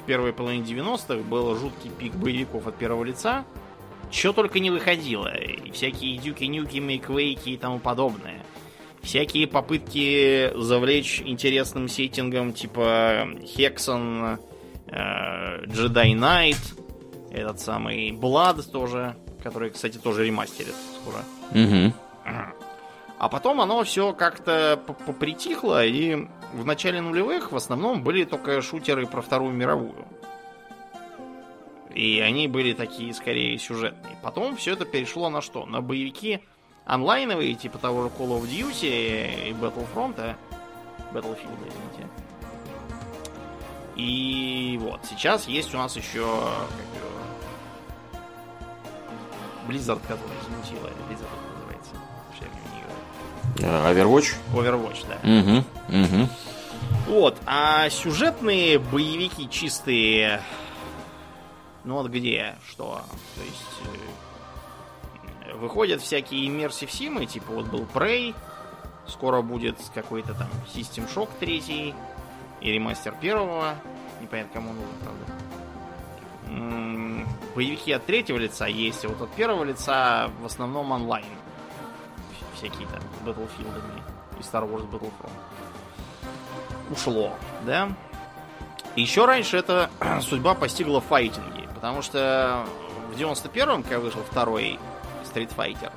в 0.00 0.06
первой 0.06 0.32
половине 0.32 0.64
90-х 0.64 1.24
был 1.28 1.56
жуткий 1.56 1.90
пик 1.90 2.14
боевиков 2.14 2.68
от 2.68 2.76
первого 2.76 3.02
лица. 3.02 3.44
Что 4.12 4.32
только 4.32 4.60
не 4.60 4.70
выходило. 4.70 5.36
И 5.36 5.72
всякие 5.72 6.18
дюки-нюки, 6.18 6.78
мейквейки 6.78 7.50
и 7.50 7.56
тому 7.56 7.80
подобное 7.80 8.40
всякие 9.06 9.46
попытки 9.46 10.50
завлечь 10.56 11.22
интересным 11.24 11.88
сеттингом, 11.88 12.52
типа 12.52 13.28
Хексон, 13.44 14.38
Джедай 14.88 16.12
э, 16.12 16.16
Найт, 16.16 16.58
этот 17.30 17.60
самый 17.60 18.10
Blood 18.10 18.70
тоже, 18.70 19.16
который, 19.42 19.70
кстати, 19.70 19.96
тоже 19.96 20.26
ремастерит 20.26 20.74
скоро. 21.00 21.22
Угу. 21.52 21.94
А 23.18 23.28
потом 23.28 23.60
оно 23.60 23.82
все 23.84 24.12
как-то 24.12 24.78
попритихло, 25.06 25.86
и 25.86 26.26
в 26.52 26.66
начале 26.66 27.00
нулевых 27.00 27.52
в 27.52 27.56
основном 27.56 28.02
были 28.02 28.24
только 28.24 28.60
шутеры 28.60 29.06
про 29.06 29.22
Вторую 29.22 29.54
мировую. 29.54 30.04
И 31.94 32.20
они 32.20 32.46
были 32.46 32.74
такие, 32.74 33.14
скорее, 33.14 33.56
сюжетные. 33.56 34.18
Потом 34.22 34.56
все 34.56 34.72
это 34.72 34.84
перешло 34.84 35.30
на 35.30 35.40
что? 35.40 35.64
На 35.64 35.80
боевики 35.80 36.40
онлайновые, 36.86 37.54
типа 37.54 37.78
того 37.78 38.04
же 38.04 38.08
Call 38.08 38.40
of 38.40 38.48
Duty 38.48 39.50
и 39.50 39.52
Battlefront. 39.52 40.36
Battlefield, 41.12 41.58
извините. 41.60 42.08
И 43.96 44.78
вот, 44.80 45.00
сейчас 45.08 45.48
есть 45.48 45.74
у 45.74 45.78
нас 45.78 45.96
еще 45.96 46.20
как 46.20 46.86
его, 46.94 48.20
Blizzard, 49.68 50.00
который 50.06 50.36
замутила. 50.44 50.88
Blizzard 51.08 51.28
называется. 51.54 51.92
Что 52.34 52.44
я 52.44 52.50
не 52.72 52.80
играю. 53.62 53.94
Overwatch? 53.94 54.34
Overwatch, 54.52 55.06
да. 55.08 55.16
Угу, 55.22 55.64
угу. 56.02 56.28
Вот, 57.08 57.38
а 57.46 57.88
сюжетные 57.88 58.78
боевики 58.78 59.48
чистые 59.48 60.42
ну 61.86 61.94
вот 61.94 62.10
где 62.10 62.56
что? 62.68 63.00
То 63.36 63.42
есть 63.42 63.62
э, 63.84 63.96
выходят 65.56 66.00
всякие 66.00 66.48
Immersive 66.48 66.90
симы, 66.90 67.26
типа 67.26 67.52
вот 67.52 67.66
был 67.66 67.86
Prey, 67.92 68.34
скоро 69.06 69.42
будет 69.42 69.76
какой-то 69.94 70.34
там 70.34 70.48
System 70.74 71.08
Shock 71.12 71.30
3 71.40 71.94
и 72.60 72.72
ремастер 72.72 73.14
первого, 73.20 73.74
непонятно 74.20 74.52
кому 74.54 74.72
нужен, 74.72 74.94
правда. 75.02 75.24
Боевики 77.54 77.92
от 77.92 78.04
третьего 78.06 78.36
лица 78.36 78.66
есть, 78.66 79.04
а 79.04 79.08
вот 79.08 79.20
от 79.22 79.30
первого 79.32 79.64
лица 79.64 80.30
в 80.40 80.46
основном 80.46 80.92
онлайн. 80.92 81.26
Всякие 82.54 82.86
там 82.88 83.00
Battlefield 83.24 83.82
и 84.38 84.42
Star 84.42 84.70
Wars 84.70 84.88
Battlefront. 84.90 85.30
Ушло, 86.90 87.32
да? 87.64 87.90
Еще 88.94 89.24
раньше 89.24 89.56
эта 89.56 89.90
судьба 90.22 90.54
постигла 90.54 91.00
файтинги. 91.00 91.66
Потому 91.74 92.02
что 92.02 92.66
в 93.10 93.16
91-м, 93.20 93.82
когда 93.82 94.00
вышел 94.00 94.22
второй 94.22 94.78
Street 95.36 95.54
Fighter, 95.54 95.92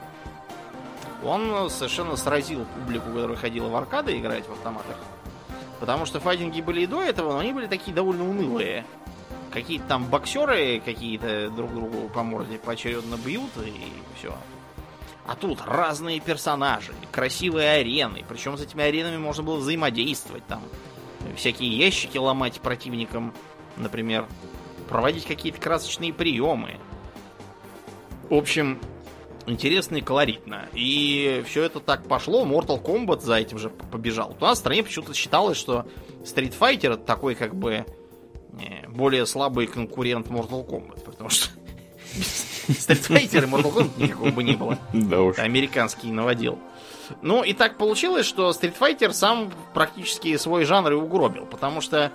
он 1.24 1.70
совершенно 1.70 2.16
сразил 2.16 2.66
публику, 2.66 3.07
которая 3.07 3.38
ходила 3.38 3.70
в 3.70 3.76
аркады 3.76 4.18
играть 4.18 4.48
в 4.48 4.52
автоматах. 4.52 4.98
Потому 5.80 6.06
что 6.06 6.20
файтинги 6.20 6.61
были 6.61 6.82
и 6.82 6.88
до 6.88 7.02
этого, 7.02 7.34
но 7.34 7.40
они 7.40 7.53
были 7.53 7.68
такие 7.68 7.94
довольно 7.94 8.30
унылые. 8.30 8.86
Какие-то 9.52 9.86
там 9.86 10.06
боксеры 10.06 10.82
какие-то 10.84 11.49
друг 11.49 11.74
другу 11.74 12.10
по 12.10 12.24
морде 12.24 12.57
поочередно 12.57 13.16
бьют 13.16 13.49
и 13.66 13.74
все. 14.18 14.36
А 15.26 15.36
тут 15.36 15.61
разные 15.66 16.20
персонажи, 16.20 16.94
красивые 17.11 17.72
арены. 17.80 18.26
Причем 18.28 18.57
с 18.57 18.61
этими 18.61 18.84
аренами 18.84 19.18
можно 19.18 19.44
было 19.44 19.57
взаимодействовать. 19.57 20.45
Там 20.48 20.61
всякие 21.36 21.70
ящики 21.70 22.18
ломать 22.18 22.60
противникам, 22.61 23.34
например 23.78 24.26
проводить 24.90 25.26
какие-то 25.26 25.61
красочные 25.61 26.11
приемы. 26.11 26.78
В 28.30 28.34
общем, 28.34 28.80
интересно 29.50 29.98
и 29.98 30.02
колоритно. 30.02 30.68
И 30.74 31.44
все 31.48 31.64
это 31.64 31.80
так 31.80 32.08
пошло, 32.08 32.46
Mortal 32.46 32.82
Kombat 32.82 33.22
за 33.22 33.36
этим 33.36 33.58
же 33.58 33.70
побежал. 33.70 34.36
У 34.40 34.44
нас 34.44 34.58
в 34.58 34.62
стране 34.62 34.84
почему-то 34.84 35.14
считалось, 35.14 35.58
что 35.58 35.86
Street 36.24 36.54
Fighter 36.58 36.96
такой 36.98 37.36
как 37.36 37.56
бы 37.56 37.86
э, 38.60 38.88
более 38.88 39.26
слабый 39.26 39.68
конкурент 39.68 40.28
Mortal 40.28 40.68
Kombat, 40.68 41.04
потому 41.04 41.30
что 41.30 41.50
Street 42.16 43.08
Fighter 43.08 43.44
и 43.44 43.48
Mortal 43.48 43.74
Kombat 43.74 44.02
никакого 44.02 44.32
бы 44.32 44.44
не 44.44 44.54
было. 44.54 44.78
Да 44.94 45.22
уж. 45.22 45.40
Американский 45.40 46.12
наводил. 46.12 46.60
Ну 47.22 47.44
и 47.44 47.54
так 47.54 47.78
получилось, 47.78 48.26
что 48.26 48.50
Street 48.52 48.76
Fighter 48.80 49.14
сам 49.14 49.52
практически 49.74 50.38
свой 50.38 50.66
жанр 50.66 50.92
и 50.92 50.96
угробил, 50.96 51.46
потому 51.46 51.82
что 51.82 52.12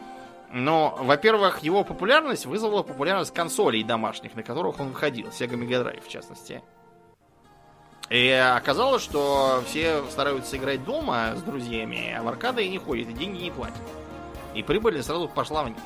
но, 0.57 0.97
во-первых, 1.01 1.65
его 1.65 1.83
популярность 1.83 2.47
вызвала 2.47 2.85
популярность 2.85 3.35
консолей 3.35 3.83
домашних, 3.83 4.37
на 4.37 4.45
которых 4.45 4.79
он 4.79 4.91
выходил. 4.91 5.27
Sega 5.27 5.59
Mega 5.59 5.83
Drive, 5.83 6.05
в 6.05 6.09
частности. 6.09 6.63
И 8.11 8.29
оказалось, 8.31 9.03
что 9.03 9.63
все 9.67 10.03
стараются 10.11 10.57
играть 10.57 10.85
дома 10.85 11.35
с 11.37 11.43
друзьями, 11.43 12.15
а 12.17 12.23
в 12.23 12.29
аркады 12.29 12.69
не 12.69 12.79
ходят, 12.79 13.09
и 13.09 13.13
деньги 13.13 13.43
не 13.45 13.51
платят. 13.51 13.77
И 14.55 14.63
прибыль 14.63 15.03
сразу 15.03 15.29
пошла 15.29 15.65
вниз. 15.65 15.79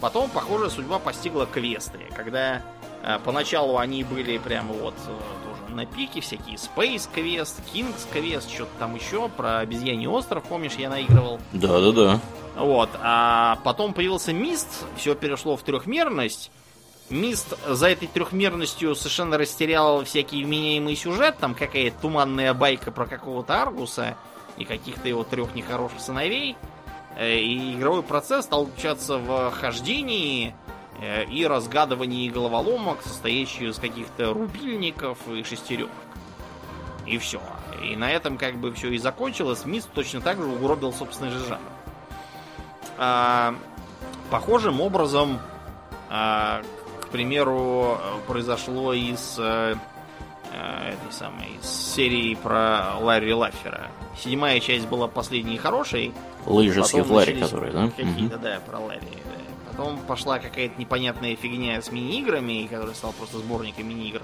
Потом, 0.00 0.30
похоже, 0.30 0.70
судьба 0.70 0.98
постигла 0.98 1.46
квесты, 1.46 1.98
когда 2.14 2.62
э, 3.02 3.18
поначалу 3.24 3.78
они 3.78 4.04
были 4.04 4.38
прямо 4.38 4.72
вот 4.72 4.94
э, 4.94 5.18
тоже 5.44 5.74
на 5.74 5.86
пике, 5.86 6.20
всякие 6.20 6.56
Space 6.56 7.08
Quest, 7.14 7.60
King's 7.72 8.06
Quest, 8.12 8.52
что-то 8.52 8.70
там 8.78 8.94
еще, 8.94 9.28
про 9.28 9.58
обезьяний 9.58 10.06
остров, 10.06 10.44
помнишь, 10.44 10.74
я 10.74 10.88
наигрывал. 10.88 11.40
Да-да-да. 11.52 12.20
Вот. 12.56 12.90
А 13.00 13.58
потом 13.64 13.92
появился 13.92 14.32
Мист, 14.32 14.84
все 14.96 15.14
перешло 15.14 15.56
в 15.56 15.62
трехмерность. 15.62 16.50
Мист 17.10 17.54
за 17.66 17.88
этой 17.88 18.08
трехмерностью 18.08 18.94
совершенно 18.94 19.38
растерял 19.38 20.04
всякий 20.04 20.44
вменяемый 20.44 20.94
сюжет. 20.96 21.38
Там 21.38 21.54
какая-то 21.54 22.00
туманная 22.02 22.52
байка 22.54 22.90
про 22.90 23.06
какого-то 23.06 23.62
Аргуса 23.62 24.16
и 24.56 24.64
каких-то 24.64 25.08
его 25.08 25.24
трех 25.24 25.54
нехороших 25.54 26.00
сыновей. 26.00 26.56
Э, 27.16 27.38
и 27.38 27.74
игровой 27.74 28.02
процесс 28.02 28.44
стал 28.44 28.66
включаться 28.66 29.18
в 29.18 29.50
хождении 29.52 30.54
э, 31.00 31.24
и 31.24 31.46
разгадывании 31.46 32.28
головоломок, 32.28 33.02
состоящих 33.02 33.62
из 33.62 33.78
каких-то 33.78 34.34
рубильников 34.34 35.18
и 35.28 35.42
шестеренок. 35.42 35.90
И 37.06 37.16
все. 37.16 37.40
И 37.82 37.96
на 37.96 38.10
этом 38.10 38.36
как 38.36 38.56
бы 38.56 38.72
все 38.72 38.90
и 38.90 38.98
закончилось. 38.98 39.64
Мист 39.64 39.88
точно 39.94 40.20
так 40.20 40.36
же 40.36 40.44
угробил 40.44 40.92
собственный 40.92 41.30
же 41.30 41.38
жанр 41.46 41.60
а, 42.98 43.54
похожим 44.30 44.80
образом, 44.80 45.38
а, 46.10 46.62
к 47.08 47.10
примеру, 47.10 47.98
произошло 48.26 48.92
из 48.92 49.38
а, 49.38 49.78
этой 50.52 51.12
самой 51.12 51.58
серии 51.62 52.34
про 52.34 52.96
Ларри 53.00 53.32
Лаффера. 53.32 53.88
Седьмая 54.18 54.60
часть 54.60 54.86
была 54.88 55.08
последней 55.08 55.56
хорошей. 55.56 56.12
Лыжи 56.44 56.84
с 56.84 56.92
Ларри, 56.92 57.40
которые, 57.40 57.72
да? 57.72 57.88
Какие-то, 57.88 58.36
угу. 58.36 58.42
да, 58.42 58.60
про 58.60 58.78
Ларри. 58.78 59.00
Да. 59.00 59.70
Потом 59.70 59.98
пошла 60.00 60.38
какая-то 60.38 60.78
непонятная 60.78 61.34
фигня 61.34 61.80
с 61.80 61.90
мини-играми, 61.90 62.66
которая 62.70 62.94
стала 62.94 63.12
просто 63.12 63.38
сборником 63.38 63.88
мини-игр. 63.88 64.20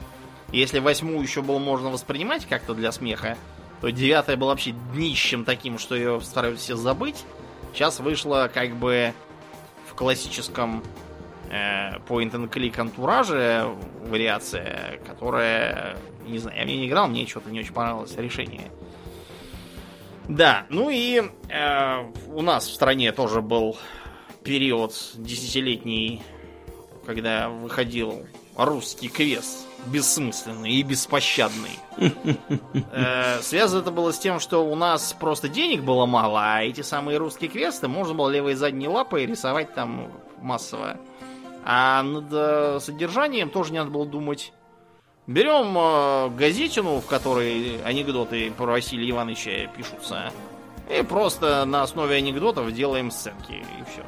Если 0.52 0.78
восьмую 0.78 1.22
еще 1.22 1.40
было 1.40 1.58
можно 1.58 1.88
воспринимать 1.90 2.46
как-то 2.46 2.74
для 2.74 2.92
смеха, 2.92 3.38
то 3.80 3.90
девятая 3.90 4.36
была 4.36 4.50
вообще 4.50 4.72
днищем 4.92 5.44
таким, 5.44 5.78
что 5.78 5.94
ее 5.94 6.20
стараются 6.20 6.64
все 6.64 6.76
забыть. 6.76 7.24
Сейчас 7.72 8.00
вышла 8.00 8.50
как 8.52 8.76
бы 8.76 9.14
в 9.88 9.94
классическом 9.94 10.82
э, 10.82 11.03
point-and-click 12.06 12.78
антураже 12.80 13.66
вариация, 14.06 15.00
которая, 15.06 15.96
не 16.26 16.38
знаю, 16.38 16.58
я 16.58 16.64
в 16.64 16.66
ней 16.66 16.78
не 16.78 16.88
играл, 16.88 17.08
мне 17.08 17.26
что-то 17.26 17.50
не 17.50 17.60
очень 17.60 17.72
понравилось 17.72 18.16
решение. 18.16 18.70
Да, 20.28 20.66
ну 20.70 20.88
и 20.90 21.22
э, 21.50 22.12
у 22.28 22.42
нас 22.42 22.66
в 22.66 22.74
стране 22.74 23.12
тоже 23.12 23.42
был 23.42 23.76
период 24.42 24.94
десятилетний, 25.14 26.22
когда 27.04 27.48
выходил 27.50 28.26
русский 28.56 29.08
квест 29.08 29.66
бессмысленный 29.86 30.72
и 30.72 30.82
беспощадный. 30.82 31.78
Э, 32.92 33.40
связано 33.42 33.80
это 33.80 33.90
было 33.90 34.12
с 34.12 34.18
тем, 34.18 34.40
что 34.40 34.64
у 34.64 34.74
нас 34.74 35.14
просто 35.18 35.48
денег 35.48 35.82
было 35.82 36.06
мало, 36.06 36.40
а 36.42 36.62
эти 36.62 36.80
самые 36.80 37.18
русские 37.18 37.50
квесты 37.50 37.88
можно 37.88 38.14
было 38.14 38.28
левой 38.30 38.54
задней 38.54 38.88
лапой 38.88 39.26
рисовать 39.26 39.74
там 39.74 40.10
массово. 40.40 40.96
А 41.64 42.02
над 42.02 42.26
э, 42.30 42.78
содержанием 42.80 43.48
тоже 43.48 43.72
не 43.72 43.78
надо 43.78 43.90
было 43.90 44.04
думать. 44.04 44.52
Берем 45.26 45.74
э, 45.78 46.28
газетину, 46.36 47.00
в 47.00 47.06
которой 47.06 47.82
анекдоты 47.82 48.50
про 48.50 48.72
Василия 48.72 49.10
Ивановича 49.10 49.68
пишутся, 49.74 50.30
и 50.90 51.02
просто 51.02 51.64
на 51.64 51.82
основе 51.82 52.16
анекдотов 52.16 52.70
делаем 52.72 53.10
сценки, 53.10 53.52
и 53.52 53.90
все. 53.90 54.04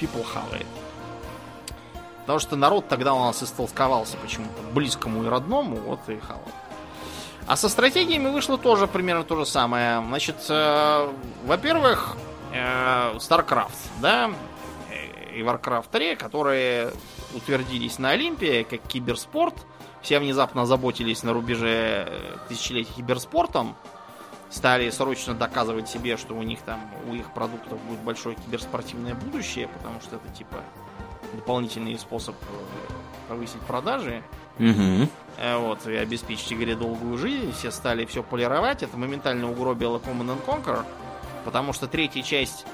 People 0.00 0.24
it. 0.52 0.66
Потому 2.20 2.38
что 2.38 2.54
народ 2.54 2.86
тогда 2.86 3.14
у 3.14 3.20
нас 3.20 3.42
истолковался 3.42 4.16
почему-то 4.18 4.62
близкому 4.72 5.24
и 5.24 5.28
родному, 5.28 5.76
вот 5.76 6.00
и 6.08 6.18
хавал. 6.20 6.42
А 7.48 7.56
со 7.56 7.68
стратегиями 7.68 8.28
вышло 8.28 8.58
тоже 8.58 8.86
примерно 8.86 9.24
то 9.24 9.36
же 9.36 9.46
самое. 9.46 10.00
Значит, 10.06 10.36
э, 10.48 11.12
во-первых, 11.44 12.16
э, 12.52 13.16
StarCraft, 13.16 13.76
да, 14.00 14.30
и 15.36 15.40
Warcraft 15.40 15.86
3, 15.90 16.16
которые 16.16 16.92
утвердились 17.34 17.98
на 17.98 18.10
Олимпе 18.10 18.64
как 18.64 18.80
киберспорт. 18.82 19.54
Все 20.00 20.18
внезапно 20.18 20.66
заботились 20.66 21.22
на 21.22 21.32
рубеже 21.32 22.06
э, 22.08 22.36
тысячелетия 22.48 22.92
киберспортом. 22.94 23.76
Стали 24.48 24.88
срочно 24.90 25.34
доказывать 25.34 25.88
себе, 25.88 26.16
что 26.16 26.34
у 26.34 26.42
них 26.42 26.60
там, 26.60 26.80
у 27.10 27.14
их 27.14 27.32
продуктов 27.34 27.80
будет 27.82 28.00
большое 28.00 28.36
киберспортивное 28.36 29.14
будущее, 29.14 29.68
потому 29.68 30.00
что 30.00 30.16
это 30.16 30.28
типа 30.28 30.56
дополнительный 31.34 31.98
способ 31.98 32.36
э, 32.36 33.28
повысить 33.28 33.60
продажи 33.62 34.22
Угу. 34.58 35.08
Вот, 35.58 35.86
и 35.86 35.94
обеспечить 35.96 36.50
игре 36.54 36.74
долгую 36.74 37.18
жизнь. 37.18 37.52
Все 37.52 37.70
стали 37.70 38.06
все 38.06 38.22
полировать. 38.22 38.82
Это 38.82 38.96
моментально 38.96 39.50
угробило 39.50 39.98
Command 39.98 40.42
Conquer. 40.46 40.82
Потому 41.44 41.72
что 41.72 41.86
третья 41.86 42.22
часть, 42.22 42.66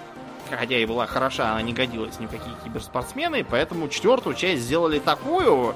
хотя 0.56 0.76
и 0.78 0.84
была 0.84 1.06
хороша, 1.06 1.52
она 1.52 1.62
не 1.62 1.72
годилась 1.72 2.18
ни 2.18 2.26
в 2.26 2.30
какие 2.30 2.54
киберспортсмены. 2.64 3.44
Поэтому 3.44 3.88
четвертую 3.88 4.34
часть 4.34 4.62
сделали 4.62 4.98
такую, 4.98 5.74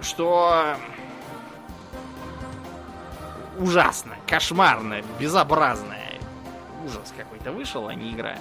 что 0.00 0.76
ужасно, 3.58 4.12
кошмарно, 4.26 5.02
безобразно. 5.18 5.96
Ужас 6.84 7.12
какой-то 7.16 7.52
вышел, 7.52 7.86
а 7.88 7.94
не 7.94 8.12
игра. 8.12 8.36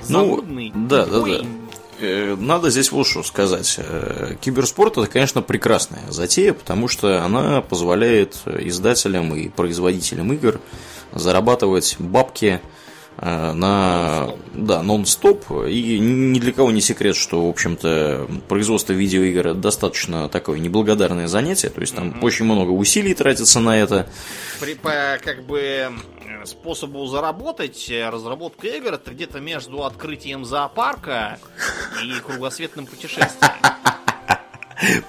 Занудный, 0.00 0.72
ну, 0.74 0.88
да, 0.88 1.06
да, 1.06 1.20
да. 1.20 1.40
Э, 2.00 2.34
надо 2.36 2.70
здесь 2.70 2.90
вот 2.90 3.06
что 3.06 3.22
сказать. 3.22 3.76
Э, 3.78 4.34
киберспорт 4.40 4.96
это, 4.96 5.06
конечно, 5.06 5.42
прекрасная 5.42 6.10
затея, 6.10 6.54
потому 6.54 6.88
что 6.88 7.22
она 7.22 7.60
позволяет 7.60 8.38
издателям 8.46 9.34
и 9.34 9.48
производителям 9.48 10.32
игр 10.32 10.60
зарабатывать 11.12 11.96
бабки 11.98 12.60
Э, 13.18 13.52
на 13.52 14.30
да, 14.54 14.82
нон-стоп. 14.82 15.44
И 15.68 15.98
ни 15.98 16.38
для 16.38 16.52
кого 16.52 16.70
не 16.70 16.80
секрет, 16.80 17.16
что, 17.16 17.46
в 17.46 17.50
общем-то, 17.50 18.28
производство 18.48 18.92
видеоигр 18.92 19.54
достаточно 19.54 20.28
такое 20.28 20.58
неблагодарное 20.58 21.26
занятие. 21.26 21.68
То 21.68 21.80
есть 21.80 21.94
там 21.94 22.10
mm-hmm. 22.10 22.20
очень 22.22 22.44
много 22.44 22.70
усилий 22.70 23.14
тратится 23.14 23.60
на 23.60 23.78
это. 23.78 24.08
При, 24.60 24.74
по, 24.74 25.18
как 25.22 25.44
бы 25.44 25.90
способу 26.44 27.06
заработать 27.06 27.90
разработка 27.90 28.68
игр 28.68 28.94
это 28.94 29.10
где-то 29.10 29.40
между 29.40 29.84
открытием 29.84 30.46
зоопарка 30.46 31.38
и 32.02 32.18
кругосветным 32.20 32.86
путешествием. 32.86 33.52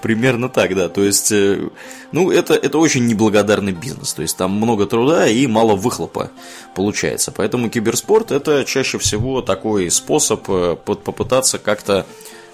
Примерно 0.02 0.48
так, 0.48 0.74
да. 0.74 0.88
То 0.88 1.02
есть, 1.02 1.32
э, 1.32 1.68
ну, 2.12 2.30
это, 2.30 2.54
это 2.54 2.78
очень 2.78 3.06
неблагодарный 3.06 3.72
бизнес. 3.72 4.12
То 4.12 4.22
есть, 4.22 4.36
там 4.36 4.52
много 4.52 4.86
труда 4.86 5.26
и 5.26 5.46
мало 5.46 5.74
выхлопа 5.74 6.30
получается. 6.74 7.32
Поэтому 7.32 7.70
киберспорт 7.70 8.32
это 8.32 8.64
чаще 8.64 8.98
всего 8.98 9.40
такой 9.40 9.90
способ 9.90 10.44
э, 10.48 10.76
попытаться 10.76 11.58
как-то 11.58 12.06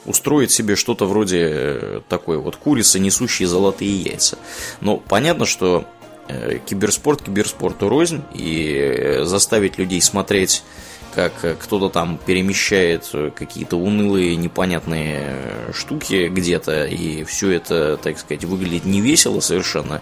устроить 0.05 0.51
себе 0.51 0.77
что-то 0.77 1.07
вроде 1.07 1.49
э, 1.51 2.01
такой 2.09 2.39
вот 2.39 2.57
курицы, 2.57 2.99
несущей 2.99 3.47
золотые 3.47 3.97
яйца. 4.01 4.39
Но 4.81 4.97
понятно, 4.97 5.47
что 5.47 5.85
киберспорт 6.67 7.23
киберспорту 7.23 7.89
рознь, 7.89 8.23
и 8.35 9.21
заставить 9.23 9.79
людей 9.79 10.03
смотреть 10.03 10.63
как 11.15 11.45
э, 11.45 11.55
кто-то 11.55 11.89
там 11.89 12.19
перемещает 12.19 13.09
э, 13.13 13.31
какие-то 13.35 13.77
унылые, 13.77 14.37
непонятные 14.37 15.19
э, 15.21 15.73
штуки 15.73 16.29
где-то, 16.29 16.87
и 16.87 17.25
все 17.25 17.51
это, 17.51 17.97
так 17.97 18.19
сказать, 18.19 18.45
выглядит 18.45 18.85
невесело 18.85 19.41
совершенно. 19.41 20.01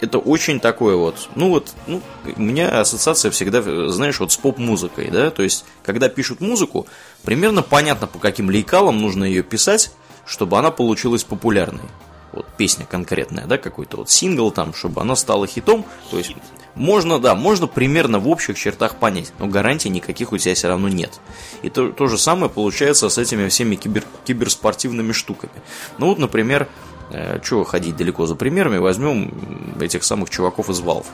Это 0.00 0.18
очень 0.18 0.60
такое 0.60 0.96
вот, 0.96 1.28
ну 1.34 1.50
вот, 1.50 1.72
ну, 1.86 2.00
у 2.36 2.40
меня 2.40 2.80
ассоциация 2.80 3.30
всегда, 3.30 3.62
знаешь, 3.90 4.18
вот 4.18 4.32
с 4.32 4.36
поп-музыкой, 4.36 5.10
да, 5.10 5.30
то 5.30 5.42
есть, 5.42 5.66
когда 5.82 6.08
пишут 6.08 6.40
музыку, 6.40 6.86
примерно 7.22 7.62
понятно, 7.62 8.06
по 8.06 8.18
каким 8.18 8.50
лейкалам 8.50 8.98
нужно 8.98 9.24
ее 9.24 9.42
писать, 9.42 9.92
чтобы 10.24 10.58
она 10.58 10.70
получилась 10.70 11.22
популярной 11.22 11.84
вот 12.32 12.46
песня 12.56 12.86
конкретная, 12.86 13.46
да, 13.46 13.58
какой-то 13.58 13.98
вот 13.98 14.10
сингл 14.10 14.50
там, 14.50 14.72
чтобы 14.72 15.00
она 15.00 15.16
стала 15.16 15.46
хитом, 15.46 15.84
то 16.10 16.18
есть 16.18 16.34
можно, 16.74 17.18
да, 17.18 17.34
можно 17.34 17.66
примерно 17.66 18.18
в 18.18 18.28
общих 18.28 18.58
чертах 18.58 18.96
понять, 18.96 19.32
но 19.38 19.46
гарантий 19.46 19.88
никаких 19.88 20.32
у 20.32 20.38
тебя 20.38 20.54
все 20.54 20.68
равно 20.68 20.88
нет. 20.88 21.20
И 21.62 21.70
то, 21.70 21.90
то 21.90 22.06
же 22.06 22.18
самое 22.18 22.50
получается 22.50 23.08
с 23.08 23.18
этими 23.18 23.48
всеми 23.48 23.76
кибер, 23.76 24.04
киберспортивными 24.24 25.12
штуками. 25.12 25.52
Ну 25.98 26.06
вот, 26.06 26.18
например, 26.18 26.68
э, 27.10 27.40
чего 27.42 27.64
ходить 27.64 27.96
далеко 27.96 28.26
за 28.26 28.34
примерами, 28.34 28.78
возьмем 28.78 29.76
этих 29.80 30.04
самых 30.04 30.30
чуваков 30.30 30.70
из 30.70 30.80
Valve 30.80 31.06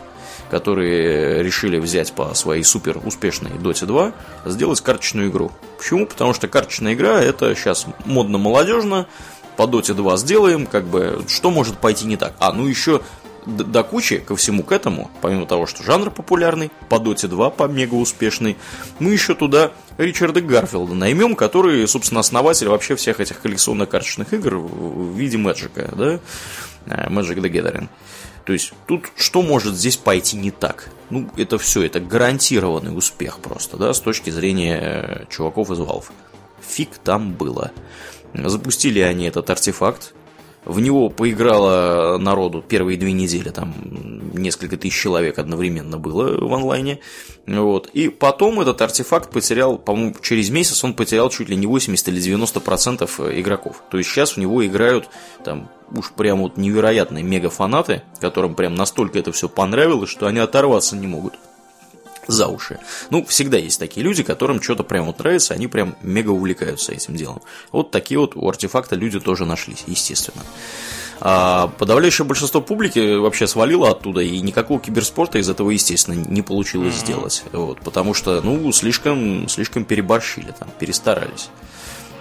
которые 0.50 1.42
решили 1.42 1.78
взять 1.78 2.12
по 2.12 2.34
своей 2.34 2.62
супер 2.62 3.00
успешной 3.04 3.52
Dota 3.52 3.86
2, 3.86 4.12
сделать 4.44 4.80
карточную 4.80 5.28
игру. 5.28 5.50
Почему? 5.76 6.06
Потому 6.06 6.34
что 6.34 6.46
карточная 6.46 6.94
игра 6.94 7.20
это 7.20 7.54
сейчас 7.56 7.86
модно-молодежно, 8.04 9.06
по 9.56 9.62
Dota 9.62 9.94
2 9.94 10.16
сделаем, 10.18 10.66
как 10.66 10.84
бы, 10.84 11.24
что 11.28 11.50
может 11.50 11.78
пойти 11.78 12.06
не 12.06 12.16
так? 12.16 12.34
А, 12.38 12.52
ну 12.52 12.66
еще 12.66 13.00
до 13.46 13.84
кучи 13.84 14.18
ко 14.18 14.36
всему 14.36 14.62
к 14.62 14.72
этому, 14.72 15.10
помимо 15.22 15.46
того, 15.46 15.66
что 15.66 15.82
жанр 15.82 16.10
популярный, 16.10 16.70
по 16.88 16.98
Доте 16.98 17.28
2 17.28 17.50
по 17.50 17.64
мега 17.64 17.94
успешный, 17.94 18.56
мы 18.98 19.12
еще 19.12 19.34
туда 19.34 19.72
Ричарда 19.98 20.40
Гарфилда 20.40 20.94
наймем, 20.94 21.36
который, 21.36 21.86
собственно, 21.86 22.20
основатель 22.20 22.68
вообще 22.68 22.96
всех 22.96 23.20
этих 23.20 23.40
коллекционно-карточных 23.40 24.32
игр 24.34 24.56
в 24.56 25.16
виде 25.16 25.38
Мэджика, 25.38 25.92
да, 25.96 26.20
э, 26.86 27.08
Magic 27.08 27.36
the 27.36 27.50
Gathering. 27.50 27.88
То 28.44 28.52
есть, 28.52 28.72
тут 28.86 29.06
что 29.16 29.42
может 29.42 29.74
здесь 29.74 29.96
пойти 29.96 30.36
не 30.36 30.50
так? 30.50 30.90
Ну, 31.10 31.28
это 31.36 31.58
все, 31.58 31.82
это 31.82 32.00
гарантированный 32.00 32.96
успех 32.96 33.38
просто, 33.38 33.76
да, 33.76 33.94
с 33.94 34.00
точки 34.00 34.30
зрения 34.30 34.78
э, 34.78 35.24
чуваков 35.30 35.70
из 35.70 35.78
Valve. 35.78 36.06
Фиг 36.66 36.98
там 36.98 37.32
было. 37.32 37.70
Запустили 38.34 39.00
они 39.00 39.26
этот 39.26 39.48
артефакт, 39.48 40.14
в 40.66 40.80
него 40.80 41.08
поиграло 41.08 42.18
народу 42.18 42.62
первые 42.66 42.98
две 42.98 43.12
недели, 43.12 43.50
там 43.50 43.72
несколько 44.34 44.76
тысяч 44.76 45.00
человек 45.00 45.38
одновременно 45.38 45.96
было 45.96 46.44
в 46.44 46.52
онлайне. 46.52 46.98
Вот. 47.46 47.88
И 47.92 48.08
потом 48.08 48.60
этот 48.60 48.82
артефакт 48.82 49.30
потерял, 49.30 49.78
по-моему, 49.78 50.16
через 50.20 50.50
месяц 50.50 50.82
он 50.82 50.94
потерял 50.94 51.30
чуть 51.30 51.48
ли 51.48 51.56
не 51.56 51.66
80 51.66 52.08
или 52.08 52.20
90 52.20 52.60
процентов 52.60 53.20
игроков. 53.20 53.82
То 53.90 53.98
есть 53.98 54.10
сейчас 54.10 54.32
в 54.32 54.36
него 54.38 54.66
играют 54.66 55.08
там 55.44 55.70
уж 55.92 56.12
прям 56.12 56.40
вот 56.40 56.56
невероятные 56.56 57.22
мега-фанаты, 57.22 58.02
которым 58.20 58.56
прям 58.56 58.74
настолько 58.74 59.20
это 59.20 59.30
все 59.30 59.48
понравилось, 59.48 60.10
что 60.10 60.26
они 60.26 60.40
оторваться 60.40 60.96
не 60.96 61.06
могут 61.06 61.34
за 62.26 62.48
уши. 62.48 62.78
Ну, 63.10 63.24
всегда 63.26 63.58
есть 63.58 63.78
такие 63.78 64.04
люди, 64.04 64.22
которым 64.22 64.62
что-то 64.62 64.82
прям 64.82 65.06
вот 65.06 65.18
нравится, 65.18 65.54
они 65.54 65.66
прям 65.66 65.96
мега 66.02 66.30
увлекаются 66.30 66.92
этим 66.92 67.16
делом. 67.16 67.40
Вот 67.72 67.90
такие 67.90 68.18
вот 68.18 68.36
у 68.36 68.48
артефакта 68.48 68.96
люди 68.96 69.20
тоже 69.20 69.46
нашлись, 69.46 69.84
естественно. 69.86 70.42
А 71.18 71.68
подавляющее 71.78 72.26
большинство 72.26 72.60
публики 72.60 73.16
вообще 73.16 73.46
свалило 73.46 73.90
оттуда, 73.90 74.20
и 74.20 74.38
никакого 74.40 74.80
киберспорта 74.80 75.38
из 75.38 75.48
этого, 75.48 75.70
естественно, 75.70 76.14
не 76.14 76.42
получилось 76.42 76.94
mm-hmm. 76.94 76.98
сделать. 76.98 77.44
Вот, 77.52 77.80
потому 77.80 78.12
что, 78.12 78.42
ну, 78.42 78.70
слишком, 78.72 79.48
слишком 79.48 79.84
переборщили 79.84 80.52
там, 80.58 80.68
перестарались. 80.78 81.48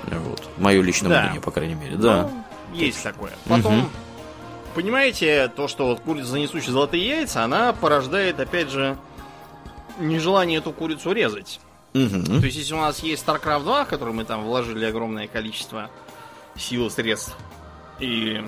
Вот. 0.06 0.44
Мое 0.58 0.82
личное 0.82 1.10
да. 1.10 1.22
мнение, 1.24 1.42
по 1.42 1.52
крайней 1.52 1.76
мере. 1.76 1.98
Да. 1.98 2.30
Ну, 2.72 2.78
есть 2.78 3.02
такое. 3.04 3.32
Потом, 3.48 3.80
угу. 3.80 3.90
понимаете, 4.76 5.52
то, 5.56 5.68
что 5.68 5.88
вот 5.88 6.02
курица, 6.02 6.38
несущая 6.38 6.72
золотые 6.72 7.06
яйца, 7.06 7.44
она 7.44 7.74
порождает, 7.74 8.40
опять 8.40 8.70
же, 8.70 8.98
нежелание 10.00 10.60
эту 10.60 10.72
курицу 10.72 11.12
резать. 11.12 11.60
Угу. 11.94 12.40
То 12.40 12.46
есть, 12.46 12.58
если 12.58 12.74
у 12.74 12.78
нас 12.82 13.00
есть 13.00 13.26
StarCraft 13.26 13.64
2, 13.64 13.86
в 13.86 13.88
который 13.88 14.14
мы 14.14 14.26
там 14.26 14.44
вложили 14.44 14.86
огромное 14.86 15.28
количество 15.28 15.90
сил 16.56 16.88
и 16.88 16.90
средств, 16.90 17.36
и 18.00 18.44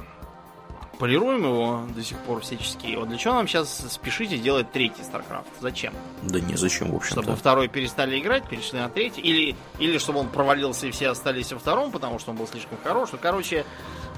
полируем 1.00 1.44
его 1.44 1.88
до 1.96 2.04
сих 2.04 2.18
пор 2.20 2.42
всячески. 2.42 2.96
Вот 2.96 3.10
для 3.10 3.18
чего 3.18 3.36
нам 3.36 3.48
сейчас 3.48 3.86
спешите 3.90 4.38
делать 4.38 4.72
третий 4.72 5.02
StarCraft? 5.02 5.46
Зачем? 5.62 5.94
Да 6.24 6.40
не 6.40 6.56
зачем, 6.56 6.92
в 6.92 6.96
общем 6.96 7.12
Чтобы 7.12 7.36
второй 7.36 7.68
перестали 7.68 8.20
играть, 8.20 8.48
перешли 8.50 8.80
на 8.80 8.90
третий, 8.90 9.22
или, 9.22 9.56
или 9.80 9.98
чтобы 9.98 10.20
он 10.20 10.30
провалился 10.30 10.88
и 10.88 10.92
все 10.92 11.10
остались 11.10 11.52
во 11.54 11.60
втором, 11.60 11.92
потому 11.92 12.20
что 12.20 12.32
он 12.32 12.38
был 12.38 12.48
слишком 12.48 12.78
хорош. 12.84 13.10
Ну, 13.12 13.20
короче, 13.22 13.66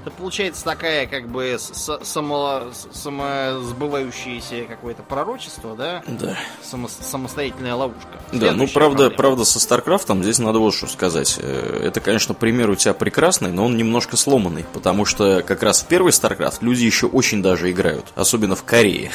это 0.02 0.10
получается 0.10 0.64
такая, 0.64 1.06
как 1.06 1.28
бы, 1.28 1.56
само, 1.58 2.62
самосбывающееся 2.92 4.64
какое-то 4.64 5.02
пророчество, 5.02 5.74
да? 5.76 6.02
Да. 6.06 6.36
Само, 6.62 6.88
самостоятельная 6.88 7.74
ловушка. 7.74 8.08
Да, 8.32 8.52
ну 8.52 8.66
правда, 8.66 9.10
правда, 9.10 9.44
со 9.44 9.60
Старкрафтом 9.60 10.22
здесь 10.22 10.38
надо 10.38 10.58
вот 10.58 10.74
что 10.74 10.86
сказать. 10.86 11.38
Э, 11.40 11.82
это, 11.84 12.00
конечно, 12.00 12.34
пример 12.34 12.70
у 12.70 12.76
тебя 12.76 12.94
прекрасный, 12.94 13.52
но 13.52 13.66
он 13.66 13.76
немножко 13.76 14.16
сломанный, 14.16 14.64
потому 14.72 15.04
что 15.04 15.42
как 15.42 15.62
раз 15.62 15.82
в 15.82 15.86
первый 15.86 16.12
Старкрафт 16.12 16.62
люди 16.62 16.84
еще 16.84 17.06
очень 17.06 17.42
даже 17.42 17.70
играют, 17.70 18.06
особенно 18.14 18.56
в 18.56 18.64
Корее. 18.64 19.10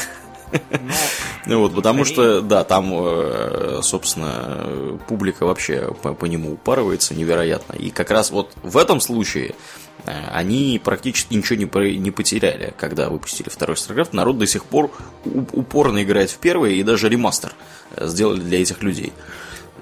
Ну, 1.48 1.60
вот, 1.60 1.76
потому 1.76 2.06
что, 2.06 2.42
да, 2.42 2.64
там, 2.64 2.92
э, 2.94 3.80
собственно, 3.84 4.98
публика 5.08 5.46
вообще 5.46 5.94
по, 6.02 6.14
по 6.14 6.26
нему 6.26 6.54
упарывается 6.54 7.14
невероятно. 7.14 7.74
И 7.74 7.90
как 7.92 8.10
раз 8.10 8.32
вот 8.32 8.52
в 8.64 8.78
этом 8.78 9.00
случае 9.00 9.56
они 10.06 10.80
практически 10.84 11.34
ничего 11.34 11.58
не, 11.58 11.98
не 11.98 12.12
потеряли, 12.12 12.74
когда 12.78 13.10
выпустили 13.10 13.50
второй 13.50 13.76
StarCraft. 13.76 14.10
Народ 14.12 14.38
до 14.38 14.48
сих 14.48 14.66
пор 14.66 14.92
упорно 15.24 16.04
играет 16.04 16.30
в 16.30 16.38
первый, 16.38 16.78
и 16.78 16.84
даже 16.84 17.10
ремастер 17.10 17.54
э, 17.96 18.08
сделали 18.08 18.40
для 18.40 18.62
этих 18.62 18.84
людей. 18.84 19.14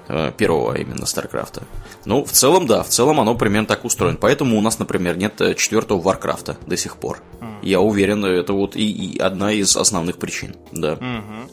Э, 0.06 0.32
первого 0.36 0.76
именно 0.76 1.06
Старкрафта. 1.06 1.62
Ну, 2.04 2.24
в 2.24 2.32
целом, 2.32 2.66
да, 2.66 2.82
в 2.82 2.88
целом 2.88 3.20
оно 3.20 3.34
примерно 3.34 3.66
так 3.66 3.84
устроено. 3.84 4.18
Поэтому 4.20 4.58
у 4.58 4.60
нас, 4.60 4.78
например, 4.78 5.16
нет 5.16 5.40
четвертого 5.56 6.00
Варкрафта 6.00 6.58
до 6.66 6.76
сих 6.76 6.96
пор. 6.98 7.22
Mm. 7.40 7.58
Я 7.62 7.80
уверен, 7.80 8.24
это 8.24 8.52
вот 8.52 8.76
и, 8.76 8.90
и 8.90 9.18
одна 9.18 9.52
из 9.52 9.74
основных 9.76 10.18
причин, 10.18 10.56
да. 10.72 10.94
Mm-hmm. 10.94 11.50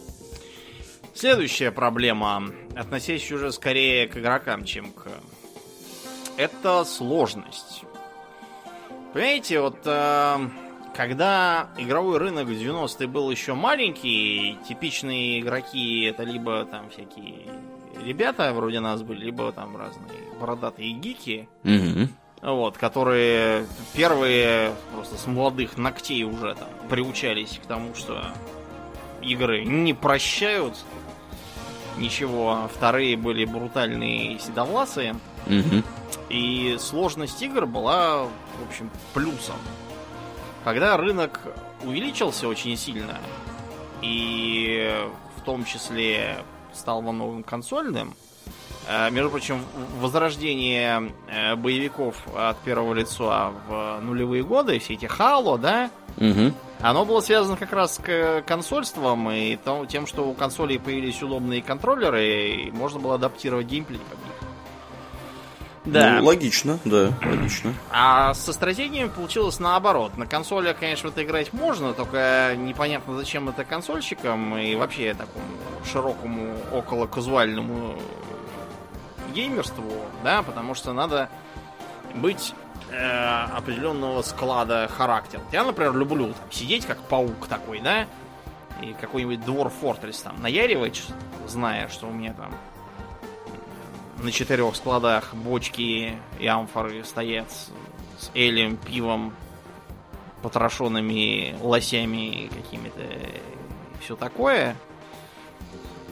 Следующая 1.14 1.72
проблема, 1.72 2.52
относящаяся 2.76 3.35
уже 3.35 3.52
скорее 3.52 4.07
к 4.07 4.18
игрокам, 4.18 4.65
чем 4.65 4.91
к... 4.91 5.07
Это 6.35 6.84
сложность. 6.84 7.84
Понимаете, 9.13 9.59
вот 9.59 9.77
э, 9.85 10.38
когда 10.95 11.69
игровой 11.77 12.17
рынок 12.17 12.47
в 12.47 12.51
90-е 12.51 13.07
был 13.07 13.29
еще 13.29 13.53
маленький, 13.53 14.57
типичные 14.67 15.41
игроки 15.41 16.03
это 16.03 16.23
либо 16.23 16.65
там 16.65 16.89
всякие 16.89 17.47
ребята 18.05 18.53
вроде 18.53 18.79
нас 18.79 19.01
были, 19.01 19.25
либо 19.25 19.51
там 19.51 19.75
разные 19.75 20.21
бородатые 20.39 20.93
гики, 20.93 21.47
Угу. 21.63 22.07
вот, 22.53 22.77
которые 22.77 23.67
первые 23.93 24.71
просто 24.93 25.17
с 25.17 25.27
молодых 25.27 25.77
ногтей 25.77 26.23
уже 26.23 26.55
там 26.55 26.69
приучались 26.89 27.59
к 27.63 27.67
тому, 27.67 27.93
что 27.93 28.23
игры 29.21 29.63
не 29.65 29.93
прощают 29.93 30.75
ничего. 31.97 32.51
а 32.51 32.69
Вторые 32.73 33.17
были 33.17 33.45
брутальные 33.45 34.39
седовласые. 34.39 35.15
Угу. 35.47 35.83
И 36.29 36.77
сложность 36.79 37.41
игр 37.41 37.65
была, 37.65 38.27
в 38.60 38.68
общем, 38.69 38.90
плюсом. 39.14 39.56
Когда 40.64 40.95
рынок 40.98 41.40
увеличился 41.84 42.48
очень 42.48 42.78
сильно, 42.78 43.18
и 44.02 44.95
в 45.38 45.41
том 45.41 45.65
числе 45.65 46.44
стал 46.73 47.02
во 47.02 47.11
многом 47.11 47.44
консольным, 47.44 48.14
э, 48.88 49.10
между 49.10 49.30
прочим, 49.30 49.64
возрождение 49.99 51.11
э, 51.28 51.56
боевиков 51.56 52.15
от 52.36 52.57
первого 52.60 52.94
лица 52.94 53.52
в 53.68 53.99
нулевые 54.02 54.44
годы, 54.44 54.80
все 54.80 54.94
эти 54.94 55.06
Halo, 55.06 55.57
да, 55.57 55.90
Угу. 56.18 56.53
оно 56.82 57.06
было 57.06 57.22
связано 57.22 57.56
как 57.57 57.72
раз 57.72 57.95
с 57.95 58.44
консольством 58.45 59.32
и 59.32 59.57
тем, 59.88 60.06
что 60.07 60.28
у 60.28 60.34
консолей 60.34 60.78
появились 60.78 61.23
удобные 61.23 61.61
контроллеры, 61.61 62.28
и 62.28 62.72
можно 62.72 62.99
было 62.99 63.15
адаптировать 63.15 63.68
геймплей 63.68 63.99
под 63.99 64.19
них. 64.19 64.51
Да. 65.85 66.19
Ну, 66.19 66.25
логично, 66.25 66.79
да, 66.85 67.11
логично. 67.23 67.73
А 67.89 68.33
со 68.35 68.53
стратегиями 68.53 69.09
получилось 69.09 69.59
наоборот. 69.59 70.15
На 70.15 70.27
консолях, 70.27 70.77
конечно, 70.77 71.09
в 71.09 71.13
это 71.13 71.23
играть 71.23 71.53
можно, 71.53 71.93
только 71.93 72.53
непонятно, 72.55 73.17
зачем 73.17 73.49
это 73.49 73.63
консольщикам 73.65 74.57
и 74.57 74.75
вообще 74.75 75.15
такому 75.15 75.45
широкому, 75.91 76.55
около 76.71 77.07
казуальному 77.07 77.95
геймерству, 79.33 79.91
да, 80.23 80.43
потому 80.43 80.75
что 80.75 80.93
надо 80.93 81.29
быть 82.13 82.53
э, 82.91 83.45
определенного 83.55 84.21
склада 84.21 84.87
характера. 84.87 85.41
Я, 85.51 85.63
например, 85.63 85.95
люблю 85.95 86.27
там, 86.27 86.51
сидеть 86.51 86.85
как 86.85 86.99
паук 86.99 87.47
такой, 87.47 87.79
да, 87.79 88.05
и 88.81 88.93
какой-нибудь 88.93 89.39
Dwarf 89.39 89.73
Fortress 89.81 90.21
там 90.23 90.41
наяривать, 90.41 91.03
зная, 91.47 91.87
что 91.87 92.07
у 92.07 92.11
меня 92.11 92.33
там 92.33 92.53
на 94.23 94.31
четырех 94.31 94.76
складах 94.76 95.34
бочки 95.34 96.18
и 96.39 96.48
амфоры 96.48 97.03
стоят 97.03 97.49
с, 97.52 98.31
элем, 98.34 98.77
пивом, 98.77 99.34
потрошенными 100.41 101.56
лосями 101.61 102.49
какими-то 102.53 103.02
все 104.02 104.15
такое. 104.15 104.76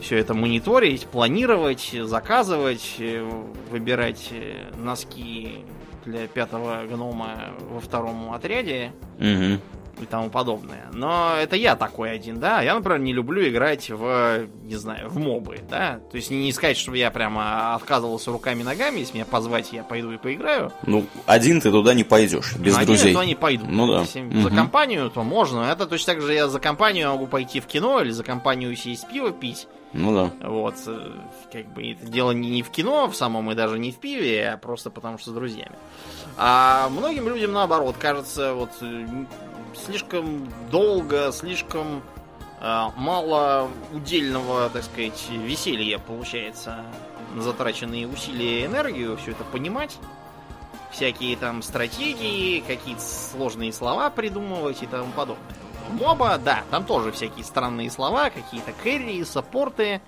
Все 0.00 0.16
это 0.16 0.32
мониторить, 0.32 1.06
планировать, 1.06 1.94
заказывать, 2.04 2.96
э, 2.98 3.22
выбирать 3.70 4.28
э, 4.30 4.72
носки 4.76 5.64
для 6.06 6.26
пятого 6.26 6.86
гнома 6.86 7.50
во 7.68 7.80
втором 7.80 8.32
отряде 8.32 8.92
Угу. 9.18 9.60
И 10.02 10.06
тому 10.06 10.30
подобное. 10.30 10.86
Но 10.92 11.34
это 11.40 11.56
я 11.56 11.76
такой 11.76 12.12
один, 12.12 12.40
да. 12.40 12.62
Я, 12.62 12.74
например, 12.74 13.00
не 13.00 13.12
люблю 13.12 13.46
играть 13.48 13.90
в, 13.90 14.46
не 14.64 14.76
знаю, 14.76 15.08
в 15.08 15.18
мобы, 15.18 15.60
да. 15.68 16.00
То 16.10 16.16
есть 16.16 16.30
не, 16.30 16.52
сказать, 16.52 16.76
чтобы 16.76 16.98
я 16.98 17.10
прямо 17.10 17.74
отказывался 17.74 18.30
руками 18.30 18.60
и 18.60 18.64
ногами. 18.64 19.00
Если 19.00 19.14
меня 19.14 19.24
позвать, 19.26 19.72
я 19.72 19.82
пойду 19.82 20.10
и 20.12 20.16
поиграю. 20.18 20.72
Ну, 20.86 21.04
один 21.26 21.60
ты 21.60 21.70
туда 21.70 21.94
не 21.94 22.04
пойдешь, 22.04 22.56
без 22.56 22.74
один 22.74 22.86
друзей. 22.86 23.08
я 23.08 23.14
туда 23.14 23.26
не 23.26 23.34
пойду. 23.34 23.66
Ну 23.68 23.86
да. 23.86 24.00
Если 24.00 24.20
Мгм. 24.20 24.42
за 24.42 24.50
компанию, 24.50 25.10
то 25.10 25.22
можно. 25.22 25.62
Это 25.62 25.86
точно 25.86 26.14
так 26.14 26.22
же 26.22 26.34
я 26.34 26.48
за 26.48 26.60
компанию 26.60 27.10
могу 27.10 27.26
пойти 27.26 27.60
в 27.60 27.66
кино 27.66 28.00
или 28.00 28.10
за 28.10 28.24
компанию 28.24 28.74
сесть 28.76 29.08
пиво 29.08 29.30
пить. 29.32 29.66
Ну 29.92 30.14
да. 30.14 30.48
Вот, 30.48 30.74
э, 30.86 31.10
как 31.52 31.66
бы 31.72 31.90
это 31.90 32.06
дело 32.06 32.30
не, 32.30 32.62
в 32.62 32.70
кино 32.70 33.08
в 33.08 33.16
самом 33.16 33.50
и 33.50 33.56
даже 33.56 33.76
не 33.78 33.90
в 33.90 33.96
пиве, 33.96 34.50
а 34.50 34.56
просто 34.56 34.88
потому 34.88 35.18
что 35.18 35.30
с 35.30 35.34
друзьями. 35.34 35.72
А 36.36 36.88
многим 36.90 37.28
людям 37.28 37.52
наоборот 37.52 37.96
кажется, 37.98 38.54
вот 38.54 38.70
э, 38.82 39.06
слишком 39.74 40.48
долго, 40.70 41.32
слишком 41.32 42.02
э, 42.60 42.84
мало 42.96 43.68
удельного, 43.92 44.70
так 44.70 44.84
сказать, 44.84 45.28
веселья 45.30 45.98
получается 45.98 46.84
затраченные 47.36 48.06
усилия 48.06 48.62
и 48.62 48.66
энергию, 48.66 49.16
все 49.16 49.32
это 49.32 49.44
понимать. 49.44 49.98
Всякие 50.90 51.36
там 51.36 51.62
стратегии, 51.62 52.60
какие-то 52.60 53.00
сложные 53.00 53.72
слова 53.72 54.10
придумывать 54.10 54.82
и 54.82 54.86
тому 54.86 55.12
подобное. 55.12 55.56
Моба, 55.92 56.38
да, 56.38 56.64
там 56.70 56.84
тоже 56.84 57.12
всякие 57.12 57.44
странные 57.44 57.90
слова, 57.90 58.30
какие-то 58.30 58.72
кэрри, 58.82 59.22
саппорты, 59.22 60.00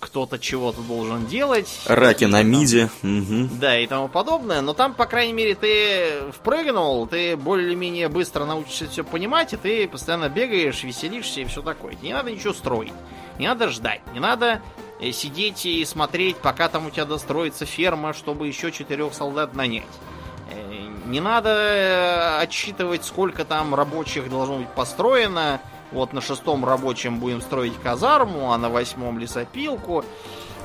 кто-то 0.00 0.38
чего-то 0.38 0.80
должен 0.82 1.26
делать. 1.26 1.68
Раки 1.86 2.24
на 2.24 2.42
миде. 2.42 2.90
Угу. 3.02 3.48
да, 3.60 3.78
и 3.78 3.86
тому 3.86 4.08
подобное. 4.08 4.60
Но 4.60 4.72
там, 4.74 4.94
по 4.94 5.06
крайней 5.06 5.32
мере, 5.32 5.54
ты 5.54 6.30
впрыгнул, 6.32 7.06
ты 7.06 7.36
более-менее 7.36 8.08
быстро 8.08 8.44
научишься 8.44 8.88
все 8.88 9.04
понимать, 9.04 9.52
и 9.52 9.56
ты 9.56 9.88
постоянно 9.88 10.28
бегаешь, 10.28 10.82
веселишься 10.84 11.40
и 11.40 11.44
все 11.44 11.62
такое. 11.62 11.96
Не 12.02 12.12
надо 12.12 12.30
ничего 12.30 12.52
строить. 12.52 12.92
Не 13.38 13.46
надо 13.48 13.68
ждать. 13.68 14.00
Не 14.12 14.20
надо 14.20 14.60
э, 15.00 15.12
сидеть 15.12 15.64
и 15.66 15.84
смотреть, 15.84 16.36
пока 16.36 16.68
там 16.68 16.86
у 16.86 16.90
тебя 16.90 17.04
достроится 17.04 17.66
ферма, 17.66 18.12
чтобы 18.12 18.48
еще 18.48 18.72
четырех 18.72 19.14
солдат 19.14 19.54
нанять. 19.54 19.84
Э, 20.50 20.88
Не 21.06 21.20
надо 21.20 21.50
э, 21.50 22.42
отсчитывать, 22.42 23.04
сколько 23.04 23.44
там 23.44 23.74
рабочих 23.74 24.28
должно 24.30 24.58
быть 24.58 24.68
построено. 24.68 25.60
Вот 25.92 26.12
на 26.12 26.20
шестом 26.20 26.64
рабочем 26.64 27.18
будем 27.18 27.40
строить 27.40 27.74
казарму, 27.82 28.52
а 28.52 28.58
на 28.58 28.68
восьмом 28.68 29.18
лесопилку. 29.18 30.04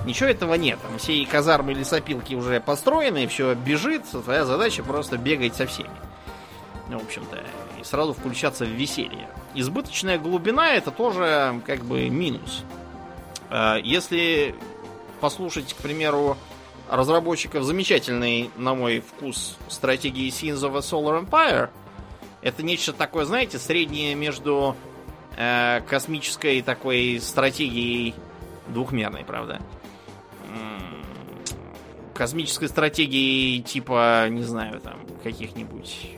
Ничего 0.06 0.30
этого 0.30 0.56
нет. 0.56 0.80
Там 0.82 0.98
все 0.98 1.14
и 1.14 1.26
казармы 1.26 1.72
и 1.72 1.76
лесопилки 1.76 2.36
уже 2.36 2.60
построены, 2.60 3.28
все 3.28 3.54
бежит. 3.54 4.04
Твоя 4.10 4.46
задача 4.46 4.84
просто 4.84 5.18
бегать 5.18 5.56
со 5.56 5.66
всеми. 5.66 5.90
Ну, 6.90 7.00
в 7.00 7.06
общем-то, 7.06 7.42
и 7.80 7.84
сразу 7.84 8.14
включаться 8.14 8.66
в 8.66 8.70
веселье. 8.70 9.30
Избыточная 9.56 10.18
глубина 10.18 10.74
это 10.74 10.92
тоже 10.92 11.62
как 11.66 11.86
бы 11.86 12.10
минус. 12.10 12.64
Э, 13.50 13.76
Если 13.82 14.56
послушать, 15.22 15.74
к 15.74 15.78
примеру, 15.78 16.38
разработчиков 16.90 17.64
замечательной, 17.64 18.50
на 18.58 18.76
мой 18.76 19.00
вкус, 19.00 19.58
стратегии 19.70 20.30
Sins 20.30 20.60
of 20.70 20.76
a 20.76 20.80
Solar 20.80 21.26
Empire, 21.26 21.70
это 22.42 22.62
нечто 22.62 22.92
такое, 22.92 23.24
знаете, 23.24 23.58
среднее 23.58 24.16
между 24.16 24.76
э, 25.38 25.82
космической 25.82 26.62
такой 26.62 27.20
стратегией 27.22 28.16
двухмерной, 28.68 29.24
правда. 29.24 29.62
Космической 32.14 32.68
стратегией 32.68 33.62
типа, 33.64 34.28
не 34.30 34.44
знаю, 34.44 34.80
там, 34.80 35.00
каких-нибудь 35.24 36.12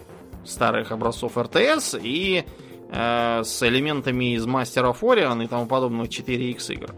старых 0.43 0.91
образцов 0.91 1.37
РТС 1.37 1.95
и 2.01 2.43
э, 2.89 3.41
с 3.43 3.63
элементами 3.63 4.35
из 4.35 4.45
of 4.45 4.99
Orion 4.99 5.43
и 5.43 5.47
тому 5.47 5.65
подобных 5.65 6.09
4X 6.09 6.73
игр. 6.73 6.93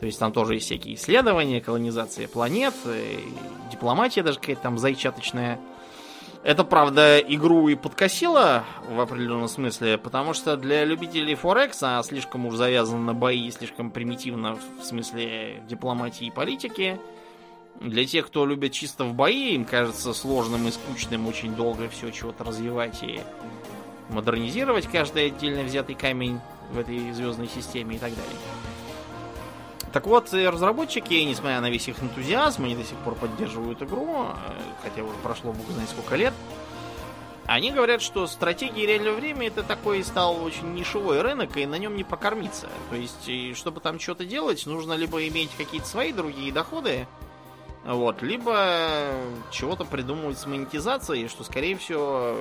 То 0.00 0.06
есть 0.06 0.18
там 0.18 0.32
тоже 0.32 0.54
есть 0.54 0.66
всякие 0.66 0.94
исследования, 0.94 1.60
колонизация 1.60 2.26
планет, 2.26 2.74
э, 2.86 3.18
дипломатия 3.70 4.22
даже 4.22 4.40
какая-то 4.40 4.62
там 4.62 4.78
зайчаточная. 4.78 5.60
Это, 6.42 6.64
правда, 6.64 7.18
игру 7.18 7.68
и 7.68 7.74
подкосило 7.74 8.64
в 8.88 8.98
определенном 8.98 9.46
смысле, 9.46 9.98
потому 9.98 10.32
что 10.32 10.56
для 10.56 10.86
любителей 10.86 11.34
Форекса 11.34 11.98
а 11.98 12.02
слишком 12.02 12.46
уж 12.46 12.54
завязано 12.54 13.02
на 13.02 13.14
бои, 13.14 13.50
слишком 13.50 13.90
примитивно 13.90 14.54
в 14.54 14.84
смысле 14.84 15.62
дипломатии 15.68 16.28
и 16.28 16.30
политики. 16.30 16.98
Для 17.80 18.06
тех, 18.06 18.26
кто 18.26 18.46
любит 18.46 18.72
чисто 18.72 19.04
в 19.04 19.12
бои, 19.12 19.54
им 19.54 19.66
кажется 19.66 20.14
сложным 20.14 20.66
и 20.66 20.70
скучным 20.70 21.26
очень 21.26 21.54
долго 21.54 21.90
все 21.90 22.10
чего-то 22.10 22.42
развивать 22.42 23.02
и 23.02 23.20
модернизировать 24.08 24.86
каждый 24.86 25.26
отдельно 25.26 25.62
взятый 25.62 25.94
камень 25.94 26.40
в 26.72 26.78
этой 26.78 27.12
звездной 27.12 27.48
системе 27.48 27.96
и 27.96 27.98
так 27.98 28.10
далее. 28.10 28.69
Так 29.92 30.06
вот, 30.06 30.32
э, 30.32 30.48
разработчики, 30.48 31.14
несмотря 31.14 31.60
на 31.60 31.68
весь 31.70 31.88
их 31.88 32.02
энтузиазм, 32.02 32.64
они 32.64 32.76
до 32.76 32.84
сих 32.84 32.96
пор 32.98 33.14
поддерживают 33.14 33.82
игру, 33.82 34.26
э, 34.26 34.34
хотя 34.82 35.02
уже 35.02 35.16
прошло 35.22 35.52
бог 35.52 35.68
знает 35.70 35.88
сколько 35.90 36.16
лет. 36.16 36.32
Они 37.46 37.72
говорят, 37.72 38.00
что 38.00 38.28
стратегии 38.28 38.86
реального 38.86 39.16
времени 39.16 39.48
это 39.48 39.64
такой 39.64 40.04
стал 40.04 40.40
очень 40.40 40.72
нишевой 40.72 41.20
рынок, 41.20 41.56
и 41.56 41.66
на 41.66 41.76
нем 41.76 41.96
не 41.96 42.04
прокормиться. 42.04 42.68
То 42.90 42.96
есть, 42.96 43.56
чтобы 43.56 43.80
там 43.80 43.98
что-то 43.98 44.24
делать, 44.24 44.64
нужно 44.66 44.92
либо 44.92 45.26
иметь 45.26 45.50
какие-то 45.56 45.88
свои 45.88 46.12
другие 46.12 46.52
доходы, 46.52 47.08
вот, 47.84 48.22
либо 48.22 49.10
чего-то 49.50 49.84
придумывать 49.84 50.38
с 50.38 50.46
монетизацией, 50.46 51.28
что, 51.28 51.42
скорее 51.42 51.76
всего, 51.76 52.36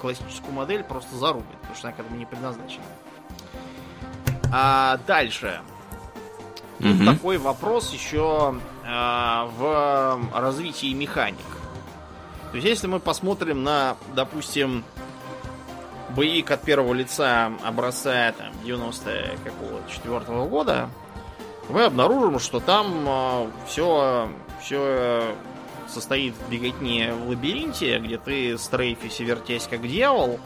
классическую 0.00 0.52
модель 0.52 0.84
просто 0.84 1.16
зарубит, 1.16 1.58
потому 1.60 1.74
что 1.74 1.88
она 1.88 1.96
к 1.96 2.00
этому 2.00 2.16
не 2.16 2.26
предназначена. 2.26 2.84
А 4.52 4.98
дальше. 5.06 5.60
Тут 6.80 6.96
Мгм. 6.96 7.06
такой 7.14 7.36
вопрос 7.38 7.92
еще 7.92 8.54
а, 8.86 9.50
в 9.58 10.20
развитии 10.34 10.92
механик. 10.94 11.36
То 12.50 12.56
есть, 12.56 12.66
если 12.66 12.86
мы 12.86 13.00
посмотрим 13.00 13.62
на, 13.62 13.96
допустим, 14.14 14.82
боевик 16.10 16.50
от 16.50 16.62
первого 16.62 16.92
лица 16.94 17.52
образца 17.64 18.32
там, 18.32 18.48
94 18.64 20.44
года, 20.46 20.88
мы 21.68 21.84
обнаружим, 21.84 22.38
что 22.40 22.58
там 22.60 23.04
э, 23.06 23.46
все, 23.68 24.28
все 24.60 25.34
состоит 25.86 26.34
в 26.34 26.50
беготне 26.50 27.12
в 27.12 27.28
лабиринте, 27.28 27.98
где 28.00 28.18
ты 28.18 28.58
стрейфись 28.58 29.20
и 29.20 29.24
вертясь 29.24 29.68
как 29.70 29.86
дьявол, 29.86 30.40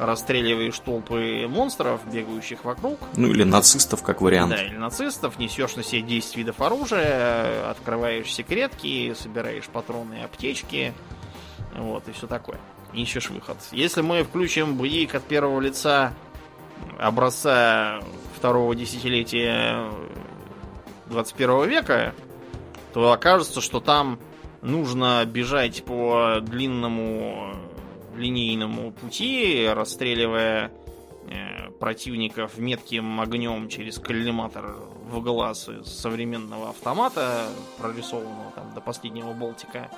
расстреливаешь 0.00 0.78
толпы 0.78 1.46
монстров, 1.46 2.00
бегающих 2.10 2.64
вокруг. 2.64 2.98
Ну 3.16 3.28
или 3.28 3.44
нацистов, 3.44 4.02
как 4.02 4.22
вариант. 4.22 4.52
Да, 4.52 4.62
или 4.62 4.76
нацистов, 4.76 5.38
несешь 5.38 5.76
на 5.76 5.82
себе 5.82 6.02
10 6.02 6.36
видов 6.36 6.60
оружия, 6.60 7.70
открываешь 7.70 8.32
секретки, 8.32 9.14
собираешь 9.14 9.66
патроны 9.66 10.20
и 10.20 10.22
аптечки, 10.22 10.94
вот, 11.76 12.08
и 12.08 12.12
все 12.12 12.26
такое. 12.26 12.58
Ищешь 12.94 13.28
выход. 13.28 13.58
Если 13.72 14.00
мы 14.00 14.24
включим 14.24 14.76
боевик 14.76 15.14
от 15.14 15.22
первого 15.24 15.60
лица 15.60 16.14
образца 16.98 18.00
второго 18.36 18.74
десятилетия 18.74 19.90
21 21.06 21.68
века, 21.68 22.14
то 22.94 23.12
окажется, 23.12 23.60
что 23.60 23.80
там 23.80 24.18
нужно 24.62 25.24
бежать 25.26 25.84
по 25.84 26.38
длинному 26.40 27.54
линейному 28.20 28.92
пути, 28.92 29.68
расстреливая 29.68 30.70
э, 31.28 31.70
противников 31.80 32.58
метким 32.58 33.20
огнем 33.20 33.68
через 33.68 33.98
коллиматор 33.98 34.76
в 35.10 35.20
глаз 35.20 35.68
из 35.68 35.86
современного 35.86 36.70
автомата, 36.70 37.48
прорисованного 37.78 38.52
там 38.54 38.72
до 38.74 38.80
последнего 38.80 39.32
болтика, 39.32 39.90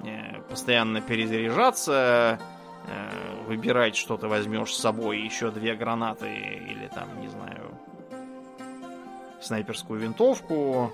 э, 0.00 0.40
постоянно 0.48 1.00
перезаряжаться, 1.00 2.38
э, 2.86 3.44
выбирать, 3.46 3.96
что 3.96 4.16
ты 4.16 4.28
возьмешь 4.28 4.72
с 4.72 4.80
собой, 4.80 5.20
еще 5.20 5.50
две 5.50 5.74
гранаты 5.74 6.28
или 6.28 6.88
там, 6.94 7.20
не 7.20 7.28
знаю, 7.28 7.78
снайперскую 9.40 10.00
винтовку, 10.00 10.92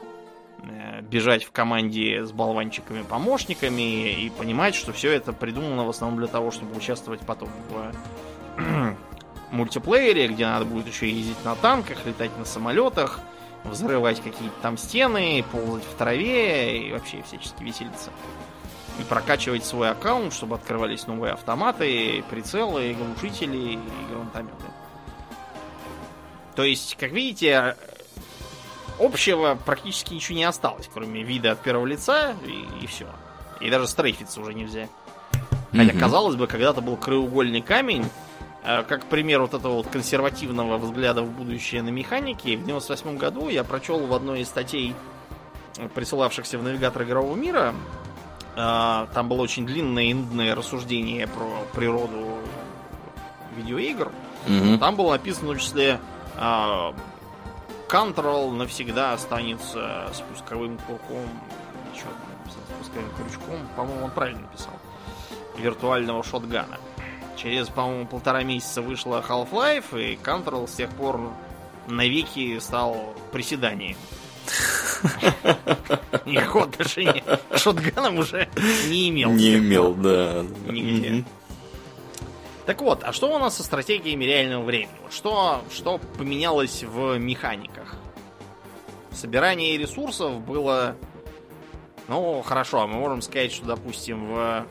бежать 1.03 1.45
в 1.45 1.53
команде 1.53 2.25
с 2.25 2.33
болванчиками-помощниками 2.33 4.13
и 4.13 4.31
понимать, 4.31 4.75
что 4.75 4.93
все 4.93 5.13
это 5.13 5.33
придумано 5.33 5.85
в 5.85 5.91
основном 5.91 6.19
для 6.19 6.29
того, 6.29 6.51
чтобы 6.51 6.77
участвовать 6.77 7.21
потом 7.21 7.51
в 7.69 8.97
мультиплеере, 9.51 10.29
где 10.29 10.47
надо 10.47 10.65
будет 10.65 10.87
еще 10.87 11.11
ездить 11.11 11.45
на 11.45 11.55
танках, 11.57 12.05
летать 12.07 12.37
на 12.39 12.45
самолетах, 12.45 13.21
взрывать 13.65 14.21
какие-то 14.21 14.55
там 14.63 14.77
стены, 14.77 15.45
ползать 15.51 15.85
в 15.85 15.95
траве 15.95 16.89
и 16.89 16.93
вообще 16.93 17.23
всячески 17.23 17.63
веселиться. 17.63 18.11
И 19.01 19.03
прокачивать 19.03 19.65
свой 19.65 19.91
аккаунт, 19.91 20.33
чтобы 20.33 20.55
открывались 20.55 21.07
новые 21.07 21.33
автоматы, 21.33 22.23
прицелы, 22.31 22.95
глушители 22.95 23.73
и 23.73 23.79
гранатометы. 24.09 24.65
То 26.55 26.63
есть, 26.63 26.97
как 26.97 27.11
видите, 27.11 27.77
общего 28.99 29.59
практически 29.65 30.15
ничего 30.15 30.39
не 30.39 30.45
осталось, 30.45 30.89
кроме 30.93 31.23
вида 31.23 31.53
от 31.53 31.61
первого 31.61 31.87
лица 31.87 32.35
и, 32.47 32.85
и 32.85 32.87
все. 32.87 33.07
И 33.61 33.71
даже 33.71 33.87
стрейфиться 33.87 34.41
уже 34.41 34.55
нельзя. 34.55 34.89
Хотя, 35.73 35.85
mm-hmm. 35.85 35.99
казалось 35.99 36.37
бы, 36.37 36.47
когда-то 36.47 36.81
был 36.81 36.97
краеугольный 36.97 37.61
камень, 37.61 38.05
э, 38.65 38.85
как 38.85 39.07
пример 39.07 39.41
вот 39.41 39.55
этого 39.55 39.75
вот 39.75 39.89
консервативного 39.89 40.79
взгляда 40.79 41.23
в 41.23 41.31
будущее 41.31 41.83
на 41.83 41.89
механике. 41.89 42.57
В 42.57 42.65
98 42.65 43.17
году 43.17 43.49
я 43.49 43.65
прочел 43.65 44.07
в 44.07 44.15
одной 44.15 44.43
из 44.43 44.49
статей, 44.49 44.95
присылавшихся 45.95 46.59
в 46.59 46.63
навигатор 46.63 47.03
игрового 47.03 47.35
мира, 47.35 47.75
э, 48.55 49.07
там 49.13 49.29
было 49.29 49.43
очень 49.43 49.67
длинное 49.67 50.05
и 50.05 50.15
нудное 50.15 50.55
рассуждение 50.55 51.27
про 51.27 51.49
природу 51.75 52.39
видеоигр. 53.57 54.13
Mm-hmm. 54.47 54.79
Там 54.79 54.95
было 54.95 55.13
написано 55.13 55.47
в 55.47 55.51
том 55.51 55.59
числе 55.59 55.99
Control 57.89 58.51
навсегда 58.53 59.13
останется 59.13 60.11
спусковым 60.13 60.79
крюком. 60.79 61.29
Что 61.95 62.09
спусковым 62.77 63.11
крючком? 63.17 63.69
По-моему, 63.77 64.05
он 64.07 64.11
правильно 64.11 64.41
написал. 64.41 64.75
Виртуального 65.57 66.25
шотгана. 66.25 66.79
Через, 67.37 67.69
по-моему, 67.69 68.07
полтора 68.07 68.43
месяца 68.43 68.83
вышла 68.83 69.25
Half-Life, 69.27 70.01
и 70.01 70.17
Control 70.17 70.67
с 70.69 70.75
тех 70.75 70.91
пор 70.91 71.21
навеки 71.87 72.59
стал 72.59 73.15
приседанием. 73.33 73.97
Никакого 76.25 76.65
отношения 76.65 77.23
к 77.51 77.59
шотганам 77.59 78.19
уже 78.19 78.49
не 78.89 79.11
имел. 79.11 79.31
Не 79.33 79.57
имел, 79.57 79.95
да. 79.95 80.45
Нигде. 80.67 81.25
Так 82.67 82.81
вот, 82.81 83.05
а 83.05 83.13
что 83.13 83.35
у 83.35 83.39
нас 83.39 83.57
со 83.57 83.63
стратегиями 83.63 84.25
реального 84.25 84.65
времени? 84.65 84.97
Вот 85.03 85.13
что, 85.13 85.61
что 85.71 86.01
поменялось 86.17 86.83
в 86.83 87.19
механиках? 87.19 87.97
Собирание 89.13 89.77
ресурсов 89.77 90.41
было... 90.41 90.97
Ну, 92.09 92.43
хорошо, 92.43 92.81
а 92.81 92.87
мы 92.87 92.95
можем 92.95 93.23
сказать, 93.23 93.53
что, 93.53 93.67
допустим, 93.67 94.27
в, 94.27 94.67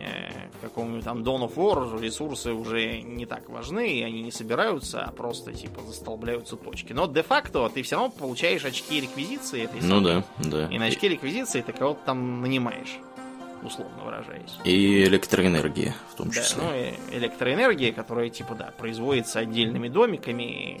э, 0.00 0.30
в 0.54 0.60
каком-нибудь 0.62 1.04
там 1.04 1.22
Dawn 1.22 1.46
of 1.46 1.54
War 1.56 2.00
ресурсы 2.00 2.52
уже 2.52 3.00
не 3.02 3.26
так 3.26 3.48
важны, 3.50 3.90
и 3.90 4.02
они 4.02 4.22
не 4.22 4.30
собираются, 4.30 5.02
а 5.02 5.12
просто, 5.12 5.52
типа, 5.52 5.82
застолбляются 5.82 6.56
точки. 6.56 6.92
Но 6.92 7.06
де-факто 7.06 7.68
ты 7.68 7.82
все 7.82 7.96
равно 7.96 8.10
получаешь 8.10 8.64
очки 8.64 9.00
реквизиции. 9.00 9.64
Этой 9.64 9.80
ну 9.82 10.00
да, 10.00 10.24
да. 10.38 10.68
И 10.68 10.78
на 10.78 10.86
очки 10.86 11.08
реквизиции 11.08 11.60
ты 11.62 11.72
кого-то 11.72 12.00
там 12.06 12.40
нанимаешь 12.40 12.98
условно 13.62 14.04
выражаясь. 14.04 14.58
И 14.64 15.04
электроэнергия 15.04 15.94
в 16.12 16.16
том 16.16 16.30
числе. 16.30 16.62
Да, 16.62 16.68
ну 16.68 16.74
и 16.74 17.18
электроэнергия, 17.18 17.92
которая, 17.92 18.28
типа, 18.28 18.54
да, 18.54 18.72
производится 18.78 19.40
отдельными 19.40 19.88
домиками. 19.88 20.80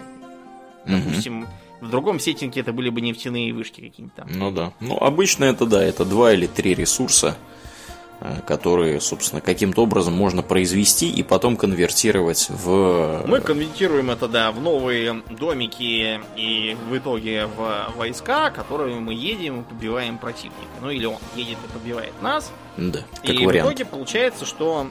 Допустим, 0.84 1.42
угу. 1.42 1.48
в 1.80 1.90
другом 1.90 2.18
сеттинге 2.18 2.60
это 2.60 2.72
были 2.72 2.90
бы 2.90 3.00
нефтяные 3.00 3.52
вышки 3.52 3.80
какие-нибудь 3.80 4.14
там. 4.14 4.28
Ну 4.30 4.50
да. 4.50 4.72
Ну, 4.80 4.96
обычно 4.98 5.44
это, 5.44 5.66
да, 5.66 5.82
это 5.82 6.04
два 6.04 6.32
или 6.32 6.46
три 6.46 6.74
ресурса, 6.74 7.36
которые, 8.46 9.00
собственно, 9.00 9.40
каким-то 9.40 9.82
образом 9.82 10.14
можно 10.14 10.42
произвести 10.42 11.10
и 11.10 11.22
потом 11.22 11.56
конвертировать 11.56 12.48
в... 12.50 13.24
Мы 13.26 13.40
конвертируем 13.40 14.10
это, 14.10 14.28
да, 14.28 14.52
в 14.52 14.60
новые 14.60 15.22
домики 15.30 16.20
и 16.36 16.76
в 16.88 16.96
итоге 16.96 17.46
в 17.46 17.92
войска, 17.96 18.50
которые 18.50 18.96
мы 19.00 19.14
едем 19.14 19.60
и 19.60 19.64
побиваем 19.64 20.18
противника. 20.18 20.56
Ну 20.80 20.90
или 20.90 21.06
он 21.06 21.18
едет 21.34 21.58
и 21.64 21.72
побивает 21.72 22.12
нас. 22.22 22.52
Да, 22.76 23.00
как 23.20 23.30
и 23.30 23.46
вариант. 23.46 23.68
в 23.68 23.72
итоге 23.72 23.84
получается, 23.84 24.46
что 24.46 24.88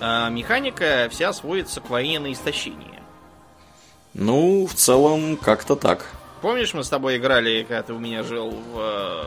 э, 0.00 0.30
механика 0.30 1.08
вся 1.10 1.32
сводится 1.32 1.80
к 1.80 1.90
войне 1.90 2.18
на 2.18 2.32
истощение. 2.32 3.02
Ну, 4.14 4.66
в 4.66 4.74
целом, 4.74 5.36
как-то 5.36 5.74
так. 5.74 6.10
Помнишь, 6.42 6.74
мы 6.74 6.82
с 6.82 6.88
тобой 6.88 7.16
играли, 7.18 7.62
когда 7.62 7.82
ты 7.82 7.92
у 7.94 7.98
меня 7.98 8.22
жил 8.24 8.50
в 8.50 8.78
э, 8.78 9.24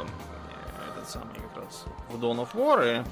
в 2.10 2.24
Dawn 2.24 2.46
of 2.46 2.50
War, 2.54 3.02
и 3.02 3.04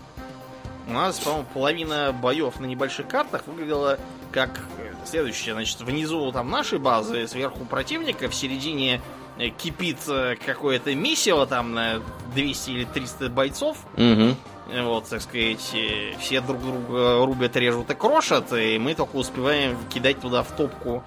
у 0.88 0.94
нас, 0.94 1.20
по-моему, 1.20 1.45
половина 1.53 2.14
боев 2.14 2.60
на 2.60 2.65
небольших 2.65 3.07
картах 3.07 3.48
выглядела 3.48 3.98
как 4.32 4.60
следующее. 5.06 5.53
Значит, 5.53 5.82
внизу 5.82 6.32
там 6.32 6.49
наши 6.49 6.78
базы, 6.78 7.28
сверху 7.28 7.65
противника, 7.65 8.30
в 8.30 8.36
середине 8.36 9.02
э, 9.38 9.49
кипит 9.49 9.99
э, 10.07 10.36
какое-то 10.45 10.94
месиво 10.95 11.45
там 11.45 11.74
на 11.74 12.02
200 12.34 12.70
или 12.72 12.84
300 12.86 13.30
бойцов. 13.30 13.78
Угу. 13.95 14.36
Вот, 14.84 15.07
так 15.07 15.22
сказать, 15.22 15.72
э, 15.74 16.14
все 16.20 16.41
друг 16.41 16.61
друга 16.61 17.26
рубят, 17.26 17.56
режут 17.56 17.90
и 17.91 17.95
крошат, 17.95 18.52
и 18.53 18.78
мы 18.78 18.95
только 18.95 19.15
успеваем 19.15 19.78
кидать 19.90 20.20
туда 20.20 20.44
в 20.44 20.52
топку 20.52 21.03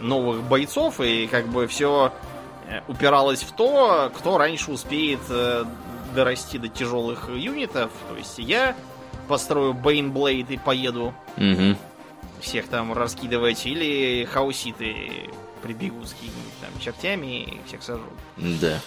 новых 0.00 0.42
бойцов, 0.42 1.00
и 1.00 1.26
как 1.26 1.46
бы 1.46 1.66
все 1.66 2.12
упиралось 2.86 3.42
в 3.42 3.52
то, 3.52 4.12
кто 4.14 4.36
раньше 4.36 4.72
успеет 4.72 5.20
дорасти 6.14 6.58
до 6.58 6.68
тяжелых 6.68 7.28
юнитов. 7.28 7.90
То 8.08 8.16
есть 8.16 8.38
я 8.38 8.76
построю 9.28 9.74
Бейнблейд 9.74 10.50
и 10.50 10.56
поеду 10.56 11.14
угу. 11.36 11.76
всех 12.40 12.68
там 12.68 12.92
раскидывать, 12.92 13.66
или 13.66 14.24
хауситы 14.24 15.30
прибегут 15.62 16.08
с 16.08 16.12
какими-нибудь 16.12 16.52
там 16.60 16.80
чертями 16.80 17.42
и 17.42 17.60
всех 17.66 17.82
сожрут. 17.82 18.12
Да. 18.36 18.78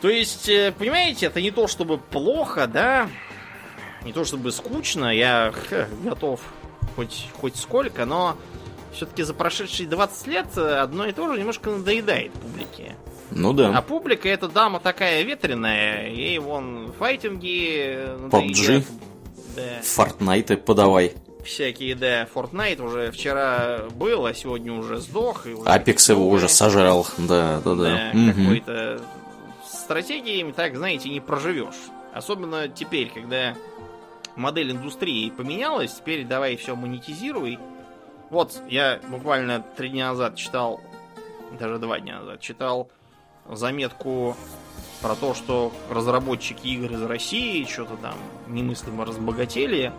То 0.00 0.08
есть, 0.08 0.48
э, 0.48 0.72
понимаете, 0.76 1.26
это 1.26 1.42
не 1.42 1.50
то 1.50 1.66
чтобы 1.66 1.98
плохо, 1.98 2.66
да, 2.66 3.08
не 4.02 4.12
то 4.14 4.24
чтобы 4.24 4.50
скучно, 4.50 5.14
я 5.14 5.52
ха, 5.68 5.86
готов 6.02 6.40
хоть, 6.96 7.28
хоть 7.38 7.56
сколько, 7.56 8.06
но 8.06 8.36
все-таки 8.94 9.22
за 9.22 9.34
прошедшие 9.34 9.88
20 9.88 10.26
лет 10.26 10.56
одно 10.56 11.06
и 11.06 11.12
то 11.12 11.30
же 11.30 11.38
немножко 11.38 11.70
надоедает 11.70 12.32
публике. 12.32 12.96
Ну 13.30 13.52
да. 13.52 13.76
А 13.76 13.82
публика 13.82 14.28
эта 14.28 14.48
дама 14.48 14.80
такая 14.80 15.22
ветреная, 15.22 16.08
ей 16.08 16.38
вон 16.38 16.92
файтинги... 16.98 17.98
PUBG, 18.30 18.84
да. 19.56 19.80
Fortnite 19.82 20.56
подавай. 20.56 21.14
Всякие, 21.44 21.94
да, 21.94 22.24
Fortnite 22.24 22.82
уже 22.82 23.10
вчера 23.10 23.84
был, 23.94 24.26
а 24.26 24.34
сегодня 24.34 24.72
уже 24.72 24.98
сдох. 24.98 25.46
И 25.46 25.54
уже 25.54 25.68
Apex 25.68 26.12
его 26.12 26.28
уже 26.28 26.48
сожрал, 26.48 27.06
да, 27.18 27.60
да, 27.64 27.74
да. 27.74 27.84
да 27.84 28.10
угу. 28.12 28.40
Какой-то 28.40 29.00
стратегиями, 29.64 30.52
так, 30.52 30.76
знаете, 30.76 31.08
не 31.08 31.20
проживешь. 31.20 31.76
Особенно 32.12 32.68
теперь, 32.68 33.10
когда 33.10 33.54
модель 34.36 34.72
индустрии 34.72 35.30
поменялась, 35.30 35.94
теперь 35.94 36.24
давай 36.24 36.56
все 36.56 36.76
монетизируй. 36.76 37.58
Вот, 38.30 38.60
я 38.68 39.00
буквально 39.08 39.64
три 39.76 39.88
дня 39.88 40.10
назад 40.10 40.36
читал, 40.36 40.80
даже 41.58 41.78
два 41.78 41.98
дня 42.00 42.20
назад, 42.20 42.40
читал 42.40 42.90
заметку 43.56 44.36
про 45.02 45.14
то, 45.14 45.34
что 45.34 45.72
разработчики 45.90 46.66
игр 46.68 46.92
из 46.92 47.02
России 47.02 47.64
что-то 47.64 47.96
там 47.96 48.14
немыслимо 48.48 49.04
разбогатели. 49.04 49.92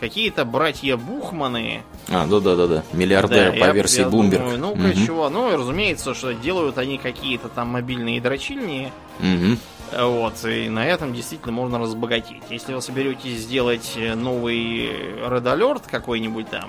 Какие-то 0.00 0.44
братья 0.44 0.96
Бухманы. 0.96 1.82
А, 2.08 2.26
да-да-да-да. 2.26 2.82
Миллиардеры 2.92 3.52
Да, 3.52 3.58
по 3.60 3.64
я- 3.66 3.72
версии 3.72 4.00
я 4.00 4.06
Bloomberg. 4.08 4.38
думаю, 4.38 4.58
ну-ка, 4.58 4.78
Мгм. 4.80 5.06
чего? 5.06 5.28
Ну, 5.30 5.52
и 5.52 5.56
разумеется, 5.56 6.14
что 6.14 6.34
делают 6.34 6.78
они 6.78 6.98
какие-то 6.98 7.48
там 7.48 7.68
мобильные 7.68 8.20
дрочильни. 8.20 8.92
Мгм. 9.20 9.58
Вот, 9.96 10.44
и 10.44 10.68
на 10.68 10.84
этом 10.86 11.14
действительно 11.14 11.52
можно 11.52 11.78
разбогатеть. 11.78 12.42
Если 12.50 12.74
вы 12.74 12.82
соберетесь 12.82 13.38
сделать 13.42 13.92
э, 13.96 14.14
новый 14.14 14.88
Red 15.28 15.44
Alert 15.44 15.82
какой-нибудь 15.88 16.48
там, 16.50 16.68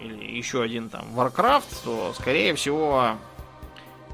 э, 0.00 0.04
или 0.04 0.36
еще 0.36 0.60
один 0.62 0.88
там 0.88 1.04
Warcraft, 1.14 1.62
то, 1.84 2.12
скорее 2.18 2.54
всего, 2.56 3.12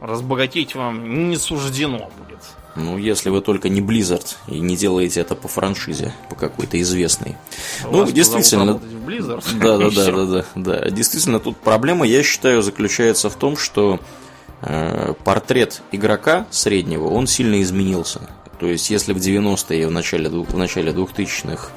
разбогатеть 0.00 0.74
вам 0.74 1.28
не 1.28 1.36
суждено 1.36 2.10
будет. 2.18 2.38
Ну, 2.76 2.98
если 2.98 3.30
вы 3.30 3.40
только 3.40 3.68
не 3.68 3.80
Blizzard 3.80 4.36
и 4.46 4.60
не 4.60 4.76
делаете 4.76 5.20
это 5.20 5.34
по 5.34 5.48
франшизе, 5.48 6.14
по 6.28 6.36
какой-то 6.36 6.80
известной. 6.80 7.36
Ну, 7.82 8.00
Вас 8.00 8.10
позовут 8.10 8.14
действительно. 8.14 8.80
Да, 9.60 9.76
да, 9.76 9.86
и 9.88 9.94
да, 9.94 10.12
да, 10.12 10.26
да, 10.26 10.44
да. 10.54 10.90
Действительно, 10.90 11.40
тут 11.40 11.56
проблема, 11.56 12.06
я 12.06 12.22
считаю, 12.22 12.62
заключается 12.62 13.28
в 13.28 13.34
том, 13.34 13.56
что 13.56 13.98
э, 14.62 15.14
портрет 15.24 15.82
игрока 15.90 16.46
среднего, 16.50 17.08
он 17.08 17.26
сильно 17.26 17.60
изменился. 17.60 18.20
То 18.60 18.66
есть, 18.66 18.88
если 18.88 19.12
в 19.12 19.16
90-е, 19.16 19.88
в 19.88 19.90
начале, 19.90 20.28
в 20.28 20.56
начале 20.56 20.92
2000-х 20.92 21.70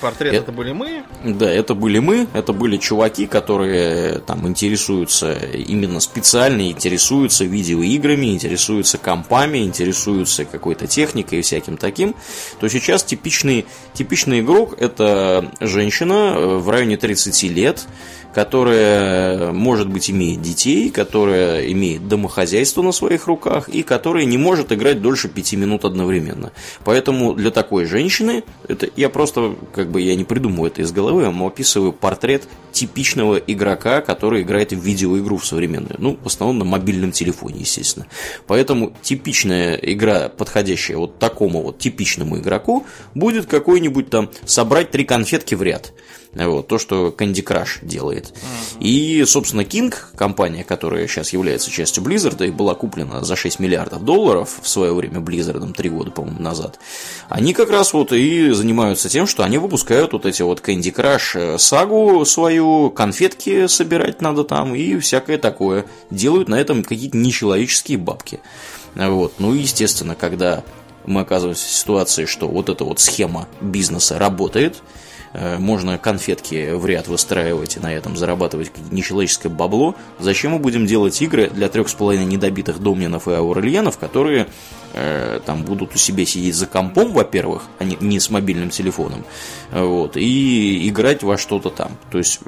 Портрет 0.00 0.34
это 0.34 0.52
были 0.52 0.72
мы. 0.72 1.04
Да, 1.24 1.50
это 1.50 1.74
были 1.74 1.98
мы, 1.98 2.26
это 2.32 2.52
были 2.52 2.76
чуваки, 2.78 3.26
которые 3.26 4.18
там 4.20 4.48
интересуются 4.48 5.32
именно 5.34 6.00
специально, 6.00 6.70
интересуются 6.70 7.44
видеоиграми, 7.44 8.32
интересуются 8.32 8.98
компами, 8.98 9.58
интересуются 9.58 10.44
какой-то 10.44 10.86
техникой 10.86 11.40
и 11.40 11.42
всяким 11.42 11.76
таким, 11.76 12.14
то 12.58 12.68
сейчас 12.68 13.04
типичный, 13.04 13.66
типичный 13.92 14.40
игрок 14.40 14.74
это 14.78 15.50
женщина 15.60 16.34
э, 16.36 16.56
в 16.56 16.68
районе 16.70 16.96
30 16.96 17.42
лет, 17.44 17.86
которая, 18.34 19.52
может 19.52 19.88
быть, 19.88 20.10
имеет 20.10 20.40
детей, 20.40 20.90
которая 20.90 21.70
имеет 21.72 22.08
домохозяйство 22.08 22.82
на 22.82 22.92
своих 22.92 23.26
руках 23.26 23.68
и 23.68 23.82
которая 23.82 24.24
не 24.24 24.38
может 24.38 24.72
играть 24.72 25.02
дольше 25.02 25.28
5 25.28 25.52
минут 25.54 25.84
одновременно. 25.84 26.52
Поэтому 26.84 27.34
для 27.34 27.50
такой 27.50 27.86
женщины, 27.86 28.44
это 28.68 28.88
я 28.96 29.08
просто, 29.08 29.54
как 29.74 29.90
бы, 29.90 30.00
я 30.00 30.14
не 30.14 30.24
придумываю 30.24 30.70
это 30.70 30.82
из 30.82 30.92
головы, 30.92 31.24
вам 31.24 31.42
описываю 31.44 31.92
портрет 31.92 32.44
типичного 32.72 33.36
игрока, 33.36 34.00
который 34.00 34.42
играет 34.42 34.72
в 34.72 34.80
видеоигру 34.80 35.36
в 35.36 35.46
современную. 35.46 35.96
Ну, 35.98 36.18
в 36.22 36.26
основном 36.26 36.58
на 36.58 36.64
мобильном 36.64 37.12
телефоне, 37.12 37.60
естественно. 37.60 38.06
Поэтому 38.46 38.92
типичная 39.02 39.74
игра, 39.74 40.28
подходящая 40.28 40.96
вот 40.96 41.18
такому 41.18 41.62
вот 41.62 41.78
типичному 41.78 42.38
игроку, 42.38 42.86
будет 43.14 43.46
какой-нибудь 43.46 44.10
там 44.10 44.30
собрать 44.44 44.90
три 44.90 45.04
конфетки 45.04 45.54
в 45.54 45.62
ряд. 45.62 45.92
Вот, 46.32 46.68
то, 46.68 46.78
что 46.78 47.08
Candy 47.08 47.44
Crush 47.44 47.78
делает. 47.82 48.32
И, 48.78 49.24
собственно, 49.26 49.62
King, 49.62 49.92
компания, 50.14 50.62
которая 50.62 51.08
сейчас 51.08 51.32
является 51.32 51.72
частью 51.72 52.04
Blizzard 52.04 52.46
и 52.46 52.52
была 52.52 52.76
куплена 52.76 53.24
за 53.24 53.34
6 53.34 53.58
миллиардов 53.58 54.04
долларов 54.04 54.60
в 54.62 54.68
свое 54.68 54.94
время 54.94 55.18
Blizzard, 55.18 55.72
три 55.72 55.90
года, 55.90 56.12
по-моему, 56.12 56.40
назад, 56.40 56.78
они 57.28 57.52
как 57.52 57.70
раз 57.70 57.92
вот 57.92 58.12
и 58.12 58.52
занимаются 58.52 59.08
тем, 59.08 59.26
что 59.26 59.42
они 59.42 59.58
выпускают 59.58 60.12
вот 60.12 60.24
эти 60.24 60.42
вот 60.42 60.60
Candy 60.60 60.94
Crush 60.94 61.54
э, 61.54 61.58
сагу 61.58 62.24
свою, 62.24 62.90
конфетки 62.90 63.66
собирать 63.66 64.20
надо 64.20 64.44
там 64.44 64.74
и 64.76 64.98
всякое 64.98 65.36
такое. 65.36 65.84
Делают 66.10 66.48
на 66.48 66.60
этом 66.60 66.84
какие-то 66.84 67.16
нечеловеческие 67.16 67.98
бабки. 67.98 68.40
Вот. 68.94 69.34
Ну 69.38 69.54
и, 69.54 69.60
естественно, 69.60 70.14
когда 70.14 70.62
мы 71.06 71.22
оказываемся 71.22 71.66
в 71.66 71.70
ситуации, 71.70 72.24
что 72.24 72.46
вот 72.48 72.68
эта 72.68 72.84
вот 72.84 73.00
схема 73.00 73.48
бизнеса 73.60 74.18
работает, 74.18 74.82
можно 75.32 75.98
конфетки 75.98 76.72
в 76.74 76.86
ряд 76.86 77.08
выстраивать 77.08 77.76
и 77.76 77.80
на 77.80 77.92
этом 77.94 78.16
зарабатывать 78.16 78.72
нечеловеческое 78.90 79.52
бабло, 79.52 79.94
зачем 80.18 80.52
мы 80.52 80.58
будем 80.58 80.86
делать 80.86 81.20
игры 81.22 81.48
для 81.50 81.68
трех 81.68 81.88
с 81.88 81.94
половиной 81.94 82.26
недобитых 82.26 82.80
домнинов 82.80 83.28
и 83.28 83.32
аурельянов, 83.32 83.98
которые 83.98 84.48
э, 84.92 85.40
там 85.46 85.62
будут 85.62 85.94
у 85.94 85.98
себя 85.98 86.26
сидеть 86.26 86.54
за 86.54 86.66
компом, 86.66 87.12
во-первых, 87.12 87.62
а 87.78 87.84
не, 87.84 87.96
не 88.00 88.18
с 88.18 88.30
мобильным 88.30 88.70
телефоном, 88.70 89.24
вот, 89.70 90.16
и 90.16 90.88
играть 90.88 91.22
во 91.22 91.38
что-то 91.38 91.70
там. 91.70 91.96
То 92.10 92.18
есть 92.18 92.40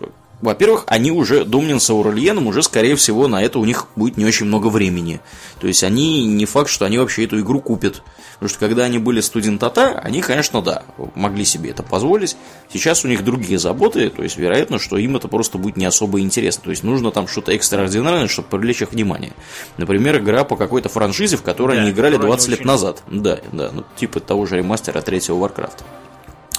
во-первых, 0.43 0.83
они 0.89 1.13
уже, 1.13 1.45
Домнин 1.45 1.79
с 1.79 1.89
Аурельеном, 1.89 2.49
уже, 2.49 2.65
скорее 2.65 2.97
всего, 2.97 3.29
на 3.29 3.41
это 3.41 3.61
у 3.61 3.65
них 3.65 3.87
будет 3.95 4.17
не 4.17 4.25
очень 4.25 4.47
много 4.47 4.67
времени. 4.67 5.21
То 5.61 5.69
есть, 5.69 5.85
они, 5.85 6.27
не 6.27 6.47
факт, 6.47 6.69
что 6.69 6.85
они 6.85 6.99
вообще 6.99 7.25
эту 7.25 7.41
игру 7.41 7.61
купят. 7.61 8.03
Потому 8.43 8.57
что, 8.57 8.59
когда 8.59 8.83
они 8.83 8.99
были 8.99 9.21
студентата, 9.21 10.01
они, 10.01 10.21
конечно, 10.21 10.63
да, 10.63 10.83
могли 11.15 11.45
себе 11.45 11.71
это 11.71 11.85
позволить. 11.85 12.37
Сейчас 12.73 13.05
у 13.05 13.09
них 13.09 13.23
другие 13.23 13.57
заботы, 13.57 14.11
то 14.11 14.25
есть, 14.25 14.37
вероятно, 14.37 14.81
что 14.81 14.99
им 14.99 15.15
это 15.15 15.29
просто 15.29 15.59
будет 15.59 15.77
не 15.77 15.85
особо 15.85 16.19
интересно. 16.19 16.65
То 16.65 16.71
есть, 16.71 16.83
нужно 16.83 17.13
там 17.13 17.29
что-то 17.29 17.53
экстраординарное, 17.53 18.27
чтобы 18.27 18.49
привлечь 18.49 18.83
их 18.83 18.91
внимание. 18.91 19.33
Например, 19.77 20.19
игра 20.19 20.43
по 20.43 20.57
какой-то 20.57 20.89
франшизе, 20.89 21.37
в 21.37 21.45
которой 21.45 21.77
Да, 21.77 21.83
они 21.83 21.93
играли 21.93 22.15
которую 22.15 22.33
они 22.33 22.37
20 22.37 22.49
лет 22.49 22.59
очень 22.59 22.67
назад. 22.67 23.03
Да, 23.07 23.39
да, 23.53 23.71
ну, 23.73 23.85
типа 23.95 24.19
того 24.19 24.45
же 24.47 24.57
ремастера 24.57 25.01
третьего 25.03 25.37
Warcraft. 25.37 25.85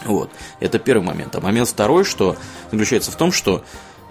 Вот, 0.06 0.30
это 0.62 0.80
первый 0.80 1.04
момент. 1.04 1.36
А 1.36 1.42
момент 1.42 1.68
второй, 1.68 2.06
что 2.06 2.38
заключается 2.72 3.12
в 3.12 3.18
том, 3.18 3.34
что 3.34 3.62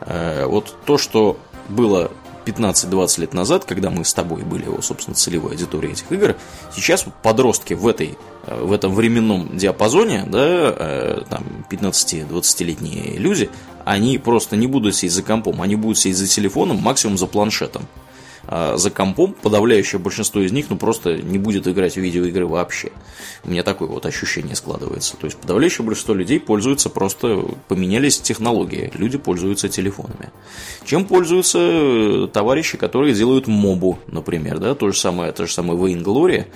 э, 0.01 0.44
вот 0.44 0.77
то, 0.85 0.99
что 0.99 1.39
было 1.70 2.11
15-20 2.44 3.20
лет 3.20 3.35
назад, 3.35 3.64
когда 3.64 3.90
мы 3.90 4.05
с 4.05 4.14
тобой 4.14 4.43
были, 4.43 4.64
собственно, 4.81 5.14
целевой 5.14 5.52
аудиторией 5.52 5.93
этих 5.93 6.10
игр, 6.10 6.36
сейчас 6.74 7.05
подростки 7.23 7.74
в, 7.74 7.86
этой, 7.86 8.19
э, 8.47 8.64
в 8.64 8.73
этом 8.73 8.94
временном 8.94 9.56
диапазоне, 9.56 10.24
да, 10.27 10.74
э, 10.77 11.23
там, 11.28 11.44
15-20-летние 11.70 13.19
люди, 13.19 13.51
они 13.85 14.19
просто 14.19 14.56
не 14.56 14.66
будут 14.66 14.94
сидеть 14.94 15.12
за 15.12 15.23
компом, 15.23 15.62
они 15.62 15.77
будут 15.77 15.98
сидеть 15.98 16.16
за 16.16 16.27
телефоном, 16.27 16.78
максимум 16.78 17.19
за 17.19 17.27
планшетом. 17.27 17.86
А 18.47 18.77
за 18.77 18.90
компом 18.90 19.35
подавляющее 19.35 20.01
большинство 20.01 20.40
из 20.40 20.52
них 20.52 20.66
ну 20.69 20.77
просто 20.77 21.16
не 21.16 21.39
будет 21.39 21.69
играть 21.69 21.94
в 21.94 22.01
видеоигры 22.01 22.47
вообще. 22.47 22.90
У 23.44 23.51
меня 23.51 23.62
такое 23.62 23.89
вот 23.89 24.05
ощущение 24.05 24.56
складывается. 24.56 25.16
То 25.16 25.27
есть 25.27 25.39
подавляющее 25.39 25.85
большинство 25.85 26.14
людей 26.14 26.40
пользуются 26.40 26.90
просто, 26.90 27.44
поменялись 27.69 28.20
технологии, 28.20 28.90
люди 28.94 29.19
пользуются 29.19 29.69
телефонами. 29.69 30.31
Чем 30.85 31.05
пользуются 31.05 31.59
э, 31.60 32.28
товарищи, 32.32 32.77
которые 32.77 33.14
делают 33.14 33.47
мобу, 33.47 33.98
например, 34.09 34.59
да, 34.59 34.74
то 34.74 34.90
же 34.90 34.98
самое, 34.98 35.32
то 35.32 35.47
же 35.47 35.52
самое 35.52 35.78
Vainglory, 35.78 36.47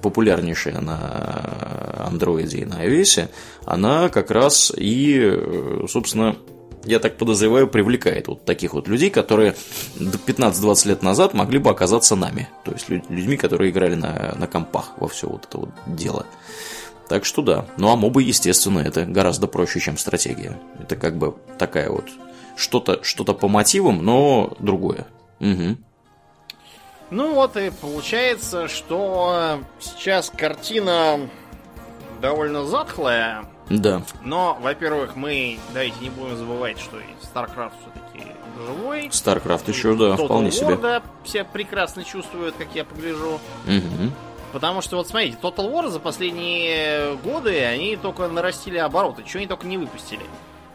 популярнейшая 0.00 0.80
на 0.80 2.06
андроиде 2.06 2.58
и 2.58 2.64
на 2.64 2.84
iOS, 2.84 3.28
она 3.64 4.08
как 4.08 4.30
раз 4.30 4.72
и, 4.76 5.20
э, 5.22 5.86
собственно, 5.88 6.36
я 6.84 6.98
так 6.98 7.16
подозреваю, 7.16 7.68
привлекает 7.68 8.28
вот 8.28 8.44
таких 8.44 8.74
вот 8.74 8.88
людей, 8.88 9.10
которые 9.10 9.54
15-20 9.98 10.88
лет 10.88 11.02
назад 11.02 11.34
могли 11.34 11.58
бы 11.58 11.70
оказаться 11.70 12.16
нами. 12.16 12.48
То 12.64 12.72
есть 12.72 12.88
лю- 12.88 13.04
людьми, 13.08 13.36
которые 13.36 13.70
играли 13.70 13.94
на, 13.94 14.34
на 14.36 14.46
компах 14.46 14.92
во 14.96 15.08
все 15.08 15.28
вот 15.28 15.46
это 15.46 15.58
вот 15.58 15.70
дело. 15.86 16.26
Так 17.08 17.24
что 17.24 17.42
да. 17.42 17.66
Ну 17.76 17.90
а 17.90 17.96
мобы, 17.96 18.22
естественно, 18.22 18.80
это 18.80 19.04
гораздо 19.04 19.46
проще, 19.46 19.80
чем 19.80 19.98
стратегия. 19.98 20.58
Это 20.80 20.96
как 20.96 21.16
бы 21.18 21.36
такая 21.58 21.90
вот 21.90 22.06
что-то 22.56 23.02
что 23.02 23.24
по 23.24 23.48
мотивам, 23.48 24.04
но 24.04 24.54
другое. 24.58 25.06
Мгм. 25.40 25.78
Ну 27.10 27.34
вот 27.34 27.56
и 27.58 27.70
получается, 27.70 28.68
что 28.68 29.60
сейчас 29.80 30.32
картина 30.34 31.28
довольно 32.22 32.64
затхлая. 32.64 33.44
Да. 33.80 34.02
Но, 34.22 34.58
во-первых, 34.60 35.16
мы, 35.16 35.58
давайте 35.72 35.96
не 36.00 36.10
будем 36.10 36.36
забывать, 36.36 36.78
что 36.78 36.98
StarCraft 37.22 37.72
все-таки 37.80 38.30
живой. 38.66 39.06
StarCraft 39.08 39.70
еще, 39.70 39.94
да, 39.94 40.14
Total 40.14 40.24
вполне 40.26 40.48
War, 40.48 40.52
себе. 40.52 40.76
да, 40.76 41.02
все 41.24 41.44
прекрасно 41.44 42.04
чувствуют, 42.04 42.54
как 42.56 42.68
я 42.74 42.84
погляжу. 42.84 43.40
Мгм. 43.66 44.12
Потому 44.52 44.82
что, 44.82 44.96
вот 44.98 45.08
смотрите, 45.08 45.38
Total 45.40 45.72
War 45.72 45.88
за 45.88 46.00
последние 46.00 47.16
годы, 47.24 47.64
они 47.64 47.96
только 47.96 48.28
нарастили 48.28 48.76
обороты, 48.76 49.22
чего 49.24 49.38
они 49.38 49.46
только 49.46 49.66
не 49.66 49.78
выпустили. 49.78 50.24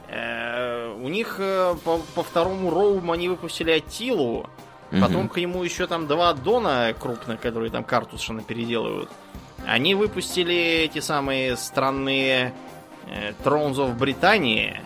Э, 0.10 0.94
У 0.99 1.10
них 1.10 1.36
э, 1.40 1.76
по, 1.84 1.99
по 2.15 2.24
второму 2.24 2.69
Rome 2.72 3.03
у 3.03 3.11
они 3.11 3.30
выпустили 3.30 3.72
Аттилу, 3.72 4.49
потом 4.90 5.22
Мгм. 5.26 5.30
к 5.30 5.38
нему 5.38 5.64
еще 5.64 5.86
там 5.86 6.07
два 6.07 6.34
аддона 6.34 6.95
крупных, 6.98 7.40
которые 7.41 7.69
там 7.69 7.84
карту 7.84 8.11
совершенно 8.18 8.41
переделывают. 8.41 9.10
Они 9.68 9.94
выпустили 9.95 10.56
эти 10.56 10.99
самые 10.99 11.57
странные 11.57 12.53
Thrones 13.43 13.75
of 13.75 13.97
Britannia. 13.98 14.81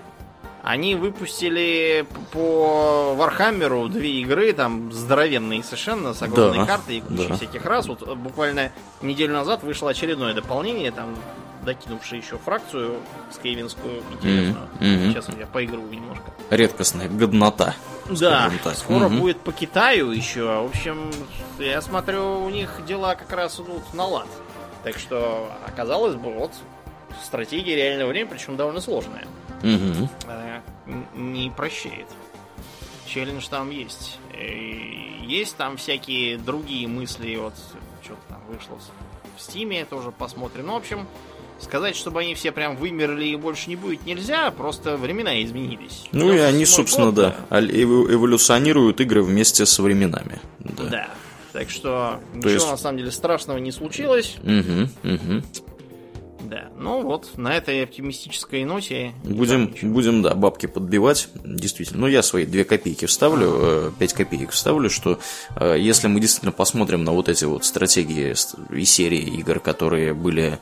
Они 0.64 0.94
выпустили 0.94 2.06
по 2.32 3.16
Вархаммеру 3.16 3.88
две 3.88 4.22
игры, 4.22 4.54
там 4.54 4.92
здоровенные 4.92 5.64
совершенно, 5.64 6.14
с 6.14 6.22
огромной 6.22 6.60
Да, 6.60 6.66
картой 6.66 6.98
и 6.98 7.02
кучей 7.02 7.30
да. 7.30 7.36
всяких 7.36 7.66
рас. 7.66 7.88
Вот 7.88 8.08
э, 8.08 8.14
буквально 8.14 8.72
неделю 9.02 9.34
назад 9.34 9.64
вышло 9.64 9.90
очередное 9.90 10.36
дополнение, 10.36 10.92
там 10.92 11.16
докинувший 11.64 12.20
еще 12.20 12.38
фракцию 12.38 12.98
скейвинскую 13.32 14.04
интересную. 14.12 14.68
Mm-hmm. 14.80 15.10
Сейчас 15.12 15.30
я 15.38 15.48
поиграю 15.48 15.90
немножко. 15.90 16.26
Редкостная 16.52 17.10
годнота. 17.10 17.76
Да, 18.10 18.52
скоро 18.76 19.06
mm-hmm. 19.06 19.20
будет 19.20 19.40
по 19.40 19.52
Китаю 19.52 20.12
еще. 20.12 20.44
В 20.44 20.70
общем, 20.70 21.12
я 21.58 21.82
смотрю, 21.82 22.40
у 22.44 22.50
них 22.50 22.82
дела 22.88 23.16
как 23.16 23.32
раз 23.32 23.60
идут 23.60 23.94
на 23.94 24.06
лад. 24.06 24.28
Так 24.84 24.98
что, 24.98 25.52
оказалось 25.66 26.16
бы, 26.16 26.32
вот 26.32 26.52
стратегия 27.24 27.76
реального 27.76 28.10
времени, 28.10 28.30
причем 28.30 28.58
довольно 28.58 28.82
сложная. 28.82 29.26
Угу. 29.64 30.10
Не 31.16 31.50
прощает. 31.52 32.08
Челлендж 33.06 33.48
там 33.50 33.70
есть. 33.70 34.20
И 34.34 35.20
есть 35.28 35.56
там 35.58 35.78
всякие 35.78 36.38
другие 36.38 36.88
мысли. 36.88 37.36
Вот 37.36 37.54
что-то 38.04 38.22
там 38.30 38.42
вышло 38.48 38.78
в 39.38 39.42
Стиме, 39.42 39.86
тоже 39.86 40.12
посмотрим. 40.12 40.68
Ну, 40.68 40.74
в 40.74 40.78
общем, 40.78 41.08
сказать, 41.60 41.96
чтобы 41.96 42.22
они 42.22 42.36
все 42.36 42.52
прям 42.52 42.76
вымерли 42.76 43.26
и 43.26 43.36
больше 43.36 43.70
не 43.70 43.76
будет 43.76 44.06
нельзя, 44.06 44.52
просто 44.52 44.98
времена 44.98 45.42
изменились. 45.44 46.06
Ну 46.12 46.34
и 46.34 46.38
они, 46.38 46.66
собственно, 46.66 47.08
год, 47.08 47.16
да, 47.16 47.36
да, 47.50 47.60
эволюционируют 47.62 49.00
игры 49.02 49.24
вместе 49.24 49.66
со 49.66 49.82
временами. 49.82 50.40
Да. 50.60 50.84
да. 50.86 51.10
Так 51.54 51.70
что 51.70 52.20
То 52.32 52.38
ничего 52.38 52.52
есть... 52.52 52.72
на 52.72 52.78
самом 52.78 53.00
деле 53.00 53.12
страшного 53.12 53.58
не 53.58 53.72
случилось. 53.72 54.38
Угу, 54.42 55.14
угу. 55.14 55.44
Да, 56.52 56.70
ну 56.78 57.02
вот, 57.02 57.38
на 57.38 57.56
этой 57.56 57.82
оптимистической 57.82 58.66
ноте... 58.66 59.14
Будем, 59.24 59.74
будем, 59.84 60.22
да, 60.22 60.36
бабки 60.36 60.66
подбивать, 60.66 61.30
действительно. 61.46 62.02
Ну, 62.02 62.08
я 62.08 62.22
свои 62.22 62.46
две 62.46 62.66
копейки 62.66 63.06
вставлю, 63.06 63.54
э, 63.54 63.92
пять 63.98 64.12
копеек 64.12 64.52
вставлю, 64.52 64.90
что 64.90 65.18
э, 65.56 65.78
если 65.80 66.10
мы 66.10 66.20
действительно 66.20 66.52
посмотрим 66.52 67.06
на 67.06 67.14
вот 67.14 67.30
эти 67.30 67.46
вот 67.46 67.64
стратегии 67.64 68.36
и 68.70 68.84
серии 68.84 69.40
игр, 69.40 69.62
которые 69.62 70.14
были 70.14 70.60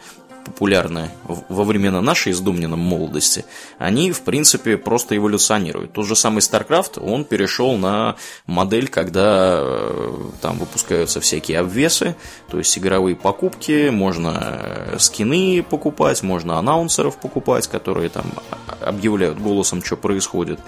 популярны 0.50 1.12
во 1.26 1.64
времена 1.64 2.02
нашей 2.02 2.34
с 2.34 2.40
Думнином 2.40 2.80
молодости, 2.80 3.46
они, 3.78 4.12
в 4.12 4.22
принципе, 4.22 4.78
просто 4.78 5.16
эволюционируют. 5.16 5.94
Тот 5.94 6.06
же 6.06 6.16
самый 6.16 6.40
StarCraft, 6.40 7.00
он 7.00 7.24
перешел 7.24 7.78
на 7.78 8.16
модель, 8.48 8.88
когда 8.88 9.60
э, 9.62 10.16
там 10.42 10.58
выпускаются 10.58 11.22
всякие 11.22 11.60
обвесы, 11.60 12.16
то 12.50 12.58
есть 12.58 12.78
игровые 12.78 13.16
покупки, 13.16 13.90
можно 13.90 14.60
э, 14.60 14.96
скины 15.00 15.64
покупать, 15.70 16.24
можно 16.24 16.58
анаунсеров 16.58 17.18
покупать, 17.18 17.68
которые 17.68 18.10
там 18.10 18.26
объявляют 18.82 19.40
голосом, 19.40 19.84
что 19.84 19.98
происходит. 19.98 20.60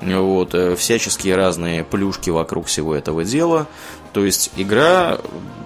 Вот, 0.00 0.54
э, 0.54 0.76
всяческие 0.76 1.36
разные 1.36 1.84
плюшки 1.84 2.30
вокруг 2.30 2.66
всего 2.66 2.94
этого 2.94 3.24
дела. 3.24 3.66
То 4.12 4.24
есть 4.24 4.50
игра 4.56 5.18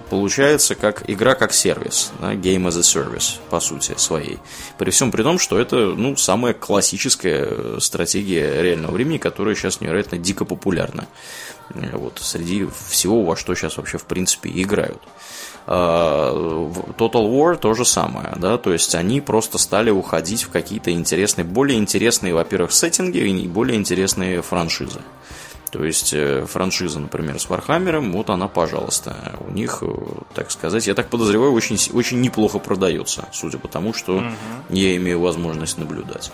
получается 0.09 0.75
как 0.75 1.09
игра 1.09 1.35
как 1.35 1.53
сервис, 1.53 2.11
да, 2.19 2.33
game 2.33 2.67
as 2.67 2.77
a 2.77 2.81
service, 2.81 3.39
по 3.49 3.59
сути, 3.59 3.95
своей. 3.97 4.39
При 4.77 4.91
всем 4.91 5.11
при 5.11 5.23
том, 5.23 5.39
что 5.39 5.59
это, 5.59 5.75
ну, 5.75 6.15
самая 6.15 6.53
классическая 6.53 7.79
стратегия 7.79 8.61
реального 8.61 8.91
времени, 8.91 9.17
которая 9.17 9.55
сейчас 9.55 9.81
невероятно 9.81 10.17
дико 10.17 10.45
популярна. 10.45 11.07
Вот, 11.69 12.19
среди 12.21 12.67
всего, 12.89 13.23
во 13.23 13.35
что 13.35 13.55
сейчас 13.55 13.77
вообще, 13.77 13.97
в 13.97 14.05
принципе, 14.05 14.51
играют. 14.53 15.01
А, 15.67 16.31
Total 16.97 17.27
War 17.27 17.57
то 17.57 17.73
же 17.73 17.85
самое, 17.85 18.33
да, 18.37 18.59
то 18.59 18.71
есть 18.71 18.93
они 18.93 19.19
просто 19.19 19.57
стали 19.57 19.89
уходить 19.89 20.43
в 20.43 20.51
какие-то 20.51 20.91
интересные, 20.91 21.43
более 21.43 21.79
интересные, 21.79 22.35
во-первых, 22.35 22.71
сеттинги 22.71 23.17
и 23.17 23.47
более 23.47 23.77
интересные 23.77 24.43
франшизы. 24.43 25.01
То 25.75 25.83
есть 25.83 26.13
э, 26.13 26.45
франшиза, 26.45 26.99
например, 27.01 27.37
с 27.37 27.49
Вархаммером, 27.49 28.13
вот 28.13 28.29
она, 28.29 28.47
пожалуйста, 28.47 29.37
у 29.45 29.51
них, 29.51 29.79
э, 29.81 29.87
так 30.33 30.49
сказать, 30.49 30.87
я 30.87 30.95
так 30.95 31.09
подозреваю, 31.09 31.51
очень, 31.51 31.77
очень 31.91 32.21
неплохо 32.21 32.59
продается, 32.59 33.27
судя 33.33 33.57
по 33.57 33.67
тому, 33.67 33.93
что 33.93 34.19
угу. 34.19 34.25
я 34.69 34.95
имею 34.95 35.19
возможность 35.19 35.77
наблюдать. 35.77 36.31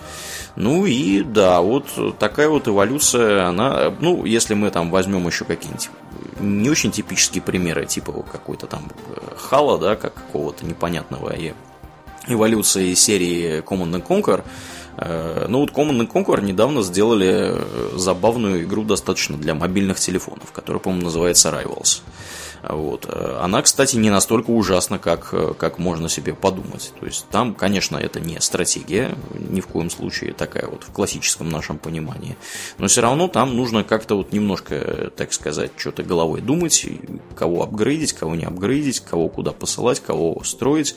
Ну 0.54 0.86
и 0.86 1.24
да, 1.24 1.60
вот 1.60 1.86
такая 2.20 2.48
вот 2.48 2.68
эволюция, 2.68 3.48
она, 3.48 3.92
ну, 3.98 4.24
если 4.24 4.54
мы 4.54 4.70
там 4.70 4.92
возьмем 4.92 5.26
еще 5.26 5.44
какие-нибудь 5.44 5.90
не 6.38 6.70
очень 6.70 6.92
типические 6.92 7.42
примеры, 7.42 7.84
типа 7.84 8.12
какой-то 8.22 8.68
там 8.68 8.92
э, 9.08 9.34
Halo, 9.36 9.76
да, 9.76 9.96
как 9.96 10.14
какого-то 10.14 10.64
непонятного 10.64 11.34
эволюции 12.28 12.94
серии 12.94 13.60
Command & 13.62 14.06
Conquer, 14.06 14.44
ну 15.48 15.60
вот 15.60 15.70
Command 15.70 16.06
Conquer 16.10 16.42
недавно 16.42 16.82
сделали 16.82 17.54
э, 17.54 17.90
забавную 17.96 18.64
игру 18.64 18.84
достаточно 18.84 19.36
для 19.36 19.54
мобильных 19.54 19.98
телефонов, 19.98 20.52
которая, 20.52 20.80
по-моему, 20.80 21.04
называется 21.06 21.48
Rivals. 21.48 22.02
Вот. 22.62 23.06
Она, 23.40 23.62
кстати, 23.62 23.96
не 23.96 24.10
настолько 24.10 24.50
ужасна, 24.50 24.98
как, 24.98 25.56
как 25.58 25.78
можно 25.78 26.08
себе 26.08 26.34
подумать. 26.34 26.92
То 27.00 27.06
есть 27.06 27.26
там, 27.30 27.54
конечно, 27.54 27.96
это 27.96 28.20
не 28.20 28.40
стратегия, 28.40 29.16
ни 29.34 29.60
в 29.60 29.66
коем 29.66 29.90
случае 29.90 30.32
такая 30.32 30.66
вот 30.66 30.84
в 30.84 30.92
классическом 30.92 31.48
нашем 31.50 31.78
понимании. 31.78 32.36
Но 32.78 32.86
все 32.86 33.00
равно 33.00 33.28
там 33.28 33.56
нужно 33.56 33.84
как-то 33.84 34.16
вот 34.16 34.32
немножко, 34.32 35.10
так 35.16 35.32
сказать, 35.32 35.72
что-то 35.76 36.02
головой 36.02 36.40
думать, 36.40 36.86
кого 37.36 37.62
апгрейдить, 37.62 38.12
кого 38.12 38.34
не 38.34 38.44
апгрейдить, 38.44 39.00
кого 39.00 39.28
куда 39.28 39.52
посылать, 39.52 40.00
кого 40.00 40.42
строить. 40.44 40.94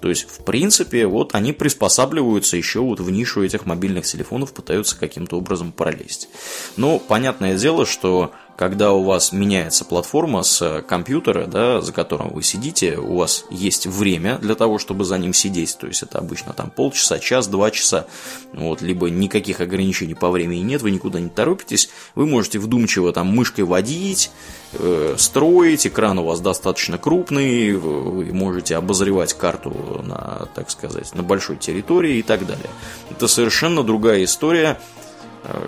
То 0.00 0.08
есть, 0.08 0.28
в 0.30 0.44
принципе, 0.44 1.06
вот 1.06 1.34
они 1.34 1.52
приспосабливаются 1.52 2.56
еще 2.56 2.80
вот 2.80 3.00
в 3.00 3.10
нишу 3.10 3.44
этих 3.44 3.66
мобильных 3.66 4.04
телефонов, 4.04 4.52
пытаются 4.52 4.96
каким-то 4.96 5.36
образом 5.36 5.72
пролезть. 5.72 6.28
Но 6.76 6.98
понятное 6.98 7.56
дело, 7.56 7.86
что 7.86 8.32
когда 8.58 8.90
у 8.90 9.04
вас 9.04 9.30
меняется 9.30 9.84
платформа 9.84 10.42
с 10.42 10.82
компьютера, 10.88 11.46
да, 11.46 11.80
за 11.80 11.92
которым 11.92 12.30
вы 12.30 12.42
сидите, 12.42 12.96
у 12.96 13.18
вас 13.18 13.44
есть 13.50 13.86
время 13.86 14.38
для 14.38 14.56
того, 14.56 14.80
чтобы 14.80 15.04
за 15.04 15.16
ним 15.16 15.32
сидеть, 15.32 15.78
то 15.78 15.86
есть 15.86 16.02
это 16.02 16.18
обычно 16.18 16.52
там 16.52 16.68
полчаса, 16.68 17.20
час, 17.20 17.46
два 17.46 17.70
часа, 17.70 18.08
вот, 18.52 18.82
либо 18.82 19.10
никаких 19.10 19.60
ограничений 19.60 20.14
по 20.14 20.28
времени 20.28 20.58
нет, 20.58 20.82
вы 20.82 20.90
никуда 20.90 21.20
не 21.20 21.28
торопитесь, 21.28 21.88
вы 22.16 22.26
можете 22.26 22.58
вдумчиво 22.58 23.12
там 23.12 23.28
мышкой 23.28 23.62
водить, 23.62 24.32
э, 24.72 25.14
строить, 25.16 25.86
экран 25.86 26.18
у 26.18 26.24
вас 26.24 26.40
достаточно 26.40 26.98
крупный, 26.98 27.76
вы 27.76 28.24
можете 28.32 28.74
обозревать 28.74 29.34
карту 29.34 30.02
на, 30.04 30.48
так 30.56 30.68
сказать, 30.70 31.14
на 31.14 31.22
большой 31.22 31.58
территории 31.58 32.16
и 32.16 32.22
так 32.22 32.44
далее. 32.44 32.70
Это 33.08 33.28
совершенно 33.28 33.84
другая 33.84 34.24
история, 34.24 34.80
э, 34.80 35.07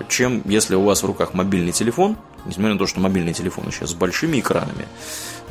чем 0.08 0.42
если 0.44 0.74
у 0.74 0.82
вас 0.82 1.02
в 1.02 1.06
руках 1.06 1.34
мобильный 1.34 1.72
телефон– 1.72 2.16
Несмотря 2.46 2.72
на 2.72 2.78
то, 2.78 2.86
что 2.86 3.00
мобильные 3.00 3.34
телефоны 3.34 3.70
сейчас 3.70 3.90
с 3.90 3.94
большими 3.94 4.40
экранами, 4.40 4.86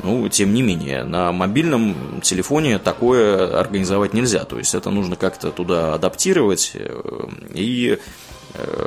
ну, 0.02 0.28
тем 0.28 0.52
не 0.52 0.62
менее, 0.62 1.04
на 1.04 1.30
мобильном 1.30 2.20
телефоне 2.22 2.78
такое 2.78 3.58
организовать 3.58 4.12
нельзя. 4.12 4.44
То 4.44 4.58
есть 4.58 4.74
это 4.74 4.90
нужно 4.90 5.16
как-то 5.16 5.50
туда 5.50 5.94
адаптировать 5.94 6.72
э, 6.74 7.02
и 7.54 7.98
Э, 7.98 8.29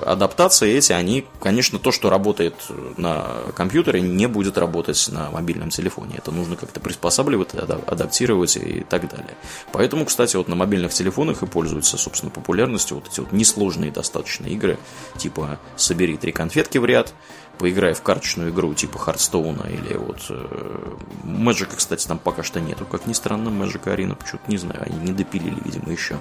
адаптации 0.05 0.75
эти, 0.75 0.91
они, 0.91 1.25
конечно, 1.39 1.79
то, 1.79 1.91
что 1.91 2.09
работает 2.09 2.55
на 2.97 3.25
компьютере, 3.55 4.01
не 4.01 4.27
будет 4.27 4.57
работать 4.57 5.09
на 5.11 5.31
мобильном 5.31 5.69
телефоне. 5.69 6.15
Это 6.17 6.31
нужно 6.31 6.55
как-то 6.55 6.79
приспосабливать, 6.79 7.53
адаптировать 7.53 8.57
и 8.57 8.85
так 8.89 9.09
далее. 9.09 9.35
Поэтому, 9.71 10.05
кстати, 10.05 10.35
вот 10.35 10.47
на 10.47 10.55
мобильных 10.55 10.93
телефонах 10.93 11.43
и 11.43 11.45
пользуются, 11.45 11.97
собственно, 11.97 12.31
популярностью 12.31 12.97
вот 12.97 13.07
эти 13.07 13.19
вот 13.19 13.31
несложные 13.31 13.91
достаточно 13.91 14.47
игры, 14.47 14.77
типа 15.17 15.59
«Собери 15.75 16.17
три 16.17 16.31
конфетки 16.31 16.77
в 16.77 16.85
ряд», 16.85 17.13
поиграй 17.57 17.93
в 17.93 18.01
карточную 18.01 18.49
игру 18.51 18.73
типа 18.73 18.97
Хардстоуна 18.97 19.67
или 19.67 19.95
вот 19.95 20.25
э, 20.29 20.95
Magic, 21.23 21.75
кстати, 21.75 22.07
там 22.07 22.17
пока 22.17 22.43
что 22.43 22.59
нету, 22.59 22.85
как 22.85 23.05
ни 23.05 23.13
странно, 23.13 23.49
Magic 23.49 23.83
Arena, 23.83 24.15
почему-то 24.15 24.49
не 24.49 24.57
знаю, 24.57 24.81
они 24.83 24.97
не 24.99 25.11
допилили, 25.11 25.57
видимо, 25.63 25.91
еще. 25.91 26.19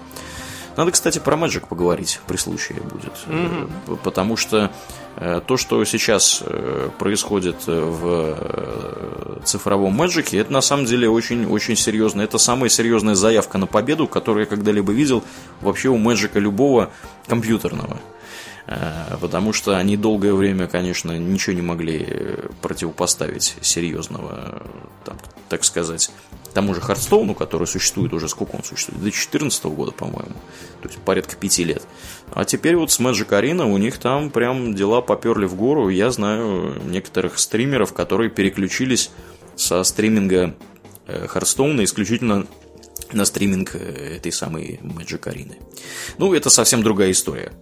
Надо, 0.76 0.90
кстати, 0.90 1.18
про 1.18 1.36
Magic 1.36 1.66
поговорить 1.68 2.20
при 2.26 2.36
случае 2.36 2.80
будет. 2.80 3.12
Mm-hmm. 3.26 3.98
Потому 4.02 4.36
что 4.36 4.70
э, 5.16 5.40
то, 5.46 5.56
что 5.56 5.84
сейчас 5.84 6.42
э, 6.44 6.88
происходит 6.98 7.66
в 7.66 9.40
цифровом 9.44 10.00
Magic, 10.00 10.38
это 10.38 10.52
на 10.52 10.60
самом 10.60 10.86
деле 10.86 11.08
очень-очень 11.08 11.76
серьезно. 11.76 12.22
Это 12.22 12.38
самая 12.38 12.70
серьезная 12.70 13.14
заявка 13.14 13.58
на 13.58 13.66
победу, 13.66 14.06
которую 14.06 14.44
я 14.44 14.48
когда-либо 14.48 14.92
видел 14.92 15.22
вообще 15.60 15.88
у 15.88 15.98
Magic 15.98 16.38
любого 16.38 16.90
компьютерного. 17.26 17.98
Потому 19.20 19.52
что 19.52 19.76
они 19.76 19.96
долгое 19.96 20.34
время, 20.34 20.68
конечно, 20.68 21.18
ничего 21.18 21.54
не 21.56 21.62
могли 21.62 22.38
противопоставить 22.60 23.56
серьезного, 23.60 24.62
там, 25.04 25.18
так 25.48 25.64
сказать, 25.64 26.12
тому 26.52 26.74
же 26.74 26.80
Хардстоуну, 26.80 27.34
который 27.34 27.66
существует 27.66 28.12
уже, 28.12 28.28
сколько 28.28 28.56
он 28.56 28.64
существует, 28.64 28.98
до 28.98 29.04
2014 29.04 29.64
года, 29.64 29.92
по-моему, 29.92 30.34
то 30.82 30.88
есть 30.88 30.98
порядка 31.00 31.36
пяти 31.36 31.64
лет. 31.64 31.82
А 32.32 32.44
теперь 32.44 32.76
вот 32.76 32.90
с 32.90 33.00
Magic 33.00 33.28
Arena 33.28 33.64
у 33.64 33.78
них 33.78 33.98
там 33.98 34.30
прям 34.30 34.74
дела 34.74 35.00
поперли 35.00 35.46
в 35.46 35.54
гору. 35.54 35.88
Я 35.88 36.10
знаю 36.10 36.80
некоторых 36.86 37.38
стримеров, 37.38 37.92
которые 37.92 38.30
переключились 38.30 39.10
со 39.56 39.82
стриминга 39.84 40.54
Хардстоуна 41.06 41.84
исключительно 41.84 42.46
на 43.12 43.24
стриминг 43.24 43.74
э, 43.74 44.16
этой 44.16 44.32
самой 44.32 44.80
Magic 44.82 45.20
Arena. 45.20 45.54
Ну, 46.18 46.34
это 46.34 46.50
совсем 46.50 46.82
другая 46.82 47.10
история. 47.10 47.52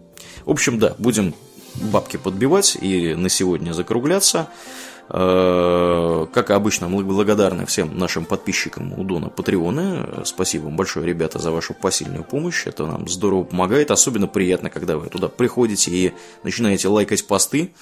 В 0.45 0.51
общем, 0.51 0.79
да, 0.79 0.95
будем 0.99 1.35
бабки 1.75 2.17
подбивать 2.17 2.77
и 2.81 3.15
на 3.15 3.29
сегодня 3.29 3.73
закругляться. 3.73 4.49
Э, 5.13 6.27
как 6.33 6.51
обычно, 6.51 6.89
мы 6.89 7.03
благодарны 7.03 7.67
всем 7.67 7.99
нашим 7.99 8.25
подписчикам 8.25 8.99
у 8.99 9.03
Дона 9.03 9.29
Патреона. 9.29 10.23
Спасибо 10.25 10.65
вам 10.65 10.77
большое, 10.77 11.07
ребята, 11.07 11.39
за 11.39 11.51
вашу 11.51 11.75
посильную 11.75 12.23
помощь. 12.23 12.67
Это 12.67 12.87
нам 12.87 13.09
здорово 13.09 13.45
помогает. 13.45 13.91
Особенно 13.91 14.29
приятно, 14.29 14.71
когда 14.71 14.97
вы 14.97 15.09
туда 15.09 15.29
приходите 15.29 15.91
и 15.91 16.13
начинаете 16.45 16.89
лайкать 16.89 17.27
посты. 17.27 17.73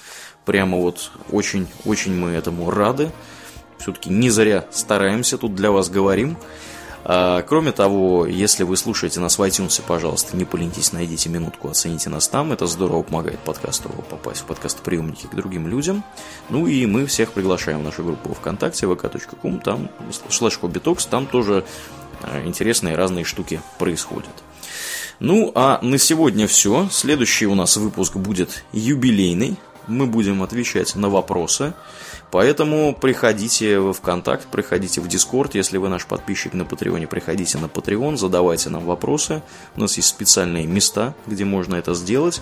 Прямо 0.45 0.77
вот 0.77 1.11
очень-очень 1.31 2.15
мы 2.15 2.29
этому 2.31 2.71
рады. 2.71 3.11
Все-таки 3.77 4.09
не 4.09 4.29
зря 4.29 4.65
стараемся, 4.71 5.37
тут 5.37 5.53
для 5.53 5.71
вас 5.71 5.89
говорим. 5.89 6.35
А, 7.05 7.41
кроме 7.43 7.71
того, 7.71 8.25
если 8.25 8.63
вы 8.63 8.77
слушаете 8.77 9.19
нас 9.19 9.37
в 9.37 9.41
iTunes, 9.41 9.81
пожалуйста, 9.85 10.35
не 10.35 10.45
поленитесь, 10.45 10.91
найдите 10.91 11.29
минутку, 11.29 11.69
оцените 11.69 12.09
нас 12.09 12.27
там. 12.27 12.51
Это 12.51 12.67
здорово 12.67 13.03
помогает 13.03 13.39
подкасту 13.39 13.89
попасть 14.09 14.41
в 14.41 14.45
подкастоприемники 14.45 15.27
к 15.27 15.35
другим 15.35 15.67
людям. 15.67 16.03
Ну 16.49 16.67
и 16.67 16.85
мы 16.85 17.05
всех 17.05 17.31
приглашаем 17.31 17.79
в 17.79 17.83
нашу 17.83 18.03
группу 18.03 18.33
ВКонтакте, 18.33 18.85
vk.com, 18.85 19.59
там 19.61 19.89
слэш 20.29 20.59
hobbytalks, 20.59 21.05
там 21.05 21.25
тоже 21.25 21.65
а, 22.21 22.45
интересные 22.45 22.95
разные 22.95 23.23
штуки 23.23 23.61
происходят. 23.77 24.33
Ну, 25.19 25.51
а 25.55 25.79
на 25.81 25.97
сегодня 25.97 26.47
все. 26.47 26.87
Следующий 26.91 27.45
у 27.45 27.55
нас 27.55 27.75
выпуск 27.77 28.15
будет 28.15 28.63
юбилейный. 28.71 29.57
Мы 29.87 30.05
будем 30.05 30.43
отвечать 30.43 30.95
на 30.95 31.09
вопросы. 31.09 31.73
Поэтому 32.31 32.93
приходите 32.93 33.79
в 33.79 33.93
ВКонтакт, 33.93 34.47
приходите 34.47 35.01
в 35.01 35.07
Дискорд, 35.07 35.55
если 35.55 35.77
вы 35.77 35.89
наш 35.89 36.05
подписчик 36.05 36.53
на 36.53 36.63
Патреоне, 36.63 37.07
приходите 37.07 37.57
на 37.57 37.65
Patreon, 37.65 38.17
задавайте 38.17 38.69
нам 38.69 38.85
вопросы. 38.85 39.41
У 39.75 39.81
нас 39.81 39.97
есть 39.97 40.09
специальные 40.09 40.67
места, 40.67 41.15
где 41.25 41.43
можно 41.43 41.75
это 41.75 41.95
сделать. 41.95 42.41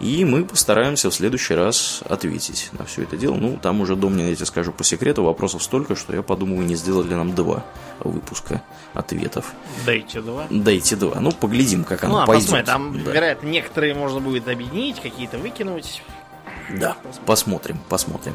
И 0.00 0.24
мы 0.24 0.44
постараемся 0.44 1.10
в 1.10 1.14
следующий 1.14 1.54
раз 1.54 2.02
ответить 2.08 2.70
на 2.72 2.84
все 2.84 3.02
это 3.02 3.16
дело. 3.16 3.34
Ну, 3.34 3.58
там 3.60 3.80
уже, 3.80 3.96
Домнин, 3.96 4.28
я 4.28 4.34
тебе 4.34 4.46
скажу 4.46 4.72
по 4.72 4.84
секрету, 4.84 5.22
вопросов 5.22 5.62
столько, 5.62 5.94
что 5.94 6.14
я 6.14 6.22
подумаю, 6.22 6.66
не 6.66 6.74
сделали 6.74 7.14
нам 7.14 7.34
два 7.34 7.64
выпуска 8.00 8.62
ответов. 8.92 9.52
Дайте 9.86 10.20
два. 10.20 10.46
Дайте 10.50 10.96
два. 10.96 11.20
Ну, 11.20 11.32
поглядим, 11.32 11.84
как 11.84 12.04
оно 12.04 12.14
ну, 12.14 12.22
а 12.22 12.26
пойдет. 12.26 12.44
Посмотрим, 12.44 12.66
там, 12.66 13.04
да. 13.04 13.12
вероятно, 13.12 13.46
некоторые 13.46 13.94
можно 13.94 14.20
будет 14.20 14.48
объединить, 14.48 15.00
какие-то 15.00 15.38
выкинуть. 15.38 16.02
Да, 16.70 16.96
посмотрим, 17.26 17.78
посмотрим. 17.88 18.34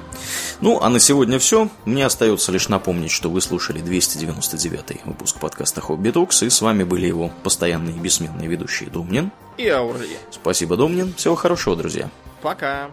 Ну, 0.62 0.80
а 0.82 0.90
на 0.90 1.00
сегодня 1.00 1.40
все. 1.40 1.70
Мне 1.86 2.06
остается 2.06 2.52
лишь 2.52 2.70
напомнить, 2.70 3.12
что 3.12 3.30
вы 3.30 3.42
слушали 3.42 3.80
299 3.80 5.06
выпуск 5.06 5.40
подкаста 5.40 5.82
Хобби 5.82 6.12
Токс, 6.12 6.44
и 6.44 6.50
с 6.50 6.62
вами 6.62 6.84
были 6.84 7.08
его 7.08 7.32
постоянные 7.44 7.96
и 7.96 8.00
бессменные 8.00 8.48
ведущие 8.48 8.90
Домнин 8.90 9.32
и 9.58 9.68
Аурли. 9.68 10.18
Спасибо, 10.32 10.78
Домнин. 10.78 11.14
Всего 11.16 11.36
хорошего, 11.36 11.76
друзья. 11.76 12.10
Пока. 12.42 12.92